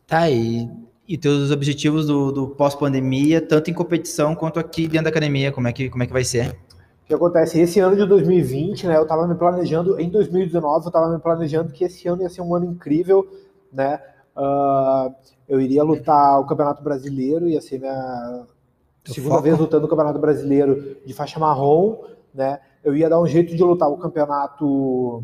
Tá, 0.05 0.29
e, 0.29 0.69
e 1.07 1.17
teus 1.17 1.51
objetivos 1.51 2.05
do, 2.05 2.31
do 2.31 2.47
pós-pandemia, 2.49 3.41
tanto 3.41 3.71
em 3.71 3.73
competição 3.73 4.35
quanto 4.35 4.59
aqui 4.59 4.87
dentro 4.87 5.05
da 5.05 5.09
academia, 5.09 5.51
como 5.51 5.67
é 5.67 5.73
que, 5.73 5.89
como 5.89 6.03
é 6.03 6.05
que 6.07 6.13
vai 6.13 6.23
ser? 6.23 6.49
O 6.49 7.07
que 7.07 7.13
acontece? 7.13 7.59
Esse 7.59 7.79
ano 7.79 7.95
de 7.95 8.05
2020, 8.05 8.87
né? 8.87 8.97
Eu 8.97 9.07
tava 9.07 9.27
me 9.27 9.35
planejando, 9.35 9.99
em 9.99 10.09
2019, 10.09 10.85
eu 10.85 10.91
tava 10.91 11.09
me 11.09 11.19
planejando 11.19 11.71
que 11.71 11.85
esse 11.85 12.07
ano 12.07 12.21
ia 12.23 12.29
ser 12.29 12.41
um 12.41 12.53
ano 12.53 12.65
incrível, 12.65 13.27
né? 13.71 13.99
Ah, 14.35 15.11
eu 15.47 15.61
iria 15.61 15.83
lutar 15.83 16.39
o 16.39 16.45
Campeonato 16.45 16.83
Brasileiro, 16.83 17.47
ia 17.47 17.61
ser 17.61 17.79
minha 17.79 18.45
Teu 19.05 19.13
segunda 19.13 19.37
foco? 19.37 19.43
vez 19.43 19.57
lutando 19.57 19.85
o 19.85 19.89
Campeonato 19.89 20.19
Brasileiro 20.19 20.97
de 21.05 21.13
faixa 21.13 21.39
marrom, 21.39 22.03
né? 22.33 22.59
Eu 22.83 22.95
ia 22.95 23.09
dar 23.09 23.21
um 23.21 23.27
jeito 23.27 23.55
de 23.55 23.63
lutar 23.63 23.89
o 23.89 23.97
Campeonato 23.97 25.23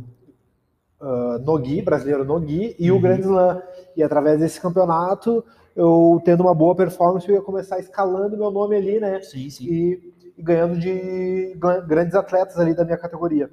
ah, 1.00 1.40
Nogi, 1.44 1.82
Brasileiro 1.82 2.24
Nogi, 2.24 2.76
e 2.80 2.92
o 2.92 2.96
Uhum. 2.96 3.02
Grand 3.02 3.20
Slam. 3.20 3.62
E 3.96 4.04
através 4.04 4.40
desse 4.40 4.60
campeonato, 4.62 5.44
eu 5.76 6.22
tendo 6.24 6.42
uma 6.42 6.54
boa 6.56 6.76
performance, 6.76 7.28
eu 7.28 7.36
ia 7.36 7.42
começar 7.42 7.80
escalando 7.80 8.38
meu 8.38 8.52
nome 8.52 8.76
ali, 8.76 9.00
né? 9.00 9.22
Sim, 9.22 9.50
sim. 9.50 9.66
e, 9.66 10.14
e 10.38 10.42
ganhando 10.42 10.80
de 10.80 11.54
gran- 11.58 11.86
grandes 11.86 12.16
atletas 12.16 12.58
ali 12.58 12.74
da 12.74 12.86
minha 12.86 12.98
categoria. 12.98 13.50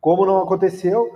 Como 0.00 0.26
não 0.26 0.38
aconteceu, 0.42 1.08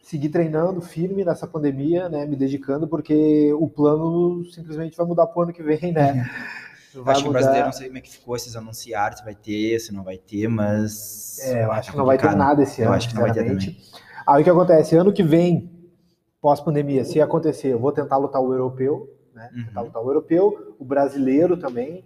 segui 0.00 0.28
treinando 0.28 0.80
firme 0.80 1.24
nessa 1.24 1.46
pandemia, 1.46 2.08
né, 2.08 2.24
me 2.24 2.36
dedicando, 2.36 2.86
porque 2.86 3.52
o 3.54 3.68
plano 3.68 4.44
simplesmente 4.46 4.96
vai 4.96 5.06
mudar 5.06 5.26
pro 5.26 5.42
ano 5.42 5.52
que 5.52 5.62
vem, 5.62 5.92
né? 5.92 6.24
Eu 6.98 7.04
Vai 7.04 7.12
acho 7.14 7.22
que 7.22 7.28
o 7.28 7.32
mudar. 7.32 7.38
brasileiro, 7.40 7.66
não 7.66 7.72
sei 7.72 7.86
como 7.86 7.98
é 7.98 8.00
que 8.00 8.10
ficou, 8.10 8.36
esses 8.36 8.56
anunciaram 8.56 9.16
se 9.16 9.24
vai 9.24 9.34
ter, 9.34 9.78
se 9.78 9.94
não 9.94 10.02
vai 10.02 10.16
ter, 10.18 10.48
mas. 10.48 11.38
É, 11.44 11.64
eu 11.64 11.72
acho 11.72 11.86
tá 11.86 11.92
que 11.92 11.98
não 11.98 12.04
vai 12.06 12.18
ter 12.18 12.34
nada 12.34 12.62
esse 12.62 12.80
Eu 12.80 12.86
ano, 12.88 12.96
acho 12.96 13.08
que 13.08 13.14
não 13.14 13.22
vai 13.22 13.32
ter 13.32 13.40
sinceramente. 13.48 13.92
Aí 14.26 14.40
o 14.40 14.44
que 14.44 14.50
acontece? 14.50 14.96
Ano 14.96 15.12
que 15.12 15.22
vem, 15.22 15.70
pós-pandemia, 16.40 17.04
se 17.04 17.20
acontecer, 17.20 17.68
eu 17.72 17.78
vou 17.78 17.92
tentar 17.92 18.16
lutar 18.16 18.42
o 18.42 18.52
europeu, 18.52 19.08
né? 19.34 19.48
Uhum. 19.54 19.64
Tentar 19.66 19.80
lutar 19.82 20.02
o 20.02 20.08
europeu, 20.08 20.74
o 20.78 20.84
brasileiro 20.84 21.56
também, 21.56 22.04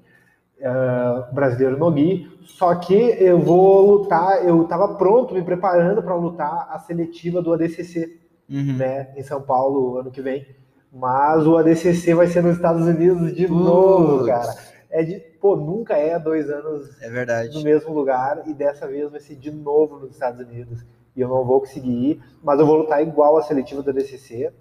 o 1.31 1.35
brasileiro 1.35 1.79
no 1.79 1.91
Gui. 1.91 2.31
Só 2.45 2.75
que 2.75 2.95
eu 2.95 3.39
vou 3.41 3.99
lutar, 3.99 4.45
eu 4.47 4.63
estava 4.63 4.95
pronto, 4.95 5.35
me 5.35 5.43
preparando 5.43 6.03
para 6.03 6.15
lutar 6.15 6.69
a 6.71 6.79
seletiva 6.79 7.41
do 7.43 7.53
ADCC, 7.53 8.21
Uhum. 8.51 8.77
né? 8.77 9.09
Em 9.17 9.23
São 9.23 9.41
Paulo, 9.41 9.99
ano 9.99 10.11
que 10.11 10.21
vem. 10.21 10.47
Mas 10.93 11.47
o 11.47 11.57
ADCC 11.57 12.13
vai 12.15 12.27
ser 12.27 12.43
nos 12.43 12.57
Estados 12.57 12.87
Unidos 12.87 13.35
de 13.35 13.47
Putz. 13.49 13.61
novo, 13.65 14.27
cara. 14.27 14.55
É 14.93 15.03
de, 15.03 15.19
pô, 15.41 15.57
nunca 15.57 15.97
é 15.97 16.19
dois 16.19 16.51
anos 16.51 17.03
É 17.03 17.09
verdade. 17.09 17.57
no 17.57 17.65
mesmo 17.65 17.93
lugar 17.95 18.43
e 18.47 18.53
dessa 18.53 18.87
vez 18.87 19.11
vai 19.11 19.21
ser 19.21 19.37
de 19.37 19.51
novo 19.51 19.99
nos 19.99 20.13
Estados 20.13 20.39
Unidos. 20.39 20.85
E 21.17 21.21
eu 21.21 21.29
não 21.29 21.45
vou 21.45 21.61
conseguir 21.61 21.91
ir, 21.91 22.23
mas 22.43 22.61
eu 22.61 22.67
vou 22.67 22.77
lutar 22.77 23.03
igual 23.03 23.37
a 23.39 23.43
seletiva 23.43 23.83
da 23.83 23.91
DCC. 23.91 24.53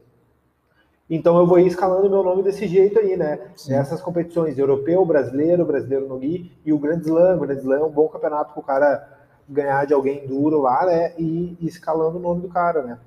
Então 1.09 1.37
eu 1.37 1.45
vou 1.45 1.59
ir 1.59 1.67
escalando 1.67 2.09
meu 2.09 2.23
nome 2.23 2.41
desse 2.43 2.65
jeito 2.65 2.97
aí, 2.97 3.17
né? 3.17 3.51
Sim. 3.57 3.73
Nessas 3.73 4.01
competições, 4.01 4.57
europeu, 4.57 5.05
brasileiro, 5.05 5.65
brasileiro 5.65 6.07
no 6.07 6.17
Gui 6.17 6.51
e 6.65 6.71
o 6.71 6.79
Grand 6.79 7.01
Slam. 7.01 7.35
O 7.35 7.39
Grand 7.41 7.57
Slam 7.57 7.79
é 7.79 7.83
um 7.83 7.91
bom 7.91 8.07
campeonato 8.07 8.53
pro 8.53 8.63
cara 8.63 9.05
ganhar 9.47 9.85
de 9.85 9.93
alguém 9.93 10.25
duro 10.25 10.61
lá, 10.61 10.85
né? 10.85 11.13
E, 11.17 11.57
e 11.59 11.67
escalando 11.67 12.17
o 12.17 12.21
nome 12.21 12.41
do 12.41 12.47
cara, 12.47 12.83
né? 12.83 12.99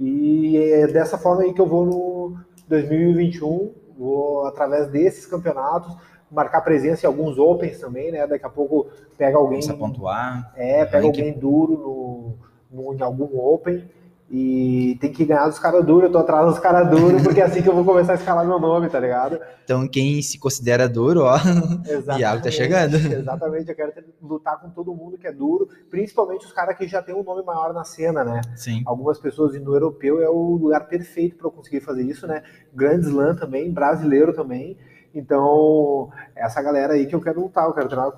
E 0.00 0.56
é 0.56 0.86
dessa 0.86 1.18
forma 1.18 1.42
aí 1.42 1.52
que 1.52 1.60
eu 1.60 1.66
vou 1.66 1.84
no 1.84 2.38
2021, 2.68 3.72
vou 3.98 4.46
através 4.46 4.88
desses 4.88 5.26
campeonatos 5.26 5.94
marcar 6.30 6.60
presença 6.62 7.06
em 7.06 7.08
alguns 7.08 7.38
Opens 7.38 7.78
também, 7.80 8.10
né? 8.12 8.26
Daqui 8.26 8.44
a 8.46 8.50
pouco 8.50 8.86
pega 9.16 9.36
alguém, 9.36 9.60
Começa 9.60 9.72
a 9.72 9.76
pontuar. 9.76 10.52
é, 10.56 10.84
pega 10.84 11.06
alguém 11.06 11.32
duro 11.38 12.36
no, 12.70 12.82
no- 12.84 12.94
em 12.94 13.02
algum 13.02 13.38
Open 13.38 13.84
e 14.28 14.98
tem 15.00 15.12
que 15.12 15.24
ganhar 15.24 15.46
dos 15.48 15.58
caras 15.60 15.84
duros. 15.86 16.04
Eu 16.04 16.12
tô 16.12 16.18
atrás 16.18 16.46
dos 16.48 16.58
caras 16.58 16.90
duros 16.90 17.22
porque 17.22 17.40
é 17.40 17.44
assim 17.44 17.62
que 17.62 17.68
eu 17.68 17.74
vou 17.74 17.84
começar 17.84 18.12
a 18.12 18.14
escalar 18.16 18.44
meu 18.44 18.58
nome, 18.58 18.88
tá 18.88 18.98
ligado? 18.98 19.38
Então, 19.64 19.86
quem 19.86 20.20
se 20.20 20.36
considera 20.38 20.88
duro, 20.88 21.22
ó, 21.22 21.36
Exatamente. 21.86 22.20
Iago 22.20 22.42
tá 22.42 22.50
chegando. 22.50 22.96
Exatamente, 22.96 23.68
eu 23.70 23.76
quero 23.76 23.92
ter- 23.92 24.04
lutar 24.20 24.60
com 24.60 24.68
todo 24.70 24.92
mundo 24.92 25.16
que 25.16 25.28
é 25.28 25.32
duro, 25.32 25.68
principalmente 25.88 26.44
os 26.44 26.52
caras 26.52 26.76
que 26.76 26.88
já 26.88 27.00
tem 27.00 27.14
um 27.14 27.22
nome 27.22 27.44
maior 27.44 27.72
na 27.72 27.84
cena, 27.84 28.24
né? 28.24 28.40
sim. 28.56 28.82
algumas 28.84 29.18
pessoas 29.20 29.54
no 29.60 29.72
europeu 29.74 30.20
é 30.20 30.28
o 30.28 30.56
lugar 30.56 30.88
perfeito 30.88 31.36
para 31.36 31.46
eu 31.46 31.52
conseguir 31.52 31.80
fazer 31.80 32.02
isso, 32.02 32.26
né? 32.26 32.42
Grand 32.74 32.98
Slam 33.00 33.36
também, 33.36 33.70
brasileiro 33.72 34.32
também. 34.34 34.76
Então, 35.18 36.10
essa 36.34 36.60
galera 36.62 36.92
aí 36.92 37.06
que 37.06 37.14
eu 37.14 37.20
quero 37.20 37.40
lutar, 37.40 37.64
eu 37.66 37.72
quero 37.72 37.88
treinar- 37.88 38.12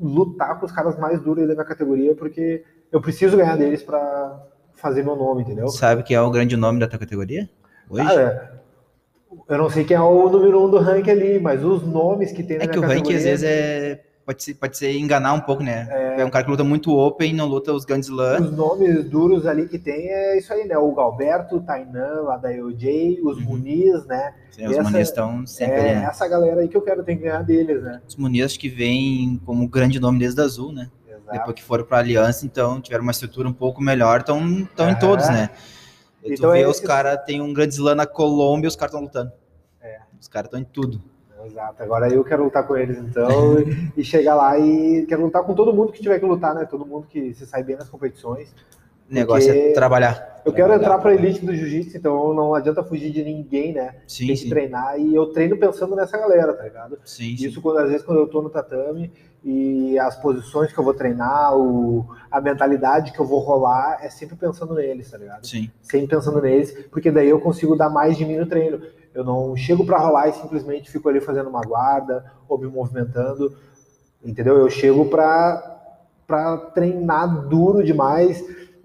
lutar 0.00 0.58
com 0.58 0.64
os 0.64 0.72
caras 0.72 0.98
mais 0.98 1.20
duros 1.20 1.42
aí 1.42 1.48
da 1.48 1.54
minha 1.54 1.66
categoria, 1.66 2.14
porque 2.14 2.64
eu 2.90 3.00
preciso 3.02 3.36
ganhar 3.36 3.56
deles 3.56 3.82
para 3.82 4.46
fazer 4.74 5.02
meu 5.04 5.14
nome, 5.14 5.42
entendeu? 5.42 5.68
Sabe 5.68 6.02
que 6.02 6.14
é 6.14 6.20
o 6.20 6.30
grande 6.30 6.56
nome 6.56 6.80
da 6.80 6.88
tua 6.88 6.98
categoria? 6.98 7.48
Hoje? 7.90 8.06
Cara, 8.06 8.62
eu 9.48 9.58
não 9.58 9.68
sei 9.68 9.84
quem 9.84 9.96
é 9.96 10.00
o 10.00 10.28
número 10.30 10.64
um 10.64 10.70
do 10.70 10.78
ranking 10.78 11.10
ali, 11.10 11.38
mas 11.38 11.62
os 11.62 11.82
nomes 11.86 12.32
que 12.32 12.42
tem 12.42 12.56
na 12.58 12.64
é 12.64 12.66
que 12.68 12.78
o 12.78 12.82
ranking 12.82 13.14
às 13.14 13.24
vezes 13.24 13.44
é. 13.44 14.04
Pode 14.28 14.42
ser, 14.42 14.54
pode 14.56 14.76
ser 14.76 14.92
enganar 14.98 15.32
um 15.32 15.40
pouco, 15.40 15.62
né? 15.62 15.88
É, 16.18 16.22
um 16.22 16.28
cara 16.28 16.44
que 16.44 16.50
luta 16.50 16.62
muito 16.62 16.94
open, 16.94 17.32
não 17.32 17.46
luta 17.46 17.72
os 17.72 17.86
Grand 17.86 18.00
Slam. 18.00 18.42
Os 18.42 18.52
nomes 18.52 19.08
duros 19.08 19.46
ali 19.46 19.66
que 19.66 19.78
tem 19.78 20.06
é 20.10 20.36
isso 20.36 20.52
aí, 20.52 20.66
né? 20.68 20.76
O 20.76 20.92
Galberto, 20.92 21.56
o 21.56 21.60
Tainan, 21.62 22.20
lá 22.24 22.36
da 22.36 22.52
EOJ, 22.52 23.20
os 23.24 23.38
Uhum. 23.38 23.44
Muniz, 23.44 24.04
né? 24.04 24.34
Sim, 24.50 24.66
os 24.66 24.72
essa- 24.72 24.82
Muniz 24.82 25.08
estão 25.08 25.46
sempre 25.46 25.76
ali, 25.80 25.88
É 25.88 25.94
né? 25.94 26.04
essa 26.04 26.28
galera 26.28 26.60
aí 26.60 26.68
que 26.68 26.76
eu 26.76 26.82
quero 26.82 27.02
ter 27.02 27.16
que 27.16 27.22
ganhar 27.22 27.42
deles, 27.42 27.82
né? 27.82 28.02
Os 28.06 28.16
Muniz 28.16 28.44
acho 28.44 28.60
que 28.60 28.68
vêm 28.68 29.40
como 29.46 29.66
grande 29.66 29.98
nome 29.98 30.18
desde 30.18 30.38
a 30.42 30.44
Azul, 30.44 30.72
né? 30.74 30.90
Exato. 31.08 31.32
Depois 31.32 31.54
que 31.54 31.62
foram 31.62 31.84
para 31.86 31.96
Aliança, 31.96 32.44
então 32.44 32.82
tiveram 32.82 33.04
uma 33.04 33.12
estrutura 33.12 33.48
um 33.48 33.52
pouco 33.54 33.80
melhor, 33.80 34.20
estão 34.20 34.62
tão 34.76 34.90
em 34.90 34.98
todos, 34.98 35.26
né? 35.30 35.48
E 36.22 36.34
Então 36.34 36.50
tu 36.50 36.52
vê 36.52 36.60
é 36.60 36.68
os 36.68 36.80
caras, 36.80 37.18
tem 37.24 37.40
um 37.40 37.54
grande 37.54 37.72
slam 37.72 37.94
na 37.94 38.06
Colômbia 38.06 38.66
e 38.66 38.68
os 38.68 38.76
caras 38.76 38.92
estão 38.92 39.02
lutando. 39.06 39.32
É. 39.80 40.00
Os 40.20 40.28
caras 40.28 40.48
estão 40.48 40.60
em 40.60 40.64
tudo. 40.64 41.00
Exato. 41.48 41.82
Agora 41.82 42.08
eu 42.12 42.22
quero 42.24 42.44
lutar 42.44 42.66
com 42.66 42.76
eles, 42.76 42.98
então, 42.98 43.58
e- 43.60 43.92
e 44.00 44.04
chegar 44.04 44.34
lá 44.34 44.58
e 44.58 45.04
quero 45.08 45.22
lutar 45.22 45.42
com 45.42 45.54
todo 45.54 45.72
mundo 45.74 45.92
que 45.92 46.02
tiver 46.02 46.18
que 46.18 46.26
lutar, 46.26 46.54
né? 46.54 46.64
Todo 46.64 46.86
mundo 46.86 47.06
que 47.08 47.34
se 47.34 47.46
sai 47.46 47.62
bem 47.62 47.76
nas 47.76 47.88
competições. 47.88 48.54
O 49.10 49.14
negócio 49.14 49.50
é 49.50 49.72
trabalhar. 49.72 50.42
Eu 50.44 50.52
quero 50.52 50.68
Trabalhar, 50.68 50.76
entrar 50.76 50.98
pra 50.98 51.10
trabalhar. 51.10 51.28
elite 51.28 51.44
do 51.46 51.54
jiu-jitsu, 51.54 51.96
então 51.96 52.34
não 52.34 52.54
adianta 52.54 52.82
fugir 52.82 53.10
de 53.10 53.24
ninguém, 53.24 53.72
né? 53.72 53.96
Sim, 54.06 54.26
Tem 54.26 54.36
que 54.36 54.42
sim. 54.42 54.48
treinar 54.50 54.98
e 55.00 55.14
eu 55.14 55.26
treino 55.32 55.56
pensando 55.56 55.96
nessa 55.96 56.16
galera, 56.18 56.52
tá 56.52 56.62
ligado? 56.64 56.98
Sim, 57.04 57.34
sim. 57.36 57.46
Isso 57.46 57.60
quando 57.62 57.78
às 57.78 57.88
vezes 57.90 58.04
quando 58.04 58.18
eu 58.20 58.26
tô 58.28 58.42
no 58.42 58.50
tatame 58.50 59.10
e 59.42 59.98
as 59.98 60.14
posições 60.20 60.72
que 60.72 60.78
eu 60.78 60.84
vou 60.84 60.92
treinar, 60.94 61.56
o, 61.56 62.06
a 62.30 62.38
mentalidade 62.40 63.12
que 63.12 63.18
eu 63.20 63.24
vou 63.26 63.38
rolar 63.40 63.98
é 64.02 64.10
sempre 64.10 64.36
pensando 64.36 64.74
neles, 64.74 65.10
tá 65.10 65.16
ligado? 65.16 65.46
Sim. 65.46 65.70
sempre 65.80 66.08
pensando 66.08 66.40
neles, 66.42 66.72
porque 66.90 67.10
daí 67.10 67.28
eu 67.30 67.40
consigo 67.40 67.76
dar 67.76 67.88
mais 67.88 68.16
de 68.16 68.26
mim 68.26 68.36
no 68.36 68.46
treino. 68.46 68.80
Eu 69.14 69.24
não 69.24 69.56
chego 69.56 69.84
para 69.84 69.98
rolar 69.98 70.28
e 70.28 70.32
simplesmente 70.32 70.90
fico 70.90 71.08
ali 71.08 71.20
fazendo 71.20 71.48
uma 71.48 71.60
guarda 71.60 72.32
ou 72.48 72.58
me 72.58 72.66
movimentando, 72.66 73.56
entendeu? 74.24 74.56
Eu 74.58 74.70
chego 74.70 75.06
para 75.06 76.56
treinar 76.74 77.48
duro 77.48 77.82
demais, 77.82 78.44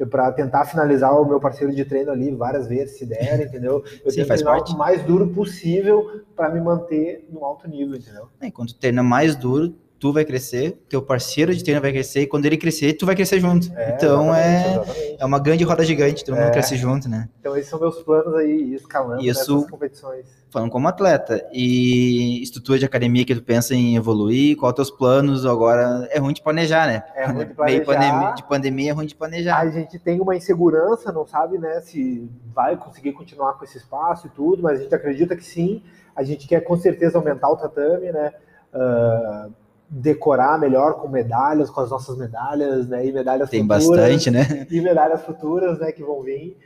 para 0.09 0.31
tentar 0.31 0.65
finalizar 0.65 1.13
o 1.13 1.25
meu 1.25 1.39
parceiro 1.39 1.73
de 1.73 1.85
treino 1.85 2.11
ali 2.11 2.31
várias 2.31 2.67
vezes, 2.67 2.97
se 2.97 3.05
der, 3.05 3.41
entendeu? 3.47 3.83
Eu 4.03 4.11
Sim, 4.11 4.17
tento 4.17 4.27
faz 4.27 4.41
treinar 4.41 4.63
o 4.63 4.77
mais 4.77 5.03
duro 5.03 5.27
possível 5.27 6.21
para 6.35 6.49
me 6.49 6.59
manter 6.59 7.27
no 7.31 7.43
alto 7.45 7.67
nível, 7.67 7.95
entendeu? 7.95 8.27
É, 8.41 8.49
quando 8.49 8.73
treina 8.73 9.03
mais 9.03 9.35
duro, 9.35 9.75
tu 10.03 10.11
vai 10.11 10.25
crescer, 10.25 10.83
teu 10.89 11.01
parceiro 11.01 11.55
de 11.55 11.63
treino 11.63 11.79
vai 11.79 11.93
crescer, 11.93 12.23
e 12.23 12.27
quando 12.27 12.45
ele 12.45 12.57
crescer, 12.57 12.91
tu 12.91 13.05
vai 13.05 13.15
crescer 13.15 13.39
junto. 13.39 13.71
É, 13.73 13.95
então 13.95 14.35
é, 14.35 14.71
exatamente. 14.73 15.15
é 15.17 15.25
uma 15.25 15.39
grande 15.39 15.63
roda 15.63 15.81
gigante, 15.85 16.25
todo 16.25 16.35
mundo 16.35 16.47
É. 16.47 16.51
cresce 16.51 16.75
junto, 16.75 17.07
né? 17.07 17.29
Então 17.39 17.55
esses 17.55 17.69
são 17.69 17.79
meus 17.79 18.03
planos 18.03 18.35
aí, 18.35 18.73
escalando 18.73 19.21
Isso- 19.23 19.55
nessas 19.55 19.71
competições. 19.71 20.25
Falando 20.51 20.69
como 20.69 20.89
atleta. 20.89 21.47
E 21.53 22.43
estrutura 22.43 22.77
de 22.77 22.83
academia 22.85 23.23
que 23.23 23.33
tu 23.33 23.41
pensa 23.41 23.73
em 23.73 23.95
evoluir, 23.95 24.57
qual 24.57 24.73
teus 24.73 24.91
planos 24.91 25.45
agora? 25.45 26.05
É 26.11 26.19
ruim 26.19 26.33
de 26.33 26.41
planejar, 26.43 26.85
né? 26.85 27.01
É 27.15 27.25
ruim 27.25 27.45
de 27.45 27.53
Meio 27.57 27.85
planejar. 27.85 27.85
pandemia, 27.85 28.35
de 28.35 28.43
pandemia 28.43 28.89
é 28.91 28.93
ruim 28.93 29.05
de 29.05 29.15
planejar. 29.15 29.57
A 29.59 29.69
gente 29.69 29.97
tem 29.97 30.19
uma 30.19 30.35
insegurança, 30.35 31.13
não 31.13 31.25
sabe, 31.25 31.57
né, 31.57 31.79
se 31.79 32.29
vai 32.53 32.75
conseguir 32.75 33.13
continuar 33.13 33.53
com 33.53 33.63
esse 33.63 33.77
espaço 33.77 34.27
e 34.27 34.29
tudo, 34.31 34.61
mas 34.61 34.79
a 34.79 34.83
gente 34.83 34.93
acredita 34.93 35.33
que 35.33 35.45
sim. 35.45 35.81
A 36.13 36.23
gente 36.23 36.45
quer 36.45 36.59
com 36.59 36.75
certeza 36.75 37.17
aumentar 37.17 37.49
o 37.49 37.55
tatame, 37.55 38.11
né, 38.11 38.33
ah, 38.73 39.47
decorar 39.95 40.59
melhor 40.59 40.95
com 40.95 41.07
medalhas, 41.07 41.69
com 41.69 41.81
as 41.81 41.91
nossas 41.91 42.17
medalhas, 42.17 42.87
né, 42.87 43.05
e 43.05 43.11
medalhas 43.11 43.49
Tem 43.49 43.61
futuras, 43.61 43.81
bastante, 43.85 44.31
né? 44.31 44.67
e 44.69 44.81
medalhas 44.81 45.21
futuras, 45.23 45.79
né, 45.79 45.91
que 45.91 46.03
vão 46.03 46.21
vir. 46.21 46.57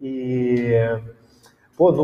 E 0.00 0.74
pô, 1.76 1.90
no 1.92 2.02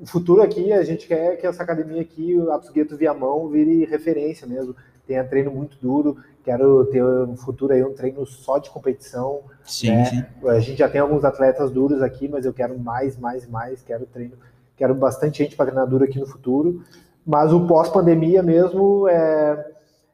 o 0.00 0.06
futuro 0.06 0.40
aqui 0.40 0.72
a 0.72 0.84
gente 0.84 1.08
quer 1.08 1.36
que 1.36 1.46
essa 1.46 1.62
academia 1.62 2.00
aqui, 2.00 2.36
o 2.36 2.52
Atsugueto 2.52 2.96
Viamão, 2.96 3.48
vire 3.48 3.84
referência 3.84 4.46
mesmo. 4.46 4.76
Tenha 5.06 5.24
treino 5.24 5.50
muito 5.50 5.76
duro. 5.80 6.18
Quero 6.44 6.86
ter 6.86 7.02
um 7.02 7.36
futuro 7.36 7.72
aí 7.72 7.82
um 7.82 7.92
treino 7.92 8.24
só 8.24 8.58
de 8.58 8.70
competição. 8.70 9.40
Sim, 9.64 9.90
né? 9.90 10.04
sim. 10.04 10.24
A 10.48 10.60
gente 10.60 10.78
já 10.78 10.88
tem 10.88 11.00
alguns 11.00 11.24
atletas 11.24 11.72
duros 11.72 12.00
aqui, 12.00 12.28
mas 12.28 12.44
eu 12.46 12.52
quero 12.52 12.78
mais, 12.78 13.18
mais, 13.18 13.48
mais. 13.48 13.82
Quero 13.82 14.06
treino, 14.06 14.34
quero 14.76 14.94
bastante 14.94 15.38
gente 15.38 15.56
para 15.56 15.66
treinar 15.66 15.88
duro 15.88 16.04
aqui 16.04 16.20
no 16.20 16.26
futuro. 16.26 16.84
Mas 17.26 17.52
o 17.52 17.66
pós-pandemia 17.66 18.42
mesmo 18.42 19.08
é, 19.08 19.72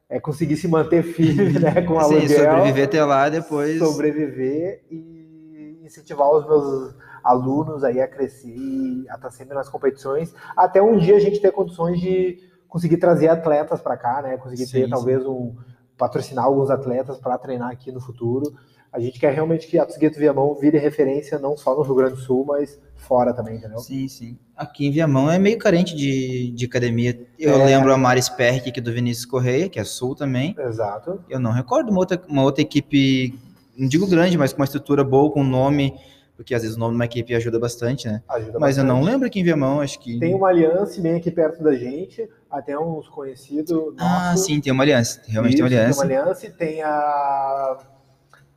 é 0.09 0.21
conseguir 0.21 0.57
se 0.57 0.69
manter 0.69 1.03
firme, 1.03 1.59
né, 1.59 1.83
com 1.87 1.99
Sim, 2.01 2.17
aluguel, 2.17 2.29
sobreviver 2.45 2.85
até 2.85 3.05
lá, 3.05 3.29
depois. 3.29 3.79
sobreviver 3.79 4.85
e 4.91 5.81
incentivar 5.85 6.31
os 6.31 6.47
meus 6.47 6.95
alunos 7.23 7.83
aí 7.85 8.01
a 8.01 8.09
crescer 8.09 8.55
e 8.55 9.07
a 9.09 9.15
estar 9.15 9.31
sempre 9.31 9.55
nas 9.55 9.69
competições, 9.69 10.35
até 10.57 10.83
um 10.83 10.99
dia 10.99 11.17
a 11.17 11.21
gente 11.21 11.41
ter 11.41 11.51
condições 11.53 11.99
de 12.01 12.39
conseguir 12.69 12.97
trazer 12.99 13.29
atletas 13.29 13.81
para 13.81 13.97
cá, 13.97 14.21
né? 14.21 14.37
Conseguir 14.37 14.67
Sim, 14.67 14.73
ter 14.73 14.85
sim. 14.85 14.91
talvez 14.91 15.25
um 15.25 15.55
patrocinar 15.97 16.45
alguns 16.45 16.71
atletas 16.71 17.19
para 17.19 17.39
treinar 17.39 17.71
aqui 17.71 17.93
no 17.93 18.01
futuro. 18.01 18.53
A 18.95 19.01
gente 19.01 19.19
quer 19.19 19.35
realmente 19.35 19.67
que 19.67 19.77
a 19.77 19.85
Tsugueto 19.85 20.21
Viamão 20.21 20.55
vire 20.55 20.79
referência 20.79 21.37
não 21.37 21.57
só 21.57 21.75
no 21.75 21.83
Rio 21.83 21.97
Grande 21.97 22.15
do 22.15 22.21
Sul, 22.21 22.45
mas 22.47 22.79
fora 22.95 23.35
também, 23.35 23.57
entendeu? 23.57 23.79
Sim, 23.81 24.07
sim. 24.07 24.39
Aqui 24.57 24.87
em 24.87 24.93
Viamão 24.93 25.29
é 25.29 25.37
meio 25.37 25.59
carente 25.59 25.97
de, 25.97 26.53
de 26.53 26.65
academia. 26.65 27.21
Eu 27.37 27.61
É. 27.61 27.65
lembro 27.65 27.93
a 27.93 27.99
Maris 27.99 28.29
Perk 28.29 28.69
aqui 28.69 28.81
do 28.81 28.93
Vinícius 28.93 29.27
Correia, 29.27 29.69
que 29.69 29.81
é 29.81 29.85
sul 29.85 30.15
também. 30.15 30.55
Exato. 30.57 31.21
Eu 31.29 31.41
não 31.41 31.51
recordo 31.51 31.91
uma 31.91 31.99
outra, 31.99 32.23
uma 32.29 32.43
outra 32.45 32.63
equipe, 32.63 33.37
não 33.77 33.89
digo 33.89 34.07
grande, 34.07 34.39
mas 34.39 34.53
com 34.53 34.61
uma 34.61 34.65
estrutura 34.65 35.03
boa, 35.03 35.29
com 35.33 35.43
nome, 35.43 35.93
porque 36.37 36.55
às 36.55 36.63
vezes 36.63 36.77
o 36.77 36.81
nome 36.81 36.93
de 36.93 36.97
uma 36.99 37.05
equipe 37.05 37.35
ajuda 37.35 37.59
bastante, 37.59 38.07
né? 38.07 38.23
Ajuda 38.29 38.61
Mas 38.61 38.79
eu 38.79 38.85
não 38.85 38.95
bastante. 38.99 39.11
lembro 39.13 39.27
aqui 39.27 39.41
em 39.41 39.45
Viamão, 39.45 39.81
acho 39.81 39.99
que. 39.99 40.21
Tem 40.21 40.33
uma 40.37 40.49
aliança 40.51 41.01
bem 41.01 41.17
aqui 41.17 41.33
perto 41.33 41.65
da 41.65 41.75
gente, 41.75 42.29
até 42.49 42.79
uns 42.79 43.09
conhecidos 43.09 43.77
Ah, 43.99 44.37
sim, 44.37 44.61
tem 44.61 44.73
uma 44.73 44.85
aliança. 44.85 45.21
Realmente 45.27 45.57
tem 45.57 45.65
uma 45.65 45.69
Isso, 45.69 45.77
aliança. 45.81 46.07
Tem 46.07 46.17
uma 46.17 46.23
aliança 46.23 46.47
e 46.47 46.51
tem 46.53 46.81
a. 46.83 47.77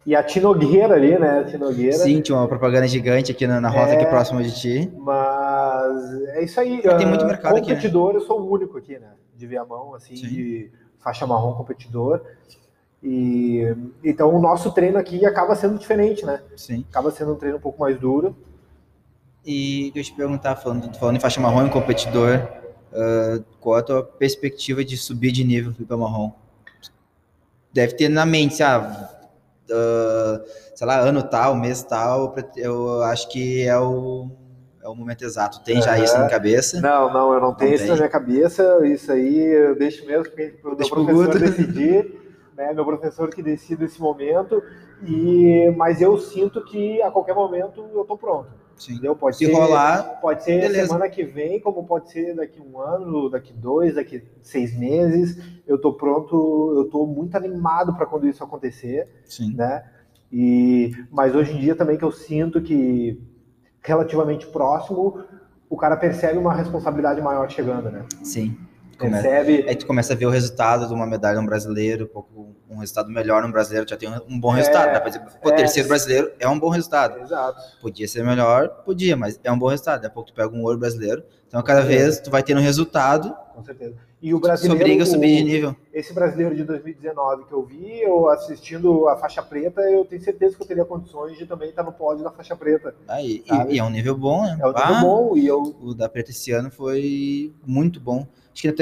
E 0.07 0.15
a 0.15 0.23
Tinogueira 0.23 0.95
ali, 0.95 1.19
né? 1.19 1.39
A 1.39 1.43
Tinogueira. 1.43 1.97
Sim, 1.97 2.21
tinha 2.21 2.37
uma 2.37 2.47
propaganda 2.47 2.87
gigante 2.87 3.29
aqui 3.29 3.45
na, 3.45 3.59
na 3.59 3.67
rota 3.67 3.91
É. 3.91 3.95
aqui 3.97 4.05
próxima 4.05 4.41
de 4.41 4.57
ti. 4.57 4.89
Mas 4.97 6.21
é 6.29 6.43
isso 6.45 6.57
aí. 6.61 6.81
Tem 6.81 6.91
ah, 6.91 7.07
muito 7.07 7.25
mercado 7.25 7.57
aqui, 7.57 7.67
né? 7.67 7.75
Competidor, 7.75 8.15
eu 8.15 8.21
sou 8.21 8.39
o 8.39 8.49
único 8.49 8.77
aqui, 8.77 8.97
né? 8.97 9.09
De 9.35 9.45
Viamão, 9.45 9.93
assim, 9.93 10.15
Sim. 10.15 10.27
de 10.29 10.71
faixa 10.97 11.27
marrom 11.27 11.55
competidor. 11.55 12.21
E 13.03 13.63
então 14.01 14.33
o 14.33 14.41
nosso 14.41 14.71
treino 14.71 14.97
aqui 14.97 15.25
acaba 15.25 15.53
sendo 15.55 15.77
diferente, 15.77 16.25
né? 16.25 16.41
Sim. 16.55 16.85
Acaba 16.89 17.11
sendo 17.11 17.33
um 17.33 17.35
treino 17.35 17.57
um 17.57 17.61
pouco 17.61 17.81
mais 17.81 17.99
duro. 17.99 18.33
E 19.45 19.91
eu 19.93 20.01
te 20.01 20.13
perguntar, 20.13 20.55
falando, 20.55 20.95
falando 20.97 21.17
em 21.17 21.19
faixa 21.19 21.41
marrom 21.41 21.67
e 21.67 21.69
competidor, 21.69 22.47
ah, 22.93 23.41
qual 23.59 23.75
a 23.75 23.83
tua 23.83 24.03
perspectiva 24.03 24.85
de 24.85 24.95
subir 24.95 25.33
de 25.33 25.43
nível 25.43 25.73
para 25.85 25.97
marrom? 25.97 26.31
Deve 27.73 27.91
ter 27.93 28.07
na 28.07 28.25
mente, 28.25 28.63
ah, 28.63 29.16
ah, 29.71 30.41
sei 30.75 30.87
lá, 30.87 30.99
ano 30.99 31.23
tal, 31.23 31.55
mês 31.55 31.83
tal, 31.83 32.35
eu 32.55 33.01
acho 33.03 33.29
que 33.29 33.63
é 33.67 33.77
o, 33.77 34.29
é 34.83 34.87
o 34.87 34.95
momento 34.95 35.23
exato. 35.23 35.63
Tem 35.63 35.81
já 35.81 35.97
isso 35.97 36.17
na 36.17 36.29
cabeça? 36.29 36.79
Não, 36.79 37.11
não, 37.11 37.33
eu 37.33 37.39
não, 37.39 37.47
não 37.49 37.55
tenho 37.55 37.73
isso 37.73 37.87
na 37.87 37.95
minha 37.95 38.09
cabeça. 38.09 38.85
Isso 38.85 39.11
aí 39.11 39.37
eu 39.37 39.75
deixo 39.75 40.05
mesmo 40.05 40.31
para 40.31 40.73
o 40.73 40.77
meu 40.77 40.87
professor 40.87 41.39
decidir. 41.39 42.27
Né, 42.55 42.73
meu 42.73 42.83
professor 42.83 43.29
que 43.29 43.43
decide 43.43 43.85
esse 43.85 44.01
momento. 44.01 44.63
E, 45.03 45.71
mas 45.77 46.01
eu 46.01 46.17
sinto 46.17 46.63
que 46.65 46.99
a 47.03 47.11
qualquer 47.11 47.35
momento 47.35 47.87
eu 47.93 48.01
estou 48.01 48.17
pronto. 48.17 48.49
Sim. 48.77 48.93
Entendeu? 48.93 49.15
Pode 49.15 49.37
Se 49.37 49.45
ser, 49.45 49.51
rolar. 49.51 50.19
Pode 50.21 50.43
ser 50.43 50.61
beleza. 50.61 50.87
semana 50.87 51.09
que 51.09 51.23
vem, 51.23 51.59
como 51.59 51.85
pode 51.85 52.11
ser 52.11 52.35
daqui 52.35 52.61
um 52.61 52.79
ano, 52.79 53.29
daqui 53.29 53.51
dois, 53.51 53.95
daqui 53.95 54.23
seis 54.41 54.77
meses. 54.77 55.37
Eu 55.67 55.77
estou 55.77 55.93
pronto, 55.93 56.73
eu 56.75 56.83
estou 56.83 57.05
muito 57.07 57.35
animado 57.35 57.93
para 57.95 58.05
quando 58.05 58.27
isso 58.27 58.43
acontecer. 58.43 59.07
Sim. 59.25 59.55
Né? 59.55 59.83
E, 60.31 60.91
mas 61.11 61.33
hoje 61.33 61.53
em 61.53 61.59
dia 61.59 61.75
também 61.75 61.97
que 61.97 62.05
eu 62.05 62.11
sinto 62.11 62.61
que 62.61 63.19
relativamente 63.81 64.45
próximo, 64.47 65.23
o 65.69 65.77
cara 65.77 65.95
percebe 65.95 66.37
uma 66.37 66.53
responsabilidade 66.53 67.21
maior 67.21 67.49
chegando, 67.49 67.89
né? 67.89 68.05
Sim. 68.21 68.57
Percebe. 68.97 69.65
Aí 69.67 69.75
tu 69.75 69.85
começa 69.85 70.13
a 70.13 70.15
ver 70.15 70.25
o 70.25 70.29
resultado 70.29 70.87
de 70.87 70.93
uma 70.93 71.05
medalha 71.05 71.39
no 71.39 71.45
brasileiro, 71.45 72.05
um 72.05 72.07
pouco 72.07 72.55
um 72.69 72.77
resultado 72.77 73.09
melhor 73.09 73.43
no 73.43 73.51
brasileiro, 73.51 73.87
já 73.89 73.95
tem 73.95 74.09
um 74.27 74.39
bom 74.39 74.51
resultado. 74.51 74.89
É, 74.89 75.09
né? 75.09 75.27
o 75.43 75.49
é, 75.49 75.55
terceiro 75.55 75.87
brasileiro 75.87 76.31
é 76.39 76.47
um 76.47 76.59
bom 76.59 76.69
resultado. 76.69 77.19
Exato. 77.19 77.61
Podia 77.81 78.07
ser 78.07 78.23
melhor, 78.23 78.69
podia, 78.83 79.15
mas 79.15 79.39
é 79.43 79.51
um 79.51 79.57
bom 79.57 79.67
resultado. 79.67 80.01
Daqui 80.01 80.07
a 80.07 80.09
pouco 80.09 80.31
tu 80.31 80.35
pega 80.35 80.53
um 80.53 80.63
ouro 80.63 80.77
brasileiro. 80.77 81.23
Então, 81.47 81.63
cada 81.63 81.81
vez 81.81 82.19
tu 82.19 82.29
vai 82.29 82.43
tendo 82.43 82.59
um 82.59 82.63
resultado. 82.63 83.33
Com 83.55 83.63
certeza. 83.63 83.95
E 84.21 84.33
o 84.33 84.39
brasileiro. 84.39 84.81
Obriga 84.81 85.03
a 85.03 85.05
subir 85.05 85.37
de 85.37 85.43
nível. 85.43 85.75
Esse 85.93 86.13
brasileiro 86.13 86.55
de 86.55 86.63
2019 86.63 87.45
que 87.45 87.53
eu 87.53 87.63
vi, 87.63 88.01
eu 88.01 88.29
assistindo 88.29 89.07
a 89.07 89.15
faixa 89.15 89.41
preta, 89.41 89.81
eu 89.81 90.03
tenho 90.03 90.21
certeza 90.21 90.55
que 90.55 90.61
eu 90.61 90.67
teria 90.67 90.83
condições 90.83 91.37
de 91.37 91.45
também 91.45 91.69
estar 91.69 91.83
no 91.83 91.93
pódio 91.93 92.23
da 92.23 92.31
faixa 92.31 92.55
preta. 92.55 92.93
Aí, 93.07 93.43
e, 93.45 93.75
e, 93.75 93.79
é 93.79 93.83
um 93.83 93.89
nível 93.89 94.17
bom, 94.17 94.43
né? 94.43 94.57
É 94.59 94.65
um 94.65 94.69
nível 94.69 94.73
ah, 94.75 95.01
bom. 95.01 95.37
E 95.37 95.47
eu... 95.47 95.75
O 95.81 95.93
da 95.93 96.09
preta 96.09 96.31
esse 96.31 96.51
ano 96.51 96.69
foi 96.69 97.53
muito 97.65 97.99
bom. 97.99 98.27
Que 98.57 98.73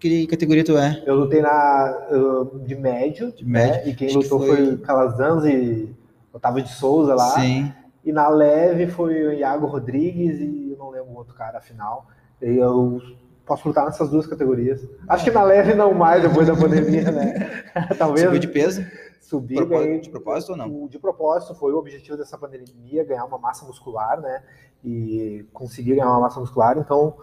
que 0.00 0.26
categoria 0.26 0.64
tu 0.64 0.76
é? 0.76 1.00
Eu 1.06 1.14
lutei 1.14 1.40
na 1.40 2.08
uh, 2.10 2.58
de 2.58 2.74
médio, 2.74 3.30
de 3.32 3.44
médio. 3.44 3.84
Né? 3.84 3.88
e 3.88 3.94
quem 3.94 4.08
Acho 4.08 4.18
lutou 4.18 4.40
que 4.40 4.46
foi... 4.46 4.56
foi 4.56 4.76
Calazans 4.78 5.44
e 5.44 5.94
Otávio 6.32 6.64
de 6.64 6.72
Souza 6.72 7.14
lá. 7.14 7.30
Sim. 7.34 7.72
E 8.04 8.10
na 8.12 8.28
leve 8.28 8.88
foi 8.88 9.26
o 9.26 9.32
Iago 9.32 9.66
Rodrigues 9.66 10.40
e 10.40 10.72
eu 10.72 10.76
não 10.76 10.90
lembro 10.90 11.10
o 11.10 11.16
outro 11.16 11.34
cara, 11.34 11.58
afinal. 11.58 12.08
E 12.42 12.56
eu 12.56 13.00
posso 13.46 13.68
lutar 13.68 13.84
nessas 13.84 14.10
duas 14.10 14.26
categorias. 14.26 14.84
Acho 15.06 15.24
que 15.24 15.30
na 15.30 15.44
leve 15.44 15.72
não 15.74 15.94
mais 15.94 16.22
depois 16.22 16.48
da 16.48 16.56
pandemia, 16.56 17.12
né? 17.12 17.64
Talvez. 17.96 18.24
Subiu 18.24 18.40
de 18.40 18.48
peso? 18.48 18.84
Subi, 19.20 19.54
propósito, 19.54 20.02
de 20.02 20.10
propósito 20.10 20.50
ou 20.50 20.56
não? 20.56 20.88
De 20.88 20.98
propósito, 20.98 21.54
foi 21.54 21.72
o 21.72 21.78
objetivo 21.78 22.16
dessa 22.16 22.36
pandemia, 22.36 23.04
ganhar 23.04 23.24
uma 23.24 23.38
massa 23.38 23.64
muscular, 23.64 24.20
né? 24.20 24.42
E 24.84 25.46
conseguir 25.52 25.94
ganhar 25.94 26.10
uma 26.10 26.20
massa 26.20 26.40
muscular, 26.40 26.76
então 26.76 27.14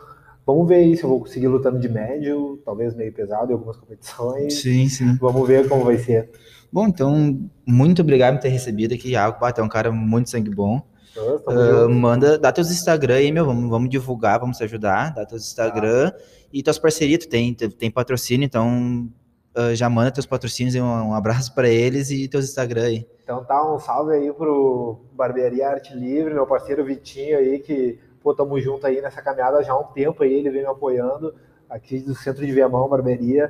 Vamos 0.48 0.66
ver 0.66 0.76
aí 0.76 0.95
se 0.95 1.04
eu 1.04 1.10
vou 1.10 1.20
conseguir 1.20 1.50
lutando 1.50 1.78
de 1.78 1.89
médio, 1.89 2.58
talvez 2.64 2.95
meio 2.95 3.12
pesado 3.12 3.52
em 3.52 3.54
algumas 3.54 3.76
competições. 3.76 4.62
Sim, 4.62 4.88
sim. 4.88 5.18
Vamos 5.20 5.45
ver 5.45 5.68
como 5.68 5.84
vai 5.84 5.98
ser. 5.98 6.30
Bom, 6.72 6.88
então, 6.88 7.38
muito 7.66 8.02
obrigado 8.02 8.36
por 8.36 8.43
ter 8.43 8.48
recebido 8.48 8.93
aqui, 8.93 9.10
Iago. 9.10 9.38
É 9.45 9.62
um 9.62 9.68
cara 9.68 9.91
muito 9.91 10.30
sangue 10.30 10.50
bom. 10.50 10.82
Uh, 11.18 11.89
manda, 11.89 12.38
dá 12.38 12.50
teus 12.54 12.72
Instagram 12.72 13.16
aí, 13.16 13.30
meu, 13.30 13.45
vamos, 13.45 13.70
vamos 13.70 13.89
divulgar, 13.89 14.39
vamos 14.39 14.56
te 14.56 14.64
ajudar, 14.64 15.14
dá 15.14 15.26
teus 15.26 15.45
Instagram 15.45 16.12
tá. 16.12 16.18
e 16.54 16.64
tuas 16.64 16.80
parcerias, 16.80 17.26
tu 17.26 17.30
tem, 17.30 17.54
tem 17.54 17.91
patrocínio, 17.91 18.45
então 18.45 19.10
uh, 19.58 19.76
já 19.76 19.89
manda 19.89 20.12
teus 20.12 20.28
patrocínios 20.28 20.76
e 20.76 20.80
um, 20.80 20.86
um 20.86 21.14
abraço 21.14 21.56
para 21.56 21.68
eles 21.68 22.12
e 22.12 22.28
teus 22.28 22.45
Instagram 22.45 22.84
aí. 22.84 23.08
Então 23.24 23.43
tá, 23.43 23.74
um 23.74 23.80
salve 23.80 24.14
aí 24.14 24.32
pro 24.32 25.02
Barbearia 25.12 25.68
Arte 25.68 25.93
Livre, 25.93 26.34
meu 26.34 26.45
parceiro 26.45 26.86
Vitinho 26.86 27.39
aí, 27.39 27.60
que 27.60 28.00
pô, 28.28 28.36
tamo 28.36 28.59
junto 28.59 28.86
aí 28.86 29.01
nessa 29.01 29.21
caminhada 29.21 29.63
já 29.63 29.71
há 29.71 29.80
um 29.80 29.86
tempo 29.86 30.21
aí, 30.21 30.34
ele 30.34 30.49
vem 30.49 30.63
me 30.63 30.67
apoiando 30.67 31.34
aqui 31.69 32.01
do 32.01 32.13
centro 32.13 32.45
de 32.45 32.51
Viamão, 32.51 32.89
barbearia. 32.89 33.49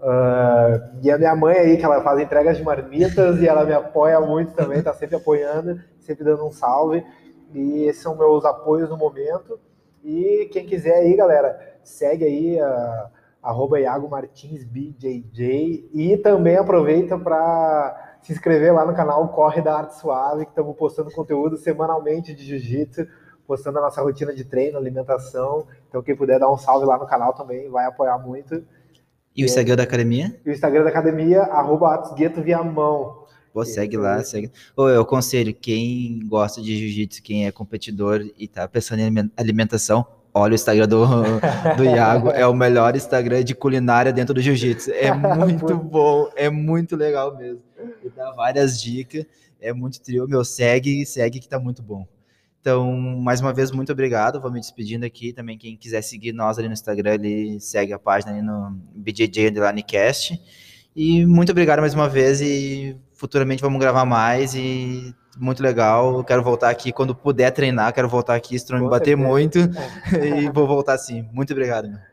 Uh, 0.00 0.98
e 1.02 1.10
a 1.10 1.16
minha 1.16 1.36
mãe 1.36 1.56
aí, 1.56 1.76
que 1.76 1.84
ela 1.84 2.02
faz 2.02 2.18
entregas 2.20 2.56
de 2.56 2.64
marmitas 2.64 3.40
e 3.40 3.46
ela 3.46 3.64
me 3.64 3.72
apoia 3.72 4.20
muito 4.20 4.54
também, 4.54 4.82
tá 4.82 4.92
sempre 4.92 5.14
apoiando, 5.14 5.80
sempre 6.00 6.24
dando 6.24 6.44
um 6.44 6.50
salve. 6.50 7.04
E 7.54 7.84
esses 7.84 8.02
são 8.02 8.16
meus 8.16 8.44
apoios 8.44 8.90
no 8.90 8.96
momento. 8.96 9.60
E 10.02 10.48
quem 10.52 10.66
quiser 10.66 10.94
aí, 10.94 11.14
galera, 11.14 11.78
segue 11.84 12.24
aí 12.24 12.60
a 12.60 13.10
arroba 13.40 13.78
Iago 13.78 14.10
Martins 14.10 14.64
BJJ 14.64 15.90
e 15.94 16.16
também 16.16 16.56
aproveita 16.56 17.16
para 17.16 18.16
se 18.20 18.32
inscrever 18.32 18.74
lá 18.74 18.84
no 18.84 18.96
canal 18.96 19.28
Corre 19.28 19.62
da 19.62 19.76
Arte 19.76 19.94
Suave, 19.94 20.44
que 20.44 20.50
estamos 20.50 20.76
postando 20.76 21.12
conteúdo 21.12 21.56
semanalmente 21.56 22.34
de 22.34 22.44
jiu-jitsu 22.44 23.06
postando 23.48 23.78
a 23.78 23.80
nossa 23.80 24.02
rotina 24.02 24.34
de 24.34 24.44
treino, 24.44 24.76
alimentação. 24.76 25.66
Então, 25.88 26.02
quem 26.02 26.14
puder 26.14 26.38
dar 26.38 26.52
um 26.52 26.58
salve 26.58 26.84
lá 26.84 26.98
no 26.98 27.06
canal 27.06 27.32
também 27.32 27.70
vai 27.70 27.86
apoiar 27.86 28.18
muito. 28.18 28.62
E 29.34 29.42
o 29.42 29.46
Instagram 29.46 29.76
da 29.76 29.84
academia? 29.84 30.38
E 30.44 30.50
o 30.50 30.52
Instagram 30.52 30.84
da 30.84 30.90
academia, 30.90 31.42
arroba 31.44 32.14
Viamão. 32.44 33.24
Pô, 33.54 33.64
segue 33.64 33.96
lá, 33.96 34.22
segue. 34.22 34.52
Ô, 34.76 34.90
eu 34.90 35.00
aconselho, 35.00 35.54
quem 35.54 36.20
gosta 36.28 36.60
de 36.60 36.76
jiu-jitsu, 36.76 37.22
quem 37.22 37.46
é 37.46 37.50
competidor 37.50 38.20
e 38.36 38.46
tá 38.46 38.68
pensando 38.68 39.00
em 39.00 39.30
alimentação, 39.34 40.06
olha 40.34 40.52
o 40.52 40.54
Instagram 40.54 40.86
do, 40.86 41.06
do 41.76 41.84
Iago, 41.84 42.30
é 42.30 42.46
o 42.46 42.52
melhor 42.52 42.94
Instagram 42.94 43.42
de 43.42 43.54
culinária 43.54 44.12
dentro 44.12 44.34
do 44.34 44.42
jiu-jitsu. 44.42 44.90
É 44.92 45.10
muito 45.16 45.74
bom, 45.74 46.28
é 46.36 46.50
muito 46.50 46.94
legal 46.94 47.34
mesmo. 47.34 47.62
Ele 47.78 48.12
dá 48.14 48.30
várias 48.32 48.78
dicas, 48.78 49.24
é 49.58 49.72
muito 49.72 50.02
trio, 50.02 50.28
meu, 50.28 50.44
segue, 50.44 51.06
segue 51.06 51.40
que 51.40 51.48
tá 51.48 51.58
muito 51.58 51.82
bom. 51.82 52.06
Então, 52.68 52.94
mais 52.94 53.40
uma 53.40 53.50
vez, 53.50 53.70
muito 53.70 53.90
obrigado. 53.90 54.38
Vou 54.38 54.52
me 54.52 54.60
despedindo 54.60 55.06
aqui. 55.06 55.32
Também, 55.32 55.56
quem 55.56 55.74
quiser 55.74 56.02
seguir 56.02 56.34
nós 56.34 56.58
ali 56.58 56.68
no 56.68 56.74
Instagram, 56.74 57.14
ele 57.14 57.58
segue 57.60 57.94
a 57.94 57.98
página 57.98 58.30
ali 58.30 58.42
no 58.42 58.78
BJJ 58.94 59.48
Underlinecast. 59.48 60.38
E 60.94 61.24
muito 61.24 61.50
obrigado 61.50 61.80
mais 61.80 61.94
uma 61.94 62.10
vez. 62.10 62.42
E 62.42 62.94
futuramente 63.14 63.62
vamos 63.62 63.80
gravar 63.80 64.04
mais. 64.04 64.54
E 64.54 65.14
muito 65.38 65.62
legal. 65.62 66.22
Quero 66.24 66.42
voltar 66.42 66.68
aqui 66.68 66.92
quando 66.92 67.14
puder 67.14 67.50
treinar. 67.52 67.90
Quero 67.94 68.06
voltar 68.06 68.34
aqui, 68.34 68.58
se 68.58 68.70
me 68.74 68.86
bater 68.86 69.16
muito. 69.16 69.58
e 70.22 70.50
vou 70.52 70.66
voltar 70.66 70.98
sim. 70.98 71.26
Muito 71.32 71.50
obrigado. 71.54 71.88
Meu. 71.88 72.07